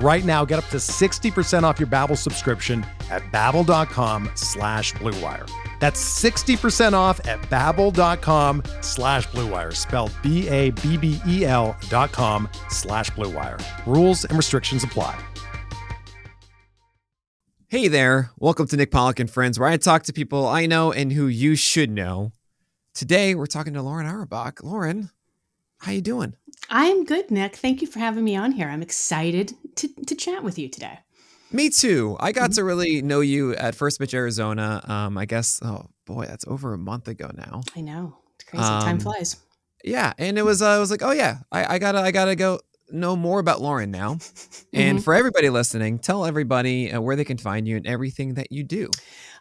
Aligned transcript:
Right 0.00 0.24
now, 0.24 0.44
get 0.44 0.58
up 0.58 0.66
to 0.70 0.78
60% 0.78 1.62
off 1.62 1.78
your 1.78 1.86
Babbel 1.86 2.18
subscription 2.18 2.84
at 3.10 3.22
babbel.com 3.32 4.30
slash 4.34 4.92
bluewire. 4.94 5.48
That's 5.78 6.02
60% 6.22 6.94
off 6.94 7.20
at 7.26 7.40
babbel.com 7.42 8.62
slash 8.80 9.28
bluewire, 9.28 9.74
spelled 9.74 10.12
B-A-B-B-E-L 10.22 11.76
dot 11.88 12.12
com 12.12 12.48
slash 12.70 13.10
bluewire. 13.10 13.62
Rules 13.86 14.24
and 14.24 14.36
restrictions 14.36 14.82
apply. 14.82 15.18
Hey 17.68 17.88
there, 17.88 18.30
welcome 18.38 18.66
to 18.68 18.76
Nick 18.76 18.90
Pollack 18.90 19.18
and 19.18 19.28
Friends, 19.28 19.58
where 19.58 19.68
I 19.68 19.76
talk 19.76 20.04
to 20.04 20.12
people 20.12 20.46
I 20.46 20.66
know 20.66 20.92
and 20.92 21.12
who 21.12 21.26
you 21.26 21.56
should 21.56 21.90
know. 21.90 22.32
Today, 22.94 23.34
we're 23.34 23.46
talking 23.46 23.74
to 23.74 23.82
Lauren 23.82 24.06
Auerbach. 24.06 24.62
Lauren, 24.62 25.10
how 25.78 25.90
you 25.90 26.00
doing? 26.00 26.34
I'm 26.70 27.04
good, 27.04 27.30
Nick. 27.30 27.56
Thank 27.56 27.82
you 27.82 27.88
for 27.88 27.98
having 27.98 28.24
me 28.24 28.36
on 28.36 28.52
here. 28.52 28.68
I'm 28.68 28.82
excited 28.82 29.54
to, 29.76 29.88
to 30.06 30.14
chat 30.14 30.42
with 30.42 30.58
you 30.58 30.68
today. 30.68 31.00
Me 31.52 31.70
too. 31.70 32.16
I 32.18 32.32
got 32.32 32.50
mm-hmm. 32.50 32.54
to 32.54 32.64
really 32.64 33.02
know 33.02 33.20
you 33.20 33.54
at 33.54 33.74
First 33.74 34.00
Pitch 34.00 34.14
Arizona. 34.14 34.82
Um, 34.88 35.16
I 35.16 35.24
guess, 35.24 35.60
oh 35.62 35.86
boy, 36.04 36.26
that's 36.26 36.46
over 36.48 36.74
a 36.74 36.78
month 36.78 37.06
ago 37.06 37.30
now. 37.34 37.62
I 37.76 37.80
know. 37.80 38.16
It's 38.34 38.44
crazy. 38.44 38.64
Um, 38.64 38.82
Time 38.82 39.00
flies. 39.00 39.36
Yeah. 39.84 40.14
And 40.18 40.38
it 40.38 40.42
was, 40.42 40.62
uh, 40.62 40.70
I 40.70 40.78
was 40.78 40.90
like, 40.90 41.02
oh 41.02 41.12
yeah, 41.12 41.38
I, 41.52 41.74
I 41.74 41.78
gotta, 41.78 42.00
I 42.00 42.10
gotta 42.10 42.34
go 42.34 42.60
know 42.90 43.14
more 43.16 43.38
about 43.38 43.60
Lauren 43.60 43.90
now. 43.90 44.18
And 44.72 44.98
mm-hmm. 44.98 45.04
for 45.04 45.14
everybody 45.14 45.50
listening, 45.50 46.00
tell 46.00 46.24
everybody 46.26 46.90
uh, 46.90 47.00
where 47.00 47.14
they 47.14 47.24
can 47.24 47.38
find 47.38 47.68
you 47.68 47.76
and 47.76 47.86
everything 47.86 48.34
that 48.34 48.50
you 48.50 48.64
do. 48.64 48.90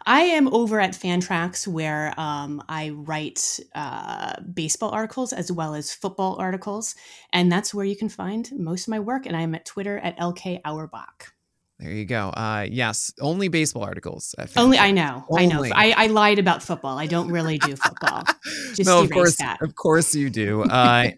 I 0.05 0.21
am 0.21 0.53
over 0.53 0.79
at 0.79 0.91
Fantrax 0.91 1.67
where 1.67 2.13
um, 2.19 2.61
I 2.67 2.89
write 2.89 3.59
uh, 3.75 4.41
baseball 4.41 4.89
articles 4.91 5.33
as 5.33 5.51
well 5.51 5.75
as 5.75 5.93
football 5.93 6.35
articles. 6.39 6.95
And 7.31 7.51
that's 7.51 7.73
where 7.73 7.85
you 7.85 7.95
can 7.95 8.09
find 8.09 8.49
most 8.55 8.87
of 8.87 8.89
my 8.89 8.99
work. 8.99 9.25
And 9.25 9.35
I'm 9.35 9.55
at 9.55 9.65
Twitter 9.65 9.97
at 9.99 10.17
LK 10.17 10.61
Auerbach. 10.65 11.33
There 11.79 11.91
you 11.91 12.05
go. 12.05 12.29
Uh, 12.29 12.67
yes, 12.69 13.11
only 13.19 13.47
baseball 13.47 13.83
articles. 13.83 14.35
Only 14.55 14.77
I 14.77 14.91
know. 14.91 15.25
Only. 15.29 15.43
I 15.43 15.45
know. 15.47 15.63
I, 15.63 16.05
I, 16.05 16.07
lied 16.07 16.39
about 16.39 16.63
football. 16.63 16.97
I 16.97 17.07
don't 17.07 17.29
really 17.29 17.57
do 17.57 17.75
football. 17.75 18.23
Just 18.73 18.85
no, 18.85 19.01
of 19.01 19.09
course, 19.09 19.35
that. 19.37 19.61
of 19.61 19.75
course 19.75 20.15
you 20.15 20.29
do. 20.29 20.63
Uh, 20.73 21.09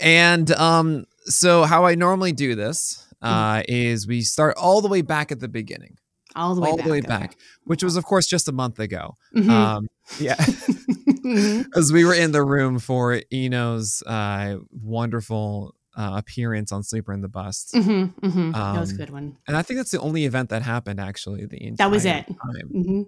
and 0.00 0.50
um, 0.52 1.06
so 1.24 1.64
how 1.64 1.84
I 1.84 1.94
normally 1.94 2.32
do 2.32 2.54
this 2.54 3.06
mm. 3.22 3.28
uh, 3.28 3.62
is 3.68 4.06
we 4.06 4.22
start 4.22 4.56
all 4.56 4.80
the 4.80 4.88
way 4.88 5.02
back 5.02 5.30
at 5.30 5.40
the 5.40 5.48
beginning. 5.48 5.96
All 6.36 6.54
the 6.54 6.60
way 6.60 6.70
all 6.70 6.76
back. 6.76 6.84
the 6.84 6.92
way 6.92 7.00
back, 7.00 7.36
which 7.64 7.82
was 7.82 7.96
of 7.96 8.04
course 8.04 8.26
just 8.26 8.48
a 8.48 8.52
month 8.52 8.78
ago. 8.78 9.14
Mm-hmm. 9.34 9.50
Um, 9.50 9.88
yeah, 10.20 10.34
mm-hmm. 10.36 11.62
as 11.78 11.92
we 11.92 12.04
were 12.04 12.14
in 12.14 12.32
the 12.32 12.44
room 12.44 12.78
for 12.78 13.20
Eno's 13.32 14.02
uh, 14.06 14.56
wonderful 14.70 15.74
uh, 15.96 16.12
appearance 16.16 16.72
on 16.72 16.82
Sleeper 16.82 17.12
in 17.12 17.22
the 17.22 17.28
Bust. 17.28 17.72
Mm-hmm, 17.74 18.26
mm-hmm. 18.26 18.54
Um, 18.54 18.74
that 18.74 18.80
was 18.80 18.92
a 18.92 18.96
good 18.96 19.10
one. 19.10 19.38
And 19.48 19.56
I 19.56 19.62
think 19.62 19.78
that's 19.78 19.90
the 19.90 20.00
only 20.00 20.24
event 20.26 20.50
that 20.50 20.62
happened 20.62 21.00
actually. 21.00 21.46
The 21.46 21.72
that 21.78 21.90
was 21.90 22.04
it. 22.04 22.26
Mm-hmm. 22.28 23.02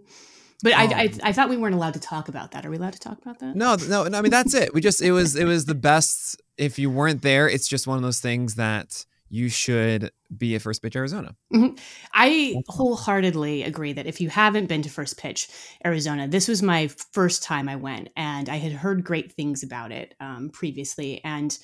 But 0.63 0.73
um, 0.73 0.81
I, 0.81 0.85
I, 0.85 1.11
I 1.23 1.33
thought 1.33 1.49
we 1.49 1.57
weren't 1.57 1.75
allowed 1.75 1.95
to 1.95 2.01
talk 2.01 2.29
about 2.29 2.51
that. 2.53 2.67
Are 2.67 2.71
we 2.71 2.79
allowed 2.79 2.95
to 2.95 2.99
talk 2.99 3.19
about 3.19 3.39
that? 3.39 3.55
No, 3.55 3.77
no, 3.89 4.05
no. 4.09 4.19
I 4.19 4.23
mean 4.23 4.31
that's 4.31 4.55
it. 4.55 4.75
We 4.75 4.81
just 4.81 5.03
it 5.03 5.13
was 5.13 5.37
it 5.37 5.45
was 5.45 5.67
the 5.67 5.75
best. 5.75 6.41
If 6.57 6.79
you 6.79 6.91
weren't 6.91 7.23
there, 7.23 7.49
it's 7.49 7.69
just 7.69 7.87
one 7.87 7.97
of 7.97 8.03
those 8.03 8.21
things 8.21 8.57
that 8.57 9.05
you 9.31 9.49
should 9.49 10.11
be 10.37 10.55
at 10.55 10.63
First 10.63 10.83
Pitch 10.83 10.97
Arizona. 10.97 11.35
Mm-hmm. 11.53 11.75
I 12.13 12.57
wholeheartedly 12.69 13.63
agree 13.63 13.93
that 13.93 14.07
if 14.07 14.21
you 14.21 14.29
haven't 14.29 14.67
been 14.67 14.83
to 14.83 14.91
First 14.91 15.19
Pitch 15.19 15.49
Arizona, 15.85 16.29
this 16.29 16.49
was 16.49 16.63
my 16.63 16.89
first 17.13 17.43
time 17.43 17.69
I 17.69 17.77
went, 17.77 18.09
and 18.17 18.49
I 18.49 18.57
had 18.57 18.73
heard 18.73 19.05
great 19.05 19.33
things 19.33 19.63
about 19.63 19.93
it 19.93 20.15
um, 20.21 20.51
previously, 20.51 21.23
and 21.25 21.57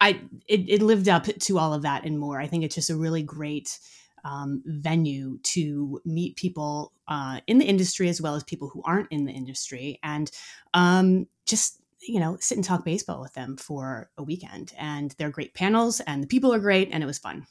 I 0.00 0.20
it, 0.46 0.68
it, 0.68 0.82
lived 0.82 1.08
up 1.08 1.24
to 1.24 1.58
all 1.58 1.74
of 1.74 1.82
that 1.82 2.04
and 2.04 2.18
more. 2.18 2.40
I 2.40 2.46
think 2.46 2.64
it's 2.64 2.74
just 2.74 2.90
a 2.90 2.96
really 2.96 3.22
great 3.22 3.78
um, 4.24 4.62
venue 4.66 5.38
to 5.42 6.00
meet 6.04 6.36
people 6.36 6.92
uh, 7.08 7.40
in 7.46 7.58
the 7.58 7.66
industry 7.66 8.08
as 8.08 8.20
well 8.20 8.34
as 8.34 8.44
people 8.44 8.68
who 8.68 8.82
aren't 8.84 9.10
in 9.10 9.24
the 9.24 9.32
industry, 9.32 9.98
and 10.02 10.30
um, 10.74 11.26
just 11.46 11.79
you 12.02 12.20
know, 12.20 12.36
sit 12.40 12.56
and 12.56 12.64
talk 12.64 12.84
baseball 12.84 13.20
with 13.20 13.34
them 13.34 13.56
for 13.56 14.10
a 14.16 14.22
weekend. 14.22 14.72
And 14.78 15.14
they're 15.18 15.30
great 15.30 15.54
panels 15.54 16.00
and 16.00 16.22
the 16.22 16.26
people 16.26 16.52
are 16.54 16.58
great 16.58 16.88
and 16.92 17.02
it 17.02 17.06
was 17.06 17.18
fun. 17.18 17.46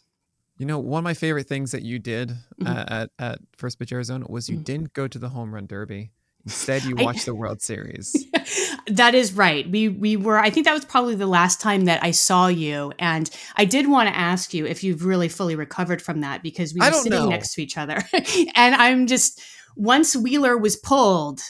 You 0.57 0.65
know, 0.65 0.79
one 0.79 0.99
of 0.99 1.03
my 1.05 1.13
favorite 1.13 1.47
things 1.47 1.71
that 1.71 1.83
you 1.83 1.99
did 1.99 2.29
mm-hmm. 2.29 2.67
at, 2.67 3.11
at 3.17 3.39
First 3.57 3.79
Pitch 3.79 3.93
Arizona 3.93 4.25
was 4.27 4.49
you 4.49 4.55
mm-hmm. 4.55 4.63
didn't 4.63 4.93
go 4.93 5.07
to 5.07 5.17
the 5.17 5.29
home 5.29 5.53
run 5.53 5.67
derby. 5.67 6.11
Instead, 6.45 6.83
you 6.83 6.95
watched 6.99 7.21
I, 7.21 7.25
the 7.25 7.35
World 7.35 7.61
Series. 7.61 8.25
that 8.87 9.15
is 9.15 9.33
right. 9.33 9.69
We 9.69 9.89
we 9.89 10.17
were. 10.17 10.37
I 10.37 10.49
think 10.49 10.65
that 10.65 10.73
was 10.73 10.85
probably 10.85 11.15
the 11.15 11.27
last 11.27 11.61
time 11.61 11.85
that 11.85 12.03
I 12.03 12.11
saw 12.11 12.47
you, 12.47 12.93
and 12.97 13.29
I 13.55 13.65
did 13.65 13.89
want 13.89 14.09
to 14.09 14.15
ask 14.17 14.53
you 14.53 14.65
if 14.65 14.83
you've 14.83 15.05
really 15.05 15.29
fully 15.29 15.55
recovered 15.55 16.01
from 16.01 16.21
that 16.21 16.41
because 16.41 16.73
we 16.73 16.79
were 16.79 16.91
sitting 16.91 17.11
know. 17.11 17.29
next 17.29 17.53
to 17.55 17.61
each 17.61 17.77
other, 17.77 18.01
and 18.55 18.75
I'm 18.75 19.07
just 19.07 19.41
once 19.75 20.15
Wheeler 20.15 20.57
was 20.57 20.75
pulled, 20.75 21.41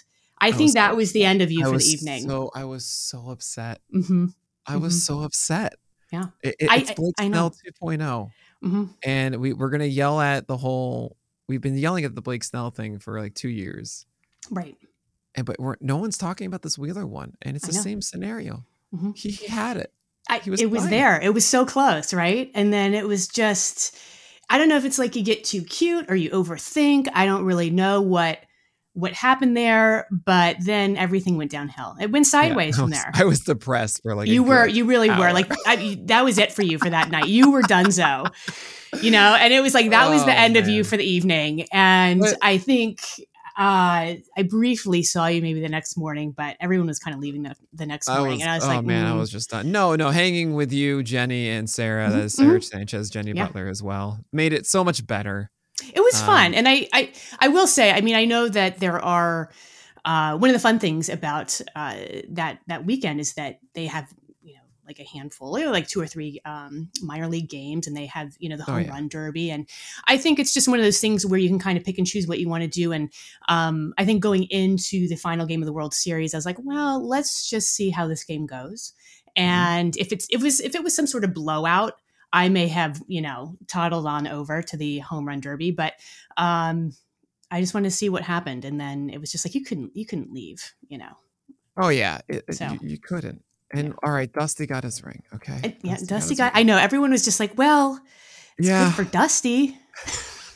I, 0.41 0.47
I 0.47 0.51
think 0.51 0.67
was, 0.67 0.73
that 0.75 0.95
was 0.95 1.11
the 1.11 1.23
end 1.23 1.41
of 1.41 1.51
you 1.51 1.65
I 1.65 1.71
for 1.71 1.77
the 1.77 1.83
evening. 1.85 2.27
So 2.27 2.51
I 2.53 2.65
was 2.65 2.85
so 2.85 3.29
upset. 3.29 3.81
Mm-hmm. 3.93 4.27
I 4.65 4.77
was 4.77 4.93
mm-hmm. 4.93 5.15
so 5.15 5.23
upset. 5.23 5.75
Yeah, 6.11 6.27
it, 6.41 6.55
it, 6.59 6.69
it's 6.71 6.91
Blake 6.91 7.13
I, 7.19 7.27
Snell 7.27 7.51
2 7.51 7.57
mm-hmm. 7.81 8.85
and 9.03 9.35
we 9.35 9.53
we're 9.53 9.69
gonna 9.69 9.85
yell 9.85 10.19
at 10.19 10.47
the 10.47 10.57
whole. 10.57 11.17
We've 11.47 11.61
been 11.61 11.77
yelling 11.77 12.05
at 12.05 12.15
the 12.15 12.21
Blake 12.21 12.43
Snell 12.43 12.71
thing 12.71 12.99
for 12.99 13.19
like 13.19 13.35
two 13.35 13.49
years, 13.49 14.05
right? 14.49 14.75
And 15.35 15.45
but 15.45 15.59
we're, 15.59 15.75
no 15.81 15.97
one's 15.97 16.17
talking 16.17 16.47
about 16.47 16.63
this 16.63 16.77
Wheeler 16.77 17.05
one, 17.05 17.35
and 17.41 17.55
it's 17.55 17.67
the 17.67 17.73
same 17.73 18.01
scenario. 18.01 18.65
Mm-hmm. 18.93 19.11
He, 19.15 19.29
he, 19.29 19.47
had 19.47 19.77
it. 19.77 19.93
I, 20.27 20.41
was 20.47 20.61
it 20.61 20.71
was 20.71 20.89
there. 20.89 21.19
It 21.21 21.33
was 21.33 21.45
so 21.45 21.65
close, 21.65 22.13
right? 22.13 22.49
And 22.55 22.73
then 22.73 22.93
it 22.93 23.07
was 23.07 23.27
just. 23.27 23.97
I 24.51 24.57
don't 24.57 24.67
know 24.67 24.77
if 24.77 24.85
it's 24.85 24.97
like 24.97 25.15
you 25.15 25.21
get 25.21 25.43
too 25.43 25.61
cute 25.61 26.09
or 26.09 26.15
you 26.15 26.31
overthink. 26.31 27.07
I 27.13 27.27
don't 27.27 27.45
really 27.45 27.69
know 27.69 28.01
what 28.01 28.39
what 28.99 29.13
happened 29.13 29.55
there, 29.55 30.07
but 30.11 30.57
then 30.59 30.97
everything 30.97 31.37
went 31.37 31.51
downhill. 31.51 31.95
It 31.99 32.11
went 32.11 32.27
sideways 32.27 32.77
yeah, 32.77 32.81
from 32.81 32.89
there. 32.91 33.11
I 33.13 33.23
was 33.23 33.41
depressed 33.41 34.01
for 34.03 34.15
like 34.15 34.27
you 34.27 34.43
were, 34.43 34.67
you 34.67 34.85
really 34.85 35.09
hour. 35.09 35.27
were 35.27 35.33
like 35.33 35.51
I, 35.65 35.97
that 36.05 36.23
was 36.23 36.37
it 36.37 36.51
for 36.51 36.63
you 36.63 36.77
for 36.77 36.89
that 36.89 37.09
night. 37.09 37.27
You 37.27 37.51
were 37.51 37.61
donezo, 37.61 38.31
you 39.01 39.11
know, 39.11 39.35
and 39.39 39.53
it 39.53 39.61
was 39.61 39.73
like 39.73 39.89
that 39.91 40.07
oh, 40.07 40.11
was 40.11 40.25
the 40.25 40.31
oh, 40.31 40.37
end 40.37 40.55
man. 40.55 40.63
of 40.63 40.69
you 40.69 40.83
for 40.83 40.97
the 40.97 41.03
evening. 41.03 41.65
And 41.71 42.21
but, 42.21 42.37
I 42.41 42.57
think 42.57 43.01
uh, 43.59 44.15
I 44.37 44.43
briefly 44.47 45.03
saw 45.03 45.27
you 45.27 45.41
maybe 45.41 45.59
the 45.59 45.67
next 45.67 45.97
morning, 45.97 46.31
but 46.31 46.55
everyone 46.61 46.87
was 46.87 46.97
kind 46.97 47.13
of 47.13 47.19
leaving 47.19 47.43
the, 47.43 47.55
the 47.73 47.85
next 47.85 48.07
morning. 48.07 48.35
Was, 48.35 48.41
and 48.41 48.49
I 48.49 48.55
was 48.55 48.63
oh 48.63 48.67
like, 48.67 48.85
man, 48.85 49.05
mm. 49.05 49.11
I 49.11 49.15
was 49.15 49.29
just 49.29 49.49
done. 49.49 49.71
No, 49.71 49.97
no, 49.97 50.11
hanging 50.11 50.55
with 50.55 50.71
you, 50.71 51.03
Jenny 51.03 51.49
and 51.49 51.69
Sarah, 51.69 52.07
mm-hmm, 52.07 52.27
Sarah 52.27 52.51
mm-hmm. 52.51 52.61
Sanchez, 52.61 53.09
Jenny 53.09 53.33
yeah. 53.33 53.47
Butler 53.47 53.67
as 53.67 53.83
well, 53.83 54.19
made 54.31 54.53
it 54.53 54.65
so 54.65 54.83
much 54.83 55.05
better. 55.05 55.51
It 55.93 56.01
was 56.01 56.19
um, 56.21 56.25
fun, 56.25 56.53
and 56.53 56.67
I, 56.67 56.87
I 56.93 57.11
I 57.39 57.47
will 57.47 57.67
say, 57.67 57.91
I 57.91 58.01
mean, 58.01 58.15
I 58.15 58.25
know 58.25 58.47
that 58.49 58.79
there 58.79 58.99
are 58.99 59.49
uh, 60.05 60.37
one 60.37 60.49
of 60.49 60.53
the 60.53 60.59
fun 60.59 60.79
things 60.79 61.09
about 61.09 61.59
uh, 61.75 61.95
that 62.29 62.59
that 62.67 62.85
weekend 62.85 63.19
is 63.19 63.33
that 63.33 63.59
they 63.73 63.85
have 63.85 64.11
you 64.41 64.53
know 64.53 64.61
like 64.87 64.99
a 64.99 65.03
handful, 65.03 65.57
know, 65.57 65.71
like 65.71 65.87
two 65.87 66.01
or 66.01 66.07
three 66.07 66.41
um, 66.45 66.89
minor 67.01 67.27
league 67.27 67.49
games, 67.49 67.87
and 67.87 67.95
they 67.95 68.05
have 68.07 68.35
you 68.39 68.49
know 68.49 68.57
the 68.57 68.63
oh, 68.63 68.71
home 68.71 68.75
oh, 68.75 68.79
yeah. 68.79 68.89
run 68.89 69.07
derby, 69.07 69.51
and 69.51 69.67
I 70.07 70.17
think 70.17 70.39
it's 70.39 70.53
just 70.53 70.67
one 70.67 70.79
of 70.79 70.85
those 70.85 70.99
things 70.99 71.25
where 71.25 71.39
you 71.39 71.49
can 71.49 71.59
kind 71.59 71.77
of 71.77 71.83
pick 71.83 71.97
and 71.97 72.07
choose 72.07 72.27
what 72.27 72.39
you 72.39 72.49
want 72.49 72.63
to 72.63 72.69
do. 72.69 72.91
And 72.91 73.11
um, 73.47 73.93
I 73.97 74.05
think 74.05 74.21
going 74.21 74.43
into 74.43 75.07
the 75.07 75.15
final 75.15 75.45
game 75.45 75.61
of 75.61 75.65
the 75.65 75.73
World 75.73 75.93
Series, 75.93 76.33
I 76.33 76.37
was 76.37 76.45
like, 76.45 76.57
well, 76.63 77.05
let's 77.05 77.49
just 77.49 77.75
see 77.75 77.89
how 77.89 78.07
this 78.07 78.23
game 78.23 78.45
goes. 78.45 78.93
Mm-hmm. 79.37 79.43
And 79.43 79.93
mm-hmm. 79.93 80.01
if 80.01 80.11
it's 80.11 80.27
if 80.29 80.41
it 80.41 80.43
was 80.43 80.59
if 80.59 80.75
it 80.75 80.83
was 80.83 80.95
some 80.95 81.07
sort 81.07 81.23
of 81.23 81.33
blowout, 81.33 81.99
I 82.31 82.49
may 82.49 82.67
have, 82.67 83.01
you 83.07 83.21
know, 83.21 83.57
toddled 83.67 84.05
on 84.05 84.27
over 84.27 84.61
to 84.61 84.77
the 84.77 84.99
home 84.99 85.27
run 85.27 85.39
derby, 85.39 85.71
but 85.71 85.93
um, 86.37 86.93
I 87.49 87.59
just 87.61 87.73
wanted 87.73 87.89
to 87.89 87.95
see 87.95 88.09
what 88.09 88.23
happened. 88.23 88.65
And 88.65 88.79
then 88.79 89.09
it 89.09 89.19
was 89.19 89.31
just 89.31 89.45
like, 89.45 89.55
you 89.55 89.63
couldn't, 89.63 89.95
you 89.95 90.05
couldn't 90.05 90.31
leave, 90.31 90.73
you 90.87 90.97
know? 90.97 91.17
Oh 91.77 91.89
yeah. 91.89 92.19
It, 92.27 92.43
so. 92.53 92.67
you, 92.71 92.79
you, 92.83 92.97
couldn't. 92.97 93.43
And 93.71 93.93
all 94.03 94.11
right, 94.11 94.31
Dusty 94.31 94.65
got 94.65 94.83
his 94.83 95.03
ring. 95.03 95.23
Okay. 95.33 95.77
Yeah, 95.83 95.97
Dusty, 96.05 96.29
his 96.29 96.37
got. 96.37 96.53
ring. 96.53 96.61
I 96.61 96.63
know 96.63 96.77
everyone 96.77 97.11
was 97.11 97.23
just 97.23 97.39
like, 97.39 97.57
"Well, 97.57 97.99
it's 98.57 98.67
Yeah. 98.67 98.87
good 98.87 98.95
for 98.95 99.03
Dusty." 99.03 99.77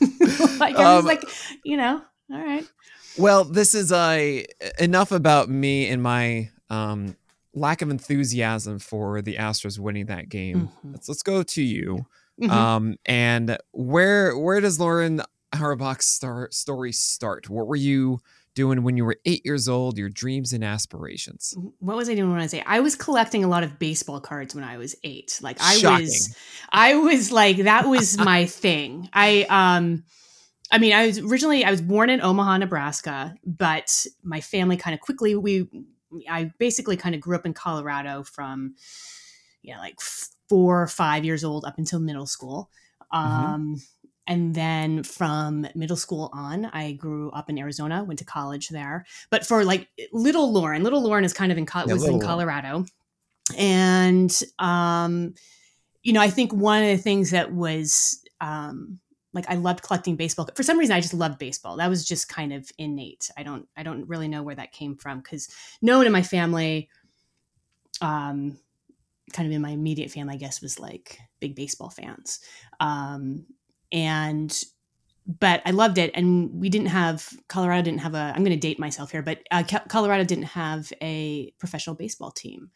like 0.58 0.76
I 0.76 0.96
was 0.96 1.00
Um, 1.00 1.06
like, 1.06 1.22
you 1.64 1.76
know, 1.76 2.02
all 2.32 2.38
right. 2.38 2.66
Well, 3.16 3.44
this 3.44 3.74
is 3.74 3.92
uh, 3.92 4.42
enough 4.78 5.12
about 5.12 5.48
me 5.48 5.88
and 5.88 6.02
my 6.02 6.50
um, 6.68 7.16
lack 7.54 7.82
of 7.82 7.90
enthusiasm 7.90 8.78
for 8.78 9.22
the 9.22 9.36
Astros 9.36 9.78
winning 9.78 10.06
that 10.06 10.28
game. 10.28 10.68
Mhm. 10.84 10.92
Let's 10.92 11.08
let's 11.08 11.22
go 11.22 11.42
to 11.42 11.62
you. 11.62 12.06
Mhm. 12.42 12.50
Um, 12.50 12.96
and 13.06 13.56
where 13.72 14.36
where 14.36 14.60
does 14.60 14.80
Lauren 14.80 15.22
Auerbach's 15.54 16.06
star, 16.06 16.48
story 16.50 16.92
start? 16.92 17.48
What 17.48 17.66
were 17.68 17.76
you 17.76 18.18
doing 18.56 18.82
when 18.82 18.96
you 18.96 19.04
were 19.04 19.16
eight 19.24 19.44
years 19.44 19.68
old? 19.68 19.98
Your 19.98 20.08
dreams 20.08 20.52
and 20.52 20.64
aspirations. 20.64 21.54
what 21.78 21.96
was 21.96 22.08
I 22.08 22.14
doing 22.14 22.30
when 22.30 22.40
I 22.40 22.44
was 22.44 22.54
eight? 22.54 22.64
I 22.66 22.80
was 22.80 22.96
collecting 22.96 23.44
a 23.44 23.48
lot 23.48 23.62
of 23.62 23.78
baseball 23.78 24.20
cards 24.20 24.54
when 24.54 24.64
I 24.64 24.76
was 24.78 24.94
eight. 25.04 25.38
Like 25.42 25.58
I 25.60 25.76
Shocking. 25.76 26.06
was, 26.06 26.36
I 26.70 26.94
was 26.96 27.30
like 27.32 27.58
that 27.58 27.86
was 27.88 28.18
my 28.32 28.46
thing. 28.46 29.08
I 29.12 29.46
um, 29.48 30.02
I 30.72 30.78
mean, 30.78 30.92
I 30.92 31.06
was 31.06 31.18
originally 31.20 31.64
I 31.64 31.70
was 31.70 31.80
born 31.82 32.10
in 32.10 32.20
Omaha, 32.20 32.58
Nebraska, 32.58 33.34
but 33.46 34.06
my 34.24 34.40
family 34.40 34.76
kind 34.76 34.94
of 34.94 35.00
quickly 35.00 35.36
we, 35.36 35.68
I 36.28 36.52
basically 36.58 36.96
kind 36.96 37.14
of 37.14 37.20
grew 37.20 37.36
up 37.36 37.46
in 37.46 37.54
Colorado 37.54 38.22
from, 38.22 38.74
yeah, 39.62 39.72
you 39.72 39.76
know, 39.76 39.80
like 39.80 40.00
four 40.48 40.82
or 40.82 40.86
five 40.88 41.24
years 41.24 41.44
old 41.44 41.64
up 41.64 41.78
until 41.78 42.00
middle 42.00 42.26
school. 42.26 42.70
Um, 43.10 43.76
And 44.26 44.54
then 44.54 45.02
from 45.02 45.66
middle 45.74 45.98
school 45.98 46.30
on, 46.32 46.64
I 46.66 46.92
grew 46.92 47.30
up 47.32 47.50
in 47.50 47.58
Arizona, 47.58 48.04
went 48.04 48.18
to 48.20 48.24
college 48.24 48.70
there. 48.70 49.04
But 49.30 49.44
for 49.44 49.64
like 49.64 49.88
little 50.12 50.50
Lauren, 50.50 50.82
little 50.82 51.02
Lauren 51.02 51.24
is 51.24 51.34
kind 51.34 51.52
of 51.52 51.58
in 51.58 51.66
co- 51.66 51.80
Yeah, 51.86 51.92
was 51.92 52.08
in 52.08 52.20
Colorado, 52.20 52.86
and 53.56 54.42
um, 54.58 55.34
you 56.02 56.12
know, 56.14 56.20
I 56.22 56.30
think 56.30 56.52
one 56.52 56.82
of 56.82 56.88
the 56.88 57.02
things 57.02 57.30
that 57.32 57.52
was 57.52 58.22
um, 58.40 58.98
like 59.34 59.50
I 59.50 59.54
loved 59.54 59.82
collecting 59.82 60.16
baseball. 60.16 60.48
For 60.54 60.62
some 60.62 60.78
reason, 60.78 60.94
I 60.94 61.00
just 61.00 61.12
loved 61.12 61.38
baseball. 61.38 61.76
That 61.76 61.90
was 61.90 62.04
just 62.04 62.28
kind 62.28 62.52
of 62.52 62.70
innate. 62.78 63.30
I 63.36 63.42
don't, 63.42 63.68
I 63.76 63.82
don't 63.82 64.08
really 64.08 64.28
know 64.28 64.42
where 64.42 64.54
that 64.54 64.72
came 64.72 64.96
from 64.96 65.18
because 65.18 65.48
no 65.82 65.98
one 65.98 66.06
in 66.06 66.12
my 66.12 66.22
family, 66.22 66.88
um, 68.00 68.58
kind 69.32 69.46
of 69.46 69.52
in 69.52 69.60
my 69.60 69.70
immediate 69.70 70.10
family, 70.10 70.34
I 70.34 70.38
guess, 70.38 70.62
was 70.62 70.78
like 70.78 71.18
big 71.40 71.56
baseball 71.56 71.90
fans. 71.90 72.40
Um, 72.80 73.46
and 73.90 74.64
but 75.26 75.62
I 75.64 75.70
loved 75.70 75.98
it, 75.98 76.10
and 76.14 76.60
we 76.60 76.68
didn't 76.68 76.88
have 76.88 77.28
Colorado 77.48 77.82
didn't 77.82 78.00
have 78.00 78.14
a. 78.14 78.32
I'm 78.34 78.44
going 78.44 78.58
to 78.58 78.68
date 78.68 78.78
myself 78.78 79.10
here, 79.10 79.22
but 79.22 79.40
uh, 79.50 79.62
Colorado 79.88 80.24
didn't 80.24 80.44
have 80.44 80.92
a 81.00 81.50
professional 81.58 81.96
baseball 81.96 82.30
team 82.30 82.70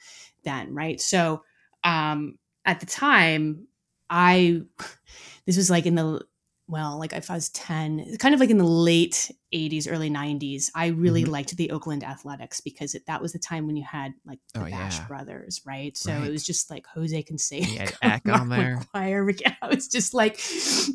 then, 0.45 0.75
right? 0.75 0.99
So 1.01 1.43
um, 1.85 2.39
at 2.65 2.81
the 2.81 2.87
time, 2.87 3.67
I 4.09 4.63
this 5.47 5.59
was 5.59 5.71
like 5.71 5.85
in 5.85 5.95
the 5.95 6.25
well, 6.71 6.99
like 6.99 7.15
if 7.15 7.31
I 7.31 7.35
was 7.35 7.49
10, 7.49 8.19
kind 8.19 8.35
of 8.35 8.41
like 8.41 8.51
in 8.51 8.59
the 8.59 8.65
late 8.65 9.31
80s, 9.55 9.89
early 9.89 10.11
90s, 10.11 10.71
I 10.75 10.89
really 10.89 11.25
Mhm. 11.25 11.29
liked 11.29 11.57
the 11.57 11.71
Oakland 11.71 12.05
Athletics 12.05 12.61
because 12.61 12.95
it, 12.95 13.07
that 13.07 13.23
was 13.23 13.33
the 13.33 13.39
time 13.39 13.67
when 13.67 13.75
you 13.77 13.85
had 13.85 14.13
like 14.27 14.39
the 14.53 14.61
Oh, 14.61 14.65
Bash 14.65 14.99
yeah. 14.99 15.07
brothers, 15.07 15.63
right? 15.65 15.97
So 15.97 16.13
Right. 16.13 16.25
it 16.25 16.31
was 16.31 16.45
just 16.45 16.71
like 16.71 16.87
Jose 16.89 17.23
Canseco, 17.23 18.21
You 18.25 18.33
on 18.35 18.49
there. 18.51 18.81
McGwire. 18.95 19.41
Yeah, 19.41 19.55
I 19.63 19.69
was 19.69 19.89
just 19.89 20.13
like, 20.13 20.37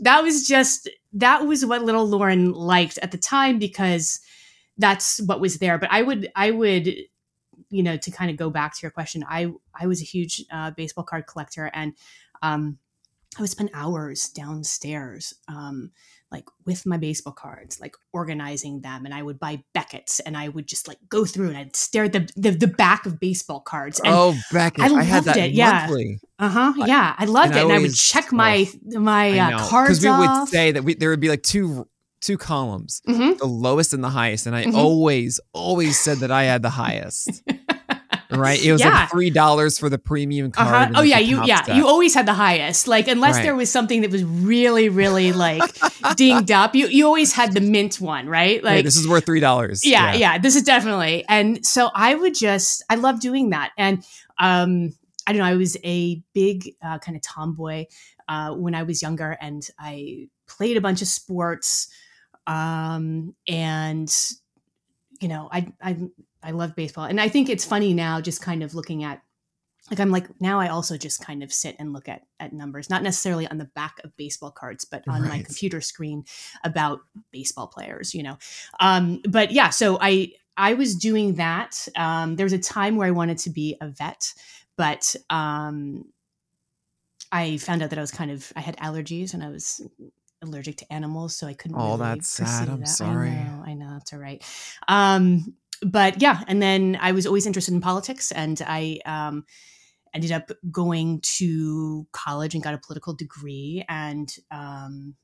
that 0.02 0.22
was 0.22 0.48
just, 0.48 0.88
that 1.14 1.48
was 1.48 1.66
what 1.66 1.82
little 1.84 2.08
Lauren 2.08 2.52
liked 2.54 3.00
at 3.00 3.12
the 3.12 3.18
time 3.18 3.58
because 3.58 4.20
that's 4.78 5.22
what 5.22 5.42
was 5.42 5.58
there. 5.58 5.80
But 5.80 5.92
I 5.92 6.04
would, 6.04 6.32
I 6.36 6.52
would, 6.52 6.88
you 7.70 7.82
know, 7.82 7.98
to 7.98 8.12
kind 8.12 8.30
of 8.30 8.38
go 8.38 8.52
back 8.52 8.76
to 8.76 8.80
your 8.84 8.92
question, 8.92 9.26
I, 9.28 9.52
I 9.74 9.88
was 9.88 10.02
a 10.02 10.06
huge 10.06 10.44
uh, 10.52 10.70
baseball 10.72 11.04
card 11.04 11.26
collector 11.26 11.72
and, 11.74 11.94
um, 12.44 12.78
I 13.38 13.42
would 13.42 13.50
spend 13.50 13.70
hours 13.74 14.30
downstairs, 14.30 15.34
um, 15.48 15.92
like 16.32 16.46
with 16.66 16.86
my 16.86 16.98
baseball 16.98 17.34
cards, 17.34 17.80
like 17.80 17.96
organizing 18.12 18.82
them, 18.82 19.06
and 19.06 19.14
I 19.14 19.22
would 19.22 19.40
buy 19.40 19.64
Beckett's, 19.74 20.20
and 20.22 20.36
I 20.36 20.50
would 20.50 20.68
just 20.68 20.88
like 20.88 20.98
go 21.10 21.26
through 21.26 21.50
and 21.50 21.58
I'd 21.58 21.76
stare 21.76 22.06
at 22.06 22.14
the 22.14 22.30
the, 22.36 22.52
the 22.52 22.68
back 22.68 23.06
of 23.06 23.20
baseball 23.20 23.60
cards. 23.60 24.00
And 24.00 24.14
oh, 24.14 24.36
Beckett, 24.52 24.84
I 24.84 24.96
I, 25.00 25.04
had 25.04 25.16
loved 25.26 25.28
that 25.28 25.38
it, 25.38 25.52
yeah. 25.52 25.86
monthly. 25.88 26.20
uh 26.40 26.50
huh, 26.50 26.74
yeah, 26.88 27.16
I 27.18 27.26
loved 27.26 27.52
and 27.52 27.60
I 27.60 27.62
it, 27.62 27.64
and 27.66 27.74
I 27.74 27.80
would 27.80 27.96
check 27.96 28.32
my 28.32 28.68
my 28.86 29.40
I 29.40 29.54
uh, 29.54 29.68
cards 29.68 30.02
we 30.02 30.10
would 30.10 30.30
off. 30.30 30.50
say 30.50 30.72
that 30.72 30.84
we 30.84 30.96
there 30.96 31.10
would 31.10 31.20
be 31.20 31.30
like 31.30 31.44
two 31.44 31.88
two 32.22 32.38
columns, 32.38 33.02
Mhm. 33.08 33.38
the 33.38 33.46
lowest 33.46 33.94
and 33.94 34.04
the 34.04 34.10
highest, 34.10 34.48
and 34.48 34.56
I 34.56 34.66
Mhm. 34.66 34.76
always 34.76 35.40
always 35.54 36.00
said 36.00 36.20
that 36.20 36.32
I 36.32 36.44
had 36.46 36.62
the 36.62 36.70
highest. 36.72 37.44
Right? 38.40 38.64
It 38.64 38.72
was 38.72 38.82
Yeah. 38.82 38.90
like 38.90 39.10
three 39.12 39.30
dollars 39.30 39.78
for 39.80 39.90
the 39.90 39.98
premium 39.98 40.52
card. 40.52 40.68
Uh-huh. 40.68 40.92
Oh 40.96 41.00
like 41.02 41.10
yeah, 41.10 41.20
you 41.20 41.44
yeah, 41.46 41.64
step. 41.64 41.76
you 41.78 41.88
always 41.88 42.14
had 42.14 42.26
the 42.26 42.34
highest. 42.34 42.88
Like 42.88 43.08
unless 43.08 43.36
Right. 43.36 43.44
there 43.44 43.56
was 43.56 43.70
something 43.72 44.02
that 44.02 44.12
was 44.12 44.24
really 44.24 44.90
really 44.90 45.32
like 45.34 45.64
dinged 46.16 46.52
up, 46.52 46.76
you 46.76 46.88
you 46.88 47.06
always 47.06 47.34
had 47.34 47.54
the 47.54 47.62
mint 47.62 48.00
one, 48.02 48.28
right? 48.28 48.64
Like 48.64 48.84
this 48.84 48.96
is 48.96 49.08
worth 49.08 49.26
three 49.26 49.40
dollars. 49.40 49.86
yeah, 49.86 50.14
yeah, 50.14 50.38
this 50.38 50.56
is 50.56 50.64
definitely. 50.64 51.26
And 51.30 51.66
so 51.66 51.90
I 51.94 52.16
would 52.16 52.36
just 52.36 52.84
I 52.90 52.96
love 52.96 53.20
doing 53.20 53.52
that. 53.52 53.72
And 53.78 54.04
um 54.40 54.92
I 55.28 55.32
don't 55.32 55.40
know, 55.40 55.46
I 55.46 55.56
was 55.56 55.78
a 55.86 56.22
big 56.34 56.74
uh, 56.84 57.00
kind 57.00 57.16
of 57.16 57.22
tomboy 57.22 57.86
uh 58.28 58.52
when 58.54 58.76
I 58.76 58.84
was 58.84 59.02
younger 59.02 59.38
and 59.42 59.66
I 59.80 60.28
played 60.48 60.76
a 60.78 60.82
bunch 60.82 61.02
of 61.02 61.08
sports 61.08 61.88
um 62.48 63.34
and 63.48 64.14
you 65.22 65.28
know, 65.30 65.48
I 65.52 65.72
I 65.82 65.98
I 66.44 66.52
love 66.52 66.76
baseball. 66.76 67.06
And 67.06 67.20
I 67.20 67.30
think 67.30 67.50
it's 67.50 67.66
funny 67.66 67.94
now 67.94 68.22
just 68.22 68.42
kind 68.42 68.64
of 68.64 68.76
looking 68.76 69.04
at 69.04 69.22
like 69.92 70.00
I'm 70.00 70.12
like 70.12 70.28
now 70.40 70.60
I 70.60 70.70
also 70.70 70.98
just 70.98 71.24
kind 71.26 71.44
of 71.44 71.52
sit 71.52 71.76
and 71.78 71.92
look 71.92 72.08
at 72.08 72.22
at 72.40 72.54
numbers, 72.54 72.90
not 72.90 73.04
necessarily 73.04 73.48
on 73.48 73.58
the 73.58 73.70
back 73.76 73.96
of 74.04 74.16
baseball 74.16 74.52
cards, 74.52 74.86
but 74.86 75.04
on 75.08 75.28
my 75.28 75.42
computer 75.44 75.82
screen 75.82 76.24
about 76.64 77.02
baseball 77.32 77.68
players, 77.68 78.16
you 78.16 78.24
know. 78.24 78.38
Um, 78.80 79.22
but 79.28 79.52
yeah, 79.52 79.70
so 79.70 79.98
I 80.00 80.32
I 80.56 80.76
was 80.76 80.96
doing 80.96 81.36
that. 81.36 81.88
Um, 81.98 82.38
there 82.38 82.46
was 82.46 82.54
a 82.54 82.60
time 82.60 82.96
where 82.96 83.08
I 83.08 83.12
wanted 83.12 83.40
to 83.40 83.50
be 83.50 83.76
a 83.82 83.90
vet, 83.90 84.34
but 84.78 85.16
um, 85.30 86.06
I 87.32 87.58
found 87.58 87.84
out 87.84 87.90
that 87.90 88.00
I 88.00 88.02
was 88.02 88.12
kind 88.12 88.32
of 88.32 88.54
I 88.56 88.62
had 88.62 88.78
allergies 88.78 89.34
and 89.34 89.44
I 89.44 89.50
was 89.50 89.82
allergic 90.42 90.78
to 90.78 90.94
animals, 90.94 91.36
so 91.36 91.48
I 91.48 91.54
couldn't. 91.54 91.78
Oh, 91.78 91.98
really 91.98 91.98
that's 91.98 92.30
sad. 92.30 92.70
I'm 92.70 92.82
that. 92.82 92.88
sorry. 92.88 93.30
I 93.32 93.44
know, 93.44 93.64
I 93.66 93.74
know, 93.74 93.98
it's 94.00 94.14
all 94.14 94.20
right. 94.20 94.44
Um, 94.88 95.56
but 95.86 96.22
yeah, 96.22 96.44
and 96.48 96.62
then 96.62 96.98
I 97.02 97.12
was 97.12 97.26
always 97.26 97.46
interested 97.46 97.74
in 97.74 97.82
politics, 97.82 98.32
and 98.32 98.62
I 98.66 99.00
um, 99.06 99.46
ended 100.14 100.32
up 100.32 100.52
going 100.72 101.20
to 101.38 102.08
college 102.12 102.54
and 102.54 102.64
got 102.64 102.74
a 102.74 102.78
political 102.78 103.14
degree, 103.14 103.84
and 103.90 104.34
um, 104.52 105.16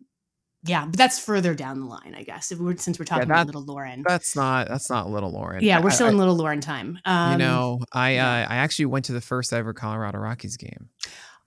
yeah, 0.63 0.85
but 0.85 0.97
that's 0.97 1.17
further 1.19 1.53
down 1.55 1.79
the 1.79 1.85
line, 1.85 2.13
I 2.17 2.23
guess. 2.23 2.51
If 2.51 2.59
we're, 2.59 2.75
since 2.77 2.99
we're 2.99 3.05
talking 3.05 3.23
about 3.23 3.37
that- 3.37 3.45
little 3.47 3.63
Lauren, 3.63 4.03
That's 4.07 4.35
not 4.35 4.67
that's 4.67 4.89
not 4.89 5.09
little 5.09 5.31
Lauren. 5.31 5.63
yeah, 5.63 5.79
we're 5.81 5.89
still 5.91 6.07
I- 6.07 6.09
in 6.09 6.17
little 6.17 6.35
Lauren 6.35 6.59
time. 6.61 6.99
Um, 7.05 7.31
you 7.33 7.37
know, 7.37 7.79
I 7.93 8.15
yeah. 8.15 8.27
uh, 8.27 8.53
I 8.53 8.55
actually 8.57 8.85
went 8.85 9.05
to 9.05 9.13
the 9.13 9.21
first 9.21 9.53
ever 9.53 9.73
Colorado 9.73 10.17
Rockies 10.19 10.57
game. 10.57 10.89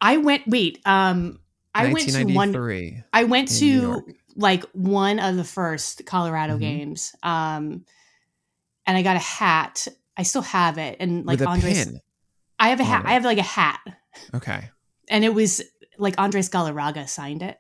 I 0.01 0.17
went. 0.17 0.45
Wait, 0.49 0.79
um, 0.87 1.39
I 1.75 1.93
went 1.93 2.09
to 2.09 2.25
one. 2.25 2.53
1993. 2.53 3.03
I 3.13 3.25
went 3.25 3.49
to 3.59 4.03
like 4.35 4.65
one 4.73 5.19
of 5.19 5.37
the 5.37 5.45
first 5.45 6.07
Colorado 6.07 6.57
Mhm. 6.57 6.61
games, 6.61 7.15
um, 7.23 7.85
and 8.87 8.97
I 8.97 9.03
got 9.03 9.17
a 9.17 9.21
hat. 9.21 9.87
I 10.17 10.23
still 10.25 10.43
have 10.43 10.79
it, 10.79 10.97
and 11.01 11.25
like 11.25 11.41
Andres. 11.41 11.85
pin. 11.87 12.01
I 12.59 12.69
have 12.69 12.81
a 12.81 12.85
hat. 12.85 13.05
I 13.07 13.15
have 13.15 13.25
like 13.25 13.39
a 13.39 13.43
hat, 13.43 13.81
Okay. 14.35 14.71
and 15.09 15.25
it 15.25 15.35
was 15.35 15.63
like 15.99 16.15
Andres 16.19 16.49
Galarraga 16.51 17.09
signed 17.09 17.43
it. 17.43 17.59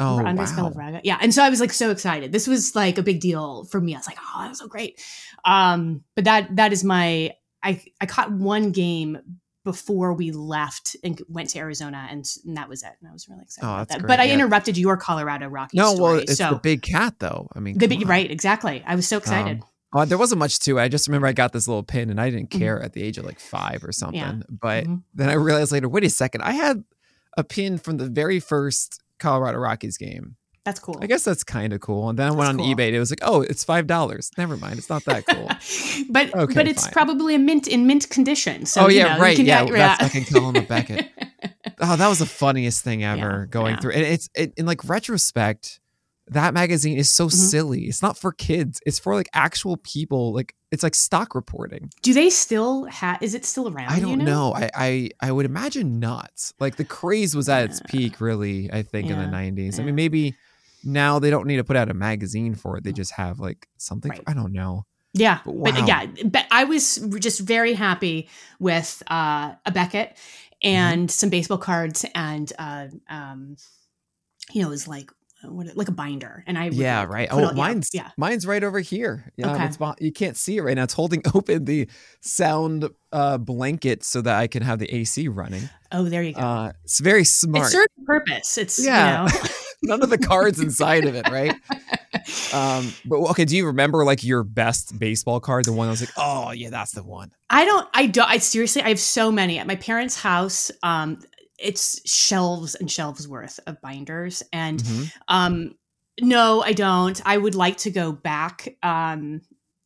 Oh 0.00 0.24
Andres 0.24 0.52
wow. 0.56 0.70
Galarraga? 0.70 1.00
Yeah, 1.04 1.18
and 1.20 1.32
so 1.32 1.42
I 1.42 1.48
was 1.50 1.60
like 1.60 1.72
so 1.72 1.90
excited. 1.90 2.32
This 2.32 2.46
was 2.46 2.74
like 2.74 2.98
a 2.98 3.02
big 3.02 3.20
deal 3.20 3.64
for 3.66 3.80
me. 3.80 3.94
I 3.94 3.98
was 3.98 4.06
like, 4.06 4.18
oh, 4.20 4.40
that 4.42 4.48
was 4.48 4.58
so 4.58 4.66
great. 4.66 5.00
Um, 5.44 6.02
but 6.16 6.24
that 6.24 6.56
that 6.56 6.72
is 6.72 6.82
my. 6.84 7.32
I 7.62 7.80
I 8.00 8.06
caught 8.06 8.32
one 8.32 8.72
game 8.72 9.18
before 9.64 10.12
we 10.12 10.32
left 10.32 10.96
and 11.04 11.22
went 11.28 11.50
to 11.50 11.58
Arizona, 11.60 12.08
and, 12.10 12.24
and 12.44 12.56
that 12.56 12.68
was 12.68 12.82
it. 12.82 12.90
And 13.00 13.08
I 13.08 13.12
was 13.12 13.28
really 13.28 13.42
excited 13.42 13.64
Oh, 13.68 13.74
about 13.74 13.88
that. 13.90 13.98
great, 14.00 14.08
But 14.08 14.18
I 14.18 14.28
interrupted 14.30 14.76
your 14.76 14.96
Colorado 14.96 15.46
Rockies 15.46 15.78
No, 15.78 15.94
story. 15.94 16.12
well, 16.14 16.20
it's 16.22 16.36
so 16.36 16.50
the 16.50 16.56
big 16.56 16.82
cat 16.82 17.14
though. 17.20 17.48
I 17.54 17.60
mean, 17.60 17.78
the 17.78 17.86
big, 17.86 18.08
right, 18.08 18.28
exactly. 18.28 18.82
I 18.84 18.96
was 18.96 19.06
so 19.06 19.18
excited. 19.18 19.58
Um, 19.62 19.68
oh, 19.94 20.04
there 20.04 20.18
wasn't 20.18 20.38
much 20.38 20.58
to 20.60 20.78
it. 20.78 20.82
I 20.82 20.88
just 20.88 21.06
remember 21.08 21.26
I 21.26 21.32
got 21.32 21.52
this 21.52 21.68
little 21.68 21.82
pin 21.82 22.10
and 22.10 22.20
I 22.20 22.30
didn't 22.30 22.50
Mhm. 22.50 22.58
care 22.58 22.82
at 22.82 22.92
the 22.94 23.02
age 23.02 23.18
of 23.18 23.24
like 23.24 23.38
five 23.40 23.84
or 23.84 23.92
something. 23.92 24.42
But 24.48 24.84
Mhm. 24.84 25.02
then 25.14 25.28
I 25.28 25.34
realized 25.34 25.72
later, 25.72 25.88
wait 25.88 26.04
a 26.04 26.10
second, 26.10 26.42
I 26.42 26.52
had 26.52 26.84
a 27.36 27.44
pin 27.44 27.78
from 27.78 27.96
the 27.98 28.08
very 28.08 28.40
first 28.40 29.00
Colorado 29.18 29.58
Rockies 29.58 29.96
game. 29.96 30.36
That's 30.64 30.78
cool. 30.78 30.96
I 31.02 31.06
guess 31.08 31.24
that's 31.24 31.42
kind 31.42 31.72
of 31.72 31.80
cool. 31.80 32.08
And 32.08 32.16
then 32.18 32.28
I 32.28 32.30
went 32.30 32.48
on 32.50 32.56
cool. 32.58 32.66
eBay. 32.66 32.86
And 32.86 32.94
it 32.96 33.00
was 33.00 33.10
like, 33.10 33.18
oh, 33.22 33.42
it's 33.42 33.64
five 33.64 33.86
dollars. 33.88 34.30
Never 34.38 34.56
mind, 34.56 34.78
it's 34.78 34.88
not 34.88 35.04
that 35.06 35.26
cool. 35.26 35.48
but 36.10 36.32
Okay, 36.34 36.54
but 36.54 36.68
it's 36.68 36.84
fine. 36.84 36.92
probably 36.92 37.34
a 37.34 37.38
mint 37.38 37.66
in 37.66 37.86
mint 37.86 38.08
condition. 38.10 38.64
So 38.66 38.82
oh 38.84 38.88
you 38.88 38.98
yeah, 38.98 39.08
know, 39.08 39.16
you 39.16 39.22
right. 39.22 39.36
can 39.36 39.44
Yeah, 39.46 39.64
get- 39.64 39.72
that's 39.74 40.02
fucking 40.04 40.24
Colin 40.26 40.64
Beckett. 40.64 41.06
Oh, 41.84 41.96
that 41.96 42.06
was 42.06 42.20
the 42.20 42.26
funniest 42.26 42.84
thing 42.84 43.02
ever 43.02 43.40
Yeah, 43.40 43.46
going 43.50 43.74
yeah. 43.74 43.80
through. 43.80 43.92
And 43.92 44.02
it's 44.02 44.28
it, 44.36 44.52
in 44.56 44.66
like 44.66 44.88
retrospect, 44.88 45.80
that 46.28 46.54
magazine 46.54 46.96
is 46.96 47.10
so 47.10 47.26
Mhm. 47.26 47.32
silly. 47.32 47.80
It's 47.82 48.00
not 48.02 48.16
for 48.16 48.32
kids. 48.32 48.80
It's 48.86 48.98
for 48.98 49.14
like 49.14 49.28
actual 49.34 49.76
people. 49.78 50.32
Like 50.32 50.54
it's 50.70 50.82
like 50.82 50.94
stock 50.94 51.34
reporting. 51.34 51.90
Do 52.02 52.14
they 52.14 52.30
still 52.30 52.84
have? 52.84 53.22
Is 53.22 53.34
it 53.34 53.44
still 53.44 53.68
around? 53.68 53.90
I 53.90 54.00
don't 54.00 54.10
you 54.10 54.16
know? 54.16 54.50
know. 54.50 54.54
I, 54.54 54.70
I 54.74 55.10
I 55.20 55.32
would 55.32 55.46
imagine 55.46 55.98
not. 55.98 56.52
Like 56.60 56.76
the 56.76 56.84
craze 56.84 57.34
was 57.34 57.48
at 57.48 57.64
its 57.64 57.80
peak, 57.88 58.20
really. 58.20 58.72
I 58.72 58.82
think 58.82 59.10
in 59.10 59.18
the 59.18 59.26
nineties. 59.26 59.78
I 59.80 59.82
mean, 59.82 59.94
maybe 59.96 60.34
now 60.84 61.18
they 61.18 61.30
don't 61.30 61.46
need 61.46 61.56
to 61.56 61.64
put 61.64 61.76
out 61.76 61.90
a 61.90 61.94
magazine 61.94 62.54
for 62.54 62.76
it. 62.76 62.84
They 62.84 62.92
just 62.92 63.12
have 63.12 63.38
like 63.40 63.68
something. 63.78 64.10
Right. 64.10 64.22
For, 64.24 64.30
I 64.30 64.34
don't 64.34 64.52
know. 64.52 64.84
Yeah, 65.14 65.40
But 65.44 65.74
but 65.74 65.86
yeah, 65.86 66.06
but 66.24 66.46
I 66.50 66.64
was 66.64 66.96
just 67.18 67.40
very 67.40 67.74
happy 67.74 68.30
with 68.58 69.02
uh, 69.08 69.52
a 69.66 69.70
Beckett 69.70 70.16
and 70.62 71.10
some 71.10 71.28
baseball 71.28 71.58
cards 71.58 72.06
and 72.14 72.50
uh, 72.58 72.86
um, 73.10 73.56
you 74.52 74.62
know, 74.62 74.68
it 74.68 74.70
was 74.70 74.88
like 74.88 75.12
what 75.44 75.76
like 75.76 75.88
a 75.88 75.92
binder, 75.92 76.44
and 76.46 76.56
I 76.58 76.68
Yeah, 76.68 77.00
like, 77.00 77.08
right. 77.08 77.28
Oh, 77.30 77.52
mine's 77.52 77.90
yeah. 77.92 78.10
mine's 78.16 78.46
right 78.46 78.62
over 78.62 78.80
here. 78.80 79.32
Yeah, 79.36 79.54
Okay. 79.54 79.66
it's 79.66 79.78
you 80.00 80.12
can't 80.12 80.36
see 80.36 80.56
it 80.58 80.62
right 80.62 80.74
now. 80.74 80.84
It's 80.84 80.94
holding 80.94 81.22
open 81.34 81.64
the 81.64 81.88
sound 82.20 82.88
uh, 83.12 83.38
blanket 83.38 84.04
so 84.04 84.20
that 84.22 84.36
I 84.36 84.46
can 84.46 84.62
have 84.62 84.78
the 84.78 84.92
AC 84.94 85.28
running. 85.28 85.68
Oh, 85.90 86.04
there 86.04 86.22
you 86.22 86.32
go. 86.34 86.40
Uh, 86.40 86.72
it's 86.84 87.00
very 87.00 87.22
it 87.22 87.26
smart. 87.26 87.70
serves 87.70 87.88
a 88.00 88.04
purpose. 88.04 88.56
It's 88.58 88.84
Yeah. 88.84 89.26
you 89.28 89.32
know. 89.40 89.48
None 89.84 90.02
of 90.04 90.10
the 90.10 90.18
cards 90.18 90.60
inside 90.60 91.06
of 91.06 91.14
it, 91.14 91.28
right? 91.28 91.54
Um, 92.52 92.92
but 93.04 93.16
okay, 93.30 93.44
do 93.44 93.56
you 93.56 93.66
remember 93.66 94.04
like 94.04 94.22
your 94.22 94.44
best 94.44 94.96
baseball 94.96 95.40
card? 95.40 95.64
The 95.64 95.72
one 95.72 95.88
that 95.88 95.92
was 95.92 96.02
like, 96.02 96.12
oh 96.16 96.52
yeah, 96.52 96.70
that's 96.70 96.92
the 96.92 97.02
one. 97.02 97.32
I 97.50 97.64
don't. 97.64 97.88
I 97.94 98.06
don't. 98.06 98.28
I 98.28 98.38
seriously. 98.38 98.82
I 98.82 98.90
have 98.90 99.00
so 99.00 99.32
many 99.32 99.58
at 99.58 99.66
my 99.66 99.74
parents' 99.76 100.16
house. 100.20 100.70
Um, 100.84 101.18
it's 101.62 102.00
shelves 102.10 102.74
and 102.74 102.90
shelves 102.90 103.26
worth 103.28 103.60
of 103.66 103.80
binders, 103.80 104.42
and 104.52 104.82
Mhm. 104.82 105.12
um, 105.28 105.74
no, 106.20 106.62
I 106.62 106.72
don't. 106.72 107.20
I 107.24 107.38
would 107.38 107.54
like 107.54 107.78
to 107.78 107.90
go 107.90 108.12
back 108.12 108.76
um 108.82 109.40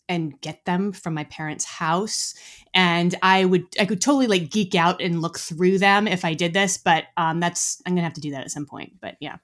and 0.09 0.40
get 0.40 0.64
them 0.64 0.92
from 0.92 1.14
my 1.14 1.25
parents' 1.25 1.64
house, 1.64 2.35
and 2.75 3.14
I 3.23 3.45
would. 3.45 3.64
I 3.80 3.87
could 3.87 4.00
totally 4.00 4.26
like 4.28 4.50
geek 4.50 4.75
out 4.75 5.00
and 5.02 5.21
look 5.21 5.38
through 5.38 5.78
them 5.78 6.06
if 6.06 6.25
I 6.25 6.35
did 6.35 6.52
this, 6.52 6.78
but 6.78 7.04
um, 7.16 7.40
that's 7.40 7.83
I'm 7.85 7.95
gonna 7.95 8.04
have 8.04 8.14
to 8.14 8.21
do 8.21 8.30
that 8.33 8.42
at 8.42 8.50
some 8.50 8.66
point. 8.66 8.95
But 9.00 9.16
yeah, 9.21 9.37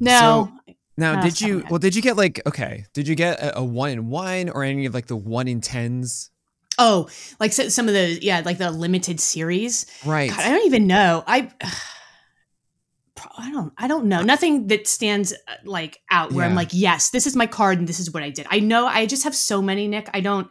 no. 0.00 0.50
Now, 0.96 1.12
Uh, 1.12 1.22
did 1.22 1.40
you? 1.40 1.64
Well, 1.70 1.78
did 1.78 1.94
you 1.94 2.02
get 2.02 2.16
like 2.16 2.40
okay? 2.46 2.84
Did 2.92 3.06
you 3.06 3.14
get 3.14 3.38
a, 3.40 3.58
a 3.58 3.64
one 3.64 3.90
in 3.90 4.08
one 4.08 4.48
or 4.50 4.64
any 4.64 4.86
of 4.86 4.94
like 4.94 5.06
the 5.06 5.16
one 5.16 5.46
in 5.46 5.60
tens? 5.60 6.30
Oh, 6.78 7.08
like 7.40 7.52
so, 7.52 7.68
some 7.68 7.88
of 7.88 7.94
the 7.94 8.18
yeah, 8.22 8.42
like 8.44 8.58
the 8.58 8.70
limited 8.70 9.20
series. 9.20 9.86
Right. 10.04 10.30
God, 10.30 10.40
I 10.40 10.50
don't 10.50 10.66
even 10.66 10.86
know. 10.86 11.24
I 11.26 11.50
I 13.36 13.50
don't 13.50 13.72
I 13.76 13.88
don't 13.88 14.06
know. 14.06 14.22
Nothing 14.22 14.68
that 14.68 14.86
stands 14.86 15.32
uh, 15.32 15.54
like 15.64 16.00
out 16.10 16.32
where 16.32 16.46
I'm 16.46 16.54
like, 16.54 16.68
yes, 16.72 17.10
this 17.10 17.26
is 17.26 17.34
my 17.34 17.46
card 17.46 17.78
and 17.78 17.88
this 17.88 17.98
is 17.98 18.12
what 18.12 18.22
I 18.22 18.30
did. 18.30 18.46
I 18.48 18.60
know 18.60 18.86
I 18.86 19.06
just 19.06 19.24
have 19.24 19.34
so 19.34 19.60
many, 19.60 19.88
Nick. 19.88 20.08
I 20.14 20.20
don't 20.20 20.48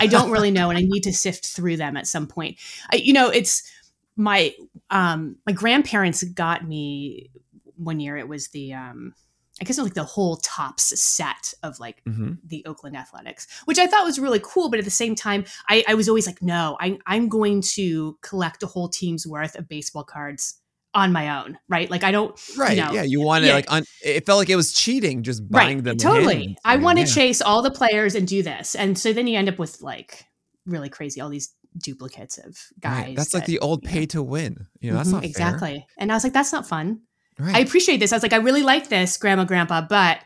I 0.00 0.06
don't 0.06 0.30
really 0.32 0.50
know 0.50 0.70
and 0.70 0.78
I 0.78 0.82
need 0.82 1.02
to 1.02 1.12
sift 1.12 1.46
through 1.46 1.76
them 1.76 1.96
at 1.96 2.06
some 2.06 2.26
point. 2.26 2.58
I, 2.90 2.96
you 2.96 3.12
know, 3.12 3.28
it's 3.28 3.70
my 4.16 4.54
um 4.90 5.36
my 5.46 5.52
grandparents 5.52 6.22
got 6.24 6.66
me 6.66 7.30
one 7.76 8.00
year 8.00 8.16
it 8.16 8.26
was 8.26 8.48
the 8.48 8.74
um 8.74 9.14
I 9.60 9.64
guess 9.64 9.76
it 9.78 9.80
was 9.82 9.88
like 9.90 9.94
the 9.94 10.04
whole 10.04 10.36
Topps 10.36 10.98
set 11.00 11.52
of 11.62 11.78
like 11.80 12.02
hmm 12.06 12.34
the 12.44 12.64
Oakland 12.66 12.96
Athletics, 12.96 13.46
which 13.64 13.78
I 13.78 13.86
thought 13.86 14.04
was 14.04 14.18
really 14.18 14.40
cool. 14.42 14.70
But 14.70 14.78
at 14.78 14.84
the 14.84 14.90
same 14.90 15.14
time, 15.14 15.44
I, 15.68 15.84
I 15.88 15.94
was 15.94 16.08
always 16.08 16.26
like, 16.26 16.40
no, 16.42 16.76
I, 16.80 16.98
I'm 17.06 17.28
going 17.28 17.60
to 17.74 18.16
collect 18.22 18.62
a 18.62 18.66
whole 18.66 18.88
team's 18.88 19.26
worth 19.26 19.56
of 19.56 19.68
baseball 19.68 20.04
cards 20.04 20.60
on 20.94 21.12
my 21.12 21.42
own, 21.42 21.58
right? 21.68 21.90
Like 21.90 22.02
I 22.04 22.10
don't, 22.12 22.34
Right. 22.56 22.76
know, 22.78 22.92
yeah. 22.92 23.02
You 23.02 23.20
wanted 23.20 23.48
yeah. 23.48 23.54
like 23.54 23.70
un- 23.70 23.84
it 24.02 24.24
felt 24.26 24.38
like 24.38 24.48
it 24.48 24.56
was 24.56 24.72
cheating 24.72 25.22
just 25.22 25.48
buying 25.50 25.78
right? 25.78 25.84
them. 25.84 25.96
Totally. 25.98 26.44
and 26.46 26.56
I 26.64 26.76
want 26.76 26.98
to 26.98 27.04
yeah. 27.04 27.10
chase 27.14 27.42
all 27.42 27.60
the 27.62 27.70
players 27.70 28.14
and 28.14 28.26
do 28.26 28.42
this, 28.42 28.74
and 28.74 28.98
so 28.98 29.12
then 29.12 29.26
you 29.26 29.36
end 29.38 29.48
up 29.48 29.58
with 29.58 29.82
like 29.82 30.24
really 30.66 30.88
crazy, 30.88 31.20
all 31.20 31.28
these 31.28 31.54
duplicates 31.76 32.38
of 32.38 32.56
guys. 32.80 33.04
Right. 33.04 33.16
That's 33.16 33.34
like 33.34 33.44
the 33.44 33.58
old 33.60 33.82
you 33.82 33.88
know. 33.88 33.92
pay 33.92 34.06
to 34.06 34.22
win. 34.22 34.66
You 34.80 34.90
know, 34.90 34.96
that's 34.96 35.10
Mhm, 35.10 35.12
not 35.12 35.20
fair. 35.22 35.28
exactly. 35.30 35.86
And 35.98 36.10
I 36.10 36.14
was 36.16 36.24
like, 36.24 36.32
that's 36.32 36.52
not 36.52 36.66
fun. 36.66 37.02
Right. 37.38 37.56
I 37.56 37.60
appreciate 37.60 37.98
this. 37.98 38.12
I 38.12 38.16
was 38.16 38.22
like, 38.22 38.32
I 38.32 38.36
really 38.38 38.62
like 38.62 38.88
this, 38.88 39.16
Grandma, 39.16 39.44
Grandpa, 39.44 39.82
but 39.88 40.18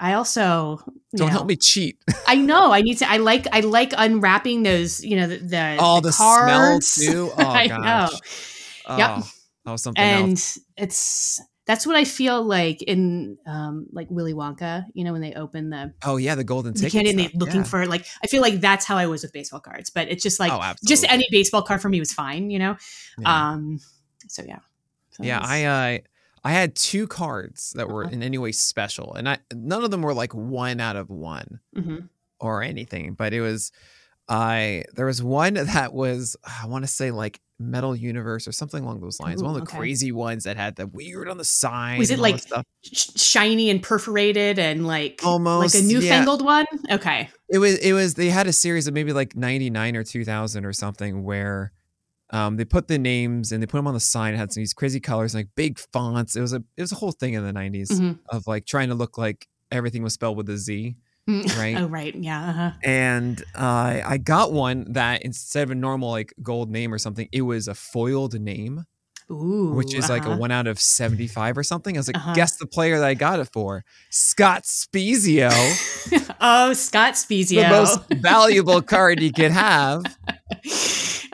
I 0.00 0.14
also 0.14 0.80
Don't 1.14 1.26
know, 1.28 1.32
help 1.32 1.46
me 1.46 1.56
cheat. 1.56 1.98
I 2.26 2.36
know. 2.36 2.72
I 2.72 2.82
need 2.82 2.98
to. 2.98 3.08
I 3.10 3.18
like. 3.18 3.46
I 3.52 3.60
like 3.60 3.92
unwrapping 3.96 4.62
those. 4.62 5.04
You 5.04 5.16
know, 5.16 5.26
the 5.28 5.36
the, 5.38 5.76
All 5.78 6.00
the, 6.00 6.12
smell 6.12 6.46
cards. 6.46 6.94
too. 6.96 7.30
Oh 7.38 7.48
I 7.48 7.68
gosh. 7.68 7.80
know. 8.12 8.18
Oh, 8.86 8.98
Yep. 8.98 9.24
That 9.64 9.70
was 9.72 9.82
something 9.82 10.02
else. 10.02 10.56
And 10.76 10.84
it's 10.88 11.40
that's 11.66 11.86
what 11.86 11.96
I 11.96 12.04
feel 12.04 12.42
like 12.42 12.82
in 12.82 13.38
um 13.46 13.86
like 13.92 14.08
Willy 14.10 14.34
Wonka. 14.34 14.84
You 14.94 15.04
know, 15.04 15.12
when 15.12 15.22
they 15.22 15.32
open 15.34 15.70
the 15.70 15.94
Oh 16.04 16.16
yeah, 16.16 16.34
the 16.34 16.44
golden 16.44 16.74
ticket. 16.74 17.06
and 17.06 17.18
they 17.18 17.30
looking 17.34 17.60
yeah. 17.60 17.62
for 17.62 17.86
like. 17.86 18.04
I 18.22 18.26
feel 18.26 18.42
like 18.42 18.60
that's 18.60 18.84
how 18.84 18.96
I 18.96 19.06
was 19.06 19.22
with 19.22 19.32
baseball 19.32 19.60
cards. 19.60 19.90
But 19.90 20.08
it's 20.08 20.22
just 20.22 20.40
like 20.40 20.52
oh, 20.52 20.74
just 20.86 21.04
any 21.10 21.26
baseball 21.30 21.62
card 21.62 21.80
for 21.80 21.88
me 21.88 22.00
was 22.00 22.12
fine. 22.12 22.50
You 22.50 22.58
know. 22.58 22.76
Yeah. 23.18 23.50
Um. 23.50 23.78
So 24.28 24.42
yeah. 24.46 24.58
So 25.12 25.22
yeah, 25.22 25.36
it's- 25.38 25.50
I 25.50 25.64
uh, 25.64 25.98
I 26.44 26.52
had 26.52 26.76
two 26.76 27.06
cards 27.06 27.72
that 27.76 27.88
were 27.88 28.04
Uh-huh. 28.04 28.12
in 28.12 28.22
any 28.22 28.38
way 28.38 28.52
special, 28.52 29.14
and 29.14 29.28
I 29.28 29.38
none 29.54 29.82
of 29.84 29.90
them 29.90 30.02
were 30.02 30.14
like 30.14 30.34
one 30.34 30.78
out 30.80 30.96
of 30.96 31.08
one 31.10 31.60
Mhm. 31.76 32.08
or 32.38 32.62
anything, 32.62 33.14
but 33.14 33.32
it 33.32 33.40
was 33.40 33.72
I 34.28 34.84
there 34.94 35.06
was 35.06 35.22
one 35.22 35.54
that 35.74 35.92
was 35.92 36.36
I 36.44 36.66
want 36.66 36.84
to 36.84 36.88
say 36.90 37.10
like 37.10 37.40
Metal 37.58 37.94
Universe 37.94 38.48
or 38.48 38.52
something 38.52 38.82
along 38.82 39.00
those 39.00 39.20
lines. 39.20 39.42
one 39.42 39.54
of 39.54 39.56
the 39.56 39.62
okay. 39.70 39.78
crazy 39.78 40.10
ones 40.12 40.42
that 40.44 40.56
had 40.56 40.74
the 40.76 40.86
weird 40.88 41.28
on 41.28 41.38
the 41.38 41.44
side. 41.44 41.98
Was 41.98 42.10
it 42.10 42.14
and 42.14 42.22
all 42.24 42.32
that 42.32 42.50
like 42.52 42.64
sh- 42.82 43.10
shiny 43.16 43.70
and 43.70 43.80
perforated 43.82 44.58
and 44.58 44.86
like 44.86 45.20
Almost, 45.24 45.74
like 45.74 45.82
a 45.82 45.86
yeah. 45.86 45.92
newfangled 46.00 46.44
one? 46.44 46.66
Okay. 46.90 47.30
It 47.48 47.58
was 47.58 47.76
it 47.78 47.92
was 47.92 48.14
they 48.14 48.28
had 48.30 48.46
a 48.48 48.52
series 48.52 48.86
of 48.88 48.94
maybe 48.94 49.12
like 49.12 49.36
99 49.36 49.94
or 49.96 50.02
2000 50.02 50.64
or 50.64 50.72
something 50.72 51.22
where 51.22 51.72
um 52.30 52.56
they 52.56 52.64
put 52.64 52.88
the 52.88 52.98
names 52.98 53.52
and 53.52 53.62
they 53.62 53.66
put 53.66 53.78
them 53.78 53.86
on 53.86 53.94
the 53.94 54.00
sign 54.00 54.34
it 54.34 54.36
had 54.38 54.52
some 54.52 54.60
these 54.60 54.72
crazy 54.74 55.00
colors 55.00 55.34
like 55.34 55.48
big 55.56 55.78
fonts 55.78 56.34
it 56.36 56.40
was 56.40 56.52
a 56.52 56.62
it 56.76 56.80
was 56.82 56.92
a 56.92 56.96
whole 56.96 57.12
thing 57.12 57.34
in 57.34 57.44
the 57.44 57.52
90s 57.52 57.90
Mhm. 57.92 58.18
of 58.30 58.46
like 58.46 58.64
trying 58.66 58.88
to 58.88 58.94
look 58.94 59.18
like 59.18 59.46
everything 59.70 60.02
was 60.02 60.14
spelled 60.14 60.36
with 60.36 60.48
a 60.48 60.56
z 60.58 60.96
Mm. 61.28 61.58
right 61.58 61.76
Oh 61.78 61.86
right. 61.86 62.14
Yeah. 62.14 62.50
Uh-huh. 62.50 62.70
and 62.84 63.42
uh, 63.54 64.00
I 64.04 64.18
got 64.18 64.52
one 64.52 64.92
that 64.92 65.22
instead 65.22 65.62
of 65.62 65.70
a 65.70 65.74
normal 65.74 66.10
like 66.10 66.34
gold 66.42 66.70
name 66.70 66.92
or 66.92 66.98
something 66.98 67.28
it 67.32 67.40
was 67.42 67.66
a 67.66 67.74
foiled 67.74 68.38
name 68.38 68.84
Ooh. 69.30 69.72
which 69.72 69.94
is 69.94 70.10
like 70.10 70.26
a 70.26 70.28
uh-huh. 70.32 70.36
one 70.36 70.50
out 70.50 70.66
of 70.66 70.78
75 70.78 71.56
or 71.56 71.62
something 71.62 71.96
I 71.96 72.00
was 72.00 72.08
like 72.08 72.16
Uh-huh. 72.16 72.34
guess 72.34 72.56
the 72.56 72.66
player 72.66 72.98
that 72.98 73.06
I 73.06 73.14
got 73.14 73.40
it 73.40 73.48
for 73.50 73.86
Scott 74.10 74.64
Spiezio 74.64 75.48
oh, 76.42 76.74
Scott 76.74 77.14
Spiezio. 77.14 77.62
the 77.62 77.68
most 77.70 78.00
valuable 78.20 78.82
card 78.82 79.22
you 79.22 79.32
could 79.32 79.50
have 79.66 80.02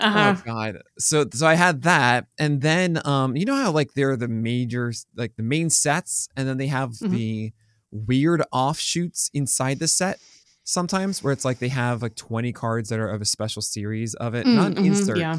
uh-huh. 0.00 0.35
Oh 0.38 0.42
god. 0.45 0.78
So 0.99 1.26
so 1.33 1.47
I 1.47 1.54
had 1.54 1.83
that 1.83 2.26
and 2.38 2.61
then 2.61 3.00
um 3.07 3.37
you 3.37 3.45
know 3.45 3.54
how 3.57 3.71
like 3.71 3.92
there 3.95 4.11
are 4.11 4.16
the 4.16 4.28
major 4.28 4.92
like 5.16 5.37
the 5.37 5.42
main 5.42 5.71
sets 5.71 6.28
and 6.37 6.49
then 6.49 6.57
they 6.59 6.66
have 6.69 6.90
Mhm. 6.90 7.11
the 7.11 7.52
weird 7.92 8.42
offshoots 8.52 9.30
inside 9.35 9.78
the 9.78 9.88
set 9.88 10.19
sometimes 10.64 11.23
where 11.23 11.33
it's 11.33 11.45
like 11.45 11.59
they 11.59 11.69
have 11.69 12.02
like 12.02 12.14
20 12.14 12.52
cards 12.52 12.88
that 12.90 12.99
are 13.00 13.09
of 13.09 13.21
a 13.21 13.25
special 13.25 13.61
series 13.62 14.14
of 14.14 14.35
it, 14.35 14.47
not 14.47 14.73
mm-hmm, 14.73 14.85
insert, 14.85 15.19
Yeah. 15.19 15.38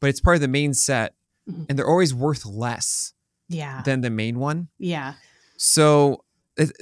but 0.00 0.08
it's 0.10 0.20
part 0.20 0.36
of 0.36 0.40
the 0.40 0.48
main 0.48 0.72
set 0.74 1.14
Mhm. 1.50 1.66
and 1.68 1.78
they're 1.78 1.88
always 1.88 2.14
worth 2.14 2.46
less 2.46 3.12
Yeah. 3.48 3.82
than 3.82 4.00
the 4.02 4.10
main 4.10 4.38
one. 4.38 4.68
yeah. 4.78 5.14
So 5.56 6.22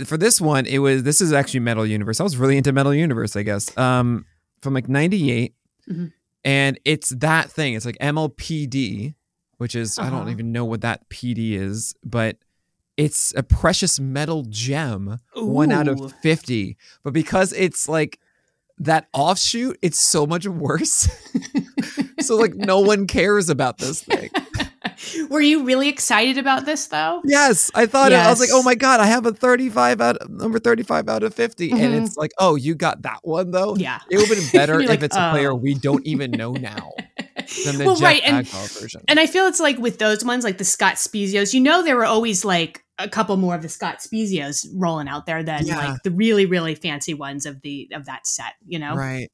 for 0.05 0.17
this 0.19 0.41
one, 0.41 0.67
it 0.67 0.79
was 0.79 1.03
this 1.03 1.21
is 1.21 1.33
actually 1.33 1.61
Metal 1.61 1.87
Universe. 1.87 2.21
I 2.21 2.23
was 2.25 2.37
really 2.37 2.57
into 2.59 2.73
Metal 2.73 2.93
Universe, 2.95 3.37
I 3.37 3.43
guess. 3.43 3.75
Um, 3.79 4.25
from 4.63 4.75
like 4.75 4.89
'98, 4.89 5.55
Mhm. 5.91 6.13
And 6.47 6.79
it's 6.87 7.11
that 7.11 7.51
thing. 7.51 7.75
It's 7.75 7.85
like 7.85 7.99
MLPD, 8.01 9.15
which 9.59 9.75
is 9.75 9.99
I 9.99 10.09
don't 10.09 10.21
Uh-huh. 10.23 10.31
even 10.31 10.53
know 10.53 10.65
what 10.65 10.81
that 10.81 11.07
PD 11.11 11.53
is, 11.53 11.95
but 12.03 12.39
it's 12.97 13.35
a 13.37 13.43
precious 13.43 14.01
metal 14.01 14.45
gem, 14.49 15.19
one 15.35 15.71
out 15.73 15.89
of 15.89 16.13
fifty. 16.23 16.79
But 17.03 17.13
because 17.13 17.53
it's 17.53 17.89
like 17.89 18.19
that 18.79 19.09
offshoot, 19.13 19.77
it's 19.83 20.01
so 20.01 20.27
much 20.27 20.47
worse. 20.47 21.09
so 22.21 22.37
like 22.37 22.55
no 22.55 22.81
one 22.81 23.07
cares 23.07 23.51
about 23.51 23.79
this 23.79 24.03
thing. 24.03 24.31
Were 25.31 25.41
you 25.41 25.65
really 25.65 25.89
excited 25.89 26.39
about 26.39 26.65
this 26.67 26.87
though? 26.87 27.21
Yes, 27.25 27.71
I 27.75 27.87
thought 27.87 28.13
it, 28.13 28.17
I 28.17 28.29
was 28.31 28.41
like, 28.41 28.51
oh 28.53 28.63
my 28.63 28.75
god, 28.75 29.01
I 29.01 29.07
have 29.07 29.27
a 29.27 29.33
thirty-five 29.33 30.01
out 30.01 30.17
of, 30.19 30.31
number 30.31 30.59
thirty-five 30.59 31.09
out 31.09 31.23
of 31.23 31.35
50 31.35 31.71
and 31.73 31.81
Mhm. 31.81 32.07
it's 32.07 32.17
like, 32.17 32.33
oh, 32.39 32.55
you 32.57 32.75
got 32.75 33.03
that 33.03 33.21
one 33.23 33.51
though. 33.51 33.77
Yeah. 33.77 34.01
It 34.11 34.17
would 34.19 34.29
have 34.29 34.39
been 34.39 34.49
better 34.61 34.81
if 34.81 34.89
like, 34.89 35.03
it's 35.03 35.17
a 35.17 35.31
player 35.31 35.53
oh. 35.53 35.57
we 35.57 35.75
don't 35.75 36.07
even 36.07 36.31
know 36.31 36.53
now 36.53 36.93
than 37.65 37.79
the 37.79 37.85
well, 37.87 37.97
Jeff 37.97 38.05
right, 38.05 38.23
and 38.25 38.47
version. 38.49 39.03
and 39.09 39.21
I 39.21 39.27
feel 39.27 39.47
it's 39.47 39.61
like 39.61 39.79
with 39.79 39.99
those 39.99 40.25
ones, 40.25 40.45
like 40.45 40.59
the 40.59 40.65
Scott 40.65 40.95
Spiezios. 40.95 41.55
You 41.55 41.61
know, 41.61 41.83
there 41.83 41.97
were 41.97 42.05
always 42.05 42.45
like 42.45 42.85
a 42.99 43.09
couple 43.09 43.37
more 43.37 43.55
of 43.55 43.63
the 43.63 43.69
Scott 43.69 43.99
Spiezios 43.99 44.67
rolling 44.75 45.07
out 45.09 45.27
there 45.27 45.43
than 45.43 45.67
Yeah. 45.67 45.91
like 45.93 46.03
the 46.03 46.11
really 46.11 46.47
really 46.47 46.75
fancy 46.75 47.15
ones 47.15 47.47
of 47.47 47.61
the 47.63 47.89
of 47.93 48.07
that 48.07 48.27
set. 48.27 48.55
You 48.67 48.79
know. 48.79 48.95
Right. 48.95 49.31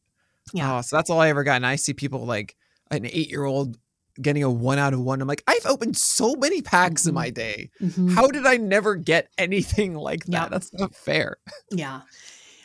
Yeah. 0.52 0.76
Oh, 0.76 0.80
so 0.80 0.96
that's 0.96 1.08
all 1.08 1.20
I 1.20 1.28
ever 1.28 1.44
got. 1.44 1.56
And 1.56 1.66
I 1.66 1.76
see 1.76 1.94
people 1.94 2.26
like 2.26 2.56
an 2.90 3.06
eight-year-old 3.06 3.78
getting 4.20 4.42
a 4.42 4.50
one 4.50 4.78
out 4.78 4.92
of 4.92 5.00
one. 5.00 5.20
I'm 5.22 5.28
like, 5.28 5.42
I've 5.46 5.64
opened 5.66 5.96
so 5.96 6.34
many 6.34 6.60
packs 6.62 7.06
in 7.06 7.12
Mhm. 7.12 7.14
my 7.14 7.30
day. 7.30 7.70
Mhm. 7.80 8.14
How 8.14 8.26
did 8.28 8.46
I 8.46 8.56
never 8.56 8.94
get 8.96 9.28
anything 9.38 9.94
like 9.94 10.24
that? 10.26 10.32
Yeah. 10.32 10.48
That's 10.48 10.72
not 10.74 10.94
fair. 10.94 11.36
Yeah. 11.70 12.02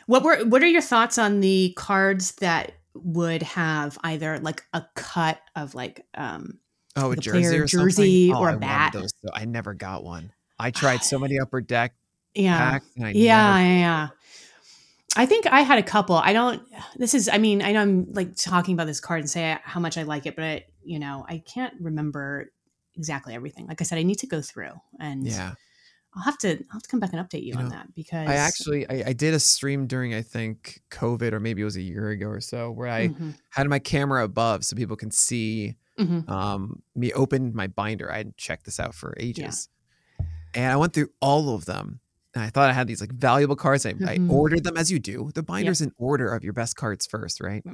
What 0.06 0.22
were 0.22 0.44
what 0.44 0.62
are 0.62 0.66
your 0.68 0.82
thoughts 0.82 1.18
on 1.18 1.40
the 1.40 1.72
cards 1.76 2.32
that 2.40 2.72
would 2.94 3.42
have 3.42 3.96
either 4.02 4.38
like 4.40 4.64
a 4.72 4.82
cut 4.94 5.40
of 5.54 5.74
like 5.74 6.04
um 6.14 6.58
Oh, 6.96 7.12
a 7.12 7.16
jersey 7.16 7.56
or 7.58 7.64
jersey 7.66 8.28
something? 8.28 8.42
or 8.44 8.50
Oh, 8.50 8.52
a 8.52 8.56
I 8.56 8.58
bat. 8.58 8.92
Those, 8.92 9.12
so 9.22 9.30
I 9.32 9.44
never 9.44 9.72
got 9.74 10.02
one. 10.02 10.32
I 10.58 10.70
tried 10.72 11.04
so 11.04 11.18
many 11.18 11.38
upper 11.38 11.60
deck 11.60 11.94
yeah. 12.34 12.58
packs, 12.58 12.86
and 12.96 13.06
I 13.06 13.10
yeah, 13.10 13.36
never 13.56 13.64
yeah, 13.68 13.78
yeah. 13.78 14.08
I 15.16 15.26
think 15.26 15.46
I 15.46 15.60
had 15.62 15.78
a 15.78 15.82
couple. 15.82 16.16
I 16.16 16.32
don't. 16.32 16.62
This 16.96 17.14
is. 17.14 17.28
I 17.28 17.38
mean, 17.38 17.62
I 17.62 17.72
know 17.72 17.82
I'm 17.82 18.06
like 18.12 18.34
talking 18.36 18.74
about 18.74 18.86
this 18.86 19.00
card 19.00 19.20
and 19.20 19.30
say 19.30 19.58
how 19.62 19.78
much 19.80 19.96
I 19.98 20.02
like 20.02 20.26
it, 20.26 20.34
but 20.36 20.44
I, 20.44 20.64
you 20.88 20.98
know, 20.98 21.24
I 21.28 21.38
can't 21.40 21.74
remember 21.80 22.52
exactly 22.94 23.34
everything. 23.34 23.66
Like 23.68 23.80
I 23.80 23.84
said, 23.84 23.98
I 23.98 24.02
need 24.04 24.18
to 24.20 24.26
go 24.26 24.42
through, 24.42 24.72
and 25.00 25.30
Yeah. 25.30 25.54
I'll 26.14 26.24
have 26.24 26.38
to. 26.40 26.50
I'll 26.58 26.74
have 26.74 26.82
to 26.84 26.88
come 26.90 27.00
back 27.00 27.12
and 27.14 27.28
update 27.28 27.44
you, 27.44 27.54
You 27.54 27.58
on 27.58 27.68
know, 27.68 27.70
that 27.70 27.94
because 27.94 28.34
I 28.34 28.34
actually 28.34 28.88
I, 28.88 29.10
I 29.10 29.12
did 29.14 29.32
a 29.34 29.40
stream 29.40 29.86
during 29.86 30.14
I 30.14 30.22
think 30.22 30.82
COVID 30.90 31.32
or 31.32 31.40
maybe 31.40 31.62
it 31.62 31.64
was 31.64 31.76
a 31.76 31.82
year 31.82 32.10
ago 32.10 32.26
or 32.28 32.40
so 32.40 32.70
where 32.70 32.88
I 32.88 33.10
Mhm, 33.10 33.38
had 33.50 33.66
my 33.68 33.78
camera 33.78 34.24
above 34.24 34.64
so 34.64 34.76
people 34.76 34.96
can 34.96 35.10
see 35.10 35.76
mhm. 35.96 36.28
um 36.28 36.82
me 36.94 37.12
open 37.14 37.54
my 37.54 37.68
binder. 37.68 38.12
I 38.12 38.18
hadn't 38.18 38.36
checked 38.36 38.64
this 38.66 38.78
out 38.80 38.94
for 38.94 39.14
ages. 39.18 39.68
And 40.54 40.72
I 40.72 40.76
went 40.76 40.94
through 40.94 41.10
all 41.20 41.54
of 41.54 41.66
them. 41.66 42.00
And 42.34 42.44
I 42.44 42.50
thought 42.50 42.70
I 42.70 42.74
had 42.74 42.88
these 42.88 43.00
like 43.02 43.12
valuable 43.12 43.56
cards. 43.56 43.86
I, 43.86 43.94
I 44.06 44.20
Mhm. 44.20 44.28
ordered 44.28 44.64
them 44.64 44.76
as 44.78 44.90
you 44.92 44.98
do. 45.00 45.30
The 45.34 45.42
binder's 45.44 45.80
in 45.82 45.92
order 45.98 46.34
of 46.34 46.44
your 46.44 46.54
best 46.54 46.76
cards 46.76 47.06
first, 47.06 47.40
right? 47.40 47.64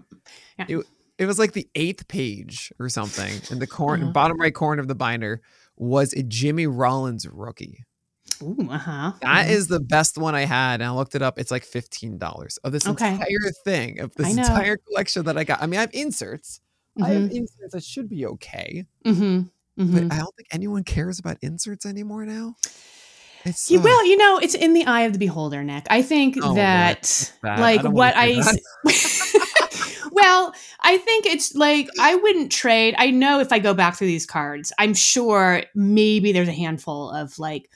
Yeah. 0.58 0.68
It, 0.68 0.86
it 1.18 1.26
was 1.26 1.38
like 1.38 1.52
the 1.52 1.68
eighth 1.74 2.08
page 2.08 2.72
or 2.78 2.88
something. 2.88 3.44
In 3.50 3.58
the 3.58 3.66
corner, 3.66 4.04
Uh-huh. 4.04 4.12
bottom 4.12 4.40
right 4.40 4.54
corner 4.54 4.80
of 4.82 4.88
the 4.88 4.94
binder 4.94 5.40
was 5.76 6.12
a 6.12 6.22
Jimmy 6.22 6.66
Rollins 6.66 7.26
rookie. 7.28 7.84
Ooh, 8.42 8.68
uh 8.70 8.78
huh. 8.78 9.12
That 9.22 9.48
is 9.48 9.68
the 9.68 9.80
best 9.80 10.18
one 10.18 10.34
I 10.34 10.42
had. 10.44 10.80
And 10.80 10.84
I 10.84 10.90
looked 10.92 11.14
it 11.14 11.22
up. 11.22 11.38
It's 11.38 11.50
like 11.50 11.64
$15 11.64 12.58
of 12.64 12.72
this 12.72 12.86
Okay. 12.86 13.12
entire 13.14 13.52
thing, 13.64 14.00
of 14.00 14.14
this 14.16 14.26
entire 14.36 14.76
collection 14.76 15.24
that 15.26 15.38
I 15.38 15.44
got. 15.44 15.62
I 15.62 15.66
mean, 15.66 15.78
I 15.78 15.82
have 15.82 15.94
inserts. 15.94 16.60
I 17.00 17.08
have 17.08 17.22
Mm-hmm. 17.22 17.36
inserts 17.36 17.72
that 17.72 17.84
should 17.84 18.08
be 18.08 18.26
okay. 18.26 18.84
hmm 19.04 19.42
But 19.76 20.04
I 20.10 20.16
don't 20.18 20.34
think 20.36 20.48
anyone 20.52 20.84
cares 20.84 21.18
about 21.18 21.38
inserts 21.42 21.86
anymore 21.86 22.24
now. 22.26 22.54
It's 23.44 23.70
You 23.70 23.78
uh, 23.78 23.82
well, 23.82 24.06
you 24.06 24.16
know, 24.16 24.38
it's 24.38 24.54
in 24.54 24.74
the 24.74 24.84
eye 24.86 25.02
of 25.02 25.12
the 25.12 25.18
beholder, 25.18 25.62
Nick. 25.64 25.86
I 25.90 26.02
think 26.02 26.38
Oh, 26.40 26.54
that, 26.54 27.32
like, 27.44 27.82
what 27.84 28.14
I. 28.16 28.42
do 30.16 30.22
that. 30.22 30.30
s- 30.30 30.44
well, 30.44 30.54
I 30.80 30.98
think 30.98 31.26
it's 31.26 31.54
like 31.54 31.88
I 31.98 32.14
wouldn't 32.16 32.52
trade. 32.52 32.94
I 32.98 33.10
know 33.10 33.40
if 33.40 33.52
I 33.52 33.58
go 33.58 33.74
back 33.74 33.96
through 33.96 34.08
these 34.08 34.26
cards, 34.26 34.72
I'm 34.78 34.94
sure 34.94 35.62
maybe 35.74 36.32
there's 36.32 36.48
a 36.48 36.52
handful 36.52 37.10
of 37.10 37.38
like 37.38 37.70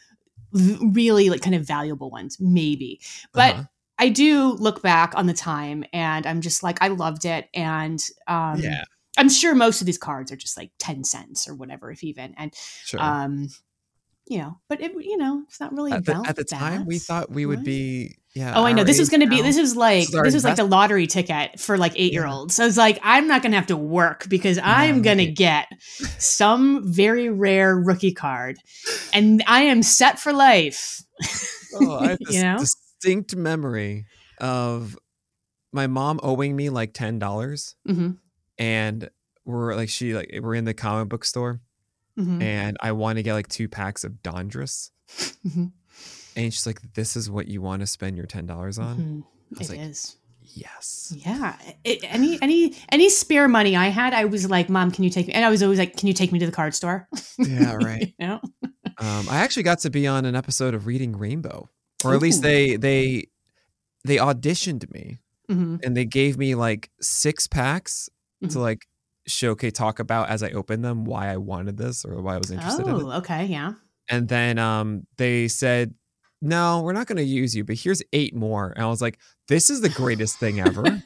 really 0.52 1.30
like 1.30 1.42
kind 1.42 1.56
of 1.56 1.66
valuable 1.66 2.10
ones, 2.10 2.38
maybe. 2.40 3.00
But 3.34 3.54
Uh-huh. 3.54 3.64
I 3.98 4.08
do 4.10 4.52
look 4.52 4.82
back 4.82 5.14
on 5.16 5.26
the 5.26 5.34
time, 5.34 5.84
and 5.92 6.26
I'm 6.26 6.40
just 6.40 6.62
like, 6.62 6.78
I 6.82 6.88
loved 6.88 7.24
it, 7.24 7.48
and 7.54 8.04
um, 8.28 8.60
yeah, 8.60 8.84
I'm 9.16 9.28
sure 9.28 9.54
most 9.54 9.80
of 9.80 9.86
these 9.86 9.98
cards 9.98 10.30
are 10.32 10.36
just 10.36 10.56
like 10.56 10.70
ten 10.78 11.04
cents 11.04 11.48
or 11.48 11.54
whatever, 11.54 11.90
if 11.90 12.04
even, 12.04 12.34
and 12.36 12.54
sure. 12.84 13.00
um 13.00 13.48
you 14.30 14.38
know 14.38 14.58
but 14.68 14.80
it 14.82 14.92
you 15.04 15.16
know 15.16 15.42
it's 15.48 15.58
not 15.60 15.72
really 15.72 15.92
at 15.92 16.04
the, 16.04 16.20
at 16.26 16.36
the 16.36 16.44
time, 16.44 16.84
we 16.86 16.98
thought 16.98 17.30
we 17.30 17.46
would 17.46 17.58
right? 17.58 17.64
be. 17.64 18.17
Yeah. 18.34 18.52
oh 18.56 18.64
i 18.64 18.72
know. 18.72 18.84
This 18.84 18.98
is 18.98 19.08
going 19.08 19.22
to 19.22 19.26
be 19.26 19.42
this 19.42 19.56
is 19.56 19.74
like 19.74 20.06
This 20.08 20.14
is 20.14 20.22
this 20.22 20.34
is 20.34 20.44
like 20.44 20.56
the 20.56 20.64
lottery 20.64 21.06
ticket 21.06 21.58
for 21.58 21.76
like 21.78 21.92
eight 21.96 22.12
year 22.12 22.26
olds 22.26 22.54
so 22.54 22.64
it's 22.66 22.76
like 22.76 22.98
i'm 23.02 23.26
not 23.26 23.42
going 23.42 23.52
to 23.52 23.56
have 23.58 23.66
to 23.68 23.76
work 23.76 24.28
because 24.28 24.58
i'm 24.62 25.02
going 25.02 25.18
to 25.18 25.26
get 25.26 25.66
some 26.18 26.92
very 26.92 27.30
rare 27.30 27.76
rookie 27.76 28.12
card. 28.12 28.56
And 29.12 29.42
i 29.46 29.62
am 29.62 29.82
set 29.82 30.18
for 30.20 30.32
life. 30.32 31.02
Oh, 31.74 31.96
I 31.96 32.08
have 32.10 32.18
this 32.24 32.34
you 32.36 32.42
know? 32.42 32.58
distinct 32.58 33.34
memory 33.34 34.06
of 34.40 34.96
my 35.72 35.86
mom 35.86 36.20
owing 36.22 36.54
me 36.54 36.70
like 36.70 36.92
ten 36.94 37.18
dollars, 37.18 37.74
hmm 37.86 38.10
and 38.58 39.08
we're 39.44 39.74
like 39.74 39.88
she 39.88 40.14
like 40.14 40.30
we're 40.42 40.54
in 40.54 40.64
the 40.64 40.74
comic 40.74 41.08
book 41.08 41.24
store, 41.24 41.60
hmm 42.16 42.40
and 42.42 42.76
I 42.80 42.92
want 42.92 43.16
to 43.16 43.22
get 43.22 43.34
like 43.34 43.48
two 43.48 43.68
packs 43.68 44.04
of 44.04 44.22
Donruss, 44.22 44.90
Mhm. 45.46 45.72
And 46.44 46.52
she's 46.54 46.66
like, 46.66 46.80
"This 46.94 47.16
is 47.16 47.30
what 47.30 47.48
you 47.48 47.60
want 47.60 47.80
to 47.80 47.86
spend 47.86 48.16
your 48.16 48.26
ten 48.26 48.46
dollars 48.46 48.78
on." 48.78 48.96
Mhm. 48.96 49.22
I 49.22 49.58
was 49.58 49.70
It 49.70 49.72
like, 49.78 49.80
is. 49.88 50.16
Yes. 50.54 51.12
Yeah. 51.14 51.56
It, 51.84 52.00
any 52.04 52.40
any 52.42 52.74
any 52.90 53.08
spare 53.10 53.48
money 53.48 53.76
I 53.76 53.88
had, 53.88 54.14
I 54.14 54.24
was 54.24 54.48
like, 54.48 54.68
"Mom, 54.68 54.90
can 54.90 55.04
you 55.04 55.10
take 55.10 55.26
me?" 55.26 55.34
And 55.34 55.44
I 55.44 55.50
was 55.50 55.62
always 55.62 55.78
like, 55.78 55.96
"Can 55.96 56.08
you 56.08 56.14
take 56.14 56.32
me 56.32 56.38
to 56.38 56.46
the 56.46 56.52
card 56.52 56.74
store?" 56.74 57.08
Yeah. 57.38 57.72
Right. 57.76 58.14
you 58.18 58.26
know? 58.26 58.40
Um, 58.98 59.28
I 59.28 59.38
actually 59.38 59.62
got 59.64 59.78
to 59.80 59.90
be 59.90 60.06
on 60.06 60.24
an 60.24 60.34
episode 60.34 60.74
of 60.74 60.86
Reading 60.86 61.16
Rainbow, 61.16 61.68
or 62.04 62.14
at 62.14 62.20
least 62.22 62.42
they 62.42 62.76
they 62.76 63.26
they 64.04 64.16
auditioned 64.16 64.90
me 64.92 65.18
hmm 65.48 65.76
and 65.82 65.96
they 65.96 66.04
gave 66.04 66.36
me 66.38 66.54
like 66.54 66.90
six 67.00 67.46
packs 67.46 68.08
Mhm. 68.44 68.52
to 68.52 68.60
like 68.60 68.86
showcase 69.26 69.72
talk 69.72 69.98
about 69.98 70.28
as 70.30 70.42
I 70.42 70.50
opened 70.50 70.84
them 70.84 71.04
why 71.04 71.28
I 71.28 71.36
wanted 71.36 71.76
this 71.76 72.04
or 72.04 72.20
why 72.22 72.34
I 72.34 72.38
was 72.38 72.50
interested 72.50 72.86
in 72.86 72.94
it. 72.96 73.02
Oh, 73.02 73.10
okay, 73.18 73.44
yeah. 73.46 73.72
And 74.08 74.28
then 74.28 74.58
um 74.58 75.06
they 75.16 75.48
said, 75.48 75.94
"No, 76.40 76.80
we're 76.82 76.92
not 76.92 77.06
going 77.06 77.16
to 77.18 77.22
use 77.24 77.54
you, 77.56 77.64
but 77.64 77.76
here's 77.76 78.02
eight 78.12 78.34
more." 78.34 78.70
And 78.76 78.84
I 78.84 78.88
was 78.88 79.00
like, 79.02 79.18
"This 79.48 79.70
is 79.70 79.80
the 79.80 79.88
greatest 79.88 80.38
thing 80.38 80.60
ever." 80.60 80.82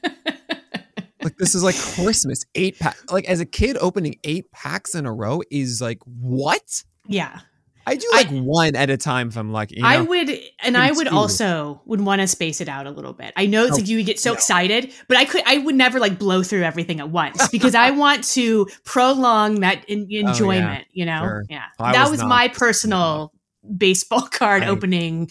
like 1.22 1.36
this 1.38 1.54
is 1.54 1.62
like 1.62 1.76
Christmas. 1.76 2.44
Eight 2.54 2.78
pack 2.78 2.96
like 3.12 3.24
as 3.28 3.40
a 3.40 3.46
kid 3.46 3.76
opening 3.80 4.16
eight 4.24 4.50
packs 4.52 4.94
in 4.94 5.06
a 5.06 5.12
row 5.12 5.42
is 5.50 5.80
like 5.80 5.98
what? 6.04 6.82
yeah. 7.06 7.40
I 7.84 7.96
do 7.96 8.08
I- 8.12 8.18
like 8.18 8.28
one 8.44 8.76
at 8.76 8.90
a 8.90 8.96
time 8.96 9.26
if 9.26 9.36
I'm 9.36 9.50
lucky. 9.50 9.74
You 9.78 9.82
know? 9.82 9.88
I 9.88 10.00
would, 10.02 10.30
and 10.62 10.76
I 10.76 10.92
would 10.92 11.08
also 11.08 11.82
would 11.84 12.00
want 12.00 12.20
to 12.20 12.28
space 12.28 12.60
it 12.60 12.68
out 12.68 12.86
a 12.86 12.92
little 12.92 13.12
bit. 13.12 13.32
I 13.36 13.46
know 13.46 13.64
it's 13.64 13.72
Oh, 13.72 13.76
like 13.78 13.88
you 13.88 13.96
would 13.96 14.06
get 14.06 14.20
so 14.20 14.30
no. 14.30 14.34
excited, 14.34 14.92
but 15.08 15.16
I 15.16 15.24
could, 15.24 15.42
I 15.46 15.58
would 15.58 15.74
never 15.74 15.98
like 15.98 16.16
blow 16.16 16.44
through 16.44 16.62
everything 16.62 17.00
at 17.00 17.10
once 17.10 17.48
because 17.48 17.74
I 17.74 17.90
want 18.04 18.22
to 18.34 18.68
prolong 18.84 19.62
that 19.62 19.84
in, 19.90 20.06
oh, 20.12 20.28
enjoyment. 20.28 20.86
You 20.92 21.06
know, 21.06 21.18
Oh, 21.22 21.26
Sure. 21.26 21.42
yeah. 21.50 21.64
I 21.80 21.92
that 21.94 22.02
was 22.04 22.20
was, 22.20 22.24
my 22.24 22.46
personal 22.46 23.32
baseball 23.76 24.22
card 24.30 24.62
I- 24.62 24.68
opening. 24.68 25.30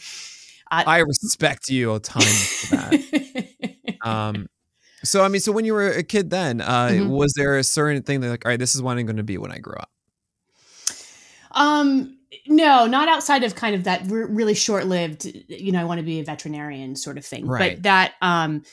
I 0.74 1.00
respect 1.00 1.68
you 1.70 1.94
a 1.96 2.00
ton 2.00 2.22
for 2.24 2.76
that. 2.78 3.48
Um, 4.04 4.48
so 5.04 5.24
I 5.24 5.28
mean, 5.28 5.42
so 5.42 5.52
when 5.52 5.64
you 5.66 5.74
were 5.74 5.88
a 5.90 6.02
kid, 6.02 6.32
then 6.32 6.60
uh, 6.60 6.88
Mhm. 6.92 7.10
was 7.10 7.34
there 7.34 7.58
a 7.58 7.64
certain 7.64 8.02
thing 8.02 8.22
that 8.22 8.30
like, 8.30 8.46
all 8.46 8.50
right, 8.50 8.58
this 8.58 8.74
is 8.74 8.82
what 8.82 8.98
I'm 8.98 9.06
going 9.06 9.18
to 9.18 9.24
be 9.24 9.38
when 9.38 9.52
I 9.52 9.60
grow 9.60 9.76
up? 9.78 9.92
Um, 11.52 12.18
no, 12.48 12.88
not 12.88 13.10
outside 13.10 13.44
of 13.44 13.56
kind 13.56 13.76
of 13.76 13.84
that 13.84 14.04
re- 14.08 14.26
really 14.26 14.54
short-lived, 14.56 15.26
you 15.48 15.72
know, 15.72 15.82
I 15.82 15.84
want 15.84 16.00
to 16.00 16.06
be 16.06 16.20
a 16.20 16.24
veterinarian 16.24 16.96
sort 16.96 17.18
of 17.18 17.26
thing. 17.26 17.46
Right. 17.46 17.76
But 17.76 17.84
that, 17.84 18.14
um, 18.22 18.64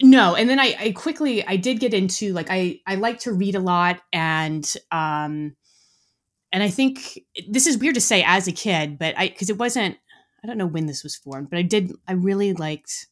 no. 0.00 0.34
And 0.34 0.48
then 0.48 0.58
I, 0.58 0.76
I 0.80 0.92
quickly, 0.92 1.46
I 1.46 1.56
did 1.56 1.80
get 1.80 1.92
into 1.92 2.32
like, 2.32 2.46
I, 2.50 2.80
I 2.86 2.94
like 2.94 3.20
to 3.20 3.32
read 3.32 3.54
a 3.54 3.60
lot 3.60 4.00
and, 4.12 4.72
um, 4.90 5.56
and 6.52 6.62
I 6.62 6.68
think 6.70 7.20
this 7.48 7.66
is 7.66 7.78
weird 7.78 7.94
to 7.94 8.00
say 8.00 8.22
as 8.26 8.46
a 8.46 8.52
kid, 8.52 8.98
but 8.98 9.16
I, 9.18 9.28
cause 9.28 9.50
it 9.50 9.58
wasn't, 9.58 9.96
I 10.42 10.46
don't 10.46 10.58
know 10.58 10.66
when 10.66 10.86
this 10.86 11.02
was 11.02 11.16
formed, 11.16 11.50
but 11.50 11.58
I 11.58 11.62
did, 11.62 11.92
I 12.06 12.12
really 12.12 12.52
liked, 12.52 13.06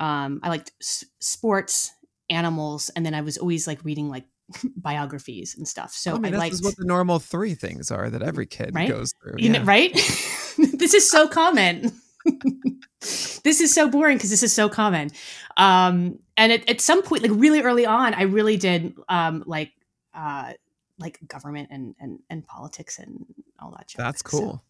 um, 0.00 0.40
I 0.42 0.48
liked 0.48 0.72
s- 0.80 1.04
sports, 1.20 1.92
animals, 2.30 2.88
and 2.96 3.04
then 3.04 3.14
I 3.14 3.20
was 3.20 3.36
always 3.36 3.66
like 3.66 3.84
reading 3.84 4.08
like 4.08 4.24
biographies 4.76 5.54
and 5.56 5.66
stuff. 5.68 5.92
So 5.92 6.12
I 6.12 6.14
mean, 6.14 6.24
I 6.26 6.30
this 6.30 6.38
liked, 6.38 6.54
is 6.54 6.62
what 6.62 6.76
the 6.76 6.84
normal 6.86 7.18
three 7.18 7.54
things 7.54 7.90
are 7.90 8.08
that 8.10 8.22
every 8.22 8.46
kid 8.46 8.74
Right? 8.74 8.88
goes 8.88 9.12
through. 9.22 9.34
you 9.38 9.50
know, 9.50 9.62
right? 9.62 9.92
this 10.74 10.94
is 10.94 11.10
so 11.10 11.28
common. 11.28 11.92
this 13.00 13.60
is 13.60 13.74
so 13.74 13.88
boring 13.88 14.16
because 14.16 14.30
this 14.30 14.42
is 14.42 14.52
so 14.52 14.68
common. 14.68 15.10
Um, 15.56 16.18
and 16.36 16.52
at, 16.52 16.68
at 16.68 16.80
some 16.80 17.02
point, 17.02 17.22
like 17.22 17.32
really 17.34 17.62
early 17.62 17.84
on, 17.86 18.14
I 18.14 18.22
really 18.22 18.56
did 18.56 18.94
um, 19.08 19.42
like 19.46 19.72
uh, 20.14 20.52
like 20.98 21.18
government 21.28 21.68
and, 21.70 21.94
and 22.00 22.20
and 22.30 22.46
politics 22.46 22.98
and 22.98 23.24
all 23.58 23.70
that. 23.72 23.88
junk. 23.88 23.98
That's 23.98 24.20
So, 24.20 24.38
cool. 24.38 24.64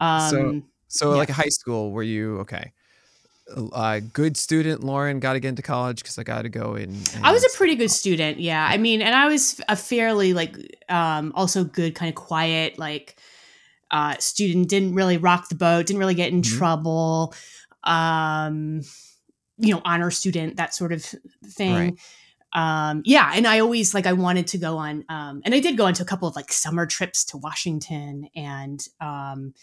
um, 0.00 0.30
So- 0.30 0.62
So, 0.88 1.10
Yeah. 1.12 1.16
like 1.18 1.30
high 1.30 1.48
school, 1.48 1.90
were 1.90 2.02
you 2.04 2.38
okay? 2.40 2.72
Uh, 3.72 4.00
good 4.12 4.36
student, 4.36 4.84
Lauren. 4.84 5.18
Got 5.20 5.32
to 5.34 5.40
get 5.40 5.48
into 5.48 5.62
college 5.62 5.98
because 6.02 6.16
I 6.18 6.22
got 6.22 6.42
to 6.42 6.48
go 6.48 6.74
in. 6.76 6.96
I 7.22 7.32
was 7.32 7.44
a 7.44 7.56
pretty 7.56 7.74
good 7.74 7.90
student, 7.90 8.38
yeah. 8.40 8.64
I 8.68 8.76
mean, 8.76 9.02
and 9.02 9.14
I 9.14 9.26
was 9.26 9.60
a 9.68 9.74
fairly 9.76 10.32
like 10.32 10.56
um 10.88 11.32
also 11.34 11.64
good 11.64 11.94
kind 11.96 12.08
of 12.08 12.14
quiet 12.14 12.78
like 12.78 13.16
uh 13.90 14.16
student, 14.18 14.68
didn't 14.68 14.94
really 14.94 15.16
rock 15.16 15.48
the 15.48 15.54
boat, 15.56 15.86
didn't 15.86 15.98
really 16.00 16.14
get 16.14 16.30
in 16.32 16.42
Mhm. 16.42 16.56
trouble. 16.58 17.34
Um 17.84 18.82
you 19.58 19.72
know, 19.74 19.80
honor 19.84 20.10
student, 20.10 20.56
that 20.56 20.74
sort 20.74 20.92
of 20.92 21.02
thing. 21.46 21.98
Um 22.56 23.02
yeah, 23.04 23.30
and 23.34 23.46
I 23.46 23.60
always 23.60 23.94
like 23.94 24.06
I 24.06 24.14
wanted 24.14 24.48
to 24.48 24.58
go 24.58 24.78
on 24.78 25.04
um 25.08 25.42
and 25.44 25.54
I 25.54 25.60
did 25.60 25.76
go 25.76 25.86
on 25.86 25.94
to 25.94 26.02
a 26.02 26.06
couple 26.06 26.26
of 26.26 26.34
like 26.34 26.50
summer 26.52 26.86
trips 26.86 27.24
to 27.26 27.36
Washington 27.36 28.28
and 28.34 28.80
um 29.00 29.54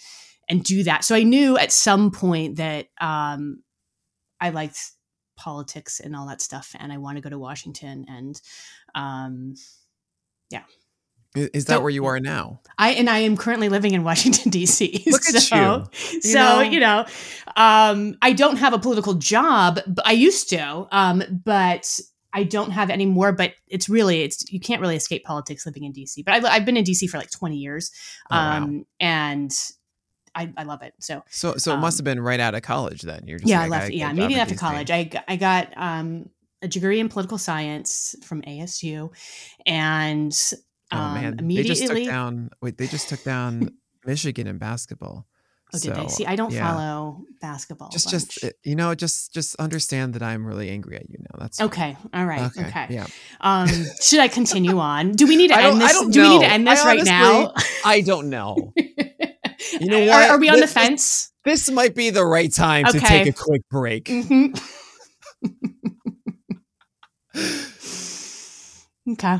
and 0.47 0.63
do 0.63 0.83
that. 0.83 1.03
So 1.03 1.15
I 1.15 1.23
knew 1.23 1.57
at 1.57 1.71
some 1.71 2.11
point 2.11 2.57
that 2.57 2.87
um 3.01 3.63
I 4.39 4.51
liked 4.51 4.79
politics 5.35 5.99
and 5.99 6.15
all 6.15 6.27
that 6.27 6.39
stuff 6.41 6.75
and 6.79 6.93
I 6.93 6.97
want 6.99 7.17
to 7.17 7.21
go 7.21 7.29
to 7.29 7.39
Washington 7.39 8.05
and 8.07 8.39
um 8.95 9.55
I- 11.35 11.49
Is 11.53 11.65
that 11.65 11.77
So- 11.77 11.81
where 11.81 11.89
you 11.89 12.05
are 12.05 12.19
now? 12.19 12.59
I 12.77 12.91
and 12.91 13.09
I 13.09 13.19
am 13.19 13.35
currently 13.37 13.69
living 13.69 13.93
in 13.93 14.03
Washington 14.03 14.51
D.C. 14.51 15.03
Look 15.07 15.25
at 15.27 15.41
so, 15.41 15.87
you. 16.11 16.21
So 16.21 16.39
know? 16.39 16.61
you 16.61 16.79
know, 16.79 17.05
um, 17.55 18.15
I 18.21 18.33
don't 18.33 18.57
have 18.57 18.73
a 18.73 18.79
political 18.79 19.15
job. 19.15 19.79
But 19.87 20.05
I 20.05 20.11
used 20.11 20.49
to, 20.49 20.87
um, 20.91 21.23
but 21.43 21.99
I 22.33 22.43
don't 22.43 22.71
have 22.71 22.89
any 22.89 23.05
more. 23.05 23.31
But 23.31 23.53
it's 23.67 23.87
really 23.89 24.21
it's 24.23 24.51
you 24.51 24.59
can't 24.59 24.81
really 24.81 24.95
escape 24.95 25.23
politics 25.23 25.65
living 25.65 25.83
in 25.83 25.91
D.C. 25.91 26.23
But 26.23 26.33
I, 26.35 26.39
li- 26.39 26.49
I've 26.49 26.65
been 26.65 26.77
in 26.77 26.83
D.C. 26.83 27.07
for 27.07 27.17
like 27.17 27.31
twenty 27.31 27.57
years, 27.57 27.91
Oh, 28.31 28.35
wow. 28.35 28.57
um, 28.57 28.85
and 28.99 29.51
I, 30.35 30.51
I 30.57 30.63
love 30.63 30.81
it. 30.81 30.93
So 30.99 31.23
So 31.29 31.57
so 31.57 31.73
it 31.73 31.77
must 31.77 31.99
um, 31.99 32.05
have 32.05 32.15
been 32.15 32.23
right 32.23 32.39
out 32.39 32.55
of 32.55 32.61
college 32.63 33.03
then. 33.03 33.23
You're 33.27 33.37
just 33.39 33.49
yeah, 33.49 33.59
like, 33.59 33.67
I 33.67 33.69
left. 33.69 33.87
get 33.91 33.97
yeah, 33.97 34.09
immediately 34.09 34.35
at 34.35 34.41
after 34.41 34.55
DC. 34.55 34.59
college, 34.59 34.91
I 34.91 35.09
I 35.27 35.35
got 35.35 35.73
um, 35.77 36.29
a 36.61 36.67
degree 36.67 36.99
in 36.99 37.07
political 37.09 37.37
science 37.37 38.15
from 38.23 38.41
ASU, 38.43 39.11
and 39.65 40.35
Oh 40.91 40.97
um, 40.97 41.13
man, 41.13 41.35
they 41.37 41.43
immediately. 41.43 41.75
just 41.75 41.87
took 41.87 42.05
down. 42.05 42.49
Wait, 42.61 42.77
they 42.77 42.87
just 42.87 43.09
took 43.09 43.23
down 43.23 43.69
Michigan 44.05 44.47
in 44.47 44.57
basketball. 44.57 45.27
Oh, 45.73 45.79
did 45.79 45.95
they 45.95 46.07
see? 46.07 46.25
I 46.25 46.35
don't 46.35 46.51
yeah. 46.51 46.67
follow 46.67 47.25
basketball. 47.41 47.89
Just, 47.89 48.09
just 48.09 48.43
you 48.63 48.75
know, 48.75 48.95
just, 48.95 49.33
just 49.33 49.55
understand 49.57 50.13
that 50.13 50.23
I'm 50.23 50.45
really 50.45 50.69
angry 50.69 50.97
at 50.97 51.09
you 51.09 51.17
now. 51.19 51.39
That's 51.39 51.61
Okay. 51.61 51.97
All 52.13 52.25
right. 52.25 52.51
Okay. 52.57 52.87
Yeah. 52.89 53.07
Um, 53.41 53.67
should 54.01 54.19
I 54.19 54.27
continue 54.27 54.77
on? 54.79 55.11
Do 55.11 55.27
we 55.27 55.35
need 55.35 55.49
to 55.49 55.55
I 55.57 55.69
end 55.69 55.81
this? 55.81 55.99
Do 56.07 56.21
we 56.21 56.29
need 56.29 56.41
to 56.41 56.47
know. 56.47 56.53
end 56.53 56.69
I 56.69 56.75
this 56.75 56.85
right 56.85 57.03
now? 57.03 57.53
I 57.85 58.01
don't 58.01 58.29
know. 58.29 58.73
You 59.79 59.87
know 59.87 59.99
what? 60.07 60.29
Are, 60.29 60.39
we 60.39 60.49
on 60.49 60.55
the 60.55 60.61
This- 60.61 60.73
this- 60.73 60.83
fence? 60.83 61.29
This 61.45 61.69
might 61.69 61.93
be 61.93 62.09
the 62.09 62.25
right 62.25 62.53
time 62.53 62.85
to 62.85 62.99
take 62.99 63.27
a 63.27 63.33
quick 63.33 63.63
break. 63.69 64.05
Mhm. 64.05 64.57
okay. 69.11 69.39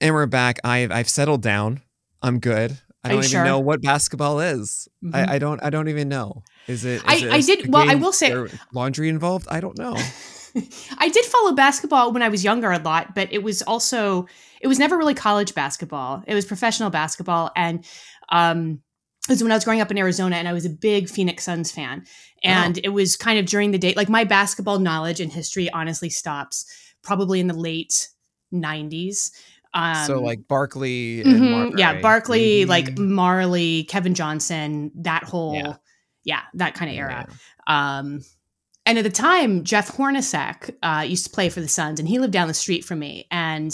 And 0.00 0.14
we're 0.14 0.26
back. 0.26 0.60
I've 0.62 0.92
I've 0.92 1.08
settled 1.08 1.42
down. 1.42 1.82
I'm 2.22 2.38
good. 2.38 2.78
I 3.04 3.08
don't 3.08 3.18
even 3.18 3.30
sure? 3.30 3.44
know 3.44 3.60
what 3.60 3.82
basketball 3.82 4.40
is. 4.40 4.88
Mhm. 5.04 5.14
I, 5.14 5.34
I 5.34 5.38
don't 5.38 5.62
I 5.62 5.70
don't 5.70 5.88
even 5.88 6.08
know. 6.08 6.42
Is 6.66 6.84
it? 6.84 6.96
is 6.96 7.02
I- 7.06 7.14
it 7.16 7.32
I 7.32 7.40
did- 7.40 7.72
well, 7.72 7.88
I 7.88 7.94
will 7.94 8.12
say- 8.12 8.34
laundry 8.72 9.08
involved. 9.08 9.46
I 9.50 9.60
don't 9.60 9.76
know. 9.78 9.96
I 10.98 11.08
did 11.08 11.24
follow 11.24 11.52
basketball 11.52 12.12
when 12.12 12.22
I 12.22 12.28
was 12.28 12.44
younger 12.44 12.70
a 12.70 12.78
lot, 12.78 13.14
but 13.14 13.32
it 13.32 13.42
was 13.42 13.60
also 13.62 14.26
it 14.60 14.68
was 14.68 14.78
never 14.78 14.96
really 14.96 15.14
college 15.14 15.54
basketball. 15.54 16.22
It 16.26 16.34
was 16.34 16.44
professional 16.44 16.90
basketball, 16.90 17.50
and 17.56 17.84
um, 18.30 18.80
it 19.28 19.32
was 19.32 19.42
when 19.42 19.52
I 19.52 19.56
was 19.56 19.64
growing 19.64 19.80
up 19.80 19.90
in 19.90 19.98
Arizona, 19.98 20.36
and 20.36 20.46
I 20.48 20.52
was 20.52 20.64
a 20.64 20.70
big 20.70 21.08
Phoenix 21.08 21.44
Suns 21.44 21.70
fan. 21.72 22.04
And 22.42 22.78
it 22.84 22.90
was 22.90 23.16
kind 23.16 23.38
of 23.38 23.46
during 23.46 23.70
the 23.72 23.78
day, 23.78 23.94
like 23.96 24.08
my 24.10 24.24
basketball 24.24 24.78
knowledge 24.78 25.18
and 25.18 25.32
history 25.32 25.70
honestly 25.70 26.10
stops 26.10 26.66
probably 27.02 27.40
in 27.40 27.46
the 27.48 27.54
late 27.54 28.08
'90s. 28.52 29.30
Um, 29.74 30.06
so 30.06 30.20
like 30.20 30.46
Barkley, 30.46 31.22
and 31.22 31.40
mhm, 31.40 31.50
Marbury. 31.50 31.80
yeah, 31.80 32.00
Barkley, 32.00 32.64
Mhm. 32.64 32.68
like 32.68 32.94
Majerle, 32.94 33.88
Kevin 33.88 34.14
Johnson, 34.14 34.92
that 34.94 35.24
whole, 35.24 35.56
Yeah. 35.56 35.74
yeah, 36.22 36.40
that 36.54 36.74
kind 36.74 36.90
of 36.90 36.96
era. 36.96 37.26
Yeah. 37.28 37.98
Um, 37.98 38.20
and 38.86 38.98
at 38.98 39.02
the 39.04 39.10
time, 39.10 39.64
Jeff 39.64 39.90
Hornacek 39.96 40.76
uh, 40.82 41.02
used 41.02 41.24
to 41.24 41.30
play 41.30 41.48
for 41.48 41.60
the 41.60 41.68
Suns, 41.68 41.98
and 41.98 42.08
he 42.08 42.18
lived 42.18 42.32
down 42.32 42.46
the 42.48 42.54
street 42.54 42.84
from 42.84 43.00
me, 43.00 43.26
and 43.30 43.72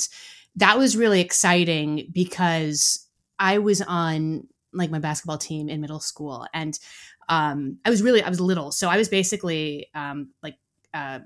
that 0.56 0.78
was 0.78 0.96
really 0.96 1.20
exciting 1.20 2.08
because 2.12 3.06
I 3.38 3.58
was 3.58 3.82
on 3.82 4.46
like 4.72 4.90
my 4.90 5.00
basketball 5.00 5.38
team 5.38 5.68
in 5.68 5.80
middle 5.80 6.00
school, 6.00 6.46
and 6.54 6.78
um, 7.28 7.78
I 7.84 7.90
was 7.90 8.02
really 8.02 8.22
I 8.22 8.28
was 8.28 8.40
little, 8.40 8.72
so 8.72 8.88
I 8.88 8.96
was 8.96 9.08
basically 9.08 9.88
um, 9.94 10.30
like. 10.42 10.56
Uh, 10.94 11.20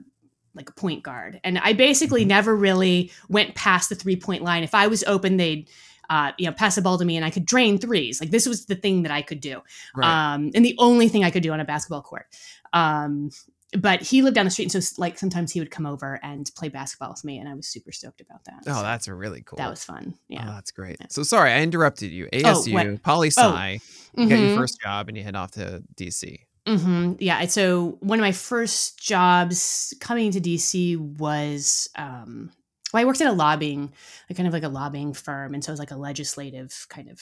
like 0.55 0.69
a 0.69 0.73
point 0.73 1.03
guard, 1.03 1.41
and 1.45 1.59
I 1.59 1.73
basically 1.73 2.25
Mhm. 2.25 2.29
never 2.29 2.55
really 2.57 3.11
went 3.29 3.55
past 3.55 3.89
the 3.89 3.95
three 3.95 4.17
point 4.17 4.43
line. 4.43 4.63
If 4.63 4.75
I 4.75 4.87
was 4.87 5.03
open, 5.05 5.37
they'd 5.37 5.69
uh, 6.11 6.33
you 6.39 6.45
know 6.47 6.53
pass 6.53 6.75
the 6.75 6.83
ball 6.83 6.99
to 6.99 7.05
me, 7.05 7.17
and 7.17 7.25
I 7.25 7.31
could 7.31 7.47
drain 7.47 7.79
threes. 7.79 8.21
Like 8.21 8.31
this 8.31 8.47
was 8.47 8.67
the 8.67 8.75
thing 8.75 9.03
that 9.05 9.11
I 9.13 9.23
could 9.23 9.41
do 9.41 9.63
Right. 9.97 10.35
um, 10.35 10.51
and 10.55 10.63
the 10.65 10.75
only 10.79 11.09
thing 11.09 11.25
I 11.25 11.31
could 11.31 11.43
do 11.43 11.51
on 11.53 11.61
a 11.61 11.65
basketball 11.65 12.03
court. 12.03 12.27
Um, 12.75 13.31
but 13.77 14.03
he 14.03 14.21
lived 14.23 14.37
down 14.37 14.45
the 14.45 14.51
street, 14.51 14.73
and 14.73 14.85
so 14.85 14.95
like 15.01 15.19
sometimes 15.19 15.51
he 15.51 15.59
would 15.61 15.71
come 15.71 15.87
over 15.87 16.21
and 16.23 16.49
play 16.57 16.69
basketball 16.69 17.09
with 17.11 17.25
me, 17.25 17.39
and 17.39 17.49
I 17.49 17.55
was 17.55 17.67
super 17.67 17.91
stoked 17.91 18.21
about 18.21 18.45
that. 18.45 18.63
oh, 18.69 18.75
So 18.75 18.83
that's 18.83 19.09
a 19.09 19.15
really 19.15 19.41
cool. 19.43 19.57
that 19.57 19.71
was 19.71 19.83
fun. 19.83 20.13
Oh, 20.15 20.19
Yeah. 20.29 20.45
that's 20.45 20.71
great. 20.71 20.99
Yeah. 21.01 21.07
So 21.09 21.23
sorry, 21.25 21.51
I 21.53 21.61
interrupted 21.63 22.13
you. 22.13 22.29
ASU, 22.33 22.73
what? 22.75 23.03
poli 23.03 23.31
sci. 23.31 23.81
You 24.17 24.29
got 24.29 24.39
your 24.39 24.51
Mhm. 24.51 24.55
first 24.57 24.81
job, 24.81 25.09
and 25.09 25.17
you 25.17 25.25
head 25.25 25.35
off 25.35 25.53
to 25.53 25.83
DC. 25.97 26.41
Hmm 26.67 27.13
Yeah. 27.19 27.45
So 27.47 27.99
one 28.01 28.19
of 28.19 28.23
my 28.23 28.33
first 28.33 28.99
jobs 28.99 29.93
coming 30.01 30.31
to 30.31 30.41
DC 30.41 30.97
was, 30.97 31.89
um, 31.97 32.51
well, 32.93 33.03
I 33.03 33.05
worked 33.05 33.21
at 33.21 33.27
a 33.29 33.33
lobbying, 33.33 33.93
like 34.31 34.37
kind 34.37 34.47
of 34.47 34.53
like 34.55 34.63
a 34.63 34.69
lobbying 34.69 35.13
firm. 35.13 35.53
And 35.53 35.63
so 35.63 35.71
it 35.71 35.75
was 35.75 35.79
like 35.81 35.91
a 35.91 35.97
legislative 35.97 36.87
kind 36.89 37.11
of 37.11 37.21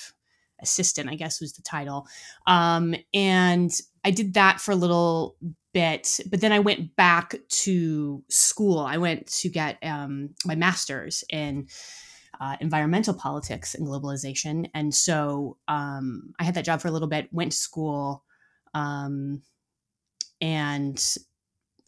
assistant, 0.61 1.11
I 1.11 1.17
guess 1.17 1.41
was 1.41 1.55
the 1.55 1.63
title. 1.63 2.07
Um, 2.47 2.95
and 3.13 3.73
I 4.05 4.13
did 4.13 4.35
that 4.35 4.61
for 4.61 4.71
a 4.71 4.77
little 4.77 5.37
bit, 5.75 6.21
but 6.31 6.41
then 6.41 6.53
I 6.53 6.61
went 6.61 6.95
back 6.95 7.35
to 7.49 8.23
school. 8.29 8.79
I 8.79 8.99
went 8.99 9.27
to 9.41 9.49
get 9.49 9.79
um, 9.83 10.31
my 10.45 10.55
master's 10.55 11.25
in 11.31 11.67
uh, 12.41 12.57
environmental 12.61 13.15
politics 13.15 13.75
and 13.75 13.87
globalization. 13.87 14.69
And 14.75 14.95
so 14.95 15.59
um, 15.69 16.33
I 16.39 16.45
had 16.45 16.55
that 16.55 16.65
job 16.65 16.81
for 16.81 16.89
a 16.89 16.91
little 16.91 17.09
bit, 17.09 17.29
went 17.33 17.53
to 17.53 17.59
school 17.59 18.25
um, 18.75 19.43
and 20.41 21.17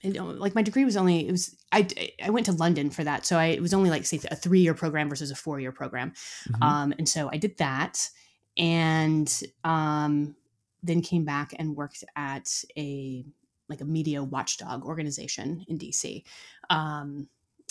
it, 0.00 0.20
like 0.20 0.54
my 0.54 0.62
degree 0.62 0.84
was 0.84 0.96
only 0.96 1.26
it 1.26 1.30
was 1.30 1.56
I 1.72 1.88
I 2.22 2.30
went 2.30 2.46
to 2.46 2.52
London 2.52 2.90
for 2.90 3.04
that, 3.04 3.24
so 3.26 3.38
I 3.38 3.46
it 3.46 3.62
was 3.62 3.74
only 3.74 3.90
like 3.90 4.04
say 4.04 4.20
a 4.30 4.36
three 4.36 4.60
year 4.60 4.74
program 4.74 5.08
versus 5.08 5.30
a 5.30 5.34
four 5.34 5.60
year 5.60 5.72
program, 5.72 6.12
Mhm. 6.48 6.62
um, 6.62 6.94
and 6.98 7.08
so 7.08 7.30
I 7.32 7.38
did 7.38 7.56
that, 7.58 8.10
and 8.56 9.42
um, 9.64 10.36
then 10.82 11.00
came 11.00 11.24
back 11.24 11.54
and 11.58 11.74
worked 11.76 12.04
at 12.16 12.48
a 12.76 13.24
like 13.68 13.80
a 13.80 13.84
media 13.86 14.22
watchdog 14.22 14.84
organization 14.84 15.64
in 15.68 15.78
DC, 15.78 16.22
um, 16.68 17.28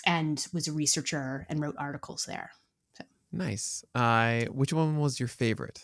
and 0.08 0.47
was 0.54 0.67
a 0.67 0.73
researcher 0.73 1.45
and 1.49 1.60
wrote 1.62 1.76
articles 1.78 2.26
there. 2.26 2.49
nice. 3.32 3.84
Uh, 3.95 4.45
which 4.45 4.73
one 4.73 4.97
was 4.97 5.19
your 5.19 5.28
favorite? 5.30 5.84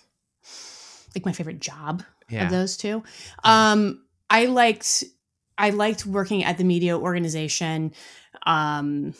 Like 1.15 1.25
my 1.25 1.31
favorite 1.31 1.59
job 1.59 2.03
Yeah. 2.29 2.45
of 2.45 2.51
those 2.51 2.77
two. 2.77 3.03
Um, 3.43 4.03
I 4.29 4.45
liked 4.45 5.03
I 5.57 5.71
liked 5.71 6.05
working 6.05 6.43
at 6.43 6.57
the 6.57 6.63
media 6.63 6.97
organization 6.97 7.93
um, 8.45 9.13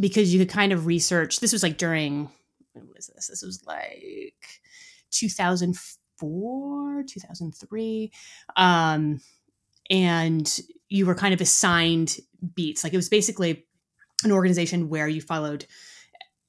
because 0.00 0.32
you 0.32 0.40
could 0.40 0.48
kind 0.48 0.72
of 0.72 0.86
research. 0.86 1.40
This 1.40 1.52
was 1.52 1.62
like 1.62 1.76
during 1.78 2.30
when 2.72 2.88
was 2.94 3.06
this? 3.08 3.28
This 3.28 3.42
was 3.42 3.64
like 3.66 4.60
2004, 5.10 7.04
2003. 7.06 8.12
Um, 8.56 9.20
and 9.88 10.60
you 10.88 11.06
were 11.06 11.14
kind 11.14 11.34
of 11.34 11.40
assigned 11.40 12.16
beats. 12.54 12.84
Like 12.84 12.92
it 12.92 12.96
was 12.96 13.08
basically 13.08 13.66
an 14.24 14.32
organization 14.32 14.88
where 14.88 15.08
you 15.08 15.20
followed 15.20 15.66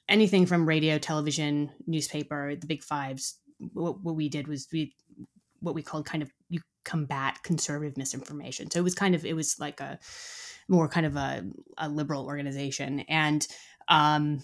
anything 0.09 0.45
from 0.45 0.67
radio, 0.67 0.97
television, 0.97 1.71
newspaper, 1.87 2.55
the 2.55 2.67
big 2.67 2.83
fives. 2.83 3.37
What, 3.73 4.01
what 4.03 4.15
we 4.15 4.29
did 4.29 4.47
was 4.47 4.67
we 4.71 4.93
what 5.59 5.75
we 5.75 5.83
called 5.83 6.05
kind 6.05 6.23
of 6.23 6.31
you 6.49 6.59
combat 6.83 7.37
conservative 7.43 7.97
misinformation. 7.97 8.71
So 8.71 8.79
it 8.79 8.83
was 8.83 8.95
kind 8.95 9.15
of 9.15 9.25
it 9.25 9.35
was 9.35 9.59
like 9.59 9.79
a 9.79 9.99
more 10.67 10.87
kind 10.87 11.05
of 11.05 11.15
a, 11.15 11.43
a 11.77 11.89
liberal 11.89 12.25
organization, 12.25 13.01
and 13.01 13.45
um, 13.87 14.43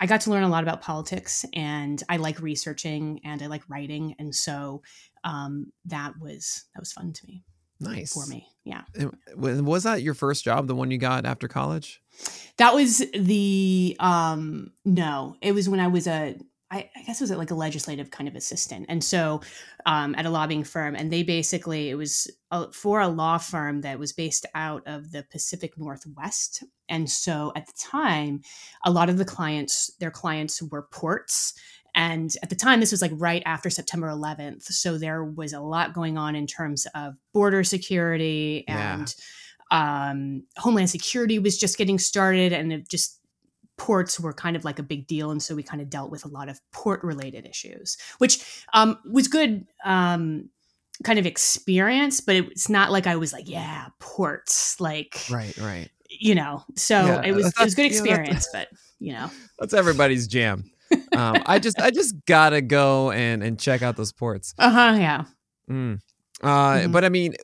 I 0.00 0.06
got 0.06 0.22
to 0.22 0.30
learn 0.30 0.42
a 0.42 0.48
lot 0.48 0.62
about 0.62 0.82
politics, 0.82 1.44
and 1.54 2.02
I 2.08 2.18
like 2.18 2.40
researching 2.40 3.20
and 3.24 3.42
I 3.42 3.46
like 3.46 3.62
writing, 3.68 4.14
and 4.18 4.34
so 4.34 4.82
um, 5.24 5.72
that 5.86 6.14
was 6.20 6.64
that 6.74 6.80
was 6.80 6.92
fun 6.92 7.12
to 7.12 7.26
me 7.26 7.44
Nice. 7.80 8.12
for 8.12 8.26
me. 8.26 8.46
Yeah, 8.64 8.82
And 8.94 9.16
Was 9.64 9.84
that 9.84 10.02
your 10.02 10.14
first 10.14 10.44
job, 10.44 10.66
the 10.66 10.74
one 10.74 10.90
you 10.90 10.98
got 10.98 11.24
after 11.24 11.46
college? 11.48 12.02
that 12.56 12.74
was 12.74 13.04
the 13.14 13.96
um, 14.00 14.72
no, 14.84 15.36
it 15.40 15.52
was 15.52 15.68
when 15.68 15.80
I 15.80 15.86
was 15.86 16.06
a 16.06 16.36
I, 16.70 16.90
I 16.96 17.02
guess 17.02 17.20
it 17.20 17.24
was 17.24 17.30
like 17.30 17.50
a 17.52 17.54
legislative 17.54 18.10
kind 18.10 18.28
of 18.28 18.34
assistant. 18.34 18.86
And 18.88 19.02
so 19.02 19.40
um, 19.86 20.14
at 20.16 20.26
a 20.26 20.30
lobbying 20.30 20.64
firm, 20.64 20.96
and 20.96 21.12
they 21.12 21.22
basically, 21.22 21.90
it 21.90 21.94
was 21.94 22.28
a, 22.50 22.72
for 22.72 23.00
a 23.00 23.08
law 23.08 23.38
firm 23.38 23.82
that 23.82 23.98
was 23.98 24.12
based 24.12 24.46
out 24.54 24.82
of 24.86 25.12
the 25.12 25.24
Pacific 25.30 25.78
Northwest. 25.78 26.64
And 26.88 27.08
so 27.08 27.52
at 27.54 27.66
the 27.66 27.72
time, 27.78 28.40
a 28.84 28.90
lot 28.90 29.08
of 29.08 29.16
the 29.18 29.24
clients, 29.24 29.92
their 30.00 30.10
clients 30.10 30.60
were 30.62 30.82
ports. 30.90 31.54
And 31.94 32.30
at 32.42 32.50
the 32.50 32.56
time, 32.56 32.80
this 32.80 32.90
was 32.90 33.00
like 33.00 33.12
right 33.14 33.42
after 33.46 33.70
September 33.70 34.08
11th. 34.08 34.64
So 34.64 34.98
there 34.98 35.24
was 35.24 35.52
a 35.52 35.60
lot 35.60 35.94
going 35.94 36.18
on 36.18 36.34
in 36.36 36.46
terms 36.46 36.86
of 36.94 37.14
border 37.32 37.64
security 37.64 38.64
Yeah. 38.68 38.94
and 38.94 39.14
um, 39.70 40.42
Homeland 40.58 40.90
Security 40.90 41.38
was 41.38 41.58
just 41.58 41.78
getting 41.78 41.98
started. 41.98 42.52
And 42.52 42.72
it 42.72 42.88
just 42.88 43.18
ports 43.78 44.18
were 44.18 44.32
kind 44.32 44.56
of 44.56 44.64
like 44.64 44.78
a 44.78 44.82
big 44.82 45.06
deal 45.06 45.30
and 45.30 45.42
so 45.42 45.54
we 45.54 45.62
kind 45.62 45.82
of 45.82 45.90
dealt 45.90 46.10
with 46.10 46.24
a 46.24 46.28
lot 46.28 46.48
of 46.48 46.60
port 46.72 47.02
related 47.04 47.46
issues 47.46 47.96
which 48.18 48.62
um, 48.72 48.98
was 49.10 49.28
good 49.28 49.66
um, 49.84 50.48
kind 51.04 51.18
of 51.18 51.26
experience 51.26 52.20
but 52.20 52.36
it's 52.36 52.68
not 52.70 52.90
like 52.90 53.06
i 53.06 53.16
was 53.16 53.32
like 53.32 53.48
yeah 53.48 53.86
ports 53.98 54.80
like 54.80 55.26
Right, 55.30 55.54
right. 55.58 55.90
you 56.08 56.34
know 56.34 56.64
so 56.76 57.06
Yeah, 57.06 57.22
it 57.22 57.32
was 57.32 57.46
it 57.48 57.62
was 57.62 57.74
good 57.74 57.82
you 57.82 57.90
know, 57.90 58.02
experience 58.04 58.48
but 58.52 58.68
you 58.98 59.12
know 59.12 59.30
That's 59.58 59.72
everybody's 59.74 60.26
jam. 60.26 60.70
um, 61.12 61.42
I 61.46 61.58
just 61.58 61.80
I 61.80 61.90
just 61.90 62.14
gotta 62.26 62.60
go 62.60 63.10
and 63.10 63.42
and 63.42 63.58
check 63.58 63.82
out 63.82 63.96
those 63.96 64.12
ports. 64.12 64.54
Uh 64.58 64.70
huh. 64.70 64.96
Yeah. 64.98 65.24
Mm. 65.70 65.98
Uh, 66.42 66.46
Mhm. 66.86 66.92
but 66.92 67.04
I 67.04 67.08
mean, 67.08 67.34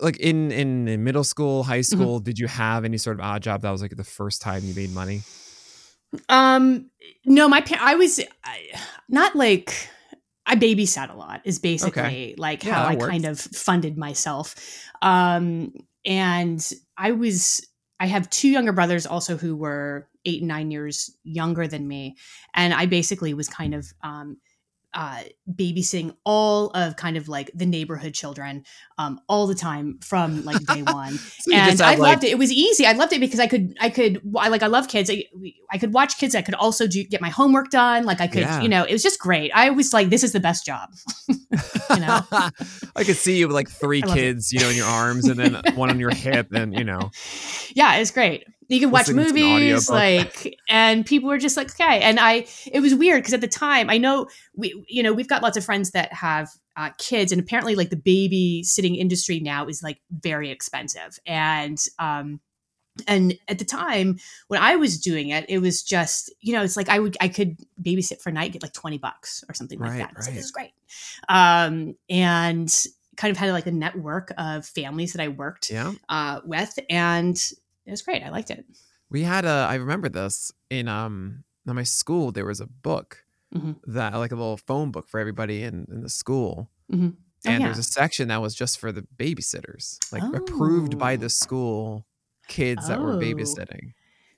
like 0.00 0.16
in, 0.18 0.50
in 0.50 0.88
in 0.88 1.04
middle 1.04 1.24
school, 1.24 1.62
high 1.62 1.80
Mm-hmm. 1.80 2.02
school, 2.02 2.20
did 2.20 2.38
you 2.38 2.46
have 2.48 2.84
any 2.84 2.96
sort 2.98 3.18
of 3.18 3.24
odd 3.24 3.42
job 3.42 3.62
that 3.62 3.70
was 3.70 3.82
like 3.82 3.96
the 3.96 4.04
first 4.04 4.40
time 4.42 4.64
you 4.64 4.74
made 4.74 4.90
money? 4.90 5.22
Um, 6.28 6.90
no, 7.24 7.48
my 7.48 7.60
pa- 7.60 7.78
I 7.80 7.94
was 7.94 8.20
I, 8.44 8.60
not 9.08 9.36
like 9.36 9.88
I 10.46 10.56
babysat 10.56 11.12
a 11.12 11.16
lot. 11.16 11.42
Is 11.44 11.58
basically 11.58 12.34
like 12.38 12.64
Yeah, 12.64 12.74
how 12.74 12.84
I 12.84 12.94
works. 12.96 13.10
kind 13.10 13.24
of 13.26 13.38
funded 13.40 13.96
myself. 13.98 14.54
Um, 15.02 15.72
and 16.04 16.66
I 16.96 17.12
was 17.12 17.66
I 18.00 18.06
have 18.06 18.30
two 18.30 18.48
younger 18.48 18.72
brothers 18.72 19.06
also 19.06 19.36
who 19.36 19.56
were 19.56 20.08
eight 20.24 20.40
and 20.40 20.48
nine 20.48 20.70
years 20.70 21.10
younger 21.24 21.66
than 21.66 21.86
me, 21.86 22.16
and 22.54 22.72
I 22.72 22.86
basically 22.86 23.34
was 23.34 23.48
kind 23.48 23.74
of 23.74 23.92
um, 24.02 24.38
uh, 24.94 25.20
babysitting 25.52 26.14
all 26.24 26.68
of 26.70 26.96
kind 26.96 27.16
of 27.16 27.28
like 27.28 27.50
the 27.54 27.66
neighborhood 27.66 28.14
children 28.14 28.64
um, 28.96 29.20
all 29.28 29.46
the 29.46 29.54
time 29.54 29.98
from 30.02 30.44
like 30.44 30.58
day 30.66 30.82
one 30.86 31.12
So 31.12 31.52
and 31.54 31.80
I 31.82 31.90
like- 31.90 31.98
loved 31.98 32.24
it. 32.24 32.30
It 32.30 32.38
was 32.38 32.50
easy. 32.50 32.86
I 32.86 32.92
loved 32.92 33.12
it 33.12 33.20
because 33.20 33.38
I 33.38 33.46
could, 33.46 33.76
I 33.80 33.90
could, 33.90 34.20
I 34.36 34.48
like, 34.48 34.62
I 34.62 34.66
love 34.66 34.88
kids. 34.88 35.10
I, 35.10 35.24
I 35.70 35.78
could 35.78 35.92
watch 35.92 36.18
kids. 36.18 36.34
I 36.34 36.42
could 36.42 36.54
also 36.54 36.86
do 36.86 37.04
get 37.04 37.20
my 37.20 37.28
homework 37.28 37.70
done. 37.70 38.04
Like 38.04 38.20
I 38.20 38.26
could, 38.28 38.40
Yeah. 38.40 38.62
you 38.62 38.68
know, 38.68 38.84
it 38.84 38.92
was 38.92 39.02
just 39.02 39.18
great. 39.20 39.50
I 39.54 39.70
was 39.70 39.92
like, 39.92 40.08
this 40.08 40.24
is 40.24 40.32
the 40.32 40.40
best 40.40 40.64
job. 40.64 40.88
you 41.28 41.36
know? 42.00 42.20
I 42.96 43.04
could 43.04 43.16
see 43.16 43.36
you 43.38 43.46
with 43.48 43.54
like 43.54 43.68
three 43.70 43.98
it. 44.00 44.06
kids, 44.06 44.52
you 44.52 44.60
know, 44.60 44.70
in 44.70 44.76
your 44.76 44.86
arms, 44.86 45.26
and 45.26 45.38
then 45.38 45.62
one 45.76 45.90
on 45.90 46.00
your 46.00 46.10
hip, 46.14 46.52
and 46.52 46.74
you 46.76 46.84
know, 46.84 47.10
yeah, 47.74 47.96
it's 47.96 48.10
great. 48.10 48.44
You 48.68 48.80
can 48.80 48.90
watch 48.90 49.08
an 49.08 49.16
movies, 49.16 49.88
like, 49.90 50.58
and 50.68 51.04
people 51.04 51.28
were 51.28 51.38
just 51.38 51.56
like, 51.56 51.70
okay. 51.70 52.00
And 52.00 52.20
I, 52.20 52.46
it 52.70 52.80
was 52.80 52.94
weird 52.94 53.22
because 53.22 53.32
at 53.32 53.40
the 53.40 53.48
time, 53.48 53.88
I 53.88 53.96
know 53.96 54.28
we, 54.54 54.84
you 54.86 55.02
know, 55.02 55.12
we've 55.12 55.28
got 55.28 55.42
lots 55.42 55.56
of 55.56 55.64
friends 55.64 55.92
that 55.92 56.12
have 56.12 56.50
uh, 56.76 56.90
kids, 56.98 57.32
and 57.32 57.40
apparently, 57.40 57.74
like 57.74 57.90
the 57.90 57.96
babysitting 57.96 58.96
industry 58.98 59.40
now 59.40 59.66
is 59.66 59.82
like 59.82 60.00
very 60.10 60.50
expensive, 60.50 61.18
and 61.26 61.78
um, 61.98 62.40
and 63.06 63.38
at 63.48 63.58
the 63.58 63.64
time 63.64 64.18
when 64.48 64.60
I 64.60 64.76
was 64.76 64.98
doing 64.98 65.30
it, 65.30 65.46
it 65.48 65.58
was 65.58 65.82
just, 65.82 66.32
you 66.40 66.52
know, 66.52 66.62
it's 66.62 66.76
like 66.76 66.88
I 66.88 66.98
would, 66.98 67.16
I 67.20 67.28
could 67.28 67.58
babysit 67.80 68.20
for 68.20 68.30
a 68.30 68.32
night, 68.32 68.52
get 68.52 68.62
like 68.62 68.72
20 68.72 68.98
bucks 68.98 69.44
or 69.48 69.54
something 69.54 69.78
like 69.78 69.98
that. 69.98 70.14
Right. 70.14 70.34
this 70.34 70.44
is 70.44 70.50
great. 70.50 70.72
Um, 71.28 71.94
and 72.08 72.74
kind 73.16 73.30
of 73.30 73.36
had 73.36 73.50
like 73.52 73.66
a 73.66 73.72
network 73.72 74.32
of 74.38 74.64
families 74.64 75.12
that 75.12 75.22
I 75.22 75.28
worked 75.28 75.70
yeah. 75.70 75.92
uh, 76.08 76.40
with. 76.44 76.78
And 76.88 77.40
it 77.88 77.90
was 77.90 78.02
great. 78.02 78.22
I 78.22 78.28
liked 78.30 78.50
it. 78.50 78.64
We 79.10 79.22
had 79.22 79.44
a. 79.44 79.66
I 79.70 79.74
remember 79.76 80.08
this 80.08 80.52
in 80.70 80.86
um 80.88 81.44
in 81.66 81.74
my 81.74 81.82
school. 81.84 82.30
There 82.32 82.44
was 82.46 82.60
a 82.60 82.66
book 82.66 83.24
Mhm. 83.54 83.76
that 83.86 84.14
like 84.14 84.32
a 84.32 84.36
little 84.36 84.58
phone 84.58 84.90
book 84.90 85.08
for 85.08 85.18
everybody 85.18 85.62
in 85.64 85.86
in 85.90 86.02
the 86.02 86.10
school, 86.10 86.70
Oh, 86.92 86.96
and 86.96 87.16
yeah. 87.44 87.58
there's 87.60 87.78
a 87.78 87.82
section 87.82 88.28
that 88.28 88.42
was 88.42 88.54
just 88.54 88.78
for 88.78 88.92
the 88.92 89.06
babysitters, 89.16 89.96
like 90.12 90.22
approved 90.34 90.98
by 90.98 91.14
Oh. 91.14 91.16
the 91.16 91.30
school 91.30 92.06
kids 92.48 92.88
that 92.88 93.00
were 93.00 93.12
Oh. 93.12 93.18
babysitting. 93.18 93.94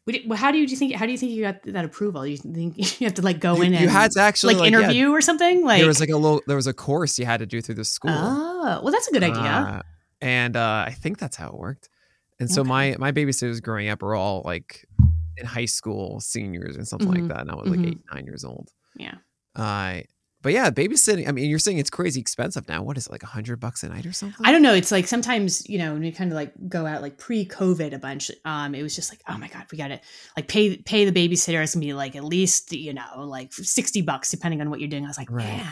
We 0.07 0.13
did- 0.15 0.29
well, 0.29 0.39
how 0.39 0.51
do 0.53 0.59
you 0.59 0.67
do? 0.67 0.75
think, 0.77 0.95
how 0.95 1.07
do 1.07 1.13
you 1.13 1.19
think 1.19 1.33
you 1.33 1.43
got 1.43 1.63
that 1.65 1.85
approval? 1.85 2.27
You 2.27 2.37
think 2.39 2.77
you 3.01 3.07
have 3.07 3.15
to 3.15 3.23
like 3.23 3.41
go 3.41 3.57
you, 3.57 3.63
in 3.63 3.75
and 3.75 3.83
you 3.83 3.89
had 3.89 4.11
to 4.13 4.21
actually 4.21 4.55
like, 4.55 4.71
yeah, 4.71 4.79
interview 4.79 5.11
or 5.11 5.21
something? 5.21 5.65
Like, 5.65 5.79
there 5.81 5.87
was 5.89 6.01
like 6.01 6.09
a 6.11 6.17
little. 6.17 6.41
There 6.47 6.57
was 6.57 6.67
a 6.69 6.73
course 6.73 7.19
you 7.19 7.27
had 7.27 7.41
to 7.41 7.47
do 7.47 7.61
through 7.61 7.77
the 7.77 7.85
school. 7.85 8.13
oh, 8.15 8.81
well, 8.83 8.93
that's 8.93 9.09
a 9.09 9.13
good 9.13 9.23
idea. 9.25 9.43
Uh, 9.43 9.83
and 10.21 10.57
uh, 10.57 10.85
I 10.87 10.93
think 10.93 11.19
that's 11.19 11.37
how 11.37 11.49
it 11.49 11.59
worked. 11.59 11.89
And 12.41 12.51
so 12.51 12.63
Okay. 12.63 12.69
my 12.69 12.97
my 12.99 13.13
babysitters 13.13 13.63
growing 13.63 13.89
up 13.89 14.03
were 14.03 14.15
all 14.15 14.43
like 14.45 14.85
in 15.37 15.47
high 15.47 15.67
school, 15.67 16.21
seniors, 16.21 16.77
and 16.77 16.87
something 16.89 17.09
Mhm. 17.09 17.15
like 17.21 17.29
that. 17.29 17.41
And 17.43 17.51
I 17.51 17.55
was 17.55 17.69
like 17.69 17.79
Mhm. 17.81 17.89
eight, 17.93 17.99
nine 18.13 18.25
years 18.27 18.45
old. 18.45 18.71
yeah. 18.97 19.15
Uh, 19.55 20.01
but 20.43 20.53
yeah, 20.55 20.71
babysitting. 20.71 21.29
I 21.29 21.33
mean, 21.33 21.51
you're 21.51 21.59
saying 21.59 21.77
it's 21.79 21.91
crazy 21.91 22.19
expensive 22.19 22.67
now. 22.67 22.83
What 22.83 22.97
is 22.97 23.07
it 23.07 23.13
like 23.13 23.23
a 23.23 23.27
hundred 23.27 23.61
bucks 23.61 23.83
a 23.83 23.89
night 23.91 24.07
or 24.07 24.13
something? 24.13 24.45
I 24.47 24.53
don't 24.53 24.63
know. 24.63 24.73
It's 24.73 24.91
like 24.91 25.07
sometimes, 25.07 25.69
you 25.69 25.77
know, 25.79 25.93
when 25.93 26.01
we 26.03 26.13
kind 26.13 26.31
of 26.33 26.35
like 26.37 26.55
go 26.69 26.87
out 26.87 27.03
like 27.03 27.19
pre-COVID 27.19 27.93
a 27.93 27.99
bunch, 27.99 28.31
um, 28.47 28.75
it 28.75 28.83
was 28.83 28.95
just 28.97 29.13
like, 29.13 29.21
oh 29.29 29.37
my 29.37 29.49
God, 29.49 29.67
we 29.71 29.77
gotta 29.77 30.01
like 30.39 30.49
pay 30.49 30.79
pay 30.79 31.05
the 31.09 31.13
babysitter. 31.13 31.63
It's 31.63 31.75
gonna 31.75 31.85
be 31.85 31.93
like 31.93 32.17
at 32.17 32.25
least, 32.25 32.73
you 32.73 32.95
know, 32.95 33.25
like 33.27 33.53
60 33.53 34.01
bucks 34.03 34.31
depending 34.31 34.61
on 34.63 34.71
what 34.71 34.81
you're 34.81 34.89
doing. 34.89 35.05
I 35.05 35.09
was 35.09 35.19
like, 35.19 35.31
Right. 35.31 35.45
man, 35.45 35.69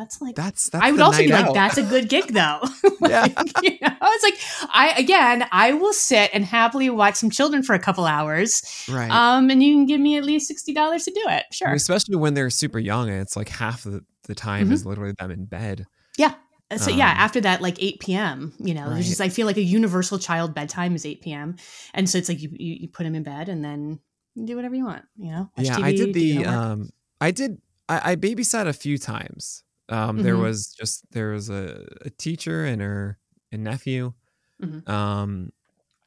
that's 0.00 0.20
like 0.20 0.34
That's 0.34 0.70
that's. 0.70 0.84
I 0.84 0.90
would 0.92 1.00
also 1.00 1.18
be 1.18 1.28
night 1.28 1.44
like, 1.46 1.54
that's 1.54 1.76
a 1.78 1.82
good 1.82 2.08
gig 2.08 2.28
though. 2.32 2.60
Yeah. 3.02 3.22
Like, 3.22 3.38
you 3.62 3.78
know, 3.80 3.96
it's 4.02 4.22
like 4.22 4.68
I 4.72 4.94
again, 4.98 5.46
I 5.52 5.72
will 5.72 5.92
sit 5.92 6.30
and 6.34 6.44
happily 6.44 6.90
watch 6.90 7.14
some 7.16 7.30
children 7.30 7.62
for 7.62 7.74
a 7.74 7.78
couple 7.78 8.04
hours. 8.06 8.62
right. 8.88 9.10
Um, 9.10 9.48
and 9.50 9.62
you 9.62 9.74
can 9.74 9.86
give 9.86 10.00
me 10.00 10.16
at 10.18 10.24
least 10.24 10.46
sixty 10.48 10.72
dollars 10.74 11.04
to 11.04 11.10
do 11.10 11.22
it. 11.26 11.44
I 11.50 11.54
Sure. 11.54 11.68
mean, 11.68 11.76
especially 11.76 12.16
when 12.16 12.34
they're 12.34 12.50
super 12.50 12.78
young, 12.78 13.08
and 13.08 13.20
it's 13.20 13.36
like 13.36 13.48
half 13.48 13.84
the, 13.84 14.04
the 14.24 14.34
time 14.34 14.68
Mhm. 14.68 14.72
is 14.72 14.84
literally 14.86 15.14
them 15.18 15.30
in 15.30 15.44
bed. 15.46 15.86
Yeah. 16.18 16.34
So 16.76 16.90
yeah, 16.90 17.10
Um, 17.10 17.16
after 17.18 17.40
that, 17.40 17.60
like 17.62 17.82
eight 17.82 17.98
p.m., 18.00 18.52
you 18.58 18.74
know, 18.74 18.92
it's 18.92 19.08
just 19.08 19.20
I 19.20 19.28
feel 19.28 19.46
like 19.46 19.56
a 19.56 19.62
universal 19.62 20.18
child 20.18 20.54
bedtime 20.54 20.94
is 20.94 21.04
eight 21.06 21.20
p.m. 21.22 21.56
And 21.94 22.08
so 22.08 22.16
it's 22.18 22.28
like 22.28 22.40
you 22.40 22.50
you, 22.52 22.74
you 22.82 22.88
put 22.88 23.04
them 23.04 23.14
in 23.14 23.22
bed 23.24 23.48
and 23.48 23.64
then 23.64 23.98
you 24.34 24.46
do 24.46 24.54
whatever 24.56 24.74
you 24.76 24.84
want, 24.84 25.04
you 25.16 25.30
know. 25.32 25.50
Watch 25.56 25.66
yeah, 25.66 25.76
TV, 25.76 25.82
I 25.84 25.92
did 25.96 26.14
the. 26.14 26.44
Um, 26.44 26.90
I 27.20 27.30
did. 27.32 27.60
I, 27.88 28.12
I 28.12 28.16
babysat 28.16 28.66
a 28.68 28.72
few 28.72 28.98
times. 28.98 29.64
Um, 29.90 30.22
there 30.22 30.36
Mhm. 30.36 30.42
was 30.42 30.68
just 30.78 31.04
there 31.12 31.30
was 31.32 31.50
a, 31.50 31.86
a 32.02 32.10
teacher 32.10 32.64
and 32.64 32.80
her 32.82 33.18
and 33.52 33.64
nephew. 33.64 34.14
Mhm. 34.62 34.88
Um, 34.88 35.52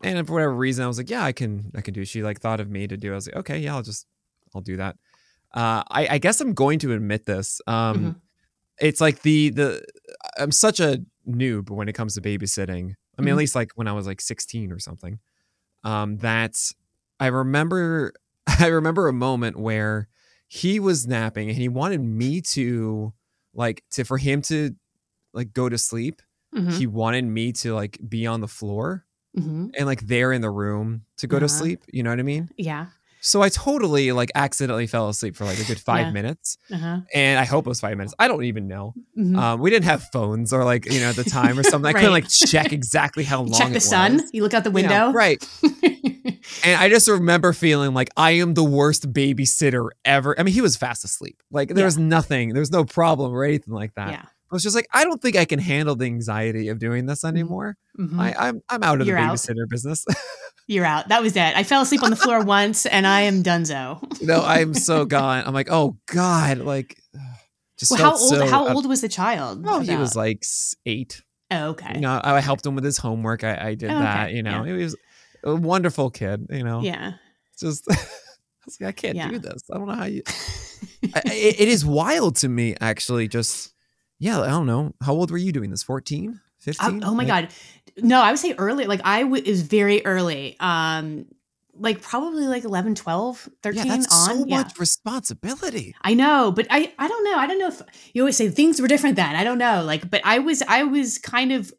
and 0.04 0.28
for 0.28 0.34
whatever 0.34 0.56
reason, 0.56 0.84
I 0.86 0.88
was 0.88 0.98
like, 0.98 1.10
yeah, 1.10 1.24
I 1.24 1.32
can 1.34 1.72
I 1.76 1.82
can 1.82 1.94
do. 1.94 2.02
it." 2.02 2.08
She 2.08 2.24
like 2.24 2.40
thought 2.42 2.60
of 2.62 2.70
me 2.70 2.88
to 2.88 2.98
do. 2.98 3.12
I 3.14 3.16
was 3.16 3.28
like, 3.28 3.38
okay, 3.38 3.60
yeah, 3.60 3.76
I'll 3.76 3.84
just 3.84 4.08
I'll 4.56 4.62
do 4.62 4.78
that. 4.78 4.98
Uh, 5.54 5.84
I, 5.92 6.08
I 6.12 6.18
guess 6.20 6.42
I'm 6.42 6.54
going 6.54 6.80
to 6.80 6.94
admit 6.94 7.26
this. 7.26 7.62
Um, 7.68 8.16
Mhm. 8.16 8.22
it's 8.80 9.02
like 9.02 9.22
the 9.24 9.50
the 9.52 9.86
I'm 10.40 10.52
such 10.52 10.80
a 10.80 11.00
noob 11.28 11.70
when 11.70 11.90
it 11.90 11.94
comes 11.94 12.16
to 12.16 12.22
babysitting. 12.22 12.96
I 13.18 13.22
mean, 13.22 13.32
at 13.34 13.38
least 13.38 13.56
like 13.56 13.72
when 13.76 13.88
I 13.88 13.94
was 13.94 14.08
like 14.08 14.22
16 14.22 14.72
or 14.72 14.80
something. 14.80 15.20
Um, 15.84 16.18
that 16.20 16.56
I 17.20 17.28
remember 17.28 18.14
I 18.60 18.68
remember 18.68 19.08
a 19.08 19.14
moment 19.14 19.58
where 19.58 20.08
he 20.48 20.80
was 20.80 21.08
napping 21.08 21.50
and 21.50 21.58
he 21.58 21.70
wanted 21.70 22.02
me 22.02 22.42
to 22.42 23.14
like 23.54 23.84
to 23.92 24.04
for 24.04 24.18
him 24.18 24.42
to 24.44 24.76
like 25.34 25.54
go 25.54 25.70
to 25.70 25.78
sleep. 25.78 26.22
Mhm. 26.56 26.72
He 26.78 26.88
wanted 26.88 27.26
me 27.26 27.52
to 27.54 27.74
like 27.74 27.98
be 28.08 28.28
on 28.28 28.42
the 28.42 28.48
floor 28.48 29.06
Mhm. 29.38 29.72
and 29.78 29.86
like 29.88 30.02
there 30.02 30.32
in 30.32 30.42
the 30.42 30.50
room 30.52 31.06
to 31.18 31.28
go 31.28 31.40
to 31.40 31.46
Uh-huh. 31.46 31.54
sleep. 31.60 31.84
You 31.92 32.04
know 32.04 32.10
what 32.12 32.20
I 32.20 32.24
mean? 32.24 32.50
Yeah. 32.58 32.88
So 33.26 33.42
I 33.42 33.48
totally 33.50 34.12
like 34.12 34.32
accidentally 34.36 34.86
fell 34.86 35.08
asleep 35.08 35.36
for 35.38 35.46
like 35.46 35.58
a 35.58 35.64
good 35.64 35.80
five 35.80 36.08
Yeah. 36.08 36.12
minutes. 36.12 36.58
Uh-huh. 36.70 37.00
And 37.14 37.40
I 37.40 37.46
hope 37.46 37.66
it 37.66 37.70
was 37.70 37.80
five 37.80 37.96
minutes. 37.98 38.14
I 38.20 38.28
don't 38.28 38.44
even 38.44 38.68
know. 38.68 38.94
Mhm. 39.18 39.38
Um, 39.38 39.60
we 39.62 39.70
didn't 39.70 39.86
have 39.86 40.04
phones 40.12 40.52
or 40.52 40.64
like 40.66 40.92
you 40.92 41.00
know 41.00 41.10
at 41.10 41.16
the 41.16 41.24
time 41.24 41.58
or 41.58 41.64
something. 41.64 41.88
I 41.90 41.94
couldn't 42.00 42.12
like 42.12 42.28
check 42.28 42.74
exactly 42.74 43.24
how 43.24 43.42
long. 43.44 43.58
Check 43.60 43.72
the 43.74 43.80
sun. 43.80 44.18
was. 44.18 44.30
You 44.34 44.44
look 44.44 44.54
out 44.54 44.64
the 44.66 44.72
You 44.72 44.88
know, 44.88 45.06
window. 45.08 45.12
right? 45.14 45.42
And 46.64 46.80
I 46.82 46.90
just 46.90 47.08
remember 47.08 47.54
feeling 47.54 47.94
like 47.94 48.10
I 48.18 48.32
am 48.32 48.54
the 48.54 48.64
worst 48.64 49.12
babysitter 49.12 49.90
ever. 50.06 50.40
I 50.40 50.44
mean, 50.44 50.54
he 50.54 50.62
was 50.62 50.76
fast 50.78 51.04
asleep. 51.04 51.42
Like 51.52 51.70
there 51.70 51.80
Yeah. 51.80 51.86
was 51.86 51.98
nothing. 51.98 52.50
There 52.54 52.60
was 52.62 52.72
no 52.72 52.86
problem 52.86 53.34
or 53.34 53.44
anything 53.44 53.74
like 53.74 53.94
that. 53.96 54.12
yeah. 54.12 54.24
I 54.26 54.56
was 54.56 54.62
just 54.64 54.76
like, 54.76 54.88
I 54.94 55.04
don't 55.04 55.20
think 55.22 55.36
I 55.36 55.46
can 55.46 55.58
handle 55.60 55.96
the 55.96 56.06
anxiety 56.06 56.68
of 56.70 56.78
doing 56.78 57.08
this 57.08 57.24
anymore. 57.26 57.76
Mhm. 58.00 58.20
I, 58.20 58.36
I'm 58.50 58.62
I'm 58.70 58.84
out 58.84 59.02
of 59.02 59.08
You're 59.08 59.16
the 59.18 59.24
out. 59.24 59.34
babysitter 59.36 59.68
business. 59.68 60.06
You're 60.68 60.86
out. 60.86 61.10
That 61.10 61.22
was 61.24 61.36
it. 61.36 61.40
I 61.58 61.64
fell 61.64 61.82
asleep 61.82 62.04
on 62.04 62.10
the 62.12 62.16
floor 62.16 62.42
once, 62.44 62.86
and 62.86 63.06
I 63.06 63.22
am 63.22 63.44
donezo. 63.44 64.22
know, 64.22 64.42
I'm 64.46 64.74
so 64.74 65.04
gone. 65.06 65.44
I'm 65.46 65.54
like, 65.54 65.70
oh 65.72 65.98
god, 66.06 66.60
like 66.60 66.98
just 67.78 67.92
Well, 67.92 68.00
how 68.00 68.12
old? 68.12 68.30
so 68.30 68.46
how 68.48 68.74
old 68.74 68.86
was 68.88 69.02
the 69.02 69.10
child? 69.10 69.66
Oh, 69.68 69.80
he 69.80 69.96
was 69.98 70.16
like 70.16 70.44
eight. 70.86 71.22
Oh, 71.52 71.70
okay. 71.72 71.96
You 71.96 72.02
know, 72.02 72.22
I 72.24 72.40
helped 72.40 72.66
him 72.66 72.76
with 72.76 72.84
his 72.84 72.98
homework. 72.98 73.44
I, 73.44 73.70
I 73.70 73.76
did 73.76 73.90
Oh, 73.92 73.96
okay. 73.96 74.04
that. 74.04 74.32
You 74.34 74.42
know, 74.44 74.64
he 74.64 74.72
was 74.74 74.96
a 75.44 75.56
wonderful 75.56 76.10
kid. 76.10 76.48
You 76.50 76.64
know, 76.64 76.82
yeah. 76.82 77.14
just 77.60 77.86
I 77.92 77.96
like, 78.80 78.88
I 78.90 78.92
can't 78.92 79.16
Yeah. 79.16 79.30
do 79.30 79.40
this. 79.40 79.64
I 79.72 79.78
don't 79.78 79.88
know 79.88 79.94
how 79.96 80.06
you. 80.06 80.24
I, 81.16 81.22
it, 81.26 81.60
it 81.62 81.68
is 81.68 81.86
wild 81.86 82.36
to 82.38 82.50
me, 82.50 82.76
actually. 82.80 83.28
Just 83.28 83.74
yeah, 84.20 84.42
I 84.42 84.48
don't 84.48 84.66
know. 84.68 84.94
How 85.02 85.14
old 85.14 85.32
were 85.32 85.38
you 85.38 85.52
doing 85.52 85.70
this? 85.70 85.84
14? 85.84 86.40
I- 86.40 86.40
15? 86.64 87.04
oh 87.04 87.14
my 87.14 87.26
god. 87.26 87.50
No, 87.98 88.22
I 88.22 88.32
would 88.32 88.40
say 88.40 88.54
early. 88.58 88.86
Like 88.86 89.02
I 89.04 89.24
w- 89.24 89.44
was 89.46 89.62
very 89.64 90.04
early. 90.06 90.56
Um, 90.60 91.26
like 91.76 92.02
probably 92.02 92.46
like 92.46 92.64
11, 92.64 92.96
12, 92.96 93.50
13 93.64 93.78
Yeah, 93.86 93.96
that's 93.98 94.30
on. 94.30 94.38
so 94.38 94.46
yeah. 94.46 94.58
much 94.58 94.80
responsibility. 94.80 95.96
I 96.02 96.14
know, 96.14 96.52
but 96.52 96.68
I 96.70 96.94
I 96.98 97.08
don't 97.08 97.24
know. 97.24 97.36
I 97.38 97.48
don't 97.48 97.60
know 97.60 97.68
if 97.68 97.82
you 98.14 98.22
always 98.22 98.38
say 98.38 98.50
things 98.50 98.82
were 98.82 98.88
different 98.88 99.16
then. 99.16 99.36
I 99.36 99.44
don't 99.44 99.58
know. 99.58 99.84
Like, 99.84 100.10
but 100.10 100.22
I 100.24 100.40
was 100.40 100.62
I 100.68 100.84
was 100.84 101.18
kind 101.18 101.52
of 101.52 101.74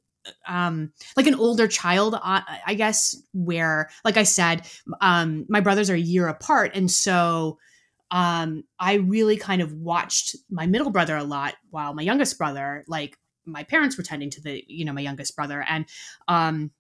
um 0.47 0.93
like 1.17 1.27
an 1.27 1.35
older 1.35 1.69
child 1.69 2.19
I 2.23 2.75
guess 2.77 3.17
where 3.33 3.91
like 4.05 4.17
I 4.17 4.23
said 4.23 4.67
um 5.01 5.47
my 5.49 5.61
brothers 5.61 5.91
are 5.91 5.95
a 5.95 5.99
year 5.99 6.29
apart 6.29 6.73
and 6.75 6.91
so 6.91 7.59
um 8.11 8.65
I 8.79 8.95
really 8.95 9.37
kind 9.37 9.61
of 9.63 9.73
watched 9.73 10.37
my 10.51 10.67
middle 10.67 10.91
brother 10.91 11.17
a 11.17 11.25
lot 11.25 11.55
while 11.71 11.95
my 11.95 12.03
youngest 12.03 12.39
brother 12.39 12.85
like 12.89 13.19
my 13.47 13.65
parents 13.65 13.97
were 13.97 14.05
tending 14.05 14.31
to 14.31 14.41
the 14.41 14.63
you 14.67 14.85
know 14.85 14.93
my 14.93 15.01
youngest 15.03 15.37
brother 15.37 15.65
and 15.69 15.87
um 16.29 16.71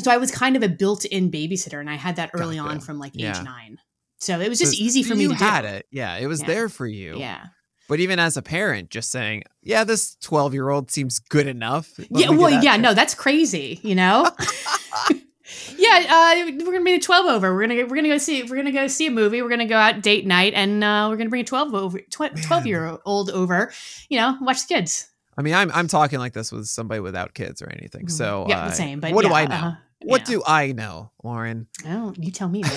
so 0.00 0.10
I 0.10 0.16
was 0.16 0.30
kind 0.30 0.56
of 0.56 0.62
a 0.62 0.70
built-in 0.70 1.30
babysitter 1.30 1.78
and 1.78 1.90
I 1.90 1.96
had 1.96 2.16
that 2.16 2.30
early 2.32 2.58
on 2.58 2.80
from 2.80 2.98
like 2.98 3.12
age 3.14 3.42
9. 3.42 3.76
So 4.16 4.40
it 4.40 4.48
was 4.48 4.58
just 4.58 4.74
So 4.74 4.82
easy 4.82 5.02
for 5.02 5.14
me 5.14 5.28
to 5.28 5.34
had 5.34 5.62
do. 5.62 5.68
it. 5.68 5.86
Yeah, 5.90 6.16
it 6.16 6.26
was 6.26 6.40
Yeah. 6.40 6.46
there 6.46 6.68
for 6.70 6.86
you. 6.86 7.18
Yeah. 7.18 7.44
But 7.92 8.00
even 8.00 8.18
as 8.18 8.38
a 8.38 8.42
parent, 8.42 8.88
just 8.88 9.10
saying, 9.10 9.42
yeah, 9.62 9.84
this 9.84 10.16
12 10.22 10.54
year 10.54 10.70
old 10.70 10.90
seems 10.90 11.18
good 11.18 11.46
enough. 11.46 11.92
Let 12.08 12.08
yeah, 12.10 12.30
well, 12.30 12.64
yeah, 12.64 12.78
no, 12.78 12.94
that's 12.94 13.14
crazy, 13.14 13.80
you 13.82 13.94
know. 13.94 14.30
yeah, 15.76 16.06
uh, 16.08 16.50
we're 16.64 16.72
gonna 16.72 16.80
bring 16.80 16.94
a 16.96 17.00
twelve 17.00 17.26
over. 17.26 17.54
We're 17.54 17.66
gonna 17.66 17.82
we're 17.84 17.96
gonna 17.96 18.08
go 18.08 18.16
see 18.16 18.44
we're 18.44 18.56
gonna 18.56 18.72
go 18.72 18.86
see 18.86 19.08
a 19.08 19.10
movie. 19.10 19.42
We're 19.42 19.50
gonna 19.50 19.66
go 19.66 19.76
out 19.76 20.00
date 20.00 20.26
night, 20.26 20.54
and 20.54 20.82
uh, 20.82 21.08
we're 21.10 21.18
gonna 21.18 21.28
bring 21.28 21.42
a 21.42 21.44
twelve 21.44 21.74
over 21.74 21.98
tw- 21.98 22.34
twelve 22.42 22.66
year 22.66 22.96
old 23.04 23.28
over. 23.28 23.70
You 24.08 24.20
know, 24.20 24.38
watch 24.40 24.66
the 24.66 24.74
kids. 24.74 25.10
I 25.36 25.42
mean, 25.42 25.52
I'm 25.52 25.70
I'm 25.72 25.86
talking 25.86 26.18
like 26.18 26.32
this 26.32 26.50
with 26.50 26.64
somebody 26.68 27.00
without 27.00 27.34
kids 27.34 27.60
or 27.60 27.68
anything. 27.70 28.08
So 28.08 28.44
Mm-hmm. 28.44 28.50
yeah, 28.52 28.64
uh, 28.64 28.70
same. 28.70 29.00
But 29.00 29.12
what 29.12 29.26
do 29.26 29.34
I 29.34 29.44
know? 29.44 29.54
uh-huh, 29.54 29.72
What 30.04 30.20
yeah. 30.22 30.36
do 30.36 30.42
I 30.46 30.72
know, 30.72 31.10
Lauren? 31.22 31.66
Oh, 31.86 32.14
you 32.16 32.30
tell 32.30 32.48
me. 32.48 32.62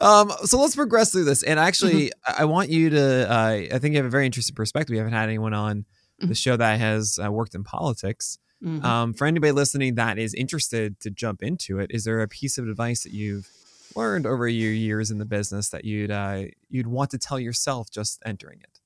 Um, 0.00 0.32
so 0.44 0.60
let's 0.60 0.76
progress 0.76 1.12
through 1.12 1.24
this. 1.24 1.42
And 1.42 1.58
actually, 1.58 2.06
Mm-hmm. 2.06 2.42
I 2.42 2.44
want 2.44 2.68
you 2.70 2.90
to. 2.90 3.30
Uh, 3.30 3.34
I 3.74 3.78
think 3.78 3.92
you 3.92 3.96
have 3.98 4.06
a 4.06 4.10
very 4.10 4.26
interesting 4.26 4.54
perspective. 4.54 4.92
We 4.92 4.98
haven't 4.98 5.12
had 5.12 5.28
anyone 5.28 5.54
on 5.54 5.84
the 6.18 6.26
Mhm. 6.28 6.36
show 6.36 6.56
that 6.56 6.78
has 6.78 7.18
uh, 7.24 7.30
worked 7.30 7.54
in 7.54 7.64
politics. 7.64 8.38
Mhm. 8.62 8.82
Um, 8.84 9.14
for 9.14 9.26
anybody 9.26 9.52
listening 9.52 9.94
that 9.96 10.18
is 10.18 10.32
interested 10.34 10.98
to 11.00 11.10
jump 11.10 11.42
into 11.42 11.78
it, 11.78 11.90
is 11.90 12.04
there 12.04 12.20
a 12.22 12.28
piece 12.28 12.56
of 12.58 12.66
advice 12.68 13.02
that 13.02 13.12
you've 13.12 13.48
learned 13.96 14.26
over 14.26 14.48
your 14.48 14.72
years 14.72 15.10
in 15.10 15.18
the 15.18 15.24
business 15.26 15.68
that 15.70 15.84
you'd 15.84 16.10
uh, 16.10 16.44
you'd 16.70 16.86
want 16.86 17.10
to 17.10 17.18
tell 17.18 17.38
yourself 17.38 17.90
just 17.90 18.20
entering 18.24 18.60
it? 18.62 18.80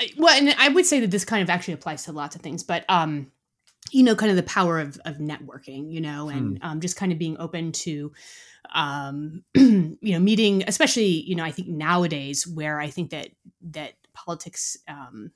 I- 0.00 0.10
well, 0.16 0.34
and 0.36 0.54
I 0.58 0.68
would 0.68 0.86
say 0.86 1.00
that 1.00 1.10
this 1.10 1.24
kind 1.24 1.42
of 1.42 1.50
actually 1.50 1.74
applies 1.74 2.04
to 2.04 2.12
lots 2.12 2.34
of 2.36 2.42
things, 2.42 2.62
but 2.64 2.84
um, 2.88 3.30
you 3.90 4.02
know, 4.02 4.14
kind 4.14 4.30
of 4.30 4.36
the 4.36 4.42
power 4.42 4.80
of 4.80 4.98
of 5.04 5.16
networking, 5.16 5.92
you 5.92 6.00
know, 6.00 6.28
and 6.28 6.58
um, 6.62 6.80
just 6.80 6.96
kind 6.96 7.12
of 7.12 7.18
being 7.18 7.36
open 7.38 7.72
to, 7.72 8.12
um, 8.74 9.44
you 9.54 9.98
know, 10.00 10.18
meeting, 10.18 10.64
especially 10.66 11.22
you 11.22 11.34
know, 11.34 11.44
I 11.44 11.50
think 11.50 11.68
nowadays 11.68 12.46
where 12.46 12.80
I 12.80 12.88
think 12.88 13.10
that 13.10 13.28
that 13.72 13.94
politics 14.14 14.78
um, 14.88 15.32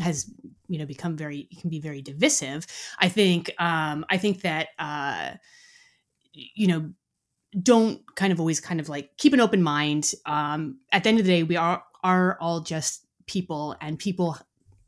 has 0.00 0.30
you 0.68 0.78
know 0.78 0.86
become 0.86 1.16
very 1.16 1.48
can 1.60 1.70
be 1.70 1.80
very 1.80 2.02
divisive. 2.02 2.66
I 2.98 3.08
think 3.08 3.50
um, 3.58 4.04
I 4.10 4.18
think 4.18 4.42
that 4.42 4.68
uh, 4.78 5.34
you 6.32 6.66
know 6.66 6.90
don't 7.62 8.02
kind 8.16 8.32
of 8.32 8.40
always 8.40 8.60
kind 8.60 8.80
of 8.80 8.88
like 8.88 9.16
keep 9.16 9.32
an 9.32 9.40
open 9.40 9.62
mind. 9.62 10.12
Um, 10.26 10.80
at 10.90 11.04
the 11.04 11.08
end 11.10 11.20
of 11.20 11.26
the 11.26 11.32
day, 11.32 11.42
we 11.42 11.56
are 11.56 11.84
are 12.02 12.36
all 12.40 12.60
just 12.60 13.06
people, 13.26 13.76
and 13.80 13.98
people. 13.98 14.36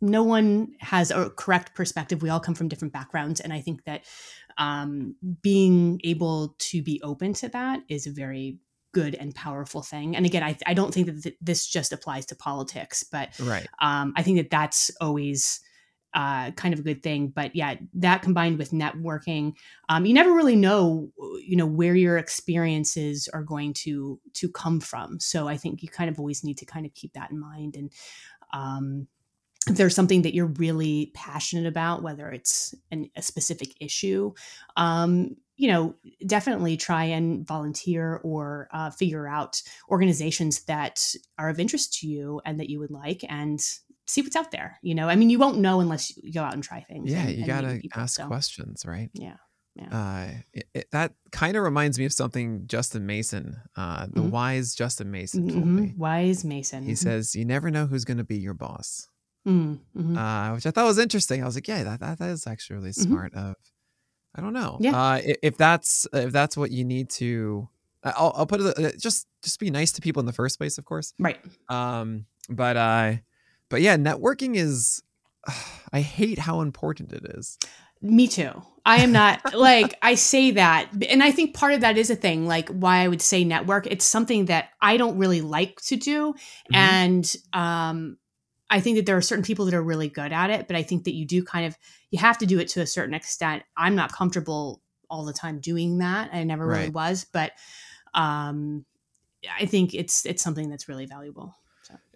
No 0.00 0.22
one 0.22 0.74
has 0.80 1.10
a 1.10 1.30
correct 1.30 1.74
perspective. 1.74 2.22
We 2.22 2.28
all 2.28 2.40
come 2.40 2.54
from 2.54 2.68
different 2.68 2.92
backgrounds, 2.92 3.40
and 3.40 3.52
I 3.52 3.60
think 3.60 3.84
that 3.84 4.04
um, 4.58 5.16
being 5.42 6.00
able 6.04 6.54
to 6.58 6.82
be 6.82 7.00
open 7.02 7.32
to 7.34 7.48
that 7.50 7.80
is 7.88 8.06
a 8.06 8.12
very 8.12 8.58
good 8.92 9.14
and 9.14 9.34
powerful 9.34 9.82
thing. 9.82 10.16
And 10.16 10.24
again, 10.24 10.42
I, 10.42 10.56
I 10.66 10.72
don't 10.72 10.92
think 10.92 11.06
that 11.06 11.22
th- 11.22 11.36
this 11.40 11.66
just 11.66 11.92
applies 11.92 12.24
to 12.26 12.36
politics, 12.36 13.04
but 13.04 13.38
Right. 13.38 13.66
um, 13.80 14.14
I 14.16 14.22
think 14.22 14.38
that 14.38 14.50
that's 14.50 14.90
always 15.00 15.60
uh, 16.14 16.50
kind 16.52 16.72
of 16.72 16.80
a 16.80 16.82
good 16.82 17.02
thing. 17.02 17.28
But 17.28 17.54
yeah, 17.54 17.74
that 17.94 18.22
combined 18.22 18.56
with 18.56 18.70
networking, 18.70 19.52
um, 19.90 20.06
you 20.06 20.14
never 20.14 20.32
really 20.32 20.56
know, 20.56 21.10
you 21.46 21.56
know, 21.56 21.66
where 21.66 21.94
your 21.94 22.16
experiences 22.16 23.28
are 23.34 23.42
going 23.42 23.74
to 23.74 24.18
to 24.34 24.48
come 24.48 24.80
from. 24.80 25.20
So 25.20 25.46
I 25.46 25.58
think 25.58 25.82
you 25.82 25.90
kind 25.90 26.08
of 26.08 26.18
always 26.18 26.42
need 26.42 26.56
to 26.58 26.64
kind 26.64 26.86
of 26.86 26.94
keep 26.94 27.12
that 27.12 27.30
in 27.30 27.38
mind. 27.38 27.76
And 27.76 27.92
um, 28.54 29.08
if 29.68 29.76
there's 29.76 29.94
something 29.94 30.22
that 30.22 30.34
you're 30.34 30.46
really 30.46 31.10
passionate 31.14 31.66
about, 31.66 32.02
whether 32.02 32.30
it's 32.30 32.74
an, 32.90 33.10
a 33.16 33.22
specific 33.22 33.70
issue, 33.80 34.32
um, 34.76 35.36
you 35.56 35.68
know, 35.68 35.94
definitely 36.26 36.76
try 36.76 37.04
and 37.04 37.46
volunteer 37.46 38.20
or 38.22 38.68
uh, 38.72 38.90
figure 38.90 39.26
out 39.26 39.60
organizations 39.90 40.62
that 40.64 41.14
are 41.38 41.48
of 41.48 41.58
interest 41.58 41.94
to 42.00 42.06
you 42.06 42.40
and 42.44 42.60
that 42.60 42.68
you 42.70 42.78
would 42.78 42.90
like 42.90 43.24
and 43.28 43.60
see 44.06 44.20
what's 44.22 44.36
out 44.36 44.50
there. 44.52 44.78
You 44.82 44.94
know, 44.94 45.08
I 45.08 45.16
mean, 45.16 45.30
you 45.30 45.38
won't 45.38 45.58
know 45.58 45.80
unless 45.80 46.16
you 46.16 46.32
go 46.32 46.42
out 46.42 46.54
and 46.54 46.62
try 46.62 46.82
things. 46.82 47.10
Yeah, 47.10 47.22
and- 47.22 47.30
you 47.30 47.36
and 47.38 47.46
gotta 47.46 47.78
people, 47.80 48.02
ask 48.02 48.16
so, 48.16 48.26
questions, 48.26 48.84
right? 48.86 49.10
Yeah. 49.14 49.36
Uh, 49.90 50.28
it, 50.54 50.68
it- 50.74 50.90
that 50.92 51.12
kind 51.32 51.56
of 51.56 51.62
reminds 51.62 51.98
me 51.98 52.04
of 52.06 52.12
something 52.12 52.66
Justin 52.66 53.04
Mason, 53.06 53.56
uh, 53.76 54.06
the 54.06 54.22
Mhm. 54.22 54.30
wise 54.30 54.74
Justin 54.74 55.10
Mason 55.10 55.48
told 55.48 55.64
Mhm. 55.64 55.80
me. 55.80 55.94
Wise 55.96 56.44
Mason. 56.44 56.84
He 56.84 56.92
Mhm. 56.92 56.98
says, 56.98 57.34
"You 57.34 57.44
never 57.44 57.70
know 57.70 57.86
who's 57.86 58.04
going 58.06 58.16
to 58.18 58.24
be 58.24 58.38
your 58.38 58.54
boss," 58.54 59.08
Mm, 59.46 59.78
mhm. 59.96 60.16
uh, 60.18 60.54
which 60.54 60.66
I 60.66 60.70
thought 60.72 60.86
was 60.86 60.98
interesting. 60.98 61.42
I 61.42 61.46
was 61.46 61.54
like, 61.54 61.68
"Yeah, 61.68 61.84
that 61.84 62.00
that, 62.00 62.18
that 62.18 62.30
is 62.30 62.46
actually 62.46 62.76
really 62.76 62.90
Mhm. 62.90 63.02
smart." 63.06 63.34
Of, 63.34 63.54
I 64.34 64.40
don't 64.40 64.52
know. 64.52 64.78
Yeah. 64.80 64.92
Uh, 64.96 65.14
i- 65.22 65.36
if 65.42 65.56
that's 65.56 66.06
if 66.12 66.32
that's 66.32 66.56
what 66.56 66.70
you 66.72 66.84
need 66.84 67.10
to, 67.10 67.68
I'll, 68.02 68.32
I'll 68.36 68.46
put 68.46 68.60
it. 68.60 68.78
uh, 68.78 68.90
Just 68.98 69.26
just 69.42 69.60
be 69.60 69.70
nice 69.70 69.92
to 69.92 70.00
people 70.00 70.20
in 70.20 70.26
the 70.26 70.32
first 70.32 70.58
place, 70.58 70.78
of 70.78 70.84
course. 70.84 71.14
right. 71.18 71.38
Um, 71.68 72.26
but 72.50 72.76
uh, 72.76 73.14
but 73.68 73.80
yeah, 73.82 73.96
networking 73.96 74.56
is. 74.56 75.02
I 75.92 76.00
hate 76.00 76.38
how 76.40 76.60
important 76.62 77.12
it 77.12 77.24
is. 77.38 77.56
Me 78.02 78.26
too. 78.28 78.50
I 78.84 78.98
am 78.98 79.12
not 79.12 79.40
like 79.54 79.96
I 80.02 80.16
say 80.16 80.50
that, 80.52 80.90
and 81.08 81.22
I 81.22 81.30
think 81.30 81.54
part 81.54 81.72
of 81.74 81.80
that 81.82 81.96
is 81.96 82.10
a 82.10 82.16
thing. 82.16 82.46
Like 82.46 82.68
why 82.68 82.98
I 83.04 83.08
would 83.08 83.22
say 83.22 83.44
network. 83.44 83.86
It's 83.86 84.04
something 84.04 84.46
that 84.46 84.70
I 84.82 84.96
don't 84.96 85.18
really 85.18 85.40
like 85.40 85.80
to 85.86 85.96
do, 85.96 86.34
Mhm. 86.70 86.74
and 86.74 87.36
um, 87.52 88.18
I 88.68 88.80
think 88.80 88.96
that 88.96 89.06
there 89.06 89.16
are 89.16 89.22
certain 89.22 89.44
people 89.44 89.64
that 89.66 89.74
are 89.74 89.82
really 89.82 90.08
good 90.08 90.32
at 90.32 90.50
it. 90.50 90.66
But 90.66 90.76
I 90.76 90.82
think 90.82 91.04
that 91.04 91.14
you 91.14 91.24
do 91.24 91.42
kind 91.44 91.66
of 91.66 91.76
you 92.10 92.18
have 92.18 92.38
to 92.38 92.46
do 92.46 92.58
it 92.58 92.68
to 92.68 92.80
a 92.80 92.86
certain 92.86 93.14
extent. 93.14 93.62
I'm 93.76 93.94
not 93.94 94.12
comfortable 94.12 94.80
all 95.08 95.24
the 95.24 95.32
time 95.32 95.60
doing 95.60 95.98
that. 95.98 96.30
I 96.32 96.42
never 96.44 96.66
really 96.66 96.90
was, 96.90 97.24
but 97.32 97.52
um, 98.14 98.84
I 99.60 99.66
think 99.66 99.94
it's 99.94 100.26
it's 100.26 100.42
something 100.42 100.68
that's 100.68 100.88
really 100.88 101.06
valuable. 101.06 101.54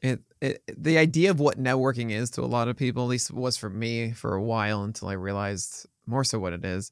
it, 0.02 0.20
it 0.40 0.62
the 0.76 0.98
idea 0.98 1.30
of 1.30 1.38
what 1.38 1.62
networking 1.62 2.10
is 2.10 2.30
to 2.30 2.42
a 2.42 2.46
lot 2.46 2.66
of 2.68 2.76
people 2.76 3.04
at 3.04 3.08
least 3.08 3.30
was 3.30 3.56
for 3.56 3.70
me 3.70 4.10
for 4.12 4.34
a 4.34 4.42
while 4.42 4.82
until 4.82 5.06
i 5.08 5.12
realized 5.12 5.86
more 6.06 6.24
so 6.24 6.40
what 6.40 6.52
it 6.52 6.64
is 6.64 6.90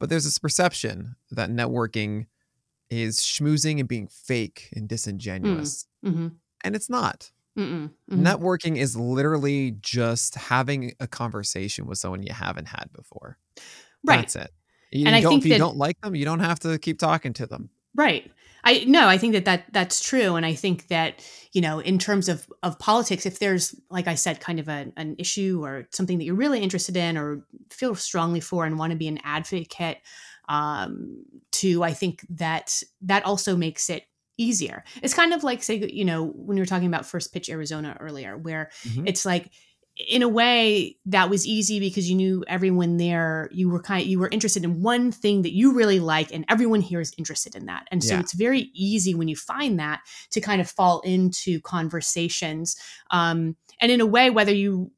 but 0.00 0.08
there's 0.08 0.24
this 0.24 0.38
perception 0.40 1.14
that 1.30 1.50
networking 1.50 2.26
is 2.90 3.20
schmoozing 3.20 3.78
and 3.78 3.88
being 3.88 4.08
fake 4.08 4.70
and 4.74 4.88
disingenuous 4.88 5.86
Mm-hmm. 6.04 6.28
and 6.64 6.74
it's 6.74 6.90
not 6.90 7.30
Mm-mm. 7.56 7.90
Mhm. 8.10 8.22
networking 8.22 8.76
is 8.76 8.96
literally 8.96 9.76
just 9.80 10.34
having 10.34 10.92
a 11.00 11.06
conversation 11.06 11.86
with 11.86 11.98
someone 11.98 12.22
you 12.22 12.32
haven't 12.32 12.66
had 12.68 12.90
before 12.92 13.38
right. 14.04 14.16
that's 14.20 14.36
it 14.36 14.50
you 14.92 15.06
And 15.06 15.14
I 15.16 15.20
don't, 15.20 15.30
think 15.30 15.42
if 15.42 15.46
you 15.46 15.52
that- 15.54 15.58
don't 15.58 15.76
like 15.76 16.00
them 16.00 16.14
you 16.14 16.24
don't 16.24 16.40
have 16.40 16.60
to 16.60 16.78
keep 16.78 16.98
talking 16.98 17.32
to 17.34 17.46
them 17.46 17.70
Right. 17.94 18.30
I 18.62 18.84
no, 18.86 19.08
I 19.08 19.16
think 19.16 19.32
that, 19.32 19.46
that 19.46 19.64
that's 19.72 20.02
true. 20.02 20.36
And 20.36 20.44
I 20.44 20.52
think 20.52 20.88
that, 20.88 21.24
you 21.54 21.62
know, 21.62 21.78
in 21.78 21.98
terms 21.98 22.28
of, 22.28 22.46
of 22.62 22.78
politics, 22.78 23.24
if 23.24 23.38
there's, 23.38 23.74
like 23.90 24.06
I 24.06 24.16
said, 24.16 24.38
kind 24.40 24.60
of 24.60 24.68
a, 24.68 24.92
an 24.98 25.16
issue 25.18 25.64
or 25.64 25.88
something 25.92 26.18
that 26.18 26.24
you're 26.24 26.34
really 26.34 26.60
interested 26.60 26.94
in 26.94 27.16
or 27.16 27.42
feel 27.70 27.94
strongly 27.94 28.40
for 28.40 28.66
and 28.66 28.78
want 28.78 28.90
to 28.90 28.98
be 28.98 29.08
an 29.08 29.18
advocate 29.24 29.98
um, 30.50 31.24
to, 31.52 31.82
I 31.84 31.94
think 31.94 32.26
that 32.28 32.82
that 33.00 33.24
also 33.24 33.56
makes 33.56 33.88
it 33.88 34.02
easier. 34.38 34.84
It's 35.02 35.14
kind 35.14 35.32
of 35.32 35.42
like, 35.44 35.62
say, 35.62 35.76
you 35.92 36.04
know, 36.04 36.26
when 36.26 36.56
you 36.56 36.62
were 36.62 36.66
talking 36.66 36.88
about 36.88 37.06
First 37.06 37.32
Pitch 37.32 37.48
Arizona 37.48 37.96
earlier, 38.00 38.36
where 38.36 38.70
Mhm. 38.84 39.08
it's 39.08 39.24
like, 39.24 39.50
in 40.08 40.22
a 40.22 40.28
way 40.28 40.98
that 41.06 41.30
was 41.30 41.46
easy 41.46 41.80
because 41.80 42.06
you 42.10 42.14
knew 42.14 42.44
everyone 42.48 42.98
there 42.98 43.48
you 43.50 43.70
were 43.70 43.80
kind 43.80 44.02
of, 44.02 44.06
you 44.06 44.18
were 44.18 44.28
interested 44.30 44.62
in 44.62 44.82
one 44.82 45.10
thing 45.10 45.40
that 45.40 45.54
you 45.54 45.72
really 45.72 46.00
like 46.00 46.30
and 46.34 46.44
everyone 46.50 46.82
here 46.82 47.00
is 47.00 47.14
interested 47.16 47.54
in 47.54 47.64
that 47.64 47.88
and 47.90 48.04
so 48.04 48.12
Yeah. 48.12 48.20
it's 48.20 48.34
very 48.34 48.70
easy 48.74 49.14
when 49.14 49.26
you 49.26 49.36
find 49.36 49.80
that 49.80 50.00
to 50.32 50.40
kind 50.42 50.60
of 50.60 50.70
fall 50.70 51.00
into 51.00 51.62
conversations 51.62 52.76
um, 53.10 53.56
and 53.80 53.90
in 53.90 54.02
a 54.02 54.06
way 54.06 54.28
whether 54.28 54.52
you 54.52 54.92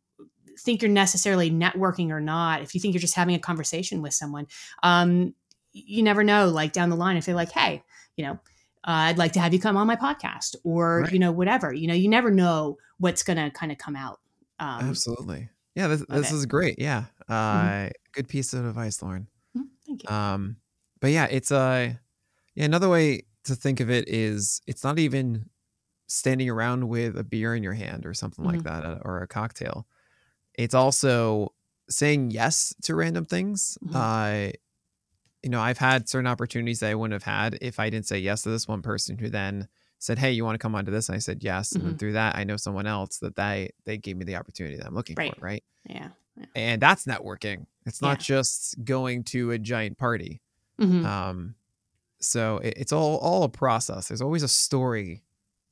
think 0.59 0.83
you're 0.83 0.91
necessarily 0.91 1.49
networking 1.49 2.11
or 2.11 2.21
not 2.21 2.63
if 2.63 2.75
you 2.75 2.81
think 2.81 2.93
you're 2.93 3.01
just 3.01 3.15
having 3.15 3.37
a 3.37 3.39
conversation 3.39 4.03
with 4.03 4.15
someone 4.15 4.49
um, 4.83 5.33
you 5.73 6.03
never 6.03 6.25
know 6.25 6.49
like 6.49 6.73
down 6.73 6.91
the 6.91 6.97
line 6.97 7.17
if 7.17 7.25
they're 7.25 7.37
like 7.37 7.53
hey 7.53 7.85
you 8.17 8.25
know 8.25 8.37
uh, 8.85 9.09
I'd 9.11 9.19
like 9.19 9.33
to 9.33 9.41
have 9.41 9.53
you 9.53 9.61
come 9.61 9.77
on 9.77 9.87
my 9.87 9.97
podcast 9.97 10.57
or 10.65 11.01
Right. 11.03 11.13
you 11.13 11.19
know 11.19 11.33
whatever 11.33 11.73
you 11.73 11.87
know 11.89 11.95
you 11.95 12.09
never 12.09 12.31
know 12.31 12.79
what's 12.99 13.23
gonna 13.23 13.51
kind 13.51 13.71
of 13.73 13.79
come 13.79 13.97
out 13.97 14.21
um, 14.61 14.89
absolutely 14.89 15.49
yeah 15.75 15.87
this, 15.89 16.05
this 16.09 16.33
is 16.33 16.47
great 16.47 16.79
yeah 16.79 17.05
uh 17.29 17.89
good 18.13 18.29
piece 18.29 18.53
of 18.55 18.65
advice 18.67 19.03
lauren 19.03 19.27
mhm, 19.57 19.65
thank 19.87 20.03
you 20.03 20.09
Um, 20.15 20.57
but 21.01 21.11
yeah, 21.13 21.27
it's 21.31 21.53
uh, 21.53 21.93
yeah. 22.57 22.65
Another 22.65 22.89
way 22.89 23.23
to 23.45 23.55
think 23.55 23.79
of 23.79 23.89
it 23.89 24.09
is 24.09 24.61
it's 24.67 24.83
not 24.83 24.99
even 24.99 25.49
standing 26.09 26.51
around 26.51 26.89
with 26.89 27.17
a 27.17 27.23
beer 27.23 27.55
in 27.55 27.63
your 27.63 27.75
hand 27.75 28.05
or 28.05 28.13
something 28.15 28.45
like 28.45 28.65
that, 28.65 28.85
uh, 28.85 28.99
or 29.03 29.23
a 29.23 29.29
cocktail. 29.29 29.87
It's 30.55 30.75
also 30.75 31.55
saying 31.89 32.33
yes 32.33 32.75
to 32.83 32.97
random 32.97 33.27
things. 33.27 33.79
Mhm. 33.85 33.95
Uh, 33.95 34.53
you 35.43 35.51
know, 35.51 35.61
I've 35.61 35.79
had 35.79 36.09
certain 36.09 36.27
opportunities 36.27 36.81
that 36.81 36.91
I 36.91 36.95
wouldn't 36.95 37.13
have 37.15 37.23
had 37.35 37.59
if 37.63 37.79
I 37.79 37.91
didn't 37.91 38.07
say 38.07 38.19
yes 38.19 38.43
to 38.43 38.51
this 38.51 38.67
one 38.69 38.83
person 38.83 39.19
who 39.19 39.29
then 39.29 39.69
said, 39.99 40.19
"Hey, 40.19 40.33
you 40.33 40.45
want 40.45 40.55
to 40.55 40.59
come 40.59 40.75
onto 40.75 40.91
this?" 40.91 41.09
And 41.09 41.17
I 41.17 41.21
said 41.21 41.43
yes, 41.45 41.73
and 41.73 41.85
then 41.85 41.95
Mhm. 41.95 41.99
through 41.99 42.13
that, 42.15 42.37
I 42.37 42.45
know 42.45 42.57
someone 42.57 42.87
else 42.87 43.19
that 43.19 43.37
they 43.37 43.71
they 43.85 43.99
gave 43.99 44.17
me 44.17 44.25
the 44.25 44.37
opportunity 44.37 44.77
that 44.77 44.87
I'm 44.87 44.95
looking 44.95 45.17
Right. 45.17 45.35
for. 45.37 45.45
Right 45.45 45.65
yeah 45.89 46.09
and 46.55 46.81
that's 46.83 47.05
networking 47.07 47.67
it's 47.87 48.01
not 48.03 48.19
Yeah. 48.21 48.25
just 48.37 48.85
going 48.85 49.25
to 49.25 49.51
a 49.53 49.59
giant 49.59 49.97
party 49.99 50.41
Mhm. 50.81 51.05
um 51.05 51.55
so 52.21 52.59
it, 52.59 52.75
it's 52.77 52.93
all 52.93 53.17
all 53.19 53.45
a 53.45 53.49
process. 53.49 54.09
There's 54.09 54.21
always 54.21 54.43
a 54.43 54.49
story 54.49 55.23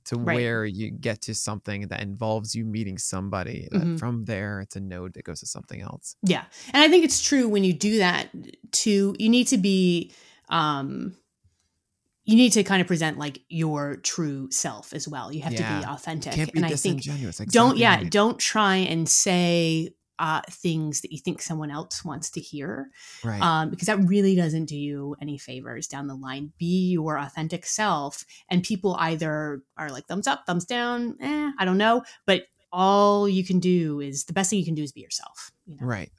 to 0.06 0.16
Right. 0.16 0.34
where 0.36 0.64
you 0.64 0.90
get 0.90 1.20
to 1.22 1.34
something 1.34 1.88
that 1.88 2.00
involves 2.00 2.54
you 2.54 2.64
meeting 2.64 2.98
somebody. 2.98 3.68
Mhm. 3.72 3.98
from 3.98 4.24
there, 4.24 4.60
it's 4.60 4.76
a 4.76 4.80
node 4.80 5.14
that 5.14 5.24
goes 5.24 5.40
to 5.40 5.46
something 5.46 5.80
else. 5.80 6.16
Yeah. 6.22 6.44
And 6.72 6.82
I 6.82 6.88
think 6.88 7.04
it's 7.04 7.20
true 7.22 7.48
when 7.48 7.64
you 7.64 7.72
do 7.72 7.98
that 7.98 8.30
to 8.72 9.14
you 9.18 9.28
need 9.28 9.46
to 9.48 9.58
be 9.58 10.12
um 10.48 11.16
you 12.24 12.34
need 12.34 12.50
to 12.52 12.64
kind 12.64 12.80
of 12.80 12.88
present 12.88 13.18
like 13.18 13.42
your 13.48 13.96
true 13.96 14.48
self 14.50 14.92
as 14.92 15.06
well. 15.06 15.32
You 15.32 15.42
have 15.42 15.52
to 15.54 15.62
be 15.62 15.62
Yeah. 15.62 15.92
authentic. 15.92 16.32
Can't 16.32 16.52
be 16.52 16.58
and 16.58 16.66
I 16.66 16.70
think 16.70 17.02
disingenuous. 17.02 17.36
don't 17.52 17.76
yeah, 17.76 17.96
right. 17.96 18.10
don't 18.10 18.36
try 18.38 18.76
and 18.76 19.08
say 19.08 19.90
uh 20.18 20.40
things 20.50 21.00
that 21.00 21.12
you 21.12 21.18
think 21.18 21.42
someone 21.42 21.70
else 21.70 22.04
wants 22.04 22.30
to 22.30 22.40
hear. 22.40 22.90
right. 23.24 23.40
Um, 23.40 23.70
because 23.70 23.86
that 23.86 23.98
really 23.98 24.34
doesn't 24.34 24.66
do 24.66 24.76
you 24.76 25.16
any 25.20 25.38
favors 25.38 25.86
down 25.86 26.06
the 26.06 26.14
line. 26.14 26.52
Be 26.58 26.90
your 26.90 27.18
authentic 27.18 27.66
self, 27.66 28.24
and 28.48 28.62
people 28.62 28.96
either 28.98 29.62
are 29.76 29.90
like 29.90 30.06
thumbs 30.06 30.26
up, 30.26 30.44
thumbs 30.46 30.64
down, 30.64 31.16
eh, 31.20 31.50
I 31.58 31.64
don't 31.64 31.78
know. 31.78 32.02
But 32.26 32.44
all 32.72 33.28
you 33.28 33.44
can 33.44 33.58
do 33.58 34.00
is 34.00 34.24
the 34.24 34.32
best 34.32 34.50
thing 34.50 34.58
you 34.58 34.64
can 34.64 34.74
do 34.74 34.82
is 34.82 34.92
be 34.92 35.00
yourself. 35.00 35.50
You 35.66 35.76
know? 35.80 35.86
Right. 35.86 36.10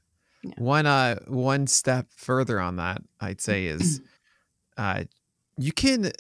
One 0.58 0.86
uh 0.86 1.20
one 1.28 1.68
step 1.68 2.08
further 2.16 2.60
on 2.60 2.78
that, 2.78 3.02
I'd 3.20 3.42
say 3.42 3.66
is 3.66 4.02
uh 4.78 5.04
you 5.58 5.72
can 5.72 6.12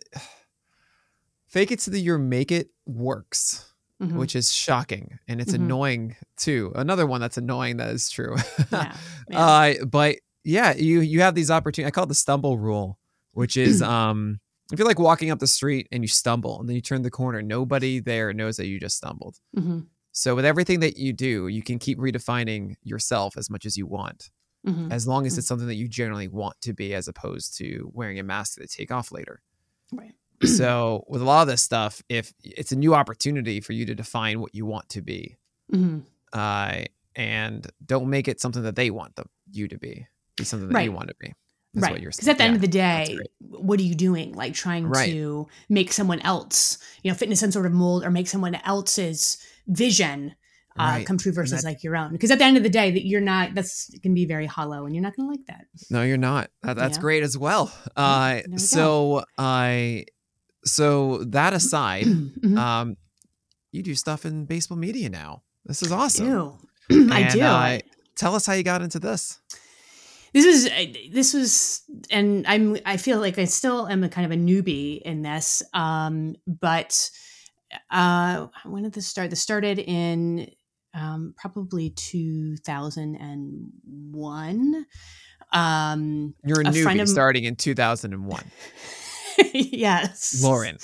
fake 1.48 1.72
it 1.72 1.80
to 1.80 1.90
the 1.90 2.00
your 2.00 2.18
make 2.18 2.52
it 2.52 2.70
works, 2.86 3.74
Mhm. 4.02 4.14
which 4.18 4.36
is 4.36 4.52
shocking 4.54 5.18
and 5.28 5.42
it's 5.42 5.52
Mhm. 5.54 5.56
annoying 5.56 6.16
too. 6.38 6.72
Another 6.76 7.08
one 7.08 7.20
that's 7.20 7.38
annoying 7.38 7.78
that 7.78 7.90
is 7.90 8.10
true. 8.10 8.36
Yeah, 8.72 8.96
yeah. 9.30 9.40
Uh 9.40 9.86
but 9.86 10.18
yeah, 10.44 10.74
you 10.76 11.02
you 11.02 11.22
have 11.22 11.34
these 11.36 11.50
opportunities. 11.52 11.88
I 11.88 11.92
call 11.92 12.04
it 12.04 12.08
the 12.10 12.16
stumble 12.16 12.58
rule, 12.58 13.00
which 13.32 13.58
is 13.58 13.82
um 13.98 14.40
if 14.72 14.78
you're 14.78 14.88
like 14.88 15.00
walking 15.00 15.32
up 15.32 15.40
the 15.40 15.48
street 15.48 15.88
and 15.92 16.04
you 16.04 16.08
stumble 16.08 16.60
and 16.60 16.68
then 16.70 16.76
you 16.76 16.82
turn 16.82 17.02
the 17.02 17.10
corner, 17.10 17.42
nobody 17.42 18.00
there 18.00 18.34
knows 18.34 18.58
that 18.58 18.68
you 18.68 18.80
just 18.80 18.98
stumbled. 18.98 19.38
Mhm. 19.58 19.88
So 20.12 20.36
with 20.36 20.46
everything 20.46 20.80
that 20.82 20.98
you 20.98 21.14
do, 21.14 21.48
you 21.48 21.62
can 21.64 21.80
keep 21.80 21.98
redefining 21.98 22.76
yourself 22.84 23.38
as 23.38 23.50
much 23.50 23.66
as 23.66 23.78
you 23.78 23.86
want, 23.88 24.30
Mhm. 24.68 24.92
as 24.92 25.08
long 25.08 25.26
as 25.26 25.34
Mhm. 25.34 25.38
it's 25.40 25.48
something 25.48 25.68
that 25.68 25.76
you 25.76 25.88
generally 25.88 26.28
want 26.28 26.60
to 26.62 26.74
be, 26.74 26.94
as 26.94 27.08
opposed 27.08 27.56
to 27.60 27.90
wearing 27.94 28.20
a 28.20 28.24
mask 28.24 28.60
to 28.60 28.68
take 28.68 28.92
off 28.92 29.12
later. 29.12 29.42
Right. 29.94 30.14
so 30.46 31.04
with 31.08 31.22
a 31.22 31.26
lot 31.26 31.42
of 31.42 31.48
this 31.48 31.62
stuff, 31.62 32.02
if 32.10 32.34
it's 32.44 32.72
a 32.72 32.76
new 32.76 32.94
opportunity 32.94 33.60
for 33.62 33.74
you 33.74 33.86
to 33.86 33.96
define 33.96 34.40
what 34.40 34.54
you 34.56 34.66
want 34.66 34.90
to 34.90 35.02
be, 35.02 35.38
Mhm. 35.74 36.04
uh, 36.34 36.82
and 37.16 37.68
don't 37.86 38.10
make 38.10 38.28
it 38.28 38.40
something 38.40 38.64
that 38.64 38.76
they 38.76 38.90
want 38.92 39.16
them 39.16 39.28
you 39.52 39.68
to 39.68 39.78
be, 39.78 40.06
be 40.36 40.44
something 40.44 40.70
that 40.70 40.84
you 40.84 40.92
want 40.92 41.08
to 41.10 41.16
be. 41.20 41.34
That's 41.74 41.84
right. 41.84 41.92
what 41.94 42.02
you're 42.02 42.12
saying. 42.12 42.22
Because 42.22 42.28
at 42.30 42.38
the 42.38 42.44
end 42.44 42.56
of 42.56 42.62
the 42.62 42.68
day, 42.68 43.18
what 43.40 43.80
are 43.80 43.84
you 43.84 43.96
doing? 43.96 44.34
Like 44.34 44.54
trying 44.54 44.86
Right. 44.88 45.10
to 45.12 45.48
make 45.70 45.92
someone 45.92 46.20
else, 46.22 46.78
you 47.04 47.12
know, 47.12 47.16
fit 47.18 47.30
in 47.30 47.36
some 47.36 47.52
sort 47.52 47.66
of 47.66 47.72
mold 47.74 48.04
or 48.04 48.10
make 48.12 48.28
someone 48.28 48.56
else's 48.56 49.38
vision 49.68 50.36
uh, 50.80 50.84
Right. 50.98 51.08
come 51.08 51.18
true 51.18 51.32
versus 51.32 51.64
that- 51.64 51.68
like 51.68 51.84
your 51.84 51.96
own. 51.98 52.12
Because 52.12 52.30
at 52.30 52.38
the 52.38 52.46
end 52.46 52.56
of 52.56 52.62
the 52.62 52.70
day, 52.70 52.92
that 52.92 53.04
you're 53.06 53.20
not. 53.20 53.56
That's 53.56 53.90
can 54.04 54.14
be 54.14 54.26
very 54.26 54.46
hollow, 54.46 54.86
and 54.86 54.94
you're 54.94 55.02
not 55.02 55.16
going 55.16 55.28
to 55.28 55.32
like 55.32 55.48
that. 55.48 55.66
No, 55.90 56.04
you're 56.04 56.18
not. 56.18 56.52
That, 56.62 56.76
that's 56.78 56.98
Yeah. 56.98 57.02
great 57.02 57.24
as 57.24 57.36
well. 57.36 57.72
Uh, 57.96 58.42
we 58.48 58.60
so 58.60 59.26
I, 59.40 60.06
so 60.70 61.24
that 61.26 61.54
aside, 61.54 62.06
Mhm. 62.44 62.58
um, 62.58 62.96
you 63.72 63.84
do 63.84 63.94
stuff 63.96 64.26
in 64.26 64.46
baseball 64.46 64.78
media 64.78 65.10
now. 65.10 65.44
This 65.66 65.82
is 65.84 65.92
awesome. 65.92 66.28
I 66.28 66.30
do. 66.30 66.58
I 67.12 67.20
And, 67.22 67.34
do. 67.34 67.42
uh, 67.42 67.80
tell 68.16 68.34
us 68.36 68.46
how 68.46 68.54
you 68.54 68.64
got 68.64 68.82
into 68.82 69.00
this. 69.00 69.40
this 70.34 70.46
was 70.46 70.66
uh, 70.68 70.86
this 71.12 71.34
was 71.34 71.82
and 72.12 72.46
i'm 72.48 72.78
i 72.86 72.98
feel 72.98 73.20
like 73.20 73.40
i 73.40 73.46
still 73.46 73.88
am 73.88 74.04
a 74.04 74.10
kind 74.10 74.26
of 74.26 74.32
a 74.32 74.36
newbie 74.40 75.02
in 75.02 75.22
this 75.24 75.64
um 75.74 76.36
but 76.46 77.10
uh 77.92 78.48
when 78.66 78.84
did 78.84 78.92
this 78.94 79.08
start 79.08 79.30
this 79.30 79.42
started 79.42 79.80
in 79.80 80.50
um 80.94 81.34
probably 81.38 81.90
2001 81.92 84.86
um 85.54 86.34
You're 86.46 86.62
a, 86.62 86.68
A 86.68 86.72
newbie 86.72 87.02
of 87.02 87.08
starting 87.10 87.46
in 87.46 87.56
2001. 87.56 88.44
yes 89.54 90.42
Lauren. 90.44 90.78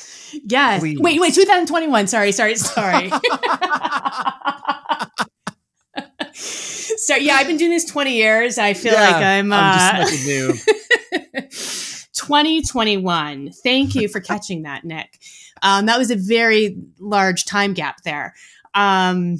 yes 0.46 0.80
please. 0.80 1.00
wait 1.00 1.20
wait 1.20 1.34
2021 1.34 2.08
sorry 2.08 2.32
sorry 2.32 2.56
sorry 2.56 3.10
so 6.34 7.16
yeah 7.16 7.36
i've 7.36 7.48
been 7.48 7.58
doing 7.58 7.72
this 7.72 7.86
20 7.86 8.16
years 8.16 8.58
i 8.58 8.74
feel 8.74 8.94
Yeah, 8.94 9.02
like 9.12 9.16
i'm 9.24 9.52
uh 9.52 9.56
I'm 9.56 10.08
just 10.08 10.28
like 10.28 11.98
2021. 12.14 13.52
Thank 13.64 13.96
you 13.96 14.08
for 14.08 14.20
catching 14.22 14.64
that, 14.64 14.86
Nick. 14.86 15.20
Um, 15.62 15.88
that 15.88 15.98
was 15.98 16.12
a 16.12 16.16
very 16.16 16.78
large 17.00 17.46
time 17.46 17.74
gap 17.74 18.02
there. 18.04 18.34
Um, 18.74 19.38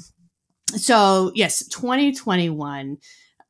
so 0.66 1.30
yes, 1.34 1.66
2021. 1.68 2.98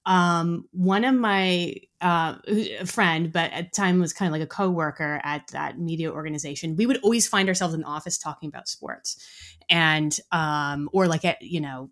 Um, 0.06 0.68
one 0.72 1.04
of 1.04 1.14
my 1.14 1.74
uh, 2.04 2.36
a 2.46 2.84
friend, 2.84 3.32
but 3.32 3.50
at 3.52 3.72
the 3.72 3.76
time 3.76 3.98
was 3.98 4.12
kind 4.12 4.28
of 4.28 4.32
like 4.32 4.42
a 4.42 4.46
coworker 4.46 5.22
at 5.24 5.48
that 5.48 5.78
media 5.78 6.12
organization. 6.12 6.76
We 6.76 6.84
would 6.84 6.98
always 6.98 7.26
find 7.26 7.48
ourselves 7.48 7.72
in 7.72 7.80
the 7.80 7.86
office 7.86 8.18
talking 8.18 8.50
about 8.50 8.68
sports, 8.68 9.26
and 9.70 10.14
um, 10.30 10.90
or 10.92 11.06
like 11.06 11.24
at 11.24 11.40
you 11.40 11.62
know 11.62 11.90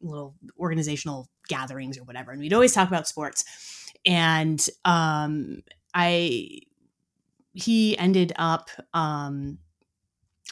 little 0.00 0.34
organizational 0.58 1.28
gatherings 1.46 1.98
or 1.98 2.04
whatever, 2.04 2.30
and 2.30 2.40
we'd 2.40 2.54
always 2.54 2.72
talk 2.72 2.88
about 2.88 3.06
sports. 3.06 3.44
And 4.06 4.66
um, 4.86 5.62
I 5.92 6.62
he 7.52 7.98
ended 7.98 8.32
up 8.36 8.70
um 8.94 9.58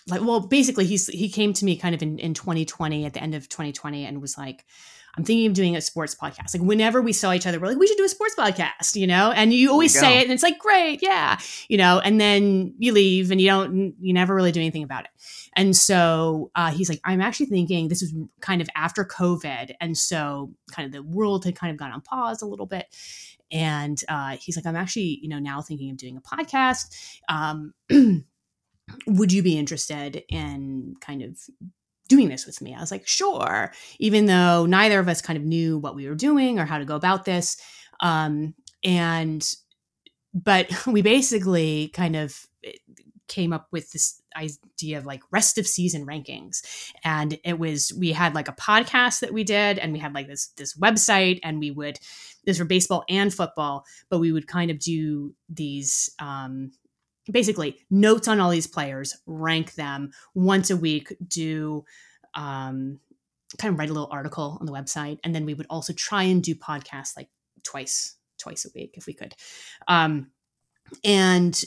like 0.07 0.21
well 0.21 0.41
basically 0.41 0.85
he's 0.85 1.07
he 1.07 1.31
came 1.31 1.55
to 1.55 1.65
me 1.65 1.77
kind 1.77 1.95
of 1.95 2.03
in, 2.03 2.19
in 2.19 2.35
2020 2.35 3.07
at 3.07 3.15
the 3.15 3.23
end 3.23 3.35
of 3.35 3.49
2020 3.49 4.05
and 4.05 4.21
was 4.21 4.37
like 4.37 4.67
i'm 5.17 5.25
thinking 5.25 5.47
of 5.47 5.53
doing 5.53 5.77
a 5.77 5.81
sports 5.81 6.15
podcast. 6.15 6.55
Like 6.55 6.67
whenever 6.67 7.03
we 7.03 7.13
saw 7.13 7.33
each 7.33 7.47
other 7.47 7.61
we're 7.61 7.69
like 7.69 7.79
we 7.79 7.87
should 7.87 7.97
do 7.97 8.05
a 8.05 8.09
sports 8.09 8.35
podcast 8.37 8.97
you 8.97 9.07
know? 9.07 9.33
And 9.33 9.53
you 9.53 9.71
always 9.71 9.99
say 9.99 10.19
it 10.19 10.25
and 10.25 10.33
it's 10.33 10.43
like 10.43 10.59
great 10.59 11.01
yeah 11.03 11.39
you 11.69 11.77
know? 11.77 12.01
And 12.01 12.21
then 12.21 12.75
you 12.79 12.93
leave 12.93 13.31
and 13.31 13.41
you 13.41 13.49
don't 13.49 13.95
you 14.01 14.13
never 14.13 14.35
really 14.35 14.53
do 14.53 14.61
anything 14.61 14.83
about 14.83 15.05
it. 15.05 15.11
And 15.55 15.77
so 15.77 16.51
uh, 16.55 16.71
he's 16.71 16.89
like 16.89 17.01
i'm 17.05 17.21
actually 17.21 17.47
thinking 17.47 17.89
this 17.89 18.03
is 18.03 18.15
kind 18.41 18.61
of 18.61 18.69
after 18.75 19.05
covid 19.05 19.75
and 19.81 19.97
so 19.97 20.53
kind 20.71 20.87
of 20.87 20.93
the 20.93 21.03
world 21.03 21.45
had 21.45 21.57
kind 21.57 21.71
of 21.71 21.77
gone 21.77 21.93
on 21.93 22.01
pause 22.01 22.43
a 22.43 22.47
little 22.47 22.67
bit. 22.67 22.87
And 23.51 24.01
uh, 24.09 24.37
he's 24.41 24.57
like 24.57 24.67
i'm 24.67 24.77
actually 24.77 25.19
you 25.23 25.29
know 25.29 25.39
now 25.39 25.61
thinking 25.61 25.91
of 25.91 25.97
doing 25.97 26.17
a 26.17 26.21
podcast. 26.21 26.95
Um, 27.29 27.75
would 29.07 29.33
you 29.33 29.43
be 29.43 29.59
interested 29.59 30.23
in 30.29 30.95
kind 31.01 31.23
of 31.23 31.39
doing 32.09 32.29
this 32.29 32.47
with 32.47 32.61
me. 32.61 32.75
I 32.75 32.81
was 32.81 32.91
like 32.91 33.07
sure. 33.07 33.73
Even 33.99 34.27
though 34.27 34.67
neither 34.67 34.99
of 34.99 35.09
us 35.09 35.23
kind 35.23 35.37
of 35.37 35.45
knew 35.45 35.79
what 35.79 35.95
we 35.95 36.09
were 36.09 36.15
doing 36.15 36.59
or 36.59 36.65
how 36.65 36.79
to 36.79 36.85
go 36.85 36.97
about 36.97 37.25
this 37.25 37.57
um, 38.03 38.55
and 38.85 39.55
but 40.35 40.69
we 40.87 41.01
basically 41.01 41.89
kind 41.89 42.17
of 42.17 42.47
eh, 42.65 42.73
came 43.29 43.53
up 43.53 43.69
with 43.71 43.91
this 43.93 44.21
idea 44.37 44.99
of 44.99 45.07
like 45.07 45.23
rest 45.31 45.57
of 45.57 45.67
season 45.67 46.07
rankings. 46.07 46.63
And 47.05 47.39
it 47.45 47.59
was 47.59 47.93
we 47.99 48.13
had 48.13 48.35
like 48.35 48.49
a 48.49 48.53
podcast 48.53 49.21
that 49.21 49.33
we 49.33 49.45
did 49.45 49.79
and 49.79 49.93
we 49.93 49.99
had 49.99 50.15
like 50.15 50.27
this 50.27 50.49
this 50.57 50.75
website 50.75 51.39
and 51.43 51.59
we 51.59 51.71
would 51.71 51.99
this 52.45 52.59
for 52.59 52.65
baseball 52.65 53.05
and 53.09 53.33
football 53.33 53.85
but 54.11 54.19
we 54.19 54.33
would 54.33 54.49
kind 54.49 54.69
of 54.71 54.79
do 54.81 55.33
these 55.49 56.11
um 56.19 56.73
basically 57.31 57.79
notes 57.91 58.27
on 58.29 58.41
all 58.41 58.51
these 58.51 58.67
players 58.67 59.17
rank 59.27 59.75
them 59.75 60.11
once 60.35 60.71
a 60.71 60.77
week 60.77 61.15
do 61.27 61.85
um 62.35 62.99
kind 63.59 63.73
of 63.73 63.79
write 63.79 63.91
a 63.91 63.93
little 63.93 64.09
article 64.11 64.57
on 64.61 64.67
the 64.67 64.73
website 64.73 65.19
and 65.23 65.35
then 65.35 65.45
we 65.45 65.55
would 65.55 65.67
also 65.69 65.93
try 65.93 66.23
and 66.25 66.43
do 66.43 66.55
podcasts 66.55 67.17
like 67.17 67.29
twice 67.63 68.17
twice 68.39 68.65
a 68.65 68.69
week 68.75 68.95
if 68.97 69.07
we 69.07 69.13
could 69.13 69.35
um 69.89 70.31
and 71.05 71.65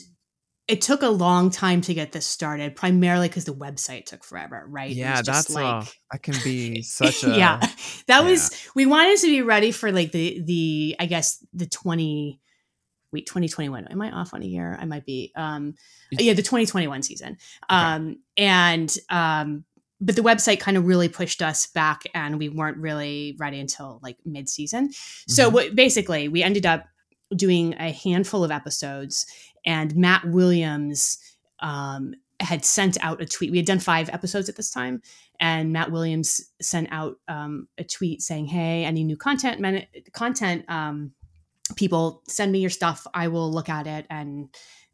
it 0.68 0.80
took 0.80 1.02
a 1.02 1.08
long 1.08 1.50
time 1.50 1.80
to 1.80 1.94
get 1.94 2.10
this 2.10 2.26
started 2.26 2.74
primarily 2.74 3.28
because 3.28 3.44
the 3.44 3.54
website 3.54 4.04
took 4.04 4.24
forever 4.24 4.66
right 4.68 4.90
Yeah, 4.90 5.22
that's 5.22 5.54
uh, 5.54 5.84
that 6.10 6.22
can 6.22 6.34
be 6.42 6.82
such 6.82 7.24
a 7.24 7.36
yeah 7.36 7.58
that 7.60 7.74
yeah. 8.08 8.20
was 8.20 8.68
we 8.74 8.84
wanted 8.84 9.18
to 9.20 9.26
be 9.28 9.42
ready 9.42 9.70
for 9.70 9.92
like 9.92 10.12
the 10.12 10.42
the 10.44 10.96
i 10.98 11.06
guess 11.06 11.44
the 11.54 11.66
20 11.66 12.40
wait 13.12 13.26
2021 13.26 13.86
am 13.88 14.02
i 14.02 14.10
off 14.10 14.34
on 14.34 14.42
a 14.42 14.46
year? 14.46 14.76
I 14.80 14.84
might 14.84 15.04
be 15.06 15.32
um 15.36 15.74
yeah 16.10 16.32
the 16.34 16.42
2021 16.42 17.02
season. 17.02 17.36
Um 17.68 18.16
and 18.36 18.94
um 19.10 19.64
but 20.00 20.14
the 20.16 20.22
website 20.22 20.60
kind 20.60 20.76
of 20.76 20.84
really 20.86 21.08
pushed 21.08 21.40
us 21.40 21.66
back 21.68 22.02
and 22.14 22.38
we 22.38 22.48
weren't 22.50 22.76
really 22.76 23.34
ready 23.38 23.58
until 23.60 23.98
like 24.02 24.18
mid-season. 24.26 24.92
So 25.26 25.48
Mhm. 25.48 25.52
what 25.52 25.74
basically 25.74 26.28
we 26.28 26.42
ended 26.42 26.66
up 26.66 26.86
doing 27.34 27.74
a 27.78 27.92
handful 27.92 28.44
of 28.44 28.50
episodes 28.50 29.26
and 29.64 29.96
matt 29.96 30.24
williams 30.26 31.18
um 31.60 32.14
had 32.38 32.66
sent 32.66 32.98
out 33.02 33.22
a 33.22 33.24
tweet. 33.24 33.50
We 33.50 33.56
had 33.56 33.66
done 33.66 33.78
five 33.78 34.10
episodes 34.10 34.50
at 34.50 34.56
this 34.56 34.70
time 34.70 35.00
and 35.40 35.72
Matt 35.72 35.90
Williams 35.90 36.42
sent 36.60 36.88
out 36.92 37.16
um, 37.28 37.66
a 37.78 37.84
tweet 37.84 38.20
saying, 38.20 38.44
"Hey, 38.46 38.84
any 38.84 39.04
new 39.04 39.16
content, 39.16 39.58
content 40.12 40.64
um, 40.68 41.12
people, 41.76 42.22
send 42.26 42.50
me 42.50 42.58
your 42.58 42.70
stuff. 42.70 43.06
I 43.14 43.28
will 43.28 43.52
look 43.52 43.68
at 43.68 43.86
it 43.86 44.06
and 44.10 44.48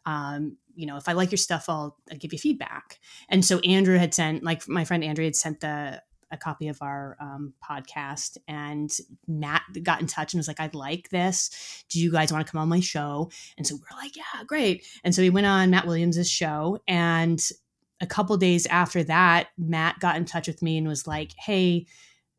um, 0.05 0.57
you 0.74 0.87
know, 0.87 0.97
if 0.97 1.09
I 1.09 1.12
like 1.12 1.30
your 1.30 1.39
stuff, 1.39 1.66
I'll, 1.68 1.97
I'll 2.11 2.18
give 2.18 2.33
you 2.33 2.39
feedback. 2.39 2.99
And 3.28 3.45
so 3.45 3.59
Andrew 3.61 3.99
had 3.99 4.14
sent, 4.14 4.43
like 4.43 4.68
my 4.68 4.85
friend 4.85 5.05
Andrew 5.05 5.24
had 5.24 5.37
sent 5.37 5.61
the 5.61 6.03
a 6.33 6.37
copy 6.37 6.68
of 6.68 6.78
our 6.80 7.16
um, 7.20 7.53
podcast, 7.62 8.39
and 8.49 8.91
Matt 9.28 9.62
got 9.83 10.01
in 10.01 10.07
touch 10.07 10.33
and 10.33 10.39
was 10.39 10.49
like, 10.49 10.61
"I'd 10.61 10.74
like 10.74 11.11
this. 11.11 11.85
Do 11.91 12.01
you 12.01 12.11
guys 12.11 12.33
want 12.33 12.45
to 12.45 12.51
come 12.51 12.61
on 12.61 12.68
my 12.68 12.80
show?" 12.80 13.30
And 13.59 13.66
so 13.66 13.76
we're 13.76 13.97
like, 13.99 14.16
"Yeah, 14.16 14.43
great." 14.47 14.87
And 15.05 15.14
so 15.14 15.22
we 15.22 15.30
went 15.30 15.47
on 15.47 15.70
Matt 15.70 15.87
Williams's 15.87 16.30
show, 16.30 16.78
and 16.89 17.41
a 18.01 18.07
couple 18.07 18.37
days 18.39 18.66
after 18.66 19.05
that, 19.05 19.49
Matt 19.59 20.01
got 20.01 20.16
in 20.16 20.24
touch 20.24 20.49
with 20.49 20.62
me 20.62 20.78
and 20.78 20.89
was 20.89 21.07
like, 21.07 21.33
"Hey." 21.37 21.87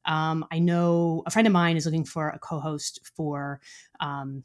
Um, 0.06 0.46
I 0.52 0.60
know 0.60 1.24
a 1.26 1.32
friend 1.32 1.48
of 1.48 1.54
mine 1.54 1.78
is 1.78 1.86
looking 1.86 2.06
for 2.06 2.30
a 2.30 2.40
co-host 2.40 3.00
for 3.16 3.60
um, 4.00 4.44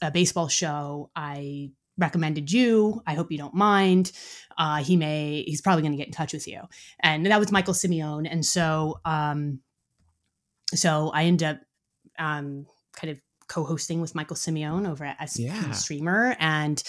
a 0.00 0.10
baseball 0.10 0.48
show. 0.48 1.10
I 1.16 1.70
recommended 1.98 2.50
you. 2.50 3.02
I 3.06 3.14
hope 3.14 3.30
you 3.30 3.38
don't 3.38 3.54
mind. 3.54 4.12
Uh, 4.58 4.82
he 4.82 4.96
may, 4.96 5.44
he's 5.46 5.60
probably 5.60 5.82
going 5.82 5.92
to 5.92 5.98
get 5.98 6.06
in 6.08 6.12
touch 6.12 6.32
with 6.32 6.48
you. 6.48 6.62
And 7.00 7.26
that 7.26 7.38
was 7.38 7.52
Michael 7.52 7.74
Simeone. 7.74 8.26
And 8.30 8.44
so, 8.44 9.00
um, 9.04 9.60
so 10.74 11.10
I 11.10 11.24
end 11.24 11.42
up 11.42 11.58
um, 12.18 12.66
kind 12.94 13.10
of 13.10 13.20
co-hosting 13.48 14.00
with 14.00 14.14
Michael 14.14 14.36
Simeone 14.36 14.88
over 14.90 15.04
at 15.04 15.18
SP 15.28 15.44
Yeah. 15.44 15.72
Streamer, 15.72 16.34
and 16.38 16.82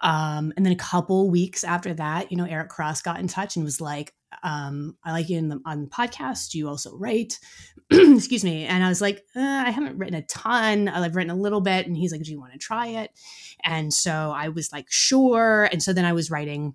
um, 0.00 0.52
and 0.56 0.66
then 0.66 0.72
a 0.72 0.76
couple 0.76 1.30
weeks 1.30 1.62
after 1.62 1.94
that, 1.94 2.32
you 2.32 2.36
know, 2.36 2.44
Eric 2.44 2.68
Cross 2.68 3.02
got 3.02 3.20
in 3.20 3.28
touch 3.28 3.54
and 3.54 3.64
was 3.64 3.80
like, 3.80 4.12
um, 4.42 4.96
"I 5.04 5.12
like 5.12 5.28
you 5.28 5.38
in 5.38 5.48
the, 5.48 5.60
on 5.64 5.82
the 5.82 5.90
podcast. 5.90 6.54
You 6.54 6.68
also 6.68 6.96
write, 6.96 7.38
excuse 7.90 8.44
me." 8.44 8.64
And 8.64 8.84
I 8.84 8.88
was 8.88 9.00
like, 9.00 9.24
uh, 9.36 9.40
"I 9.40 9.70
haven't 9.70 9.98
written 9.98 10.14
a 10.14 10.22
ton. 10.22 10.88
I've 10.88 11.16
written 11.16 11.30
a 11.30 11.40
little 11.40 11.60
bit." 11.60 11.86
And 11.86 11.96
he's 11.96 12.12
like, 12.12 12.22
"Do 12.22 12.30
you 12.30 12.40
want 12.40 12.52
to 12.52 12.58
try 12.58 12.88
it?" 12.88 13.10
And 13.64 13.92
so 13.92 14.32
I 14.34 14.48
was 14.48 14.72
like, 14.72 14.86
"Sure." 14.90 15.68
And 15.70 15.82
so 15.82 15.92
then 15.92 16.04
I 16.04 16.12
was 16.12 16.30
writing 16.30 16.74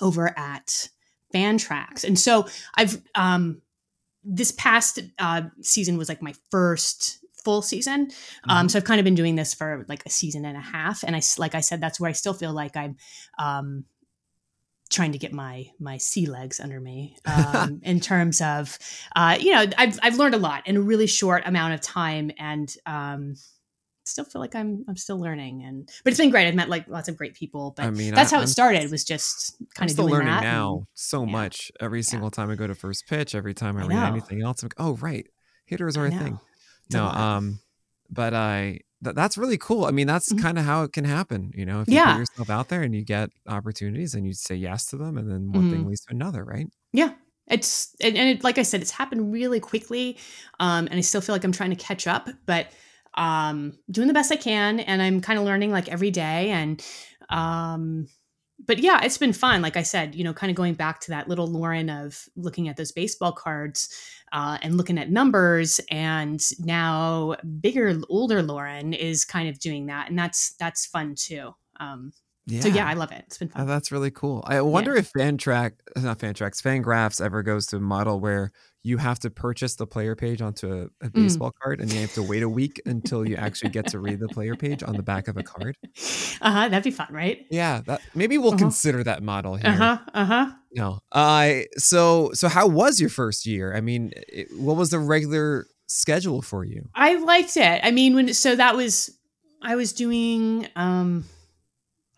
over 0.00 0.36
at 0.38 0.88
Fantrax, 1.34 2.04
and 2.04 2.18
so 2.18 2.46
I've 2.74 3.00
um, 3.14 3.62
this 4.24 4.52
past 4.52 5.00
uh, 5.18 5.42
season 5.60 5.98
was 5.98 6.08
like 6.08 6.22
my 6.22 6.34
first 6.50 7.18
full 7.44 7.60
season. 7.60 8.10
Um, 8.48 8.68
so 8.70 8.78
I've 8.78 8.84
kind 8.84 8.98
of 8.98 9.04
been 9.04 9.14
doing 9.14 9.34
this 9.34 9.52
for 9.52 9.84
like 9.86 10.02
a 10.06 10.10
season 10.10 10.44
and 10.46 10.56
a 10.56 10.60
half, 10.60 11.04
and 11.04 11.14
I, 11.14 11.20
like 11.38 11.54
I 11.54 11.60
said, 11.60 11.80
that's 11.80 12.00
where 12.00 12.08
I 12.08 12.14
still 12.14 12.34
feel 12.34 12.52
like 12.52 12.76
I'm 12.76 12.96
um, 13.38 13.84
trying 14.90 15.12
to 15.12 15.18
get 15.18 15.32
my 15.32 15.66
my 15.80 15.96
sea 15.96 16.26
legs 16.26 16.60
under 16.60 16.80
me 16.80 17.16
um, 17.26 17.80
in 17.82 18.00
terms 18.00 18.40
of 18.40 18.78
uh, 19.16 19.36
you 19.40 19.52
know 19.52 19.66
I've 19.78 19.98
I've 20.02 20.16
learned 20.16 20.34
a 20.34 20.38
lot 20.38 20.66
in 20.66 20.76
a 20.76 20.80
really 20.80 21.06
short 21.06 21.42
amount 21.46 21.74
of 21.74 21.80
time, 21.80 22.30
and 22.38 22.72
um, 22.86 23.34
still 24.04 24.24
feel 24.24 24.40
like 24.40 24.54
I'm 24.54 24.84
I'm 24.88 24.96
still 24.96 25.18
learning. 25.18 25.62
And 25.64 25.88
but 26.04 26.12
it's 26.12 26.20
been 26.20 26.30
great. 26.30 26.46
I've 26.46 26.54
met 26.54 26.68
like 26.68 26.86
lots 26.88 27.08
of 27.08 27.16
great 27.16 27.34
people, 27.34 27.72
but 27.76 27.86
I 27.86 27.90
mean, 27.90 28.14
that's 28.14 28.32
I- 28.32 28.36
how 28.36 28.40
it 28.40 28.44
I'm 28.44 28.48
started. 28.48 28.90
Was 28.90 29.04
just 29.04 29.56
I'm 29.60 29.66
kind 29.74 29.90
of 29.90 29.94
still 29.94 30.06
doing 30.06 30.20
learning 30.20 30.34
that. 30.34 30.42
now 30.42 30.76
and- 30.78 30.86
so 30.94 31.24
yeah. 31.24 31.32
much. 31.32 31.72
Every 31.80 32.02
single 32.02 32.30
time 32.30 32.50
I 32.50 32.54
go 32.54 32.66
to 32.66 32.74
first 32.74 33.06
pitch, 33.08 33.34
every 33.34 33.54
time 33.54 33.76
I, 33.76 33.84
I 33.84 33.86
read 33.86 33.96
know. 33.96 34.06
anything 34.06 34.42
else, 34.42 34.62
I'm 34.62 34.66
like, 34.66 34.74
oh 34.78 34.96
right, 34.96 35.26
hitters 35.64 35.96
are 35.96 36.06
a 36.06 36.10
thing. 36.10 36.38
No, 36.92 37.06
um, 37.06 37.60
but 38.10 38.34
I 38.34 38.80
th- 39.04 39.14
that's 39.16 39.38
really 39.38 39.58
cool. 39.58 39.84
I 39.86 39.90
mean, 39.92 40.06
that's 40.06 40.32
Mhm. 40.32 40.38
kind 40.40 40.58
of 40.58 40.64
how 40.64 40.82
it 40.84 40.92
can 40.92 41.04
happen. 41.04 41.52
You 41.54 41.66
know, 41.66 41.80
if 41.82 41.92
you 41.92 41.92
Yeah. 41.94 42.00
put 42.00 42.14
yourself 42.16 42.50
out 42.50 42.68
there 42.68 42.82
and 42.82 42.94
you 42.94 43.04
get 43.04 43.30
opportunities 43.48 44.14
and 44.14 44.26
you 44.26 44.32
say 44.34 44.54
yes 44.56 44.86
to 44.88 44.96
them, 44.96 45.18
and 45.18 45.30
then 45.30 45.52
one 45.52 45.68
thing 45.68 45.84
Mhm. 45.84 45.86
leads 45.86 46.02
to 46.02 46.14
another, 46.14 46.44
right? 46.44 46.66
Yeah. 46.92 47.14
It's 47.48 47.94
and, 48.00 48.16
and 48.16 48.30
it, 48.30 48.44
like 48.44 48.56
I 48.58 48.62
said, 48.62 48.80
it's 48.80 48.90
happened 48.90 49.32
really 49.32 49.60
quickly, 49.60 50.18
um, 50.60 50.86
and 50.90 50.94
I 50.96 51.02
still 51.02 51.20
feel 51.20 51.34
like 51.34 51.44
I'm 51.44 51.52
trying 51.52 51.70
to 51.70 51.76
catch 51.76 52.06
up, 52.06 52.28
but 52.46 52.68
um, 53.16 53.78
doing 53.90 54.08
the 54.08 54.14
best 54.14 54.32
I 54.32 54.36
can, 54.36 54.80
and 54.80 55.02
I'm 55.02 55.20
kind 55.20 55.38
of 55.38 55.44
learning 55.44 55.70
like 55.70 55.88
every 55.90 56.10
day, 56.10 56.50
and 56.50 56.82
um, 57.28 58.06
but 58.66 58.78
yeah, 58.78 59.00
it's 59.04 59.18
been 59.18 59.32
fun. 59.32 59.62
Like 59.62 59.76
I 59.76 59.82
said, 59.82 60.14
you 60.14 60.24
know, 60.24 60.32
kind 60.32 60.50
of 60.50 60.56
going 60.56 60.74
back 60.74 61.00
to 61.00 61.10
that 61.10 61.28
little 61.28 61.46
Lauren 61.46 61.90
of 61.90 62.24
looking 62.36 62.68
at 62.68 62.76
those 62.76 62.92
baseball 62.92 63.32
cards 63.32 63.88
uh, 64.32 64.58
and 64.62 64.76
looking 64.76 64.98
at 64.98 65.10
numbers, 65.10 65.80
and 65.90 66.40
now 66.60 67.36
bigger, 67.60 68.00
older 68.08 68.42
Lauren 68.42 68.92
is 68.92 69.24
kind 69.24 69.48
of 69.48 69.58
doing 69.58 69.86
that, 69.86 70.08
and 70.08 70.18
that's 70.18 70.54
that's 70.54 70.86
fun 70.86 71.14
too. 71.16 71.50
Um, 71.80 72.12
Yeah. 72.46 72.60
So 72.60 72.68
yeah, 72.68 72.86
I 72.86 72.94
love 72.94 73.10
it. 73.12 73.24
It's 73.26 73.38
been 73.38 73.50
Oh, 73.54 73.58
fun. 73.58 73.66
that's 73.66 73.90
really 73.90 74.10
cool. 74.10 74.44
I 74.46 74.60
wonder 74.60 74.94
if 74.94 75.12
Fantrack, 75.12 75.72
not 75.96 76.18
Fantrax, 76.18 76.62
Fangraphs 76.62 77.20
ever 77.24 77.42
goes 77.42 77.66
to 77.68 77.76
a 77.76 77.80
model 77.80 78.20
where 78.20 78.52
you 78.86 78.98
have 78.98 79.18
to 79.18 79.30
purchase 79.30 79.74
the 79.76 79.86
player 79.86 80.14
page 80.14 80.40
onto 80.42 80.70
a, 80.70 80.82
a 81.04 81.08
Mm. 81.08 81.12
baseball 81.14 81.52
card 81.62 81.80
and 81.80 81.90
you 81.92 82.00
have 82.02 82.12
to 82.12 82.22
wait 82.22 82.42
a 82.42 82.48
week 82.48 82.80
until 82.86 83.24
you 83.26 83.34
actually 83.34 83.70
get 83.70 83.88
to 83.88 83.98
read 83.98 84.20
the 84.20 84.28
player 84.28 84.54
page 84.54 84.82
on 84.82 84.96
the 84.96 85.02
back 85.02 85.26
of 85.26 85.36
a 85.36 85.42
card. 85.42 85.76
Uh 86.40 86.50
huh. 86.50 86.68
That'd 86.68 86.84
be 86.84 86.90
fun, 86.90 87.06
right? 87.10 87.46
Yeah, 87.50 87.80
that 87.86 88.02
maybe 88.14 88.36
we'll 88.38 88.48
Uh-huh. 88.50 88.58
consider 88.58 89.02
that 89.04 89.22
model 89.22 89.56
here. 89.56 89.70
Uh 89.70 89.74
huh. 89.74 89.98
Uh 90.12 90.24
huh. 90.24 90.52
No, 90.72 90.98
I 91.12 91.66
so 91.78 92.30
so 92.34 92.48
how 92.48 92.66
was 92.66 93.00
your 93.00 93.08
first 93.10 93.46
year? 93.46 93.74
I 93.74 93.80
mean, 93.80 94.10
it, 94.28 94.48
what 94.58 94.76
was 94.76 94.90
the 94.90 94.98
regular 94.98 95.66
schedule 95.86 96.42
for 96.42 96.64
you? 96.64 96.88
I 96.94 97.14
liked 97.14 97.56
it. 97.56 97.80
I 97.84 97.90
mean, 97.92 98.14
when 98.14 98.34
so 98.34 98.54
that 98.56 98.74
was 98.76 99.16
I 99.62 99.76
was 99.76 99.92
doing 99.94 100.66
um 100.76 101.24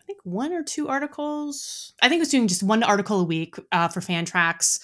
I 0.01 0.03
think 0.05 0.19
one 0.23 0.51
or 0.51 0.63
two 0.63 0.87
articles. 0.89 1.93
I 2.01 2.09
think 2.09 2.19
I 2.19 2.23
was 2.23 2.29
doing 2.29 2.47
just 2.47 2.63
one 2.63 2.81
article 2.83 3.19
a 3.21 3.23
week 3.25 3.55
uh, 3.71 3.87
for 3.89 4.01
Fantrax. 4.01 4.79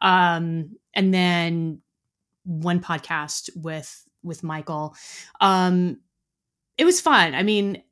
Um 0.00 0.76
and 0.94 1.12
then 1.12 1.80
one 2.44 2.80
podcast 2.80 3.50
with 3.56 4.04
with 4.22 4.42
Michael. 4.42 4.94
Um 5.40 5.98
it 6.76 6.84
was 6.84 7.00
fun. 7.00 7.34
I 7.34 7.42
mean, 7.42 7.82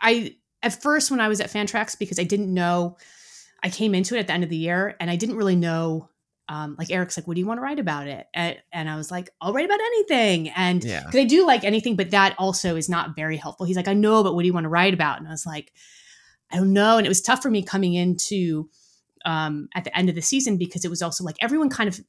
I 0.00 0.36
at 0.62 0.82
first 0.82 1.10
when 1.10 1.20
I 1.20 1.28
was 1.28 1.40
at 1.40 1.50
Fantrax 1.50 1.98
because 1.98 2.18
I 2.18 2.24
didn't 2.24 2.52
know 2.52 2.96
I 3.62 3.70
came 3.70 3.94
into 3.94 4.16
it 4.16 4.20
at 4.20 4.26
the 4.26 4.32
end 4.32 4.44
of 4.44 4.50
the 4.50 4.56
year 4.56 4.96
and 5.00 5.10
I 5.10 5.16
didn't 5.16 5.36
really 5.36 5.56
know 5.56 6.08
um, 6.48 6.74
like 6.78 6.90
Eric's 6.90 7.16
like, 7.16 7.26
what 7.26 7.34
do 7.34 7.40
you 7.40 7.46
want 7.46 7.58
to 7.58 7.62
write 7.62 7.78
about 7.78 8.08
it? 8.08 8.26
And, 8.34 8.58
and 8.72 8.90
I 8.90 8.96
was 8.96 9.10
like, 9.10 9.30
I'll 9.40 9.52
write 9.54 9.64
about 9.64 9.80
anything. 9.80 10.50
And 10.50 10.84
Yeah. 10.84 11.04
because 11.06 11.20
I 11.20 11.24
do 11.24 11.46
like 11.46 11.64
anything, 11.64 11.96
but 11.96 12.10
that 12.10 12.34
also 12.36 12.76
is 12.76 12.88
not 12.90 13.16
very 13.16 13.36
helpful. 13.36 13.64
He's 13.64 13.76
like, 13.76 13.88
I 13.88 13.94
know, 13.94 14.22
but 14.22 14.34
what 14.34 14.42
do 14.42 14.48
you 14.48 14.52
want 14.52 14.64
to 14.64 14.68
write 14.68 14.92
about? 14.92 15.18
And 15.18 15.26
I 15.26 15.30
was 15.30 15.46
like, 15.46 15.72
I 16.50 16.56
don't 16.56 16.72
know. 16.74 16.98
And 16.98 17.06
it 17.06 17.08
was 17.08 17.22
tough 17.22 17.40
for 17.42 17.48
me 17.50 17.62
coming 17.62 17.94
into 17.94 18.68
um, 19.24 19.68
at 19.74 19.84
the 19.84 19.96
end 19.96 20.08
of 20.08 20.14
the 20.14 20.22
season 20.22 20.56
because 20.56 20.84
it 20.84 20.88
was 20.88 21.02
also 21.02 21.24
like 21.24 21.36
everyone 21.40 21.68
kind 21.68 21.88
of 21.88 22.00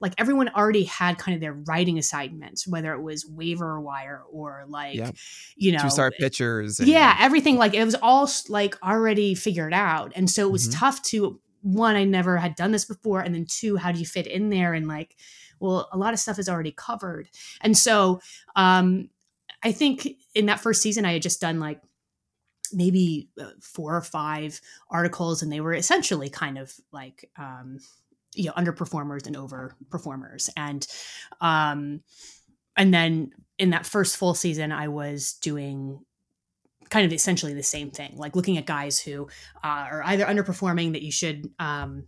like 0.00 0.12
everyone 0.18 0.48
already 0.50 0.84
had 0.84 1.16
kind 1.16 1.34
of 1.34 1.40
their 1.40 1.54
writing 1.54 1.96
assignments, 1.98 2.66
whether 2.68 2.92
it 2.92 3.00
was 3.02 3.24
waiver 3.26 3.80
wire 3.80 4.22
or 4.30 4.64
like, 4.68 4.96
Yep. 4.96 5.16
you 5.56 5.72
know, 5.72 5.78
Two 5.78 5.90
star 5.90 6.10
pitchers. 6.10 6.78
and- 6.80 6.88
yeah, 6.88 7.16
everything 7.18 7.56
like 7.56 7.72
it 7.74 7.84
was 7.84 7.94
all 8.02 8.28
like 8.48 8.76
already 8.82 9.34
figured 9.34 9.72
out. 9.72 10.12
And 10.14 10.28
so 10.28 10.46
it 10.46 10.52
was 10.52 10.68
Mhm. 10.68 10.78
tough 10.78 11.02
to 11.04 11.40
one, 11.62 11.96
I 11.96 12.04
never 12.04 12.36
had 12.36 12.54
done 12.56 12.72
this 12.72 12.84
before. 12.84 13.20
And 13.20 13.34
then 13.34 13.46
two, 13.48 13.76
how 13.76 13.92
do 13.92 13.98
you 14.00 14.06
fit 14.06 14.26
in 14.26 14.50
there? 14.50 14.74
And 14.74 14.86
like, 14.88 15.16
well, 15.60 15.88
a 15.92 15.98
lot 15.98 16.12
of 16.14 16.20
stuff 16.20 16.38
is 16.38 16.48
already 16.48 16.72
covered. 16.72 17.28
And 17.60 17.76
so 17.76 18.20
um, 18.56 19.08
I 19.62 19.72
think 19.72 20.08
in 20.34 20.46
that 20.46 20.60
first 20.60 20.80
season, 20.82 21.04
I 21.04 21.12
had 21.14 21.22
just 21.22 21.40
done 21.40 21.60
like 21.60 21.80
maybe 22.72 23.28
uh, 23.40 23.50
four 23.60 23.96
or 23.96 24.02
five 24.02 24.60
articles, 24.90 25.42
and 25.42 25.52
they 25.52 25.60
were 25.60 25.74
essentially 25.74 26.28
kind 26.28 26.58
of 26.58 26.72
like, 26.92 27.30
um, 27.36 27.78
you 28.34 28.46
know, 28.46 28.52
underperformers 28.52 29.26
and 29.26 29.36
overperformers. 29.36 30.48
And, 30.56 30.86
um, 31.40 32.02
and 32.76 32.94
then 32.94 33.32
in 33.58 33.70
that 33.70 33.86
first 33.86 34.16
full 34.16 34.34
season, 34.34 34.72
I 34.72 34.88
was 34.88 35.34
doing 35.34 36.00
kind 36.88 37.06
of 37.06 37.12
essentially 37.12 37.54
the 37.54 37.62
same 37.62 37.90
thing, 37.90 38.14
like 38.16 38.36
looking 38.36 38.58
at 38.58 38.66
guys 38.66 39.00
who 39.00 39.28
uh, 39.62 39.86
are 39.90 40.02
either 40.04 40.24
underperforming 40.24 40.92
that 40.92 41.02
you 41.02 41.12
should, 41.12 41.48
um, 41.58 42.06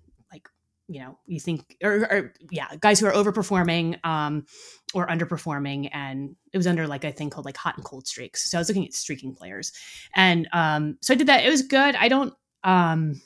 you 0.93 1.01
know, 1.01 1.19
you 1.27 1.41
think, 1.41 1.77
or, 1.83 2.07
or 2.11 2.35
yeah, 2.51 2.69
guys 2.79 3.01
who 3.01 3.07
are 3.07 3.13
overperforming 3.13 3.99
um, 4.05 4.45
or 4.93 5.07
underperforming. 5.07 5.89
And 5.93 6.37
it 6.53 6.59
was 6.59 6.67
under 6.67 6.87
like 6.87 7.05
a 7.05 7.13
thing 7.13 7.31
called 7.31 7.47
like 7.47 7.57
hot 7.57 7.77
and 7.77 7.85
cold 7.85 8.07
streaks. 8.07 8.51
So 8.51 8.59
I 8.59 8.61
was 8.61 8.69
looking 8.69 8.85
at 8.85 8.93
streaking 8.93 9.35
players. 9.35 9.73
And 10.15 10.49
um, 10.53 10.99
so 11.01 11.15
I 11.15 11.17
did 11.17 11.29
that. 11.29 11.45
It 11.45 11.51
was 11.51 11.63
good. 11.63 11.97
I 11.97 12.09
don't, 12.09 12.35
um, 12.63 13.23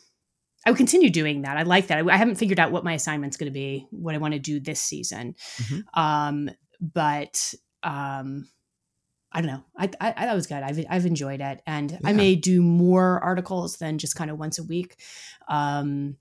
I 0.64 0.70
would 0.70 0.76
continue 0.76 1.10
doing 1.10 1.42
that. 1.42 1.56
I 1.56 1.62
like 1.64 1.88
that. 1.88 1.98
I, 1.98 2.14
I 2.14 2.16
haven't 2.16 2.36
figured 2.36 2.60
out 2.60 2.70
what 2.70 2.84
my 2.84 2.94
assignment's 2.94 3.36
going 3.36 3.50
to 3.50 3.54
be, 3.54 3.86
what 3.90 4.14
I 4.14 4.18
want 4.18 4.34
to 4.34 4.40
do 4.40 4.60
this 4.60 4.80
season. 4.80 5.34
Mhm. 5.56 5.82
Um, 5.94 6.50
but 6.80 7.52
um, 7.82 8.48
I 9.32 9.40
don't 9.40 9.50
know. 9.50 9.64
I, 9.76 9.90
I, 10.00 10.14
I 10.16 10.26
that 10.26 10.34
was 10.34 10.46
good. 10.46 10.62
I've 10.62 10.84
I've 10.88 11.06
enjoyed 11.06 11.40
it, 11.40 11.60
and 11.66 11.98
I 12.04 12.12
may 12.12 12.36
do 12.36 12.62
more 12.62 13.20
articles 13.22 13.76
than 13.76 13.98
just 13.98 14.16
kind 14.16 14.30
of 14.30 14.38
once 14.38 14.58
a 14.58 14.62
week. 14.62 14.96
Um, 15.48 16.16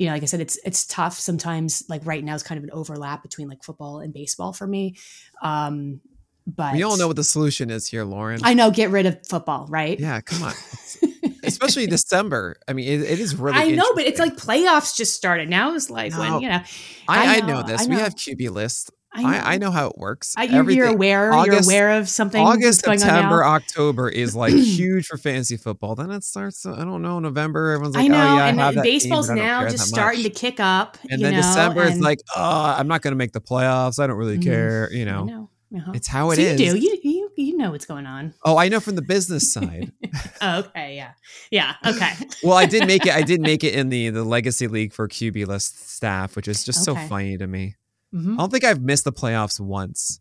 you 0.00 0.06
know, 0.06 0.12
like 0.14 0.22
I 0.22 0.26
said, 0.26 0.40
it's 0.40 0.58
it's 0.64 0.86
tough 0.86 1.18
sometimes. 1.20 1.84
Like 1.86 2.06
right 2.06 2.24
now, 2.24 2.34
is 2.34 2.42
kind 2.42 2.56
of 2.56 2.64
an 2.64 2.70
overlap 2.72 3.22
between 3.22 3.48
like 3.48 3.62
football 3.62 4.00
and 4.00 4.14
baseball 4.14 4.54
for 4.54 4.66
me. 4.66 4.96
Um, 5.42 6.00
but 6.46 6.72
We 6.72 6.82
all 6.82 6.96
know 6.96 7.06
what 7.06 7.16
the 7.16 7.22
solution 7.24 7.68
is 7.70 7.86
here, 7.86 8.02
Lauren. 8.04 8.40
I 8.42 8.54
know. 8.54 8.70
Get 8.70 8.88
rid 8.90 9.04
of 9.04 9.18
football, 9.26 9.66
right? 9.68 10.00
yeah, 10.00 10.22
come 10.22 10.42
on. 10.42 10.54
Especially 11.44 11.86
December. 11.86 12.56
I 12.66 12.72
mean, 12.72 12.88
it, 12.88 13.02
it 13.02 13.20
is 13.20 13.36
really. 13.36 13.58
I 13.58 13.72
know, 13.72 13.92
but 13.94 14.04
it's 14.06 14.18
like 14.18 14.36
playoffs 14.36 14.96
just 14.96 15.14
started. 15.14 15.50
Now 15.50 15.74
it's 15.74 15.90
like 15.90 16.12
No. 16.12 16.18
when 16.20 16.40
you 16.40 16.48
know. 16.48 16.62
I, 17.06 17.34
I 17.34 17.36
I 17.36 17.40
know, 17.40 17.60
know, 17.60 17.62
this. 17.62 17.82
I 17.82 17.86
We 17.86 17.96
have 17.96 18.14
QB 18.14 18.50
lists 18.52 18.90
I 19.12 19.22
know. 19.22 19.28
I, 19.28 19.54
I 19.54 19.58
know 19.58 19.70
how 19.72 19.88
it 19.88 19.98
works. 19.98 20.34
I, 20.36 20.44
you're, 20.44 20.60
aware. 20.86 21.32
you're 21.44 21.58
aware 21.62 21.98
of 21.98 22.08
something 22.08 22.40
August, 22.40 22.84
going 22.84 22.98
September, 22.98 23.42
on 23.42 23.50
now. 23.50 23.56
October 23.56 24.08
is 24.08 24.36
like 24.36 24.52
huge 24.54 25.06
for 25.06 25.16
fantasy 25.18 25.56
football. 25.56 25.96
Then 25.96 26.10
it 26.12 26.22
starts. 26.22 26.64
I 26.64 26.84
don't 26.84 27.02
know. 27.02 27.18
November, 27.18 27.72
everyone's 27.72 27.96
like, 27.96 28.04
I 28.04 28.08
know, 28.08 28.14
"Oh 28.20 28.36
yeah, 28.36 28.44
I 28.44 28.48
and 28.50 28.74
team, 28.74 28.82
baseball's 28.82 29.28
but 29.28 29.34
now 29.34 29.68
just 29.68 29.88
starting 29.88 30.22
much." 30.22 30.32
to 30.32 30.38
kick 30.38 30.60
up. 30.60 30.96
And 31.10 31.20
then 31.20 31.32
know, 31.32 31.38
December 31.38 31.84
is 31.84 31.98
like, 31.98 32.20
oh, 32.36 32.74
I'm 32.78 32.86
not 32.86 33.02
going 33.02 33.12
to 33.12 33.16
make 33.18 33.32
the 33.32 33.40
playoffs. 33.40 33.98
I 33.98 34.06
don't 34.06 34.16
really 34.16 34.38
Mhm. 34.38 34.44
care. 34.44 34.92
You 34.92 35.04
know, 35.06 35.24
know. 35.24 35.50
Uh-huh. 35.76 35.92
it's 35.94 36.06
how 36.08 36.30
it 36.30 36.36
so 36.36 36.42
is. 36.42 36.60
you 36.60 36.72
do. 36.72 36.78
You, 36.78 36.98
you 37.02 37.30
you 37.36 37.56
know 37.56 37.70
what's 37.72 37.86
going 37.86 38.06
on. 38.06 38.34
Oh, 38.44 38.56
I 38.58 38.68
know 38.68 38.80
from 38.80 38.94
the 38.96 39.02
business 39.02 39.52
side. 39.52 39.92
Oh, 40.40 40.58
okay. 40.60 40.94
Yeah. 40.96 41.12
Yeah. 41.50 41.74
Okay. 41.84 42.12
well, 42.44 42.56
I 42.56 42.66
did 42.66 42.86
make 42.86 43.06
it. 43.06 43.12
I 43.12 43.22
did 43.22 43.40
make 43.40 43.64
it 43.64 43.74
in 43.74 43.88
the 43.88 44.10
the 44.10 44.22
legacy 44.24 44.68
league 44.68 44.92
for 44.92 45.08
QB 45.08 45.46
list 45.46 45.90
staff, 45.90 46.36
which 46.36 46.46
is 46.46 46.64
just 46.64 46.86
Okay. 46.88 47.00
so 47.02 47.08
funny 47.08 47.36
to 47.38 47.46
me. 47.48 47.74
Mhm. 48.14 48.34
I 48.34 48.36
don't 48.38 48.50
think 48.50 48.64
I've 48.64 48.80
missed 48.82 49.04
the 49.04 49.12
playoffs 49.12 49.60
once 49.60 50.20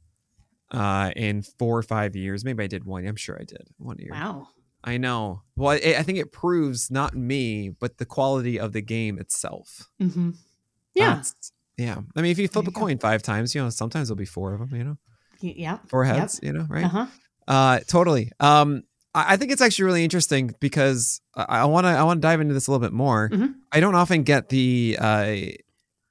uh, 0.72 1.12
in 1.16 1.42
four 1.42 1.78
or 1.78 1.84
five 1.84 2.16
years. 2.16 2.46
Maybe 2.46 2.64
I 2.64 2.68
did 2.68 2.84
one. 2.84 3.08
I'm 3.08 3.16
sure 3.16 3.36
I 3.40 3.44
did 3.44 3.68
one 3.78 3.98
year. 4.00 4.12
Wow. 4.12 4.50
I 4.84 4.98
know. 4.98 5.42
Well, 5.56 5.72
I, 5.72 5.96
I 5.98 6.04
think 6.04 6.20
it 6.20 6.32
proves 6.32 6.90
not 6.92 7.14
me, 7.16 7.70
but 7.70 7.98
the 7.98 8.06
quality 8.06 8.60
of 8.60 8.72
the 8.74 8.82
game 8.82 9.18
itself. 9.20 9.90
Mm-hmm. 10.02 10.32
Yeah. 10.96 11.06
That's- 11.10 11.52
yeah. 11.78 11.98
I 12.16 12.22
mean, 12.22 12.32
if 12.32 12.38
you 12.40 12.48
flip 12.48 12.66
There 12.66 12.70
a 12.70 12.72
you 12.72 12.76
go. 12.76 12.82
coin 12.82 12.98
five 13.00 13.24
times, 13.24 13.56
you 13.56 13.62
know, 13.64 13.70
sometimes 13.70 14.08
there'll 14.10 14.18
be 14.18 14.26
four 14.26 14.54
of 14.54 14.60
them. 14.60 14.78
You 14.78 14.84
know, 14.84 14.98
Yeah. 15.42 15.78
four 15.88 16.06
Yep. 16.06 16.16
heads. 16.16 16.40
You 16.44 16.54
know, 16.54 16.68
right? 16.70 16.86
Uh 16.86 16.90
huh. 16.90 17.06
Uh, 17.48 17.80
totally. 17.88 18.32
Um, 18.40 18.84
I 19.16 19.34
I 19.34 19.38
think 19.38 19.52
it's 19.52 19.62
actually 19.62 19.86
really 19.86 20.04
interesting 20.04 20.54
because 20.60 21.20
I 21.36 21.66
want 21.66 21.86
to 21.86 21.90
I 21.90 22.04
want 22.04 22.22
to 22.22 22.28
dive 22.28 22.42
into 22.42 22.54
this 22.54 22.68
a 22.68 22.72
little 22.72 22.86
bit 22.86 22.94
more. 22.94 23.30
Mhm. 23.30 23.56
I 23.72 23.80
don't 23.80 23.96
often 23.96 24.24
get 24.24 24.50
the 24.50 24.98
uh, 25.00 25.36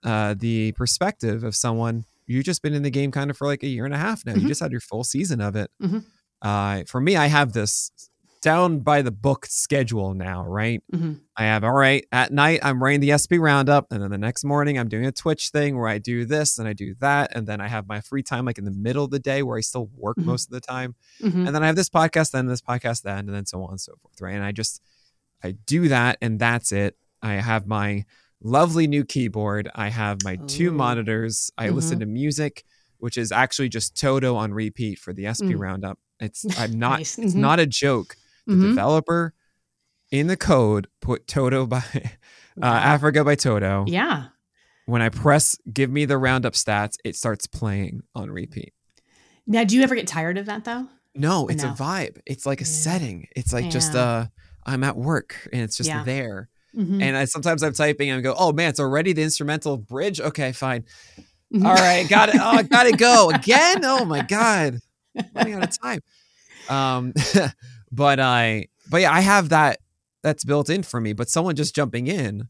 uh, 0.08 0.34
the 0.46 0.72
perspective 0.72 1.44
of 1.44 1.54
someone 1.54 2.04
you've 2.26 2.44
just 2.44 2.62
been 2.62 2.74
in 2.74 2.82
the 2.82 2.90
game 2.90 3.10
kind 3.10 3.30
of 3.30 3.36
for 3.36 3.46
like 3.46 3.62
a 3.62 3.66
year 3.68 3.84
and 3.84 3.94
a 3.94 3.98
half 4.06 4.24
now. 4.26 4.32
Mhm. 4.34 4.42
You 4.42 4.48
just 4.48 4.60
had 4.60 4.72
your 4.72 4.80
full 4.90 5.04
season 5.04 5.40
of 5.40 5.54
it. 5.56 5.70
Mhm. 5.82 6.04
Uh, 6.42 6.84
for 6.86 7.00
me, 7.00 7.16
I 7.16 7.26
have 7.26 7.52
this 7.52 7.90
down 8.40 8.78
by 8.80 9.02
the 9.02 9.10
book 9.10 9.46
schedule 9.46 10.14
now, 10.14 10.44
right? 10.46 10.80
hmm 10.94 11.14
I 11.36 11.44
have 11.52 11.62
all 11.64 11.72
right 11.72 12.04
at 12.12 12.32
night 12.32 12.60
I'm 12.62 12.80
writing 12.82 13.00
the 13.00 13.10
SP 13.22 13.32
roundup, 13.38 13.86
and 13.90 14.00
then 14.02 14.10
the 14.10 14.18
next 14.28 14.44
morning 14.44 14.78
I'm 14.78 14.88
doing 14.88 15.06
a 15.06 15.12
Twitch 15.12 15.50
thing 15.50 15.76
where 15.76 15.88
I 15.88 15.98
do 15.98 16.24
this 16.24 16.58
and 16.58 16.68
I 16.68 16.72
do 16.72 16.94
that, 17.00 17.32
and 17.34 17.46
then 17.48 17.60
I 17.60 17.68
have 17.68 17.88
my 17.88 18.00
free 18.00 18.22
time 18.22 18.44
like 18.44 18.58
in 18.58 18.64
the 18.64 18.70
middle 18.86 19.04
of 19.04 19.10
the 19.10 19.18
day 19.18 19.42
where 19.42 19.58
I 19.58 19.60
still 19.62 19.88
work 19.96 20.16
Mhm. 20.18 20.24
most 20.32 20.44
of 20.48 20.52
the 20.52 20.60
time 20.60 20.94
hmm 21.20 21.46
and 21.46 21.52
then 21.54 21.62
I 21.64 21.66
have 21.66 21.76
this 21.76 21.88
podcast, 21.90 22.30
then 22.32 22.46
this 22.46 22.60
podcast, 22.70 23.02
then, 23.02 23.20
and 23.28 23.34
then 23.34 23.46
so 23.46 23.62
on 23.64 23.70
and 23.70 23.80
so 23.80 23.94
forth, 24.02 24.20
right? 24.20 24.34
And 24.34 24.44
I 24.44 24.52
just 24.52 24.80
I 25.42 25.52
do 25.74 25.88
that, 25.88 26.18
and 26.20 26.38
that's 26.38 26.70
it. 26.72 26.96
I 27.22 27.34
have 27.34 27.66
my 27.66 28.04
lovely 28.42 28.86
new 28.86 29.04
keyboard. 29.04 29.68
I 29.74 29.88
have 29.88 30.22
my 30.24 30.36
two 30.46 30.68
Ooh. 30.68 30.72
monitors. 30.72 31.50
I 31.58 31.68
listen 31.70 31.98
to 32.00 32.06
music, 32.06 32.64
which 32.98 33.16
is 33.18 33.32
actually 33.32 33.68
just 33.68 33.98
Toto 33.98 34.36
on 34.36 34.52
repeat 34.52 34.98
for 34.98 35.12
the 35.12 35.26
SP 35.26 35.54
Mm. 35.54 35.58
roundup. 35.60 35.98
It's 36.20 36.44
I'm 36.58 36.78
not. 36.78 36.98
Nice. 36.98 37.18
It's 37.18 37.34
Mhm. 37.34 37.38
not 37.38 37.60
a 37.60 37.66
joke. 37.66 38.16
The 38.46 38.54
Mhm. 38.54 38.62
developer 38.70 39.34
in 40.10 40.26
the 40.26 40.36
code 40.36 40.88
put 41.00 41.26
Toto 41.26 41.66
by 41.66 41.82
uh, 41.94 42.10
Wow. 42.56 42.74
Africa 42.74 43.24
by 43.24 43.34
Toto. 43.34 43.84
Yeah. 43.86 44.28
When 44.86 45.02
I 45.02 45.10
press 45.10 45.56
give 45.72 45.90
me 45.90 46.06
the 46.06 46.16
roundup 46.16 46.54
stats, 46.54 46.94
it 47.04 47.14
starts 47.14 47.46
playing 47.46 48.00
on 48.14 48.30
repeat. 48.30 48.72
Now, 49.46 49.64
do 49.64 49.76
you 49.76 49.82
ever 49.82 49.94
get 49.94 50.06
tired 50.06 50.38
of 50.38 50.46
that 50.46 50.64
though? 50.64 50.88
No, 51.14 51.46
it's 51.48 51.62
no? 51.62 51.70
a 51.70 51.72
vibe. 51.72 52.18
It's 52.26 52.46
like 52.46 52.60
a 52.60 52.64
Yeah. 52.64 52.70
setting. 52.70 53.26
It's 53.36 53.52
like 53.52 53.70
just 53.70 53.94
Yeah. 53.94 54.00
uh 54.02 54.26
I'm 54.64 54.84
at 54.84 54.96
work 54.96 55.48
and 55.52 55.62
it's 55.62 55.76
just 55.76 55.88
Yeah. 55.88 56.04
there. 56.04 56.48
Mhm. 56.76 57.02
And 57.02 57.16
I 57.16 57.24
sometimes 57.24 57.62
I'm 57.62 57.72
typing 57.72 58.10
and 58.10 58.18
I 58.18 58.20
go, 58.22 58.34
"Oh 58.38 58.52
man, 58.52 58.68
it's 58.70 58.80
already 58.80 59.12
the 59.12 59.22
instrumental 59.22 59.76
bridge. 59.78 60.20
Okay, 60.20 60.52
fine. 60.52 60.84
Mhm. 61.54 61.64
All 61.64 61.74
right, 61.74 62.06
got 62.08 62.28
it. 62.28 62.36
Oh, 62.38 62.44
I 62.58 62.62
got 62.62 62.82
to 62.84 62.92
go 62.92 63.30
again. 63.34 63.84
Oh 63.84 64.04
my 64.04 64.22
god, 64.22 64.80
running 65.34 65.54
out 65.54 65.64
of 65.64 65.80
time." 65.80 66.00
Um, 66.68 67.14
but 67.92 68.20
I, 68.20 68.66
but 68.90 69.00
yeah, 69.00 69.12
I 69.12 69.20
have 69.20 69.48
that. 69.48 69.78
That's 70.22 70.44
built 70.44 70.68
in 70.68 70.82
for 70.82 71.00
me. 71.00 71.14
But 71.14 71.30
someone 71.30 71.56
just 71.56 71.74
jumping 71.74 72.06
in, 72.08 72.48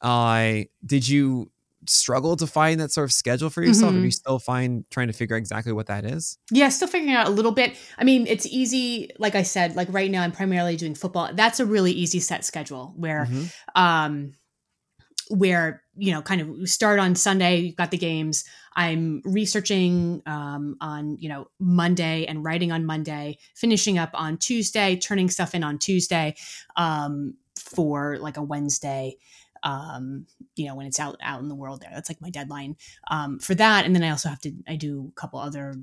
I 0.00 0.66
did 0.84 1.06
you 1.08 1.51
struggle 1.86 2.36
to 2.36 2.46
find 2.46 2.80
that 2.80 2.92
sort 2.92 3.04
of 3.04 3.12
schedule 3.12 3.50
for 3.50 3.62
yourself? 3.62 3.92
Do 3.92 4.00
Mhm. 4.00 4.04
you 4.04 4.10
still 4.10 4.38
find 4.38 4.84
trying 4.90 5.08
to 5.08 5.12
figure 5.12 5.36
out 5.36 5.38
exactly 5.38 5.72
what 5.72 5.86
that 5.86 6.04
is? 6.04 6.38
Yeah, 6.50 6.68
still 6.68 6.88
figuring 6.88 7.14
out 7.14 7.26
a 7.26 7.30
little 7.30 7.52
bit. 7.52 7.76
I 7.98 8.04
mean, 8.04 8.26
it's 8.26 8.46
easy. 8.46 9.10
Like 9.18 9.34
I 9.34 9.42
said, 9.42 9.76
like 9.76 9.88
right 9.92 10.10
now, 10.10 10.22
I'm 10.22 10.32
primarily 10.32 10.76
doing 10.76 10.94
football. 10.94 11.30
That's 11.34 11.60
a 11.60 11.66
really 11.66 11.92
easy 11.92 12.20
set 12.20 12.44
schedule 12.44 12.92
where, 12.96 13.26
Mhm. 13.30 13.52
um, 13.74 14.32
where 15.28 15.82
you 15.94 16.10
know, 16.10 16.22
kind 16.22 16.40
of 16.40 16.68
start 16.70 16.98
on 16.98 17.14
Sunday. 17.14 17.60
You've 17.60 17.76
got 17.76 17.90
the 17.90 17.98
games. 17.98 18.44
I'm 18.74 19.20
researching 19.26 20.22
um, 20.24 20.76
on 20.80 21.18
you 21.20 21.28
know 21.28 21.48
Monday 21.60 22.24
and 22.24 22.42
writing 22.42 22.72
on 22.72 22.86
Monday, 22.86 23.36
finishing 23.54 23.98
up 23.98 24.08
on 24.14 24.38
Tuesday, 24.38 24.96
turning 24.96 25.28
stuff 25.28 25.54
in 25.54 25.62
on 25.62 25.78
Tuesday 25.78 26.34
um, 26.76 27.34
for 27.58 28.16
like 28.20 28.38
a 28.38 28.42
Wednesday. 28.42 29.16
Um, 29.62 30.26
you 30.56 30.66
know, 30.66 30.74
when 30.74 30.86
it's 30.86 31.00
out 31.00 31.16
out 31.22 31.40
in 31.40 31.48
the 31.48 31.54
world 31.54 31.80
there, 31.80 31.90
that's 31.94 32.10
like 32.10 32.20
my 32.20 32.30
deadline 32.30 32.76
um, 33.10 33.38
for 33.38 33.54
that. 33.54 33.84
And 33.86 33.94
then 33.94 34.02
I 34.02 34.10
also 34.10 34.28
have 34.28 34.40
to 34.40 34.52
I 34.68 34.76
do 34.76 35.10
a 35.16 35.20
couple 35.20 35.38
other 35.40 35.74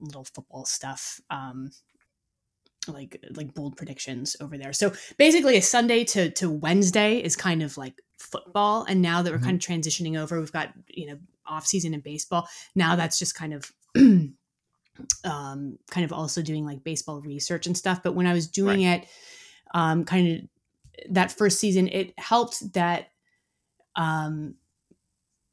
little 0.00 0.24
football 0.24 0.66
stuff 0.66 1.20
um 1.30 1.70
like 2.88 3.18
like 3.34 3.52
bold 3.54 3.76
predictions 3.76 4.36
over 4.40 4.56
there. 4.56 4.72
So 4.72 4.92
basically 5.16 5.56
a 5.56 5.62
sunday 5.62 6.04
to 6.04 6.30
to 6.32 6.48
wednesday 6.50 7.18
is 7.18 7.34
kind 7.34 7.62
of 7.62 7.76
like 7.76 8.00
football. 8.18 8.84
And 8.88 9.02
now 9.02 9.22
that 9.22 9.32
we're 9.32 9.38
Mhm. 9.38 9.44
kind 9.44 9.56
of 9.56 9.68
transitioning 9.68 10.16
over 10.18 10.38
we've 10.38 10.52
got 10.52 10.72
you 10.88 11.06
know 11.06 11.18
off 11.46 11.66
season 11.66 11.94
in 11.94 12.00
baseball. 12.00 12.46
Now 12.74 12.94
that's 12.96 13.18
just 13.18 13.34
kind 13.34 13.54
of 13.54 13.72
um 15.24 15.78
kind 15.90 16.04
of 16.04 16.12
also 16.12 16.42
doing 16.42 16.64
like 16.64 16.84
baseball 16.84 17.20
research 17.20 17.66
and 17.66 17.76
stuff. 17.76 18.02
But 18.02 18.14
when 18.14 18.26
i 18.26 18.32
was 18.32 18.46
doing 18.46 18.82
it 18.82 19.06
um 19.74 20.04
kind 20.04 20.28
of 20.28 21.12
that 21.12 21.32
first 21.32 21.58
season 21.58 21.88
it 21.88 22.18
helped 22.18 22.72
that 22.74 23.10
um 23.96 24.54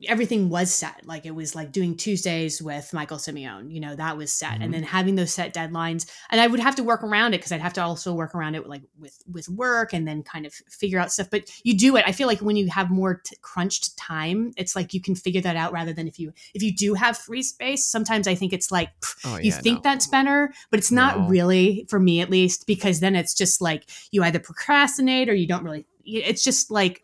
everything 0.09 0.49
was 0.49 0.73
set. 0.73 1.05
Like 1.05 1.25
it 1.25 1.31
was 1.33 1.55
like 1.55 1.71
doing 1.71 1.95
Tuesdays 1.95 2.61
with 2.61 2.91
Michael 2.91 3.15
Simeone, 3.17 3.71
you 3.71 3.79
know, 3.79 3.95
that 3.95 4.17
was 4.17 4.33
set. 4.33 4.59
Mhm. 4.59 4.63
And 4.65 4.73
then 4.73 4.83
having 4.83 5.15
those 5.15 5.31
set 5.33 5.53
deadlines. 5.53 6.05
And 6.29 6.41
I 6.41 6.47
would 6.47 6.59
have 6.59 6.75
to 6.75 6.83
work 6.83 7.03
around 7.03 7.33
it 7.33 7.37
because 7.37 7.53
I'd 7.53 7.61
have 7.61 7.71
to 7.73 7.81
also 7.83 8.13
work 8.13 8.35
around 8.35 8.55
it 8.55 8.67
like 8.67 8.81
with 8.99 9.17
with 9.31 9.47
work 9.47 9.93
and 9.93 10.05
then 10.05 10.21
kind 10.21 10.45
of 10.45 10.53
figure 10.69 10.99
out 10.99 11.13
stuff. 11.13 11.29
But 11.29 11.49
you 11.63 11.77
do 11.77 11.95
it. 11.95 12.03
I 12.05 12.11
feel 12.11 12.27
like 12.27 12.39
when 12.41 12.57
you 12.57 12.67
have 12.67 12.91
more 12.91 13.21
t- 13.23 13.37
crunched 13.41 13.95
time, 13.97 14.51
it's 14.57 14.75
like 14.75 14.93
you 14.93 14.99
can 14.99 15.15
figure 15.15 15.39
that 15.41 15.55
out 15.55 15.71
rather 15.71 15.93
than 15.93 16.09
if 16.09 16.19
you 16.19 16.33
if 16.53 16.61
you 16.61 16.75
do 16.75 16.95
have 16.95 17.17
free 17.17 17.43
space. 17.43 17.85
Sometimes 17.85 18.27
I 18.27 18.35
think 18.35 18.51
it's 18.51 18.73
like 18.73 18.89
pff, 18.99 19.15
Oh, 19.23 19.37
you 19.37 19.53
think 19.53 19.85
no. 19.85 19.89
that's 19.91 20.07
better, 20.07 20.51
but 20.69 20.79
it's 20.79 20.91
not 20.91 21.17
No. 21.17 21.27
really 21.29 21.85
for 21.87 21.99
me 21.99 22.19
at 22.19 22.29
least 22.29 22.67
because 22.67 22.99
then 22.99 23.15
it's 23.15 23.33
just 23.33 23.61
like 23.61 23.85
you 24.11 24.21
either 24.23 24.39
procrastinate 24.39 25.29
or 25.29 25.33
you 25.33 25.47
don't 25.47 25.63
really. 25.63 25.85
It's 26.05 26.43
just 26.43 26.69
like 26.71 27.02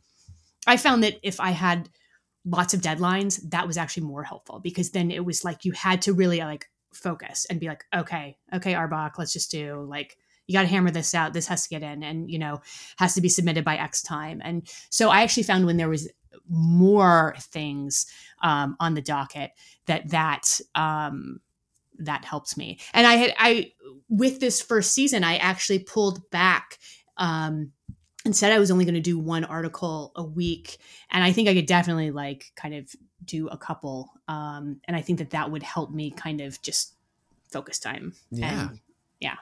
I 0.70 0.78
found 0.78 1.04
that 1.04 1.20
if 1.24 1.40
I 1.40 1.52
had 1.52 1.90
lots 2.46 2.74
of 2.74 2.82
deadlines, 2.82 3.40
that 3.50 3.68
was 3.68 3.78
actually 3.78 4.04
more 4.04 4.24
helpful 4.24 4.60
because 4.60 4.92
then 4.92 5.12
it 5.12 5.26
was 5.26 5.44
like 5.44 5.66
you 5.66 5.72
had 5.72 6.02
to 6.04 6.14
really 6.14 6.40
like 6.40 6.70
focus 6.94 7.46
and 7.50 7.60
be 7.60 7.68
like, 7.68 7.84
okay, 7.94 8.38
okay, 8.54 8.74
Arbach, 8.74 9.18
let's 9.18 9.34
just 9.34 9.52
do 9.52 9.82
like 9.90 10.18
you 10.48 10.54
got 10.54 10.64
to 10.64 10.68
hammer 10.68 10.90
this 10.90 11.14
out. 11.14 11.34
This 11.34 11.48
has 11.48 11.64
to 11.64 11.70
get 11.70 11.84
in, 11.84 12.02
and 12.02 12.30
you 12.30 12.40
know 12.40 12.62
has 12.98 13.14
to 13.14 13.22
be 13.22 13.30
submitted 13.30 13.64
by 13.64 13.78
X 13.78 14.02
time. 14.02 14.42
And 14.44 14.68
so 14.90 15.10
I 15.10 15.22
actually 15.22 15.44
found 15.44 15.66
when 15.66 15.78
there 15.78 15.90
was 15.90 16.10
more 16.48 17.36
things 17.40 18.08
um, 18.42 18.76
on 18.80 18.96
the 18.96 19.02
docket 19.02 19.52
that 19.86 20.10
that 20.10 20.60
um, 20.74 21.40
that 22.00 22.26
helped 22.26 22.58
me. 22.58 22.80
And 22.94 23.06
I 23.06 23.14
had 23.14 23.34
I 23.38 23.74
with 24.08 24.40
this 24.40 24.60
first 24.60 24.94
season, 24.94 25.24
I 25.24 25.38
actually 25.38 25.80
pulled 25.80 26.30
back. 26.32 26.80
Um, 27.18 27.74
and 28.26 28.36
said 28.36 28.52
I 28.52 28.60
was 28.60 28.70
only 28.70 28.86
going 28.86 28.96
to 28.96 29.02
do 29.02 29.18
one 29.18 29.46
article 29.46 30.12
a 30.16 30.24
week, 30.24 30.78
and 31.10 31.24
I 31.24 31.32
think 31.32 31.48
I 31.48 31.54
could 31.54 31.66
definitely 31.66 32.12
like 32.12 32.52
kind 32.56 32.76
of 32.76 32.94
do 33.24 33.48
a 33.48 33.58
couple. 33.58 34.12
Um, 34.28 34.82
and 34.86 34.96
I 34.96 35.02
think 35.02 35.20
that 35.20 35.32
that 35.32 35.52
would 35.52 35.64
help 35.64 35.92
me 35.92 36.12
kind 36.12 36.42
of 36.42 36.62
just 36.62 36.96
focus 37.52 37.80
time. 37.80 38.14
Yeah. 38.32 38.70
And, 38.70 38.80
yeah. 39.20 39.36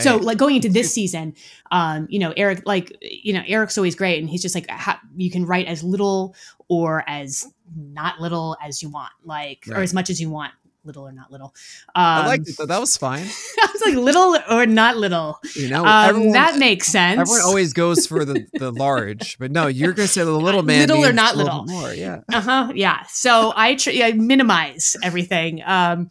So 0.00 0.16
like 0.16 0.36
going 0.36 0.56
into 0.56 0.68
this 0.68 0.92
season, 0.92 1.34
um, 1.70 2.06
you 2.10 2.18
know, 2.18 2.34
Eric, 2.36 2.62
like 2.66 2.96
you 3.00 3.32
know, 3.32 3.42
Eric's 3.46 3.78
always 3.78 3.94
great, 3.94 4.20
and 4.20 4.28
he's 4.28 4.42
just 4.42 4.54
like 4.54 4.68
ha- 4.68 5.00
you 5.16 5.30
can 5.30 5.46
write 5.46 5.66
as 5.66 5.82
little 5.82 6.34
or 6.68 7.04
as 7.08 7.50
not 7.74 8.20
little 8.20 8.56
as 8.62 8.82
you 8.82 8.90
want, 8.90 9.12
like 9.24 9.64
or 9.70 9.78
as 9.78 9.94
much 9.94 10.10
as 10.10 10.20
you 10.20 10.28
want, 10.28 10.52
little 10.84 11.06
or 11.06 11.12
not 11.12 11.30
little. 11.30 11.54
Um, 11.94 12.04
I 12.04 12.26
liked 12.26 12.48
it 12.48 12.56
though. 12.58 12.66
That 12.66 12.80
was 12.80 12.96
fine. 12.96 13.24
I 13.58 13.68
was 13.72 13.82
like 13.84 13.94
little 13.94 14.36
or 14.50 14.66
not 14.66 14.96
little. 14.96 15.38
You 15.54 15.68
know, 15.68 15.84
Um, 15.84 16.08
everyone, 16.10 16.32
that 16.32 16.58
makes 16.58 16.86
sense. 16.88 17.20
everyone 17.20 17.40
always 17.42 17.72
goes 17.72 18.06
for 18.06 18.24
the, 18.24 18.46
the 18.54 18.70
large, 18.86 19.38
but 19.38 19.50
no, 19.50 19.66
you're 19.68 19.92
gonna 19.92 20.08
say 20.08 20.24
the 20.24 20.30
little 20.32 20.62
man. 20.62 20.88
Little 20.88 21.04
or 21.04 21.12
not 21.12 21.36
little 21.36 21.64
little. 21.64 21.80
more. 21.80 21.92
Yeah. 21.94 22.20
uh 22.32 22.40
huh 22.40 22.72
yeah 22.74 23.02
so 23.08 23.52
i 23.56 23.74
tr- 23.74 23.90
I 24.02 24.12
minimize 24.12 24.96
everything 25.02 25.62
um 25.64 26.08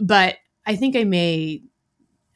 but 0.00 0.36
i 0.66 0.76
think 0.76 0.96
i 0.96 1.04
may 1.04 1.62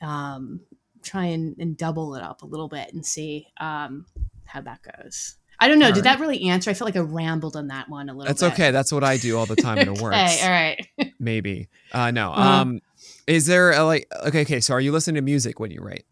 um 0.03 0.61
try 1.03 1.27
and, 1.27 1.57
and 1.59 1.77
double 1.77 2.15
it 2.15 2.23
up 2.23 2.43
a 2.43 2.47
little 2.47 2.69
bit 2.69 2.93
and 2.93 3.05
see 3.05 3.47
um 3.61 4.07
how 4.45 4.61
that 4.61 4.81
goes 4.83 5.37
I 5.65 5.69
don't 5.69 5.79
know. 5.79 5.87
All 5.87 5.93
Did 5.93 6.05
right. 6.05 6.19
that 6.19 6.21
really 6.21 6.43
answer? 6.51 6.71
I 6.71 6.75
feel 6.75 6.87
like 6.87 6.95
I 6.95 7.01
rambled 7.01 7.57
on 7.57 7.69
that 7.69 7.89
one 7.89 8.11
a 8.11 8.13
little 8.13 8.27
That's 8.27 8.43
bit. 8.43 8.53
okay. 8.53 8.71
That's 8.71 8.93
what 8.93 9.03
I 9.03 9.17
do 9.17 9.39
all 9.39 9.47
the 9.47 9.57
time 9.57 9.79
and 9.79 9.97
it 9.97 9.99
works. 10.03 10.15
Okay, 10.15 10.41
all 10.43 10.51
right. 10.51 11.15
Maybe. 11.19 11.69
Uh, 11.91 12.11
no. 12.11 12.33
Uh-huh. 12.33 12.61
Um, 12.61 12.81
is 13.27 13.47
there 13.47 13.73
a, 13.73 13.83
like 13.83 14.07
okay, 14.27 14.43
okay? 14.43 14.61
So 14.61 14.75
are 14.75 14.81
you 14.81 14.93
listening 14.93 15.15
to 15.15 15.23
music 15.23 15.59
when 15.59 15.71
you 15.71 15.81
write? 15.81 16.05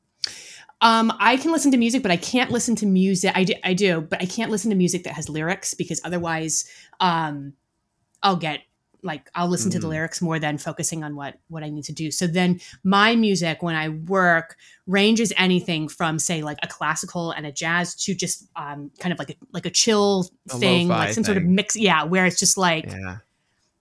Um, 0.81 1.13
I 1.21 1.37
can 1.37 1.53
listen 1.53 1.71
to 1.73 1.77
music, 1.77 2.01
but 2.01 2.11
I 2.11 2.17
can't 2.17 2.51
listen 2.51 2.75
to 2.77 2.87
music. 2.87 3.31
I 3.35 3.45
do, 3.45 3.53
I 3.63 3.75
do, 3.75 4.01
but 4.01 4.23
I 4.23 4.25
can't 4.25 4.51
listen 4.51 4.71
to 4.71 4.77
music 4.77 5.05
that 5.05 5.13
has 5.13 5.29
lyrics 5.29 5.75
because 5.75 6.01
otherwise, 6.03 6.65
um, 6.99 7.53
I'll 8.23 8.37
get 8.37 8.61
like 9.05 9.29
I'll 9.35 9.49
listen 9.49 9.71
to 9.73 9.79
the 9.81 9.87
Mm. 9.87 9.91
lyrics 9.91 10.23
more 10.23 10.39
than 10.39 10.59
focusing 10.59 11.03
on 11.03 11.17
what 11.17 11.35
what 11.49 11.63
I 11.65 11.71
need 11.71 11.85
to 11.85 11.93
do. 11.93 12.11
So 12.11 12.27
then, 12.27 12.61
my 12.85 13.17
music 13.17 13.63
when 13.63 13.75
I 13.75 13.89
work 13.89 14.57
ranges 14.87 15.33
anything 15.37 15.89
from 15.89 16.19
say 16.19 16.43
like 16.43 16.59
a 16.63 16.69
classical 16.69 17.33
and 17.33 17.45
a 17.47 17.53
jazz 17.53 17.95
to 18.05 18.15
just 18.15 18.49
um, 18.57 18.91
kind 19.01 19.13
of 19.13 19.19
like 19.19 19.31
a 19.31 19.35
like 19.53 19.67
a 19.67 19.71
chill 19.71 20.31
A 20.51 20.59
thing, 20.59 20.89
like 20.89 21.13
some 21.15 21.25
sort 21.25 21.37
of 21.37 21.45
mix. 21.45 21.75
Yeah, 21.77 22.05
where 22.05 22.27
it's 22.27 22.39
just 22.39 22.57
like 22.57 22.87
Yeah. 22.87 23.19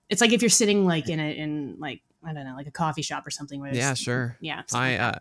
it's 0.10 0.22
like 0.22 0.32
if 0.34 0.42
you're 0.42 0.50
sitting 0.50 0.86
like 0.86 1.08
in 1.10 1.20
a 1.20 1.32
in 1.38 1.76
like 1.80 2.02
I 2.24 2.34
don't 2.34 2.46
know 2.46 2.56
like 2.56 2.68
a 2.68 2.72
coffee 2.72 3.02
shop 3.04 3.26
or 3.28 3.32
something. 3.32 3.60
Where 3.62 3.74
Yeah. 3.74 3.94
Sure. 3.94 4.38
yeah. 4.42 4.64
I 4.74 4.96
uh, 4.96 5.20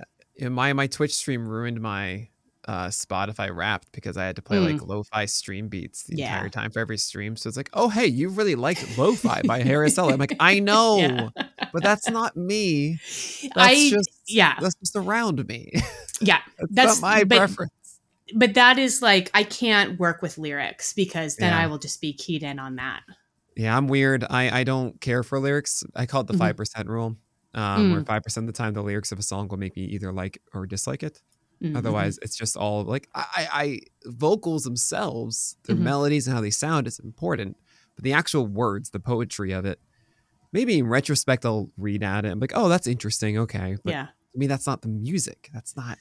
my 0.50 0.72
my 0.72 0.86
Twitch 0.86 1.14
stream 1.14 1.46
ruined 1.46 1.80
my 1.80 2.28
uh 2.70 2.86
Spotify 2.88 3.48
Wrapped 3.54 3.90
because 3.92 4.16
I 4.16 4.24
had 4.26 4.36
to 4.36 4.42
play 4.42 4.58
like 4.58 4.80
lo-fi 4.82 5.24
stream 5.24 5.68
beats 5.68 6.04
the 6.04 6.14
Mm. 6.14 6.18
Yeah. 6.18 6.34
entire 6.36 6.48
time 6.50 6.70
for 6.70 6.78
every 6.78 6.98
stream. 6.98 7.34
So 7.36 7.48
it's 7.48 7.56
like, 7.56 7.70
oh 7.72 7.88
hey, 7.88 8.06
you 8.06 8.28
really 8.28 8.54
like 8.54 8.78
lo-fi 8.98 9.40
by 9.44 9.62
Harris 9.62 9.98
Ella. 9.98 10.12
I'm 10.12 10.18
like, 10.20 10.36
I 10.38 10.60
know, 10.70 10.98
Yeah. 10.98 11.28
but 11.72 11.82
that's 11.82 12.08
not 12.08 12.36
me. 12.36 12.98
That's 13.42 13.52
I 13.56 13.90
just 13.90 14.10
yeah 14.28 14.54
that's 14.60 14.76
just 14.76 14.94
around 14.94 15.46
me. 15.48 15.72
yeah 16.20 16.38
that's, 16.58 16.70
That's- 16.78 17.00
not 17.02 17.08
my 17.16 17.24
but- 17.24 17.38
preference. 17.38 17.72
but 18.36 18.54
that 18.54 18.78
is 18.78 19.02
like 19.02 19.30
I 19.34 19.42
can't 19.42 19.98
work 19.98 20.22
with 20.22 20.38
lyrics 20.38 20.92
because 20.92 21.36
then 21.36 21.52
Yeah. 21.52 21.60
I 21.62 21.66
will 21.66 21.78
just 21.78 22.00
be 22.00 22.12
keyed 22.12 22.42
in 22.44 22.58
on 22.60 22.76
that. 22.76 23.00
Yeah, 23.56 23.76
I'm 23.76 23.88
weird. 23.88 24.24
I 24.30 24.60
I 24.60 24.64
don't 24.64 25.00
care 25.00 25.22
for 25.24 25.40
lyrics. 25.40 25.82
I 25.96 26.06
call 26.06 26.20
it 26.20 26.28
the 26.28 26.34
Mhm. 26.34 26.38
five 26.44 26.56
percent 26.56 26.88
rule. 26.88 27.16
Um, 27.52 27.90
where 27.92 28.00
Mm. 28.02 28.06
five 28.06 28.22
percent 28.22 28.48
of 28.48 28.54
the 28.54 28.56
time 28.56 28.74
the 28.74 28.82
lyrics 28.82 29.10
of 29.10 29.18
a 29.18 29.22
song 29.24 29.48
will 29.48 29.58
make 29.58 29.74
me 29.74 29.82
either 29.86 30.12
like 30.12 30.40
or 30.54 30.66
dislike 30.66 31.02
it. 31.02 31.20
Mhm. 31.62 31.76
Otherwise, 31.76 32.18
it's 32.22 32.36
just 32.36 32.56
all 32.56 32.84
like 32.84 33.08
I, 33.14 33.24
I, 33.34 33.48
I 33.62 33.80
vocals 34.06 34.64
themselves, 34.64 35.56
their 35.64 35.76
Mhm. 35.76 35.80
melodies 35.80 36.26
and 36.26 36.34
how 36.34 36.40
they 36.40 36.50
sound 36.50 36.86
is 36.86 36.98
important, 36.98 37.56
but 37.96 38.04
the 38.04 38.12
actual 38.14 38.46
words, 38.46 38.90
the 38.90 39.00
poetry 39.00 39.52
of 39.52 39.64
it. 39.66 39.78
Maybe 40.52 40.78
in 40.78 40.86
retrospect, 40.88 41.44
I'll 41.44 41.70
read 41.76 42.02
at 42.02 42.24
it. 42.24 42.30
I'm 42.30 42.40
like, 42.40 42.52
oh, 42.54 42.68
that's 42.68 42.86
interesting. 42.86 43.38
Okay, 43.38 43.76
but 43.84 43.90
yeah, 43.92 44.06
I 44.34 44.38
mean, 44.38 44.48
that's 44.48 44.66
not 44.66 44.82
the 44.82 44.88
music. 44.88 45.50
That's 45.52 45.76
not. 45.76 45.98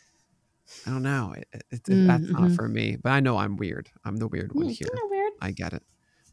I 0.85 0.91
don't 0.91 1.03
know. 1.03 1.33
It, 1.37 1.47
it, 1.53 1.63
it- 1.71 1.83
Mm, 1.83 2.07
that's 2.07 2.29
not 2.31 2.41
mhm. 2.41 2.55
for 2.55 2.67
me. 2.67 2.95
But 2.95 3.09
I 3.11 3.19
know 3.19 3.37
I'm 3.37 3.57
weird. 3.57 3.89
I'm 4.05 4.17
the 4.17 4.27
weird 4.27 4.53
one 4.53 4.69
here. 4.69 4.87
here. 4.93 5.07
weird? 5.09 5.33
I 5.41 5.51
get 5.51 5.73
it. 5.73 5.83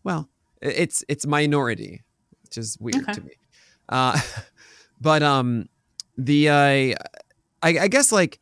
Well, 0.05 0.29
it's 0.63 1.05
it's 1.09 1.27
minority, 1.27 2.05
which 2.45 2.57
is 2.59 2.77
weird 2.79 3.03
Okay. 3.03 3.13
to 3.15 3.21
me. 3.23 3.33
Uh, 3.89 4.21
but 5.01 5.23
um, 5.23 5.69
the 6.17 6.49
uh, 6.49 6.55
I, 6.55 6.97
I 7.63 7.89
guess 7.89 8.13
like 8.13 8.39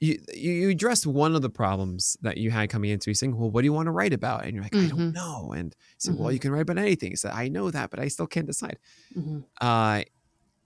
you 0.00 0.18
you 0.34 0.68
addressed 0.70 1.06
one 1.06 1.34
of 1.34 1.42
the 1.42 1.48
problems 1.50 2.16
that 2.20 2.36
you 2.36 2.50
had 2.50 2.68
coming 2.68 2.90
into. 2.90 3.10
You 3.10 3.14
saying, 3.14 3.36
"Well, 3.36 3.50
what 3.50 3.62
do 3.62 3.64
you 3.66 3.72
want 3.72 3.86
to 3.86 3.92
write 3.92 4.12
about?" 4.12 4.44
And 4.44 4.54
you're 4.54 4.62
like, 4.62 4.76
"I 4.76 4.86
don't 4.88 5.12
Mhm. 5.12 5.14
know." 5.14 5.52
And 5.56 5.74
said, 5.98 6.16
"Well, 6.18 6.28
Mhm. 6.28 6.34
you 6.34 6.38
can 6.38 6.50
write 6.52 6.62
about 6.62 6.78
anything." 6.78 7.10
You 7.12 7.16
said, 7.16 7.32
"I 7.32 7.48
know 7.48 7.70
that, 7.70 7.90
but 7.90 7.98
I 7.98 8.08
still 8.08 8.26
can't 8.26 8.46
decide." 8.46 8.78
Mhm. 9.16 9.44
Uh, 9.60 10.02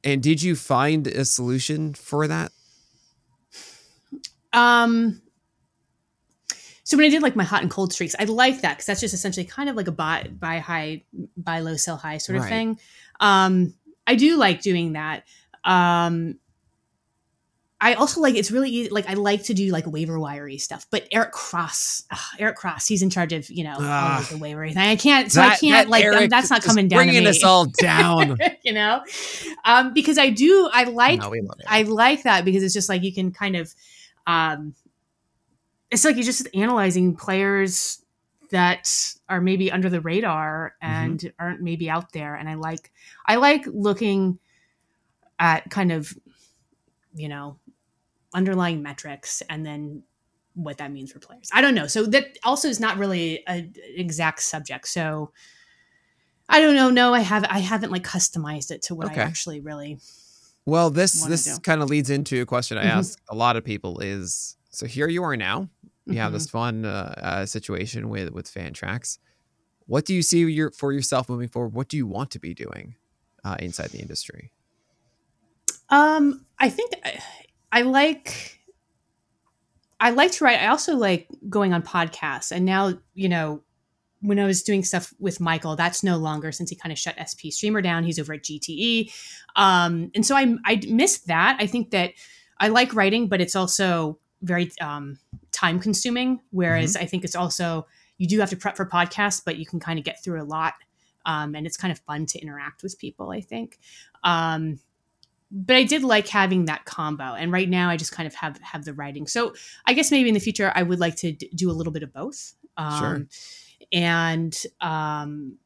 and 0.02 0.22
did 0.22 0.42
you 0.42 0.56
find 0.56 1.06
a 1.06 1.24
solution 1.24 1.94
for 1.94 2.26
that? 2.26 2.50
Um. 4.52 5.22
So 6.82 6.96
when 6.96 7.06
I 7.06 7.10
did 7.10 7.22
like 7.22 7.36
my 7.36 7.44
hot 7.44 7.62
and 7.62 7.70
cold 7.70 7.92
streaks, 7.92 8.16
I 8.18 8.24
like 8.24 8.62
that 8.62 8.72
because 8.78 8.86
that's 8.86 9.00
just 9.00 9.14
essentially 9.14 9.46
kind 9.46 9.68
of 9.68 9.76
like 9.76 9.86
a 9.86 9.92
buy 9.92 10.28
buy 10.40 10.58
high, 10.58 11.04
buy 11.36 11.60
low, 11.60 11.76
sell 11.76 11.96
high 11.96 12.18
sort 12.18 12.36
of 12.36 12.42
Right. 12.42 12.48
thing. 12.48 12.78
Um, 13.20 13.74
I 14.08 14.16
do 14.16 14.36
like 14.36 14.60
doing 14.60 14.94
that. 14.94 15.22
Um, 15.62 16.39
I 17.82 17.94
also 17.94 18.20
like 18.20 18.34
it's 18.34 18.50
really 18.50 18.68
easy, 18.68 18.90
like 18.90 19.08
I 19.08 19.14
like 19.14 19.44
to 19.44 19.54
do 19.54 19.70
like 19.72 19.86
waiver 19.86 20.18
wiry 20.20 20.58
stuff. 20.58 20.86
But 20.90 21.08
Eric 21.10 21.32
Cross, 21.32 22.04
ah, 22.10 22.30
Eric 22.38 22.56
Cross, 22.56 22.86
he's 22.86 23.00
in 23.02 23.08
charge 23.08 23.32
of 23.32 23.48
you 23.50 23.64
know 23.64 23.74
all 23.74 24.18
of 24.20 24.28
the 24.28 24.36
waiver 24.36 24.68
thing. 24.68 24.76
I 24.76 24.96
can't, 24.96 25.32
so 25.32 25.40
I 25.40 25.56
can't 25.56 25.86
that 25.86 25.88
like 25.88 26.04
um, 26.04 26.14
Eric 26.14 26.30
that's 26.30 26.50
not 26.50 26.62
coming 26.62 26.88
down 26.88 27.00
to 27.00 27.06
bringing 27.06 27.26
us 27.26 27.42
all 27.42 27.66
down. 27.80 28.36
you 28.62 28.72
know, 28.74 29.02
um, 29.64 29.94
because 29.94 30.18
I 30.18 30.28
do 30.30 30.68
I 30.72 30.84
like 30.84 31.20
No, 31.20 31.30
we 31.30 31.40
love 31.40 31.58
it. 31.58 31.66
I 31.68 31.82
like 31.82 32.24
that 32.24 32.44
because 32.44 32.62
it's 32.62 32.74
just 32.74 32.88
like 32.90 33.02
you 33.02 33.14
can 33.14 33.32
kind 33.32 33.56
of 33.56 33.74
um 34.26 34.74
it's 35.90 36.04
like 36.04 36.16
you're 36.16 36.24
just 36.24 36.46
analyzing 36.54 37.16
players 37.16 38.04
that 38.50 38.88
are 39.28 39.40
maybe 39.40 39.72
under 39.72 39.88
the 39.88 40.00
radar 40.00 40.74
Mm-hmm. 40.82 40.92
and 40.92 41.32
aren't 41.38 41.60
maybe 41.62 41.88
out 41.88 42.12
there 42.12 42.34
and 42.34 42.48
I 42.48 42.54
like 42.54 42.90
I 43.24 43.36
like 43.36 43.64
looking 43.66 44.38
at 45.38 45.70
kind 45.70 45.92
of 45.92 46.12
you 47.14 47.28
know 47.28 47.56
underlying 48.34 48.82
metrics 48.82 49.42
and 49.48 49.64
then 49.64 50.02
what 50.54 50.78
that 50.78 50.90
means 50.92 51.12
for 51.12 51.18
players. 51.18 51.48
I 51.52 51.60
don't 51.60 51.74
know. 51.74 51.86
So 51.86 52.04
that 52.06 52.38
also 52.44 52.68
is 52.68 52.80
not 52.80 52.98
really 52.98 53.46
an 53.46 53.72
exact 53.96 54.42
subject. 54.42 54.88
So 54.88 55.32
I 56.48 56.60
don't 56.60 56.74
know. 56.74 56.90
No, 56.90 57.14
I 57.14 57.20
have 57.20 57.44
I 57.48 57.60
haven't 57.60 57.92
like 57.92 58.02
customized 58.02 58.70
it 58.70 58.82
to 58.82 58.94
what 58.94 59.06
Okay. 59.06 59.20
I 59.20 59.24
actually 59.24 59.60
really 59.60 59.98
Well, 60.66 60.90
this 60.90 61.24
this 61.24 61.58
kind 61.60 61.82
of 61.82 61.88
leads 61.88 62.10
into 62.10 62.42
a 62.42 62.46
question 62.46 62.76
I 62.78 62.84
Mhm. 62.84 62.98
ask 62.98 63.18
a 63.28 63.34
lot 63.34 63.56
of 63.56 63.64
people: 63.64 64.00
is 64.00 64.56
so 64.70 64.86
here 64.86 65.08
you 65.08 65.22
are 65.22 65.36
now. 65.36 65.68
You 66.06 66.18
have 66.18 66.30
Mhm. 66.30 66.34
this 66.34 66.50
fun 66.50 66.84
uh, 66.84 67.14
uh, 67.16 67.46
situation 67.46 68.08
with 68.08 68.30
with 68.32 68.52
Fantrax. 68.52 69.18
What 69.86 70.04
do 70.04 70.14
you 70.14 70.22
see 70.22 70.40
your, 70.40 70.70
for 70.72 70.92
yourself 70.92 71.28
moving 71.28 71.48
forward? 71.48 71.72
What 71.72 71.88
do 71.88 71.96
you 71.96 72.06
want 72.06 72.30
to 72.32 72.38
be 72.38 72.54
doing 72.54 72.94
uh, 73.44 73.56
inside 73.58 73.90
the 73.90 73.98
industry? 73.98 74.52
Um, 75.88 76.46
I 76.58 76.68
think 76.70 76.92
I, 77.72 77.82
like 77.82 78.60
I 80.00 80.10
like 80.10 80.32
to 80.32 80.44
write. 80.44 80.60
I 80.60 80.68
also 80.68 80.96
like 80.96 81.28
going 81.48 81.74
on 81.74 81.82
podcasts. 81.82 82.50
And 82.50 82.64
now, 82.64 82.94
you 83.14 83.28
know, 83.28 83.62
when 84.22 84.38
I 84.38 84.46
was 84.46 84.62
doing 84.62 84.82
stuff 84.82 85.12
with 85.18 85.40
Michael, 85.40 85.76
that's 85.76 86.02
no 86.02 86.16
longer 86.16 86.52
since 86.52 86.70
he 86.70 86.76
kind 86.76 86.92
of 86.92 86.98
shut 86.98 87.16
SP 87.20 87.52
Streamer 87.52 87.82
down. 87.82 88.04
He's 88.04 88.18
over 88.18 88.34
at 88.34 88.42
GTE. 88.42 89.12
Um, 89.56 90.10
and 90.14 90.24
so 90.24 90.36
I 90.36 90.56
I 90.64 90.80
missed 90.88 91.26
that. 91.26 91.56
I 91.60 91.66
think 91.66 91.90
that 91.90 92.12
I 92.58 92.68
like 92.68 92.94
writing, 92.94 93.28
but 93.28 93.40
it's 93.40 93.56
also 93.56 94.18
very 94.42 94.70
um, 94.80 95.18
time 95.52 95.78
consuming. 95.78 96.40
Whereas 96.50 96.96
I 96.96 97.04
think 97.04 97.24
it's 97.24 97.36
also 97.36 97.86
you 98.18 98.26
do 98.26 98.40
have 98.40 98.50
to 98.50 98.56
prep 98.56 98.76
for 98.76 98.86
podcasts, 98.86 99.42
but 99.44 99.56
you 99.56 99.66
can 99.66 99.80
kind 99.80 99.98
of 99.98 100.04
get 100.04 100.22
through 100.22 100.42
a 100.42 100.44
lot. 100.44 100.74
Um, 101.26 101.54
and 101.54 101.66
it's 101.66 101.76
kind 101.76 101.92
of 101.92 101.98
fun 102.00 102.24
to 102.26 102.38
interact 102.38 102.82
with 102.82 102.98
people. 102.98 103.30
I 103.30 103.40
think. 103.42 103.78
Um, 104.24 104.80
but 105.50 105.76
I 105.76 105.82
did 105.84 106.04
like 106.04 106.28
having 106.28 106.66
that 106.66 106.84
combo. 106.84 107.34
And 107.34 107.50
right 107.52 107.68
now, 107.68 107.90
I 107.90 107.96
just 107.96 108.12
kind 108.12 108.26
of 108.26 108.34
have 108.34 108.58
have 108.62 108.84
the 108.84 108.94
writing. 108.94 109.26
So 109.26 109.54
I 109.86 109.92
guess 109.94 110.10
maybe 110.10 110.28
in 110.28 110.34
the 110.34 110.40
future, 110.40 110.72
I 110.74 110.82
would 110.82 111.00
like 111.00 111.16
to 111.16 111.32
d- 111.32 111.50
do 111.54 111.70
a 111.70 111.72
little 111.72 111.92
bit 111.92 112.02
of 112.02 112.12
both. 112.12 112.54
Um, 112.76 112.98
Sure. 113.00 113.26
And 113.92 114.56
um, 114.80 115.56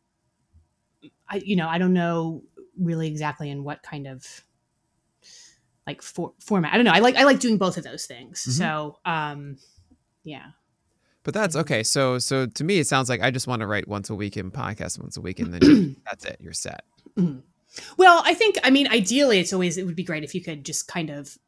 I, 1.28 1.42
you 1.44 1.56
know, 1.56 1.68
I 1.68 1.78
don't 1.78 1.92
know 1.92 2.42
really 2.80 3.08
exactly 3.08 3.50
in 3.50 3.64
what 3.64 3.82
kind 3.82 4.06
of 4.06 4.24
like 5.86 6.00
for, 6.00 6.32
format. 6.40 6.72
I 6.72 6.76
don't 6.76 6.86
know. 6.86 6.92
I 6.92 7.00
like 7.00 7.16
I 7.16 7.24
like 7.24 7.40
doing 7.40 7.58
both 7.58 7.76
of 7.76 7.84
those 7.84 8.06
things. 8.06 8.42
Mhm. 8.48 8.52
So 8.52 8.98
um, 9.04 9.58
yeah. 10.22 10.46
But 11.24 11.34
that's 11.34 11.56
okay. 11.56 11.82
So 11.82 12.18
so 12.18 12.46
to 12.46 12.64
me, 12.64 12.78
it 12.78 12.86
sounds 12.86 13.08
like 13.08 13.22
I 13.22 13.30
just 13.30 13.46
want 13.46 13.60
to 13.60 13.66
write 13.66 13.88
once 13.88 14.08
a 14.10 14.14
week 14.14 14.36
in 14.36 14.50
podcast 14.50 14.98
once 14.98 15.16
a 15.16 15.20
week, 15.20 15.40
and 15.40 15.52
then 15.52 15.96
that's 16.06 16.24
it. 16.24 16.38
You're 16.40 16.52
set. 16.52 16.84
Well, 17.96 18.22
I 18.24 18.34
think 18.34 18.56
I 18.62 18.70
mean 18.70 18.88
ideally 18.88 19.38
it's 19.38 19.52
always 19.52 19.76
it 19.78 19.84
would 19.86 19.96
be 19.96 20.04
great 20.04 20.24
if 20.24 20.34
you 20.34 20.42
could 20.42 20.64
just 20.64 20.86
kind 20.88 21.10
of 21.10 21.38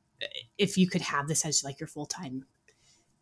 if 0.58 0.78
you 0.78 0.88
could 0.88 1.02
have 1.02 1.28
this 1.28 1.44
as 1.44 1.62
like 1.64 1.78
your 1.80 1.86
full 1.86 2.06
time. 2.06 2.46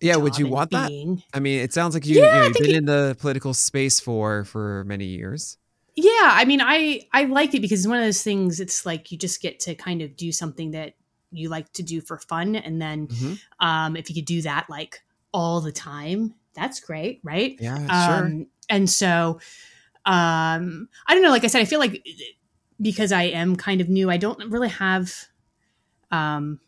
Yeah. 0.00 0.16
Would 0.16 0.38
you 0.38 0.48
want 0.48 0.70
that? 0.72 0.90
I 1.32 1.40
mean, 1.40 1.60
it 1.60 1.72
sounds 1.72 1.94
like 1.94 2.04
you, 2.06 2.20
yeah, 2.20 2.34
you 2.34 2.40
know, 2.40 2.46
you've 2.48 2.56
been 2.58 2.70
it- 2.70 2.76
in 2.76 2.84
the 2.84 3.16
political 3.18 3.54
space 3.54 4.00
for 4.00 4.44
for 4.44 4.84
many 4.84 5.06
years. 5.06 5.56
Yeah, 5.96 6.10
I 6.32 6.44
mean, 6.44 6.60
I 6.60 7.02
I 7.12 7.24
like 7.24 7.54
it 7.54 7.60
because 7.62 7.80
it's 7.80 7.88
one 7.88 7.98
of 7.98 8.04
those 8.04 8.22
things. 8.22 8.58
It's 8.58 8.84
like 8.84 9.12
you 9.12 9.16
just 9.18 9.40
get 9.40 9.60
to 9.60 9.74
kind 9.76 10.02
of 10.02 10.16
do 10.16 10.32
something 10.32 10.72
that 10.72 10.94
you 11.30 11.48
like 11.48 11.72
to 11.74 11.82
do 11.84 12.00
for 12.00 12.18
fun, 12.18 12.56
and 12.56 12.82
then 12.82 13.06
Mhm. 13.06 13.38
um, 13.60 13.96
if 13.96 14.08
you 14.10 14.14
could 14.16 14.24
do 14.24 14.42
that 14.42 14.66
like 14.68 15.02
all 15.32 15.60
the 15.60 15.70
time, 15.72 16.34
that's 16.54 16.80
great, 16.80 17.20
right? 17.22 17.56
Yeah. 17.60 17.76
sure. 18.08 18.26
Um, 18.26 18.46
and 18.68 18.90
so, 18.90 19.38
um, 20.04 20.88
I 21.06 21.14
don't 21.14 21.22
know. 21.22 21.30
Like 21.30 21.44
I 21.44 21.48
said, 21.48 21.60
I 21.62 21.64
feel 21.64 21.78
like 21.80 22.04
because 22.80 23.12
I 23.12 23.24
am 23.24 23.56
kind 23.56 23.80
of 23.80 23.88
new, 23.88 24.10
I 24.10 24.16
don't 24.16 24.50
really 24.50 24.68
have, 24.68 25.12
um, 26.10 26.60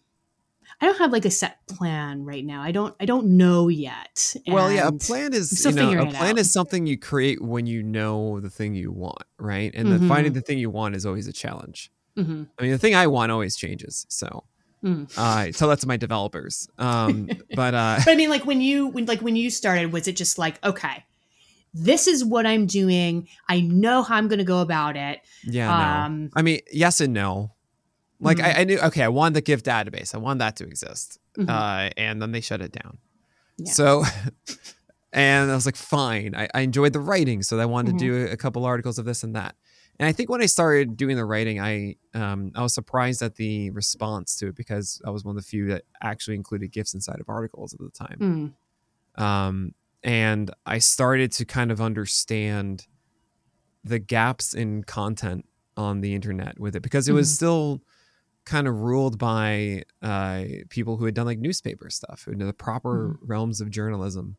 I 0.80 0.86
don't 0.86 0.98
have 0.98 1.12
like 1.12 1.24
a 1.24 1.30
set 1.30 1.58
plan 1.68 2.24
right 2.24 2.44
now. 2.44 2.60
I 2.60 2.70
don't. 2.72 2.94
I 3.00 3.06
don't 3.06 3.26
know 3.38 3.68
yet. 3.68 4.34
Well, 4.46 4.70
yeah, 4.70 4.88
a 4.88 4.92
plan 4.92 5.32
is 5.32 5.64
you 5.64 5.72
know 5.72 6.02
a 6.02 6.06
plan 6.12 6.38
is 6.38 6.52
something 6.52 6.86
you 6.86 6.98
create 6.98 7.40
when 7.40 7.66
you 7.66 7.82
know 7.82 8.40
the 8.40 8.50
thing 8.50 8.74
you 8.74 8.90
want, 8.92 9.22
right? 9.38 9.72
And 9.74 9.90
the 9.90 9.98
Mhm. 9.98 10.08
finding 10.08 10.32
the 10.34 10.40
thing 10.42 10.58
you 10.58 10.68
want 10.68 10.94
is 10.94 11.06
always 11.06 11.28
a 11.28 11.32
challenge. 11.32 11.90
Mhm. 12.18 12.48
I 12.58 12.62
mean, 12.62 12.72
the 12.72 12.78
thing 12.78 12.94
I 12.94 13.06
want 13.06 13.32
always 13.32 13.56
changes, 13.56 14.06
so 14.08 14.44
Mm. 14.84 15.10
uh, 15.16 15.50
tell 15.52 15.68
that 15.68 15.80
to 15.80 15.88
my 15.88 15.96
developers. 15.96 16.68
Um, 16.78 17.28
but 17.54 17.72
uh, 17.74 18.00
but 18.04 18.08
I 18.12 18.16
mean, 18.16 18.28
like 18.28 18.44
when 18.44 18.60
you 18.60 18.88
when 18.88 19.06
like 19.06 19.20
when 19.22 19.36
you 19.36 19.48
started, 19.50 19.92
was 19.92 20.06
it 20.08 20.16
just 20.16 20.36
like 20.36 20.62
okay, 20.64 21.04
this 21.78 22.06
is 22.06 22.24
what 22.24 22.46
I'm 22.46 22.66
doing. 22.66 23.28
I 23.48 23.60
know 23.60 24.02
how 24.02 24.16
I'm 24.16 24.28
going 24.28 24.38
to 24.38 24.44
go 24.44 24.60
about 24.60 24.96
it. 24.96 25.20
Yeah, 25.44 25.68
no. 25.68 26.04
Um, 26.06 26.30
I 26.34 26.42
mean, 26.42 26.60
yes 26.72 27.00
and 27.00 27.12
no. 27.12 27.52
Like 28.18 28.38
Mhm. 28.38 28.44
I, 28.44 28.60
I 28.60 28.64
knew, 28.64 28.78
okay, 28.80 29.02
I 29.02 29.08
wanted 29.08 29.34
the 29.34 29.42
GIF 29.42 29.62
database. 29.62 30.14
I 30.14 30.18
wanted 30.18 30.40
that 30.40 30.56
to 30.56 30.64
exist, 30.64 31.18
mhm. 31.36 31.48
uh, 31.50 31.90
and 31.98 32.20
then 32.22 32.32
they 32.32 32.40
shut 32.40 32.62
it 32.62 32.72
down. 32.72 32.96
Yeah. 33.58 33.72
So, 33.72 34.04
and 35.12 35.50
I 35.50 35.54
was 35.54 35.66
like, 35.66 35.76
fine. 35.76 36.34
I, 36.34 36.48
I 36.54 36.60
enjoyed 36.62 36.92
the 36.94 37.00
writing, 37.00 37.42
so 37.42 37.58
I 37.58 37.66
wanted 37.66 37.94
Mhm. 37.96 37.98
to 37.98 38.04
do 38.26 38.32
a 38.32 38.36
couple 38.36 38.64
articles 38.64 38.98
of 38.98 39.04
this 39.04 39.22
and 39.22 39.34
that. 39.36 39.54
And 39.98 40.06
I 40.06 40.12
think 40.12 40.28
when 40.30 40.42
I 40.42 40.46
started 40.46 40.96
doing 40.96 41.16
the 41.16 41.24
writing, 41.24 41.58
I 41.60 41.96
um, 42.14 42.52
I 42.54 42.62
was 42.62 42.74
surprised 42.74 43.22
at 43.22 43.36
the 43.36 43.70
response 43.70 44.36
to 44.36 44.48
it 44.48 44.54
because 44.56 45.00
I 45.06 45.10
was 45.10 45.24
one 45.24 45.36
of 45.36 45.42
the 45.42 45.48
few 45.48 45.68
that 45.68 45.84
actually 46.02 46.36
included 46.36 46.70
GIFs 46.72 46.92
inside 46.94 47.18
of 47.20 47.28
articles 47.28 47.72
at 47.74 47.80
the 47.80 47.90
time. 47.90 48.54
Mm. 49.18 49.22
um, 49.22 49.74
and 50.06 50.50
I 50.64 50.78
started 50.78 51.32
to 51.32 51.44
kind 51.44 51.70
of 51.70 51.80
understand 51.80 52.86
the 53.84 53.98
gaps 53.98 54.54
in 54.54 54.84
content 54.84 55.44
on 55.76 56.00
the 56.00 56.14
internet 56.14 56.58
with 56.58 56.74
it 56.76 56.80
because 56.80 57.08
it 57.08 57.12
was 57.12 57.28
Mhm. 57.30 57.34
still 57.34 57.82
kind 58.44 58.68
of 58.68 58.74
ruled 58.80 59.18
by 59.18 59.82
uh, 60.02 60.44
people 60.70 60.96
who 60.96 61.04
had 61.04 61.14
done 61.14 61.26
like 61.26 61.38
newspaper 61.40 61.90
stuff, 61.90 62.22
who 62.24 62.34
know 62.34 62.46
the 62.46 62.52
proper 62.52 63.18
realms 63.20 63.60
of 63.60 63.68
journalism. 63.70 64.36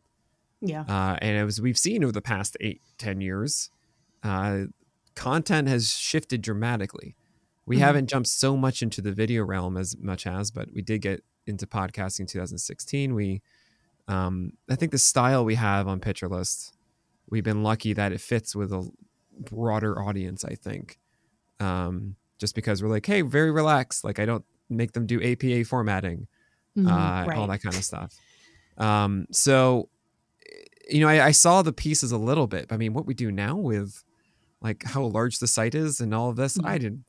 Yeah. 0.61 0.81
Uh, 0.87 1.17
and 1.21 1.37
it 1.37 1.43
was 1.43 1.59
we've 1.61 1.77
seen 1.77 2.03
over 2.03 2.13
the 2.13 2.21
past 2.21 2.55
eight, 2.61 2.81
ten 2.97 3.19
years, 3.21 3.69
uh, 4.23 4.63
content 5.15 5.67
has 5.67 5.89
shifted 5.91 6.41
dramatically. 6.41 7.15
We 7.65 7.75
Mhm. 7.77 7.79
haven't 7.81 8.09
jumped 8.09 8.29
so 8.29 8.55
much 8.55 8.81
into 8.81 9.01
the 9.01 9.11
video 9.11 9.43
realm 9.43 9.75
as 9.75 9.97
much 9.97 10.25
as, 10.25 10.49
but 10.51 10.71
we 10.73 10.81
did 10.81 11.01
get 11.01 11.23
into 11.45 11.67
podcasting 11.67 12.21
in 12.21 12.25
2016. 12.27 13.13
We, 13.13 13.41
um, 14.07 14.53
I 14.69 14.75
think 14.75 14.91
the 14.91 14.97
style 14.97 15.43
we 15.45 15.55
have 15.55 15.87
on 15.87 15.99
Pitcher 15.99 16.27
List, 16.27 16.73
we've 17.29 17.43
been 17.43 17.63
lucky 17.63 17.93
that 17.93 18.11
it 18.11 18.21
fits 18.21 18.55
with 18.55 18.71
a 18.71 18.89
broader 19.39 20.01
audience. 20.01 20.43
I 20.45 20.55
think, 20.55 20.97
um, 21.59 22.15
just 22.39 22.55
because 22.55 22.81
we're 22.81 22.89
like, 22.89 23.05
hey, 23.05 23.21
very 23.21 23.51
relaxed. 23.51 24.03
Like 24.03 24.19
I 24.19 24.25
don't 24.25 24.45
make 24.69 24.93
them 24.93 25.05
do 25.05 25.21
APA 25.21 25.63
formatting 25.65 26.27
Mhm. 26.77 26.87
uh, 26.87 27.35
all 27.35 27.47
that 27.47 27.61
kind 27.63 27.75
of 27.75 27.83
stuff. 27.83 28.13
Um, 28.77 29.25
so, 29.31 29.89
you 30.89 30.99
know, 31.01 31.07
I, 31.07 31.25
I 31.27 31.31
saw 31.31 31.61
the 31.63 31.73
pieces 31.73 32.11
a 32.11 32.17
little 32.17 32.45
bit. 32.45 32.67
But 32.67 32.75
I 32.75 32.77
mean, 32.77 32.93
what 32.93 33.07
we 33.07 33.13
do 33.15 33.31
now 33.31 33.55
with 33.55 34.03
like 34.61 34.83
how 34.85 35.03
large 35.03 35.39
the 35.39 35.47
site 35.47 35.73
is 35.75 35.99
and 35.99 36.13
all 36.13 36.29
of 36.29 36.35
this, 36.35 36.57
I 36.63 36.77
didn't 36.77 37.03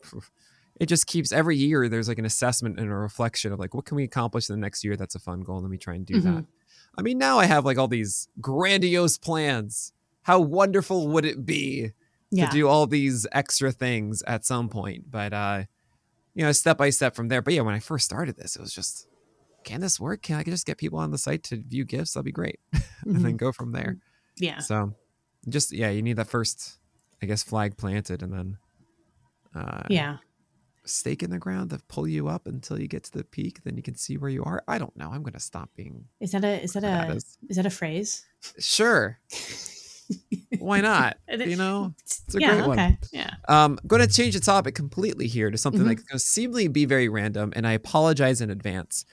It 0.81 0.87
just 0.87 1.07
keeps 1.07 1.33
every 1.33 1.57
year. 1.57 1.89
There's 1.89 2.09
like 2.09 2.19
an 2.19 2.25
assessment 2.25 2.79
and 2.79 2.89
a 2.91 2.95
reflection 2.95 3.53
of 3.53 3.59
like 3.59 3.75
what 3.75 3.85
can 3.85 3.97
we 3.97 4.05
accomplish 4.05 4.49
in 4.49 4.55
the 4.55 4.61
next 4.61 4.85
year. 4.85 4.97
That's 4.97 5.15
a 5.17 5.19
fun 5.19 5.41
goal. 5.43 5.61
Let 5.61 5.71
me 5.71 5.77
try 5.77 5.95
and 5.97 6.07
do 6.07 6.21
that. 6.21 6.45
I 6.99 7.03
mean, 7.03 7.17
now 7.17 7.39
I 7.39 7.47
have 7.47 7.65
like 7.65 7.79
all 7.79 7.89
these 7.89 8.29
grandiose 8.41 9.17
plans. 9.17 9.93
How 10.23 10.41
wonderful 10.41 11.09
would 11.09 11.25
it 11.25 11.47
be 11.47 11.93
Yeah. 12.31 12.47
to 12.47 12.53
do 12.53 12.69
all 12.69 12.87
these 12.87 13.27
extra 13.33 13.73
things 13.73 14.23
at 14.27 14.45
some 14.45 14.69
point. 14.69 15.11
But 15.11 15.33
uh, 15.33 15.63
you 16.35 16.45
know, 16.45 16.53
step 16.53 16.77
by 16.77 16.91
step 16.91 17.15
from 17.15 17.29
there. 17.29 17.41
But 17.41 17.55
yeah, 17.55 17.63
when 17.63 17.75
I 17.75 17.79
first 17.79 18.05
started 18.05 18.37
this, 18.37 18.57
it 18.57 18.61
was 18.61 18.75
just, 18.75 19.07
can 19.65 19.81
this 19.81 19.99
work? 19.99 20.23
Can 20.23 20.37
I 20.37 20.43
just 20.43 20.67
get 20.67 20.77
people 20.79 20.99
on 20.99 21.11
the 21.11 21.19
site 21.19 21.43
to 21.45 21.57
view 21.57 21.85
GIFs? 21.85 22.13
That'd 22.15 22.25
be 22.27 22.33
great, 22.33 22.59
and 23.07 23.17
then 23.25 23.35
Mhm. 23.35 23.37
go 23.39 23.53
from 23.53 23.73
there. 23.73 23.97
Yeah. 24.37 24.59
So, 24.59 24.95
just 25.49 25.73
yeah, 25.73 25.91
you 25.91 26.03
need 26.03 26.17
that 26.17 26.29
first, 26.29 26.79
I 27.23 27.27
guess, 27.27 27.43
flag 27.43 27.77
planted, 27.77 28.23
and 28.23 28.33
then 28.33 28.59
uh, 29.55 29.83
Yeah. 29.89 30.19
Stake 30.89 31.23
in 31.23 31.31
the 31.31 31.39
ground 31.39 31.71
to 31.71 31.79
pull 31.89 32.09
you 32.09 32.29
up 32.29 32.47
until 32.47 32.81
you 32.81 32.89
get 32.89 33.05
to 33.05 33.13
the 33.13 33.25
peak. 33.25 33.63
Then 33.65 33.77
you 33.77 33.83
can 33.83 33.95
see 33.95 34.17
where 34.17 34.31
you 34.31 34.43
are. 34.45 34.63
I 34.67 34.79
don't 34.79 34.97
know. 34.97 35.11
I'm 35.13 35.23
gonna 35.23 35.39
stop 35.41 35.71
being. 35.77 36.07
Is 36.21 36.33
that 36.33 36.45
a 36.45 36.63
is 36.63 36.73
that 36.73 36.85
a 36.85 37.15
is- 37.15 37.39
is 37.49 37.57
that 37.57 37.67
a 37.67 37.71
phrase? 37.71 38.25
Sure. 38.59 39.19
Why 40.59 40.81
not? 40.81 41.19
You 41.31 41.57
know. 41.57 41.95
It's 42.03 42.35
a 42.35 42.41
yeah. 42.41 42.55
great 42.57 42.67
one. 42.67 42.79
okay. 42.79 42.99
Yeah. 43.13 43.31
Um, 43.49 43.79
I'm 43.83 43.87
going 43.87 44.01
to 44.07 44.09
change 44.13 44.35
the 44.35 44.41
topic 44.41 44.75
completely 44.75 45.27
here 45.27 45.51
to 45.51 45.59
something 45.59 45.83
Mhm. 45.83 45.89
that's 45.89 46.03
going 46.03 46.19
to 46.19 46.25
seemingly 46.25 46.69
be 46.69 46.85
very 46.87 47.09
random, 47.09 47.53
and 47.55 47.67
I 47.67 47.73
apologize 47.73 48.41
in 48.41 48.51
advance. 48.51 49.05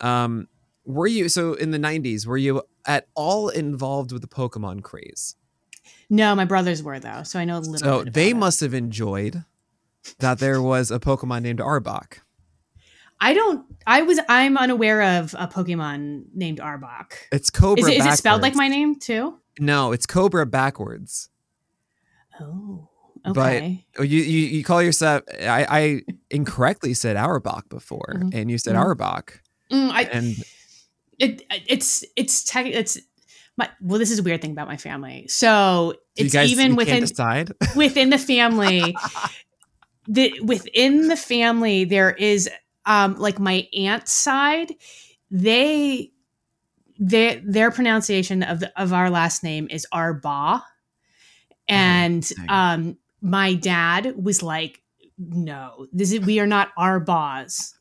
Um, 0.00 0.48
were 0.84 1.06
you 1.06 1.28
so 1.28 1.54
in 1.54 1.70
the 1.70 1.78
'90s? 1.78 2.26
Were 2.26 2.36
you 2.36 2.62
at 2.86 3.06
all 3.14 3.48
involved 3.48 4.12
with 4.12 4.20
the 4.22 4.28
Pokemon 4.28 4.82
craze? 4.82 5.36
No, 6.10 6.34
my 6.34 6.44
brothers 6.44 6.82
were 6.82 7.00
though, 7.00 7.22
so 7.22 7.38
I 7.38 7.44
know 7.46 7.56
a 7.56 7.60
little. 7.60 7.78
So 7.78 7.84
bit 7.98 8.02
about 8.02 8.12
they 8.14 8.30
it. 8.30 8.36
must 8.36 8.60
have 8.60 8.74
enjoyed 8.74 9.44
that 10.18 10.38
there 10.38 10.60
was 10.62 10.90
a 10.90 10.98
Pokemon 10.98 11.42
named 11.42 11.58
Arbok. 11.60 12.18
I 13.20 13.34
don't. 13.34 13.64
I 13.86 14.02
was. 14.02 14.18
I'm 14.28 14.56
unaware 14.56 15.02
of 15.20 15.34
a 15.38 15.46
Pokemon 15.46 16.24
named 16.34 16.58
Arbok. 16.58 17.12
It's 17.30 17.50
Cobra. 17.50 17.82
Is 17.82 17.88
it, 17.88 17.96
is 17.98 18.06
it 18.06 18.16
spelled 18.16 18.42
like 18.42 18.54
my 18.56 18.68
name 18.68 18.96
too? 18.98 19.38
No, 19.60 19.92
it's 19.92 20.06
Cobra 20.06 20.44
backwards. 20.46 21.28
Oh. 22.40 22.88
But- 23.24 23.36
Okay. 23.38 23.86
Oh, 23.98 24.02
You 24.02 24.20
you, 24.20 24.46
you 24.48 24.64
call 24.64 24.82
yourself? 24.82 25.22
I, 25.40 25.64
I 25.70 26.02
incorrectly 26.30 26.92
said 26.92 27.16
Arbok 27.16 27.68
before, 27.68 28.14
Mhm. 28.16 28.34
and 28.34 28.50
you 28.50 28.58
said 28.58 28.74
Mhm. 28.74 28.96
Arbok, 28.96 29.38
Mm, 29.70 29.90
I, 29.92 30.02
and 30.04 30.34
it 31.20 31.42
it's 31.68 32.04
it's 32.16 32.42
tech 32.42 32.66
it's 32.66 32.98
my 33.56 33.68
well 33.80 34.00
this 34.00 34.10
is 34.10 34.18
a 34.18 34.22
weird 34.24 34.42
thing 34.42 34.50
about 34.50 34.66
my 34.66 34.76
family 34.76 35.26
so 35.28 35.94
it's 36.16 36.32
guys 36.34 36.50
even 36.50 36.70
you 36.70 36.76
within 36.76 37.06
within 37.76 38.10
the 38.10 38.18
family 38.18 38.96
the 40.06 40.40
within 40.40 41.08
the 41.08 41.16
family 41.16 41.84
there 41.84 42.10
is 42.10 42.48
um 42.86 43.16
like 43.16 43.38
my 43.38 43.66
aunt's 43.76 44.12
side. 44.12 44.72
They 45.30 46.10
their 46.98 47.40
their 47.44 47.70
pronunciation 47.70 48.42
of 48.42 48.60
the 48.60 48.72
of 48.80 48.92
our 48.92 49.10
last 49.10 49.42
name 49.42 49.68
is 49.70 49.86
Arba. 49.92 50.64
And 51.68 52.28
um 52.48 52.98
my 53.20 53.54
dad 53.54 54.14
was 54.22 54.42
like 54.42 54.82
no 55.18 55.86
this 55.92 56.12
is 56.12 56.20
we 56.20 56.40
are 56.40 56.46
not 56.46 56.74
Arbas. 56.76 57.74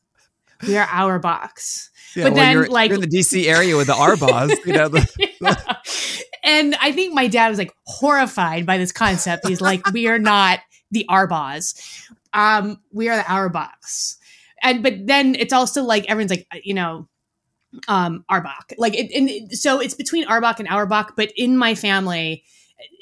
We 0.67 0.77
are 0.77 0.87
our 0.91 1.17
box. 1.17 1.89
Yeah, 2.15 2.25
But 2.25 2.33
well, 2.33 2.43
then, 2.43 2.53
you're, 2.53 2.67
like- 2.67 2.89
you're 2.89 3.01
in 3.01 3.09
the 3.09 3.17
DC 3.17 3.45
area 3.47 3.75
with 3.75 3.87
the 3.87 3.93
Arbas, 3.93 4.63
you 4.65 4.73
know. 4.73 4.89
The, 4.89 5.77
and 6.43 6.75
I 6.79 6.91
think 6.91 7.13
my 7.15 7.27
dad 7.27 7.49
was 7.49 7.57
like 7.57 7.73
horrified 7.85 8.65
by 8.67 8.77
this 8.77 8.91
concept. 8.91 9.47
He's 9.47 9.61
like, 9.61 9.89
we 9.91 10.07
are 10.07 10.19
not 10.19 10.59
the 10.91 11.05
Arbas. 11.09 12.07
Um, 12.33 12.79
we 12.91 13.09
are 13.09 13.17
the 13.17 13.23
Arbok. 13.23 14.15
And 14.63 14.83
but 14.83 15.07
then 15.07 15.35
it's 15.35 15.53
also 15.53 15.83
like 15.83 16.05
everyone's 16.09 16.31
like, 16.31 16.47
you 16.63 16.73
know, 16.73 17.07
um, 17.87 18.23
Arbok. 18.29 18.73
Like 18.77 18.95
it, 18.95 19.11
and 19.15 19.29
it- 19.29 19.53
so 19.53 19.79
it's 19.79 19.93
between 19.95 20.25
Arbok 20.27 20.59
and 20.59 20.67
Auerbach, 20.67 21.13
but 21.15 21.31
in 21.35 21.57
my 21.57 21.73
family, 21.75 22.43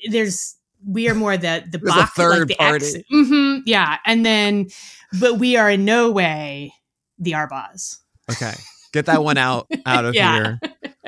there's 0.09 0.55
we 0.87 1.09
are 1.09 1.15
more 1.15 1.35
the 1.35 1.63
the 1.69 1.79
Bach, 1.79 2.13
third 2.13 2.39
like 2.39 2.47
the 2.47 2.55
party. 2.55 2.85
X. 2.85 2.97
Mhm, 3.11 3.63
yeah. 3.65 3.97
And 4.05 4.25
then 4.25 4.67
but 5.19 5.37
we 5.39 5.57
are 5.57 5.69
in 5.71 5.83
no 5.85 6.11
way 6.11 6.73
the 7.17 7.31
Arbas. 7.33 7.97
okay, 8.31 8.53
get 8.93 9.07
that 9.07 9.23
one 9.23 9.37
out 9.37 9.67
out 9.85 10.05
of 10.05 10.15
Yeah. 10.15 10.35
here. 10.35 10.59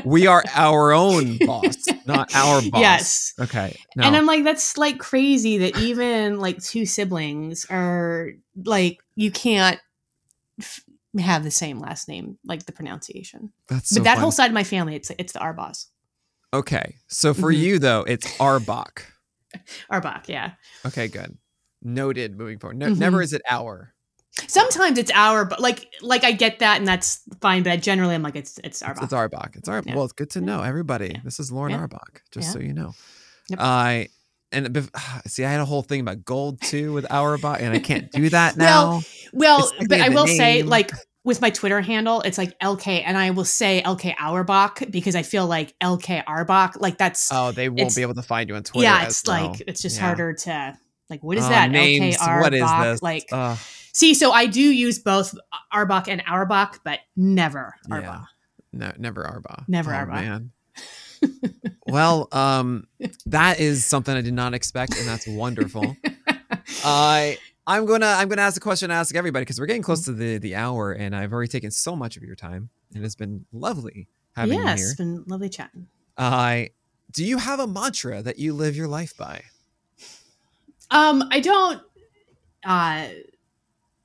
We 0.05 0.27
are 0.27 0.43
our 0.53 0.91
own 0.91 1.37
boss, 1.45 1.77
not 2.05 2.33
our 2.35 2.61
boss. 2.61 2.81
Yes. 2.81 3.33
Okay. 3.39 3.75
No. 3.95 4.03
And 4.03 4.15
I'm 4.15 4.25
like, 4.25 4.43
that's 4.43 4.77
like 4.77 4.97
crazy 4.99 5.59
that 5.59 5.77
even 5.77 6.39
like 6.39 6.61
two 6.63 6.85
siblings 6.85 7.65
are 7.69 8.31
like, 8.65 8.99
you 9.15 9.31
can't 9.31 9.79
f- 10.59 10.83
have 11.19 11.43
the 11.43 11.51
same 11.51 11.79
last 11.79 12.07
name, 12.07 12.37
like 12.45 12.65
the 12.65 12.71
pronunciation. 12.71 13.51
That's 13.67 13.89
so 13.89 13.99
but 13.99 14.03
that 14.05 14.13
fun. 14.15 14.21
whole 14.23 14.31
side 14.31 14.47
of 14.47 14.53
my 14.53 14.63
family, 14.63 14.95
it's 14.95 15.11
it's 15.17 15.33
the 15.33 15.39
Arbos. 15.39 15.87
Okay. 16.53 16.95
So 17.07 17.33
for 17.33 17.51
Mhm. 17.51 17.57
you 17.57 17.79
though, 17.79 18.01
it's 18.03 18.27
Arbok. 18.37 19.03
Arbok, 19.91 20.27
yeah. 20.27 20.51
Okay, 20.85 21.07
good. 21.07 21.37
Noted. 21.81 22.37
Moving 22.37 22.59
forward. 22.59 22.77
No, 22.77 22.87
Mhm. 22.87 22.97
Never 22.97 23.21
is 23.21 23.33
it 23.33 23.41
our. 23.49 23.90
Sometimes 24.47 24.97
it's 24.97 25.11
our, 25.13 25.43
but 25.45 25.59
like 25.59 25.87
like 26.01 26.23
I 26.23 26.31
get 26.31 26.59
that 26.59 26.77
and 26.77 26.87
that's 26.87 27.21
fine. 27.41 27.63
But 27.63 27.81
generally, 27.81 28.15
I'm 28.15 28.23
like 28.23 28.35
it's 28.35 28.59
it's 28.63 28.81
Arbok. 28.81 29.03
it's 29.03 29.13
Arbok. 29.13 29.55
It's 29.57 29.67
Arbok. 29.69 29.87
Yeah. 29.87 29.95
Well, 29.95 30.05
it's 30.05 30.13
good 30.13 30.29
to 30.31 30.41
know, 30.41 30.61
everybody. 30.61 31.07
Yeah. 31.13 31.21
This 31.23 31.39
is 31.39 31.51
Lauren 31.51 31.71
Yeah. 31.73 31.85
Arbok, 31.85 32.21
just 32.31 32.47
Yeah. 32.47 32.53
so 32.53 32.59
you 32.59 32.73
know. 32.73 32.93
Yep. 33.49 33.59
I 33.59 34.07
and 34.53 34.67
bef- 34.67 35.27
see, 35.27 35.43
I 35.45 35.51
had 35.51 35.59
a 35.59 35.65
whole 35.65 35.81
thing 35.81 35.99
about 36.01 36.23
gold 36.23 36.61
too 36.61 36.93
with 36.93 37.05
Auerbach, 37.11 37.57
and 37.61 37.73
I 37.73 37.79
can't 37.79 38.09
do 38.11 38.29
that 38.29 38.55
now. 38.57 39.01
well, 39.33 39.69
like 39.79 39.89
but 39.89 39.99
I 40.01 40.09
will 40.09 40.25
the 40.25 40.37
say 40.37 40.63
like 40.63 40.91
with 41.23 41.41
my 41.41 41.49
Twitter 41.49 41.81
handle, 41.81 42.21
it's 42.21 42.37
like 42.37 42.57
LK, 42.59 43.03
and 43.05 43.17
I 43.17 43.31
will 43.31 43.45
say 43.45 43.81
LK 43.85 44.15
Auerbach 44.19 44.81
because 44.89 45.15
I 45.15 45.23
feel 45.23 45.45
like 45.45 45.75
LK 45.83 46.23
Arbach, 46.25 46.79
like 46.79 46.97
that's 46.97 47.29
oh, 47.33 47.51
they 47.51 47.67
won't 47.69 47.93
be 47.95 48.01
able 48.01 48.15
to 48.15 48.23
find 48.23 48.49
you 48.49 48.55
on 48.55 48.63
Twitter. 48.63 48.83
yeah, 48.85 49.05
it's 49.05 49.23
well. 49.27 49.49
like 49.51 49.61
it's 49.67 49.81
just 49.81 49.97
Yeah. 49.97 50.05
harder 50.05 50.33
to 50.33 50.77
like 51.09 51.21
what 51.21 51.37
is 51.37 51.45
Oh, 51.45 51.49
that 51.49 51.69
names? 51.69 52.17
LK 52.17 52.41
What 52.41 52.53
is 52.53 52.61
Arbach? 52.61 52.83
this? 52.93 53.01
Like 53.01 53.25
Ugh. 53.33 53.57
See, 53.93 54.13
so 54.13 54.31
I 54.31 54.45
do 54.45 54.61
use 54.61 54.99
both 54.99 55.35
Arbach 55.73 56.07
and 56.07 56.21
Auerbach, 56.27 56.81
but 56.83 56.99
never 57.15 57.75
Yeah. 57.89 58.23
No, 58.73 58.91
never 58.97 59.25
Arba. 59.25 59.65
Never 59.67 59.93
oh, 59.93 59.97
Arba. 59.97 60.13
Man. 60.13 60.51
well, 61.87 62.27
um, 62.31 62.87
that 63.25 63.59
is 63.59 63.85
something 63.85 64.15
I 64.15 64.21
did 64.21 64.33
not 64.33 64.53
expect, 64.53 64.97
and 64.97 65.07
that's 65.07 65.27
wonderful. 65.27 65.97
I 66.83 67.37
I'm 67.67 67.85
gonna 67.85 68.07
I'm 68.07 68.27
gonna 68.27 68.41
ask 68.41 68.55
the 68.55 68.61
question 68.61 68.91
I 68.91 68.95
ask 68.95 69.15
everybody 69.15 69.43
because 69.43 69.59
we're 69.59 69.65
getting 69.65 69.81
close 69.81 70.05
to 70.05 70.13
the 70.13 70.37
the 70.37 70.55
hour, 70.55 70.91
and 70.91 71.15
I've 71.15 71.33
already 71.33 71.49
taken 71.49 71.71
so 71.71 71.95
much 71.95 72.17
of 72.17 72.23
your 72.23 72.35
time, 72.35 72.69
and 72.95 73.03
it's 73.03 73.15
been 73.15 73.45
lovely 73.51 74.07
having 74.35 74.59
yes, 74.59 74.79
you 74.79 74.85
it's 74.85 74.97
here. 74.97 75.05
been 75.05 75.23
lovely 75.27 75.49
chatting. 75.49 75.87
I 76.17 76.71
do 77.11 77.25
you 77.25 77.37
have 77.37 77.59
a 77.59 77.67
mantra 77.67 78.21
that 78.21 78.39
you 78.39 78.53
live 78.53 78.75
your 78.75 78.87
life 78.87 79.15
by? 79.17 79.43
Um, 80.89 81.23
I 81.31 81.39
don't. 81.39 81.81
Uh, 82.63 83.07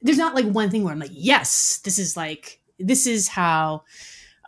there's 0.03 0.19
not 0.19 0.35
like 0.35 0.47
one 0.47 0.71
thing 0.71 0.85
where 0.85 0.93
I'm 0.93 0.99
like, 0.99 1.11
yes, 1.13 1.79
this 1.85 1.99
is 1.99 2.17
like 2.17 2.61
this 2.79 3.07
is 3.07 3.29
how. 3.29 3.85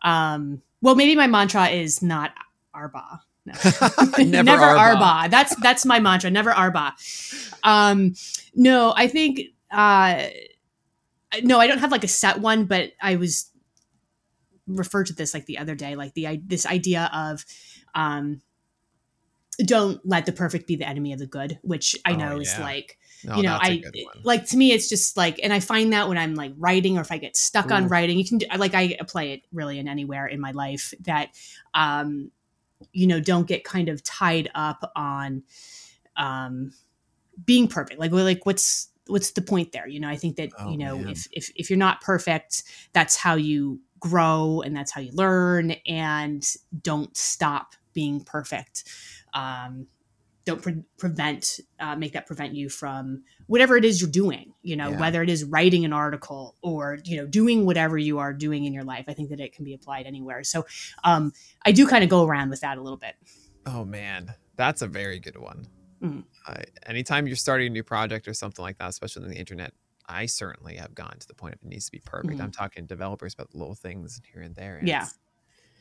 Um, 0.03 0.63
well, 0.81 0.95
maybe 0.95 1.17
my 1.17 1.27
mantra 1.27 1.69
is 1.69 2.03
not 2.03 2.33
arba. 2.73 3.21
No. 3.47 3.53
Never 4.19 4.43
never, 4.45 4.63
arba. 4.65 5.01
arba. 5.05 5.29
That's 5.31 5.57
that's 5.57 5.85
my 5.87 5.99
mantra. 6.01 6.31
Never 6.31 6.53
arba. 6.53 6.95
Um, 7.65 8.15
no, 8.55 8.93
I 8.97 9.09
think. 9.09 9.41
Uh, 9.71 10.27
no, 11.43 11.59
I 11.59 11.67
don't 11.67 11.79
have 11.79 11.91
like 11.91 12.05
a 12.05 12.09
set 12.09 12.41
one, 12.41 12.65
but 12.67 12.93
I 13.03 13.17
was 13.17 13.51
referred 14.67 15.07
to 15.07 15.15
this 15.15 15.35
like 15.35 15.47
the 15.47 15.59
other 15.59 15.75
day, 15.75 15.97
like 15.97 16.15
the 16.15 16.27
i- 16.29 16.43
this 16.47 16.67
idea 16.67 17.11
of. 17.13 17.45
Um, 17.95 18.43
don't 19.65 20.01
let 20.07 20.25
the 20.25 20.33
perfect 20.33 20.69
be 20.69 20.77
the 20.77 20.87
enemy 20.87 21.13
of 21.13 21.19
the 21.19 21.27
good, 21.27 21.59
which 21.63 21.97
I 22.05 22.13
Oh, 22.13 22.17
know 22.17 22.39
is 22.39 22.57
like 22.61 22.97
No, 23.25 23.37
you 23.37 23.43
know 23.43 23.53
that's 23.53 23.69
a 23.69 23.73
i 23.73 23.77
good 23.79 23.97
one. 24.05 24.17
like 24.23 24.47
to 24.47 24.57
me 24.57 24.73
it's 24.73 24.89
just 24.89 25.17
like 25.17 25.41
and 25.43 25.53
i 25.53 25.61
find 25.61 25.93
that 25.93 26.09
when 26.09 26.17
i'm 26.17 26.35
like 26.35 26.53
writing 26.57 26.97
or 26.99 27.01
if 27.01 27.11
i 27.11 27.19
get 27.19 27.37
stuck 27.37 27.73
on 27.73 27.89
writing 27.89 28.17
you 28.19 28.25
can 28.25 28.39
do 28.39 28.47
like 28.57 28.75
i 28.75 28.97
apply 29.01 29.25
it 29.25 29.43
really 29.53 29.79
in 29.79 29.89
anywhere 29.89 30.27
in 30.27 30.41
my 30.41 30.53
life 30.53 30.95
that 31.01 31.31
um 31.75 32.31
you 32.93 33.07
know 33.07 33.19
don't 33.21 33.49
get 33.49 33.65
kind 33.65 33.89
of 33.89 34.03
tied 34.05 34.49
up 34.55 34.93
on 34.95 35.43
um 36.17 36.73
being 37.45 37.67
perfect 37.69 37.99
like 37.99 38.13
like 38.13 38.47
what's 38.47 38.89
what's 39.09 39.33
the 39.33 39.43
point 39.43 39.73
there 39.73 39.89
you 39.89 39.99
know 39.99 40.09
i 40.09 40.17
think 40.17 40.37
that 40.37 40.51
Oh, 40.59 40.71
you 40.71 40.79
know 40.79 40.97
man. 40.97 41.09
if, 41.09 41.27
if 41.33 41.51
if 41.57 41.71
you're 41.71 41.79
not 41.79 42.01
perfect 42.01 42.63
that's 42.93 43.17
how 43.17 43.35
you 43.35 43.81
grow 43.99 44.63
and 44.65 44.77
that's 44.77 44.93
how 44.93 45.01
you 45.01 45.11
learn 45.13 45.73
and 45.87 46.45
don't 46.83 47.17
stop 47.17 47.75
being 47.95 48.21
perfect 48.23 48.85
um 49.35 49.87
don't 50.49 50.63
pre- 50.63 50.83
prevent 50.97 51.61
uh, 51.79 51.95
make 51.97 52.13
that 52.13 52.27
prevent 52.27 52.55
you 52.55 52.69
from 52.69 53.23
whatever 53.47 53.77
it 53.77 53.85
is 53.85 54.01
you're 54.01 54.11
doing 54.11 54.53
you 54.63 54.77
know 54.77 54.89
Yeah. 54.91 55.01
whether 55.01 55.23
it 55.23 55.31
is 55.31 55.45
writing 55.45 55.85
an 55.85 55.93
article 55.93 56.55
or 56.63 56.99
you 57.05 57.17
know 57.19 57.27
doing 57.27 57.65
whatever 57.67 57.97
you 57.99 58.19
are 58.19 58.33
doing 58.33 58.65
in 58.65 58.73
your 58.73 58.85
life 58.85 59.05
i 59.09 59.15
think 59.15 59.29
that 59.31 59.41
it 59.41 59.53
can 59.55 59.65
be 59.65 59.75
applied 59.75 60.07
anywhere 60.07 60.43
so 60.45 60.67
um 61.05 61.33
i 61.65 61.71
do 61.73 61.87
kind 61.87 62.03
of 62.05 62.11
go 62.11 62.25
around 62.27 62.51
with 62.51 62.61
that 62.63 62.79
a 62.79 62.83
little 62.83 62.99
bit 62.99 63.15
Oh 63.67 63.85
man, 63.85 64.33
that's 64.57 64.81
a 64.81 64.87
very 64.87 65.19
good 65.21 65.37
one. 65.37 65.67
Mm. 66.03 66.25
Anytime 66.87 67.27
you're 67.27 67.37
starting 67.37 67.67
a 67.67 67.71
new 67.71 67.83
project 67.83 68.27
or 68.27 68.33
something 68.33 68.63
like 68.63 68.79
that, 68.79 68.89
especially 68.89 69.25
on 69.25 69.29
the 69.31 69.37
internet, 69.37 69.73
I 70.09 70.25
certainly 70.25 70.77
have 70.77 70.95
gone 70.95 71.17
to 71.19 71.29
the 71.29 71.35
point 71.35 71.55
of 71.55 71.61
it 71.63 71.69
needs 71.69 71.85
to 71.87 71.93
be 71.93 71.99
perfect. 72.03 72.39
Mhm. 72.39 72.45
I'm 72.45 72.51
talking 72.51 72.85
to 72.85 72.89
developers 72.89 73.35
about 73.35 73.55
little 73.55 73.75
things 73.75 74.23
here 74.33 74.41
and 74.41 74.55
there. 74.55 74.79
and 74.79 74.89
Yeah. 74.89 75.07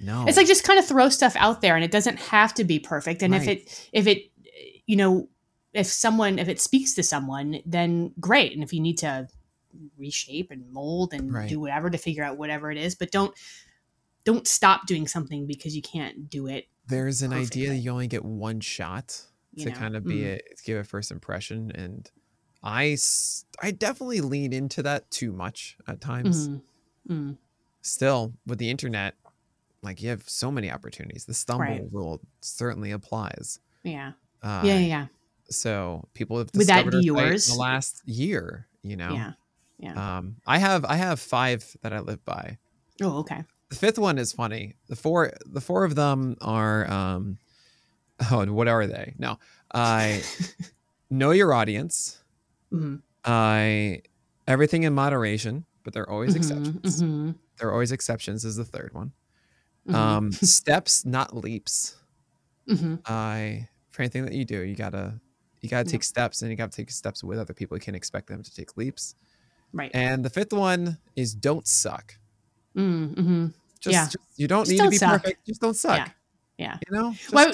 no, 0.01 0.25
it's 0.27 0.35
like 0.35 0.47
just 0.47 0.65
kind 0.65 0.79
of 0.79 0.85
throw 0.85 1.07
stuff 1.07 1.35
out 1.37 1.61
there 1.61 1.75
and 1.75 1.83
it 1.85 1.91
doesn't 1.91 2.19
have 2.19 2.53
to 2.55 2.65
be 2.65 2.77
perfect 2.77 3.23
and 3.23 3.33
if 3.33 3.47
it 3.47 3.89
if 3.93 4.05
it 4.05 4.31
you 4.87 4.95
know 4.95 5.29
if 5.73 5.85
someone 5.87 6.39
if 6.39 6.47
it 6.49 6.59
speaks 6.59 6.95
to 6.95 7.03
someone 7.03 7.61
then 7.65 8.13
great 8.19 8.53
and 8.53 8.63
if 8.63 8.73
you 8.73 8.79
need 8.81 8.97
to 8.97 9.27
reshape 9.97 10.49
and 10.49 10.71
mold 10.73 11.13
and 11.13 11.31
Right. 11.31 11.47
do 11.49 11.59
whatever 11.59 11.89
to 11.91 11.97
figure 11.97 12.23
out 12.23 12.37
whatever 12.37 12.71
it 12.71 12.77
is 12.77 12.95
but 12.95 13.11
don't 13.11 13.35
don't 14.23 14.47
stop 14.47 14.87
doing 14.87 15.07
something 15.07 15.45
because 15.45 15.75
you 15.75 15.81
can't 15.83 16.29
do 16.29 16.47
it 16.47 16.67
there's 16.87 17.21
an 17.21 17.33
idea 17.33 17.69
that 17.69 17.77
you 17.77 17.91
only 17.91 18.07
get 18.07 18.25
one 18.25 18.59
shot 18.59 19.21
you 19.53 19.65
to 19.65 19.71
know 19.71 19.75
kind 19.77 19.95
of 19.95 20.03
be 20.05 20.21
Mm. 20.21 20.35
a 20.37 20.41
give 20.65 20.77
a 20.79 20.83
first 20.83 21.11
impression, 21.11 21.71
and 21.71 22.09
I, 22.63 22.97
I 23.61 23.71
definitely 23.71 24.21
lean 24.21 24.51
into 24.53 24.83
that 24.83 25.09
too 25.11 25.31
much 25.31 25.77
at 25.87 25.99
times. 26.01 26.47
Mhm. 26.49 26.61
Mm. 27.09 27.37
Still, 27.81 28.33
with 28.45 28.59
the 28.59 28.69
internet, 28.69 29.15
like 29.81 30.01
you 30.01 30.09
have 30.09 30.27
so 30.29 30.51
many 30.51 30.69
opportunities. 30.71 31.25
The 31.25 31.33
stumble 31.33 31.65
Right. 31.65 31.81
rule 31.91 32.21
certainly 32.41 32.91
applies. 32.91 33.59
yeah 33.83 34.11
Uh, 34.43 34.47
yeah 34.61 34.79
yeah. 34.79 34.87
yeah 34.87 35.07
so 35.49 36.07
people 36.13 36.37
have 36.37 36.51
Would 36.53 36.67
that 36.67 36.89
discovered 36.89 36.91
be 36.91 36.97
our 36.97 37.03
site 37.03 37.35
in 37.45 37.45
yours? 37.45 37.47
the 37.51 37.55
last 37.55 38.01
year 38.05 38.69
you 38.83 38.95
know? 38.97 39.15
Yeah 39.15 39.33
yeah. 39.77 39.97
Um 39.97 40.37
i 40.47 40.59
have 40.59 40.85
i 40.85 40.95
have 40.97 41.19
five 41.21 41.75
that 41.83 41.93
i 41.93 41.99
live 42.01 42.23
by. 42.25 42.59
Oh 43.01 43.19
okay. 43.19 43.43
The 43.69 43.75
fifth 43.75 43.99
one 43.99 44.17
is 44.17 44.31
funny. 44.31 44.75
The 44.87 44.95
four 44.95 45.33
the 45.45 45.59
four 45.61 45.83
of 45.83 45.95
them 45.95 46.35
are 46.41 46.89
um 46.89 47.37
oh 48.31 48.41
and 48.41 48.55
what 48.55 48.67
are 48.67 48.87
they? 48.87 49.15
No. 49.19 49.39
I 49.73 50.27
know 51.11 51.31
your 51.31 51.53
audience. 51.53 52.23
Mhm. 52.71 53.01
i 53.25 54.01
everything 54.47 54.83
in 54.83 54.93
moderation 54.93 55.65
but 55.83 55.93
there 55.93 56.03
are 56.03 56.09
always 56.09 56.35
Mhm, 56.35 56.35
exceptions. 56.35 56.79
mhm, 56.83 57.39
there 57.59 57.69
are 57.69 57.73
always 57.73 57.91
exceptions 57.93 58.45
is 58.45 58.55
the 58.57 58.65
third 58.65 58.93
one. 58.93 59.13
Mhm, 59.85 60.21
um 60.25 60.39
steps 60.43 61.05
not 61.05 61.35
leaps. 61.35 61.97
Mhm. 62.67 63.03
I 63.05 63.69
for 63.97 64.03
anything 64.03 64.23
that 64.25 64.33
you 64.33 64.45
do, 64.45 64.61
you 64.61 64.75
gotta 64.75 65.19
you 65.61 65.69
gotta 65.69 65.85
Yep. 65.87 65.91
take 65.91 66.03
steps 66.03 66.43
and 66.43 66.51
you 66.51 66.55
gotta 66.55 66.71
take 66.71 66.91
steps 66.91 67.23
with 67.23 67.39
other 67.39 67.53
people. 67.53 67.75
You 67.75 67.81
can't 67.81 67.97
expect 67.97 68.27
them 68.27 68.43
to 68.43 68.55
take 68.55 68.77
leaps. 68.77 69.15
right 69.73 69.91
And 69.93 70.23
the 70.23 70.29
fifth 70.29 70.53
one 70.53 70.97
is 71.15 71.33
don't 71.33 71.67
suck. 71.67 72.15
Mm, 72.75 73.15
mhm. 73.15 73.53
Just, 73.79 73.93
Yeah. 73.93 74.05
just- 74.05 74.17
you 74.37 74.47
don't 74.47 74.61
Just 74.65 74.71
need 74.71 74.77
don't 74.77 74.85
to 74.85 74.91
be 74.91 74.97
suck. 74.97 75.21
perfect. 75.23 75.45
Just 75.47 75.59
don't 75.61 75.73
suck. 75.73 75.97
Yeah. 75.97 76.09
yeah 76.57 76.77
You 76.89 76.95
know? 76.97 77.11
Just, 77.13 77.33
Well, 77.33 77.53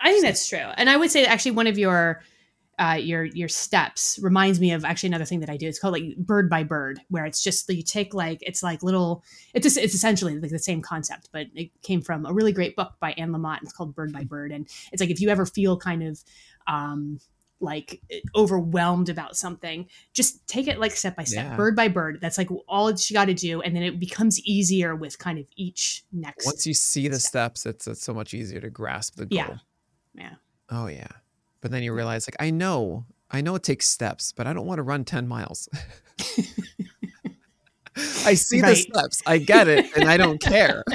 I 0.00 0.10
think 0.10 0.22
that's 0.24 0.46
true, 0.48 0.58
and 0.58 0.90
I 0.90 0.96
would 0.96 1.10
say 1.10 1.22
that 1.22 1.30
actually 1.30 1.52
one 1.52 1.66
of 1.68 1.78
your 1.78 2.22
uh, 2.80 2.94
your 2.94 3.24
your 3.26 3.48
steps 3.48 4.18
reminds 4.22 4.58
me 4.58 4.72
of 4.72 4.84
actually 4.84 5.08
another 5.08 5.26
thing 5.26 5.40
that 5.40 5.50
I 5.50 5.56
do. 5.56 5.68
It's 5.68 5.78
called 5.78 5.92
like 5.92 6.16
bird 6.16 6.48
by 6.48 6.62
bird, 6.64 6.98
where 7.10 7.26
it's 7.26 7.42
just 7.42 7.68
you 7.68 7.82
take 7.82 8.14
like 8.14 8.38
it's 8.40 8.62
like 8.62 8.82
little. 8.82 9.22
It's 9.54 9.64
just, 9.64 9.76
it's 9.76 9.94
essentially 9.94 10.38
like 10.38 10.50
the 10.50 10.58
same 10.58 10.80
concept, 10.80 11.28
but 11.30 11.46
it 11.54 11.70
came 11.82 12.00
from 12.00 12.24
a 12.24 12.32
really 12.32 12.52
great 12.52 12.74
book 12.76 12.94
by 12.98 13.12
Anne 13.12 13.30
Lamott. 13.32 13.58
It's 13.62 13.72
called 13.72 13.94
Bird 13.94 14.12
by 14.12 14.24
Bird, 14.24 14.50
and 14.50 14.66
it's 14.92 15.00
like 15.00 15.10
if 15.10 15.20
you 15.20 15.28
ever 15.28 15.44
feel 15.44 15.76
kind 15.76 16.02
of 16.02 16.24
um, 16.66 17.20
like 17.60 18.00
overwhelmed 18.34 19.10
about 19.10 19.36
something, 19.36 19.86
just 20.14 20.46
take 20.48 20.66
it 20.66 20.80
like 20.80 20.92
step 20.92 21.16
by 21.16 21.24
step, 21.24 21.44
Yeah. 21.44 21.56
bird 21.56 21.76
by 21.76 21.88
bird. 21.88 22.18
That's 22.22 22.38
like 22.38 22.48
all 22.66 22.90
you 22.90 23.12
got 23.12 23.26
to 23.26 23.34
do, 23.34 23.60
and 23.60 23.76
then 23.76 23.82
it 23.82 24.00
becomes 24.00 24.40
easier 24.40 24.96
with 24.96 25.18
kind 25.18 25.38
of 25.38 25.44
each 25.56 26.02
next. 26.12 26.46
once 26.46 26.66
you 26.66 26.72
see 26.72 27.08
the 27.08 27.20
step. 27.20 27.58
steps, 27.58 27.66
it's, 27.66 27.86
it's 27.86 28.02
so 28.02 28.14
much 28.14 28.32
easier 28.32 28.60
to 28.60 28.70
grasp 28.70 29.16
the 29.16 29.26
goal. 29.26 29.36
Yeah. 29.36 29.56
Yeah. 30.14 30.34
Oh 30.70 30.86
yeah. 30.86 31.08
But 31.60 31.70
then 31.70 31.82
you 31.82 31.92
realize 31.92 32.26
like 32.28 32.36
I 32.40 32.50
know 32.50 33.06
I 33.30 33.40
know 33.42 33.54
it 33.54 33.62
takes 33.62 33.88
steps, 33.88 34.32
but 34.32 34.46
I 34.46 34.52
don't 34.52 34.66
want 34.66 34.78
to 34.78 34.82
run 34.82 35.04
10 35.04 35.28
miles. 35.28 35.68
I 38.24 38.34
see 38.34 38.60
Right. 38.60 38.70
the 38.70 38.76
steps. 38.76 39.22
I 39.26 39.38
get 39.38 39.68
it 39.68 39.86
and 39.96 40.08
I 40.08 40.16
don't 40.16 40.40
care. 40.40 40.84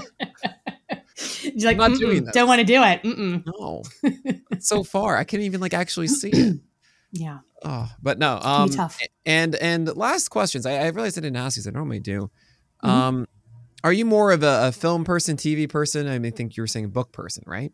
You're 1.44 1.70
like, 1.70 1.78
not 1.78 1.92
"Mm-mm, 1.92 2.00
doing 2.00 2.26
this." 2.26 2.34
don't 2.34 2.48
want 2.48 2.60
to 2.60 2.66
do 2.66 2.82
it. 2.84 3.04
Mm-mm. 3.04 3.44
No. 3.46 3.84
It's 4.52 4.68
so 4.68 4.84
far. 4.84 5.18
I 5.18 5.24
can't 5.24 5.44
even 5.44 5.62
like 5.62 5.74
actually 5.74 6.08
see 6.08 6.30
it. 6.32 6.60
Yeah. 7.12 7.40
Oh, 7.64 7.90
but 8.04 8.20
no. 8.20 8.38
Um, 8.42 8.70
tough. 8.70 9.00
and 9.26 9.56
and 9.56 9.96
last 9.96 10.28
questions. 10.28 10.66
I, 10.66 10.74
I 10.80 10.88
realized 10.88 11.18
I 11.18 11.22
didn't 11.22 11.38
ask 11.38 11.56
these. 11.56 11.66
I 11.66 11.72
normally 11.72 12.02
do. 12.02 12.30
Mhm. 12.84 12.90
Um, 12.90 13.28
are 13.86 13.94
you 13.94 14.04
more 14.04 14.34
of 14.34 14.44
a, 14.44 14.68
a 14.68 14.72
film 14.74 15.06
person, 15.06 15.38
TV 15.38 15.70
person? 15.70 16.10
I 16.10 16.20
mean, 16.20 16.34
I 16.34 16.36
think 16.36 16.58
you 16.58 16.64
were 16.64 16.68
saying 16.68 16.90
book 16.90 17.14
person, 17.14 17.46
right? 17.48 17.72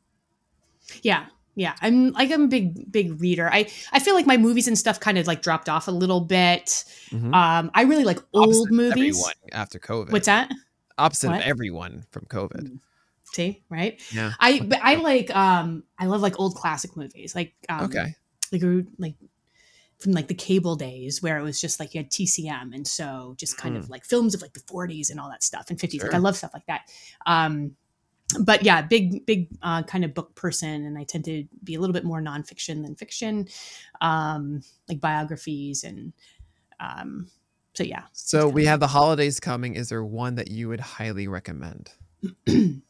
Yeah. 1.01 1.25
Yeah. 1.55 1.75
I'm 1.81 2.11
like 2.13 2.31
I'm 2.31 2.43
a 2.43 2.47
big, 2.47 2.91
big 2.91 3.19
reader. 3.21 3.49
I, 3.51 3.69
I 3.91 3.99
feel 3.99 4.15
like 4.15 4.25
my 4.25 4.37
movies 4.37 4.67
and 4.67 4.77
stuff 4.77 4.99
kind 4.99 5.17
of 5.17 5.27
like 5.27 5.41
dropped 5.41 5.67
off 5.69 5.87
a 5.87 5.91
little 5.91 6.21
bit. 6.21 6.85
Mhm. 7.09 7.33
Um, 7.35 7.71
I 7.73 7.83
really 7.83 8.05
like 8.05 8.19
old 8.33 8.45
Opposite 8.45 8.63
of 8.65 8.71
movies. 8.71 9.17
Everyone 9.17 9.33
after 9.51 9.79
COVID. 9.79 10.11
What's 10.11 10.27
that? 10.27 10.51
Opposite 10.97 11.29
What? 11.29 11.41
of 11.41 11.45
everyone 11.45 12.05
from 12.11 12.25
COVID. 12.25 12.79
See, 13.33 13.63
right? 13.69 14.01
Yeah. 14.13 14.33
I 14.39 14.59
but 14.61 14.79
I 14.81 14.95
like 14.95 15.33
um 15.35 15.83
I 15.97 16.05
love 16.05 16.21
like 16.21 16.39
old 16.39 16.55
classic 16.55 16.95
movies. 16.97 17.35
Like 17.35 17.53
um, 17.69 17.85
Okay. 17.85 18.15
like 18.51 18.61
like 18.97 19.15
from 19.99 20.13
like 20.13 20.27
the 20.27 20.33
cable 20.33 20.75
days 20.75 21.21
where 21.21 21.37
it 21.37 21.43
was 21.43 21.61
just 21.61 21.79
like 21.79 21.93
you 21.93 21.99
had 21.99 22.09
TCM 22.09 22.73
and 22.73 22.87
so 22.87 23.35
just 23.37 23.55
kind 23.55 23.77
of 23.77 23.89
like 23.89 24.03
films 24.03 24.33
of 24.33 24.41
like 24.41 24.53
the 24.53 24.59
40s 24.61 25.11
and 25.11 25.19
all 25.19 25.29
that 25.29 25.43
stuff 25.43 25.69
and 25.69 25.77
50s. 25.77 26.01
Like 26.01 26.13
I 26.13 26.17
love 26.17 26.35
stuff 26.35 26.51
like 26.53 26.65
that. 26.65 26.81
Um 27.25 27.75
but 28.39 28.63
yeah, 28.63 28.82
big 28.82 29.25
big 29.25 29.47
uh, 29.61 29.84
kind 29.84 30.05
of 30.05 30.13
book 30.13 30.36
person, 30.36 30.86
and 30.86 30.97
I 30.97 31.03
tend 31.03 31.25
to 31.25 31.45
be 31.63 31.75
a 31.75 31.79
little 31.79 31.93
bit 31.93 32.03
more 32.03 32.21
nonfiction 32.21 32.84
than 32.84 32.95
fiction, 32.95 33.47
um, 33.99 34.61
like 34.88 35.01
biographies 35.01 35.84
and 35.84 36.13
um, 36.79 37.27
so 37.73 37.84
yeah. 37.84 38.03
So 38.13 38.47
we 38.47 38.65
have 38.65 38.79
the 38.79 38.88
holidays 38.88 39.39
coming. 39.39 39.75
Is 39.75 39.89
there 39.89 40.03
one 40.03 40.36
that 40.36 40.49
you 40.49 40.67
would 40.69 40.79
highly 40.79 41.27
recommend? 41.27 41.91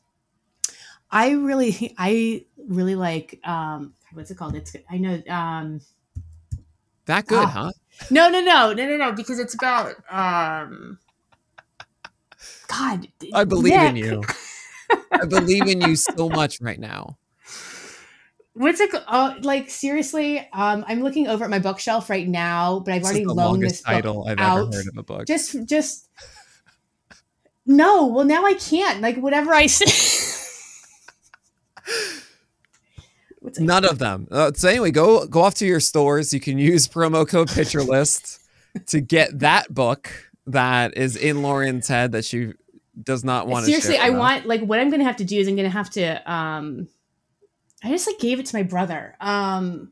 I 1.12 1.32
really 1.32 1.94
I 1.98 2.46
really 2.68 2.96
like 2.96 3.40
um, 3.44 3.94
what's 4.14 4.32
it 4.32 4.38
called? 4.38 4.56
It's 4.56 4.76
I 4.90 4.98
know 4.98 5.22
um, 5.30 5.82
That 7.06 7.28
good, 7.28 7.44
Ah. 7.44 7.48
huh? 7.48 7.72
No, 8.10 8.30
no, 8.30 8.42
no, 8.42 8.74
no, 8.74 8.86
no, 8.88 8.98
no, 8.98 9.12
because 9.12 9.38
it's 9.40 9.54
about 9.54 9.96
um 10.10 10.98
God. 12.68 13.08
I 13.34 13.44
believe 13.44 13.74
in 13.74 13.96
you. 13.96 14.24
I 15.22 15.26
believe 15.26 15.68
in 15.68 15.82
you 15.82 15.96
so 15.96 16.30
much 16.30 16.60
right 16.62 16.80
now. 16.80 17.18
What's 18.54 18.80
it? 18.82 18.90
Oh, 19.08 19.36
like 19.42 19.70
seriously, 19.70 20.40
um, 20.52 20.84
I'm 20.88 21.02
looking 21.02 21.28
over 21.28 21.46
at 21.46 21.50
my 21.50 21.60
bookshelf 21.60 22.10
right 22.10 22.28
now, 22.28 22.80
but 22.80 22.94
I've 22.94 23.02
This 23.04 23.12
is 23.12 23.18
already 23.18 23.26
loaned 23.26 23.64
this 23.64 23.82
book 23.82 23.94
title 23.94 24.28
I've 24.28 24.40
out. 24.40 24.68
ever 24.68 24.76
heard 24.76 24.88
of 24.88 24.98
a 24.98 25.04
book. 25.04 25.26
Just, 25.26 25.66
just 25.66 26.10
no. 27.66 28.08
Well, 28.08 28.26
now 28.26 28.46
I 28.46 28.56
can't. 28.56 29.02
Like 29.02 29.18
whatever 29.18 29.54
I 29.54 29.68
say. 29.68 30.28
None 33.60 33.86
of 33.86 34.00
them. 34.00 34.28
Uh, 34.30 34.52
so 34.54 34.70
anyway, 34.70 34.92
go 34.92 35.26
go 35.28 35.42
off 35.42 35.56
to 35.56 35.66
your 35.66 35.80
stores. 35.80 36.34
You 36.34 36.40
can 36.40 36.58
use 36.58 36.88
promo 36.88 37.28
code 37.28 37.50
Pitcher 37.50 37.82
List 37.82 38.42
to 38.88 39.02
get 39.02 39.40
that 39.40 39.74
book 39.74 40.12
that 40.46 40.98
is 40.98 41.16
in 41.16 41.42
Lauren's 41.42 41.88
head 41.88 42.12
that 42.12 42.26
she 42.26 42.54
does 43.04 43.24
not 43.24 43.48
want. 43.48 43.66
To. 43.66 43.72
Seriously, 43.72 43.98
I 43.98 44.12
want 44.12 44.46
like 44.46 44.62
what 44.62 44.80
I'm 44.80 44.90
gonna 44.90 45.04
have 45.04 45.18
to 45.18 45.26
do 45.26 45.38
is 45.38 45.48
I'm 45.48 45.56
gonna 45.56 45.70
have 45.70 45.90
to. 45.92 46.32
um 46.32 46.88
I 47.84 47.90
just 47.90 48.08
like 48.08 48.20
gave 48.20 48.40
it 48.40 48.46
to 48.48 48.56
my 48.56 48.64
brother. 48.64 49.16
Um 49.20 49.92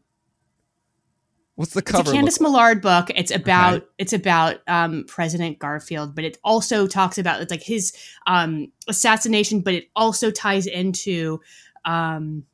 What's 1.60 1.74
the 1.74 1.82
cover 1.82 2.04
It's 2.04 2.12
a 2.12 2.14
Candice 2.14 2.40
like? 2.40 2.42
Millard 2.42 2.82
book. 2.82 3.10
It's 3.16 3.32
about 3.32 3.86
it's 3.98 4.14
about 4.14 4.62
um, 4.66 5.04
President 5.10 5.60
Garfield, 5.60 6.16
but 6.16 6.24
it 6.24 6.38
also 6.42 6.88
talks 6.88 7.18
about 7.18 7.42
it's 7.42 7.52
like 7.52 7.62
his 7.62 7.92
um, 8.28 8.72
assassination, 8.88 9.60
but 9.60 9.74
it 9.74 9.90
also 9.94 10.32
ties 10.32 10.68
into 10.68 11.42
um, 11.84 12.46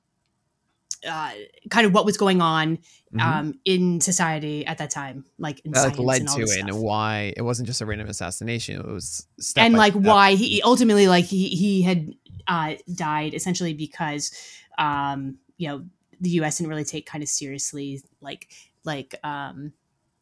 uh, 1.05 1.31
kind 1.69 1.85
of 1.85 1.93
what 1.93 2.05
was 2.05 2.17
going 2.17 2.41
on 2.41 2.79
Mhm. 3.13 3.21
um, 3.21 3.59
in 3.63 4.01
society 4.01 4.65
at 4.65 4.77
that 4.79 4.89
time, 4.89 5.25
like 5.37 5.61
in 5.63 5.71
that 5.71 5.97
like, 5.97 5.99
led 5.99 6.21
and 6.21 6.29
all 6.29 6.35
to 6.35 6.41
it 6.43 6.59
and 6.59 6.79
why 6.81 7.33
it 7.37 7.43
wasn't 7.43 7.67
just 7.67 7.79
a 7.79 7.85
random 7.85 8.09
assassination. 8.09 8.79
It 8.79 8.85
was 8.87 9.25
step 9.39 9.63
and 9.63 9.75
like 9.75 9.93
step. 9.93 10.03
why 10.03 10.35
he 10.35 10.61
ultimately 10.63 11.07
like 11.07 11.25
he 11.25 11.47
he 11.49 11.81
had 11.83 12.13
uh, 12.47 12.75
died 12.93 13.33
essentially 13.33 13.73
because 13.73 14.31
um, 14.77 15.37
you 15.57 15.67
know 15.69 15.85
the 16.19 16.29
U.S. 16.31 16.57
didn't 16.57 16.69
really 16.69 16.83
take 16.83 17.05
kind 17.05 17.23
of 17.23 17.29
seriously 17.29 18.01
like 18.19 18.49
like 18.83 19.15
um, 19.23 19.71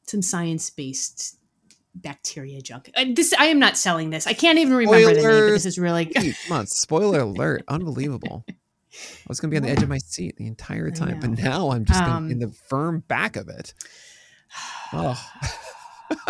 some 0.05 0.21
science 0.21 0.69
based 0.69 1.37
bacteria 1.95 2.61
junk. 2.61 2.89
Uh, 2.95 3.05
this 3.15 3.33
I 3.37 3.45
am 3.45 3.59
not 3.59 3.77
selling 3.77 4.09
this. 4.11 4.27
I 4.27 4.33
can't 4.33 4.59
even 4.59 4.75
remember 4.75 5.13
the 5.13 5.21
name. 5.21 5.23
But 5.23 5.51
this 5.51 5.65
is 5.65 5.79
really 5.79 6.05
come 6.05 6.33
on, 6.51 6.67
spoiler 6.67 7.21
alert! 7.21 7.63
Unbelievable. 7.67 8.45
I 8.93 9.25
was 9.27 9.39
gonna 9.39 9.51
be 9.51 9.57
on 9.57 9.63
the 9.63 9.69
edge 9.69 9.83
of 9.83 9.89
my 9.89 9.97
seat 9.97 10.35
the 10.37 10.47
entire 10.47 10.91
time, 10.91 11.19
but 11.19 11.31
now 11.31 11.71
I'm 11.71 11.85
just 11.85 12.01
Um, 12.01 12.29
in 12.29 12.39
the 12.39 12.51
firm 12.69 12.99
back 13.07 13.35
of 13.35 13.49
it. 13.49 13.73
Oh. 14.93 15.19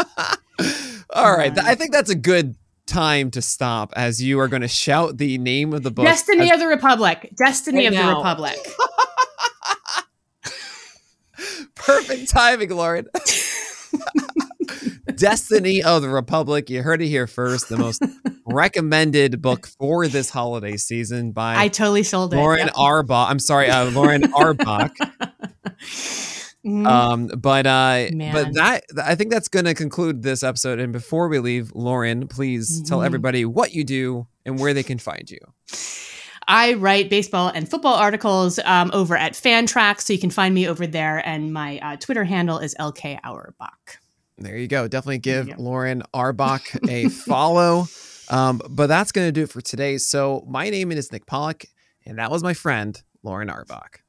All 1.14 1.36
right, 1.38 1.58
I 1.60 1.76
think 1.76 1.92
that's 1.92 2.10
a 2.10 2.16
good 2.16 2.56
time 2.86 3.32
to 3.32 3.42
stop 3.42 3.94
as 3.96 4.22
you 4.22 4.40
are 4.40 4.48
going 4.48 4.62
to 4.62 4.68
shout 4.68 5.18
the 5.18 5.38
name 5.38 5.74
of 5.74 5.84
the 5.84 5.92
book. 5.92 6.06
Destiny 6.06 6.50
as- 6.50 6.56
of 6.56 6.60
the 6.60 6.68
Republic. 6.68 7.32
Destiny 7.38 7.80
Right 7.80 7.88
of 7.88 7.94
now. 7.94 8.10
the 8.10 8.16
Republic. 8.18 8.58
Perfect 11.76 12.30
timing, 12.30 12.70
Lauren. 12.70 13.08
Destiny 15.24 15.82
of 15.84 16.02
the 16.02 16.10
Republic. 16.10 16.70
You 16.70 16.82
heard 16.84 17.02
it 17.02 17.08
here 17.08 17.28
first. 17.28 17.70
The 17.70 17.78
most 17.78 18.04
recommended 18.46 19.42
book 19.42 19.68
for 19.68 20.08
this 20.08 20.30
holiday 20.30 20.76
season 20.78 21.32
by 21.32 21.56
I 21.58 21.68
totally 21.70 22.04
sold 22.04 22.34
it. 22.34 22.38
Lauren 22.38 22.60
Yep. 22.68 22.74
Auerbach. 22.78 23.30
I'm 23.30 23.40
sorry, 23.40 23.70
uh, 23.70 23.90
Lauren 23.92 24.34
Auerbach. 24.36 24.92
Mhm. 26.66 26.88
Um, 26.88 27.28
but 27.38 27.66
uh, 27.68 28.08
Man. 28.14 28.34
but 28.34 28.54
that 28.54 28.84
I 29.04 29.16
think 29.16 29.32
that's 29.32 29.48
going 29.50 29.66
to 29.66 29.74
conclude 29.74 30.24
this 30.24 30.44
episode. 30.44 30.80
And 30.80 30.94
before 30.94 31.28
we 31.28 31.40
leave, 31.40 31.72
Lauren, 31.76 32.28
please 32.28 32.82
tell 32.86 33.00
Mhm. 33.00 33.06
everybody 33.06 33.46
what 33.46 33.74
you 33.74 33.84
do 33.84 34.28
and 34.46 34.60
where 34.60 34.74
they 34.74 34.84
can 34.84 34.98
find 34.98 35.30
you. 35.30 35.40
I 36.48 36.74
write 36.74 37.10
baseball 37.10 37.50
and 37.54 37.70
football 37.70 37.96
articles 37.96 38.60
um, 38.66 38.92
over 38.94 39.16
at 39.16 39.34
Fantrax, 39.34 40.02
so 40.02 40.14
you 40.14 40.20
can 40.20 40.30
find 40.30 40.54
me 40.54 40.68
over 40.68 40.86
there. 40.86 41.26
And 41.26 41.54
my 41.54 41.80
uh, 41.80 41.96
Twitter 41.98 42.26
handle 42.26 42.60
is 42.60 42.76
LK 42.80 43.20
Auerbach. 43.24 44.00
There 44.38 44.58
you 44.58 44.68
go. 44.68 44.88
Definitely 44.88 45.20
give 45.20 45.48
Lauren 45.60 46.04
Auerbach 46.14 46.64
a 46.90 47.10
follow. 47.10 47.86
Um, 48.30 48.62
but 48.70 48.88
that's 48.88 49.12
going 49.12 49.28
to 49.28 49.32
do 49.32 49.44
it 49.44 49.50
for 49.50 49.62
today. 49.62 49.98
So 49.98 50.44
my 50.48 50.70
name 50.70 50.92
is 50.92 51.12
Nick 51.12 51.26
Pollack, 51.26 51.66
and 52.06 52.18
that 52.20 52.32
was 52.32 52.44
my 52.44 52.54
friend 52.54 53.02
Lauren 53.22 53.50
Auerbach. 53.50 54.03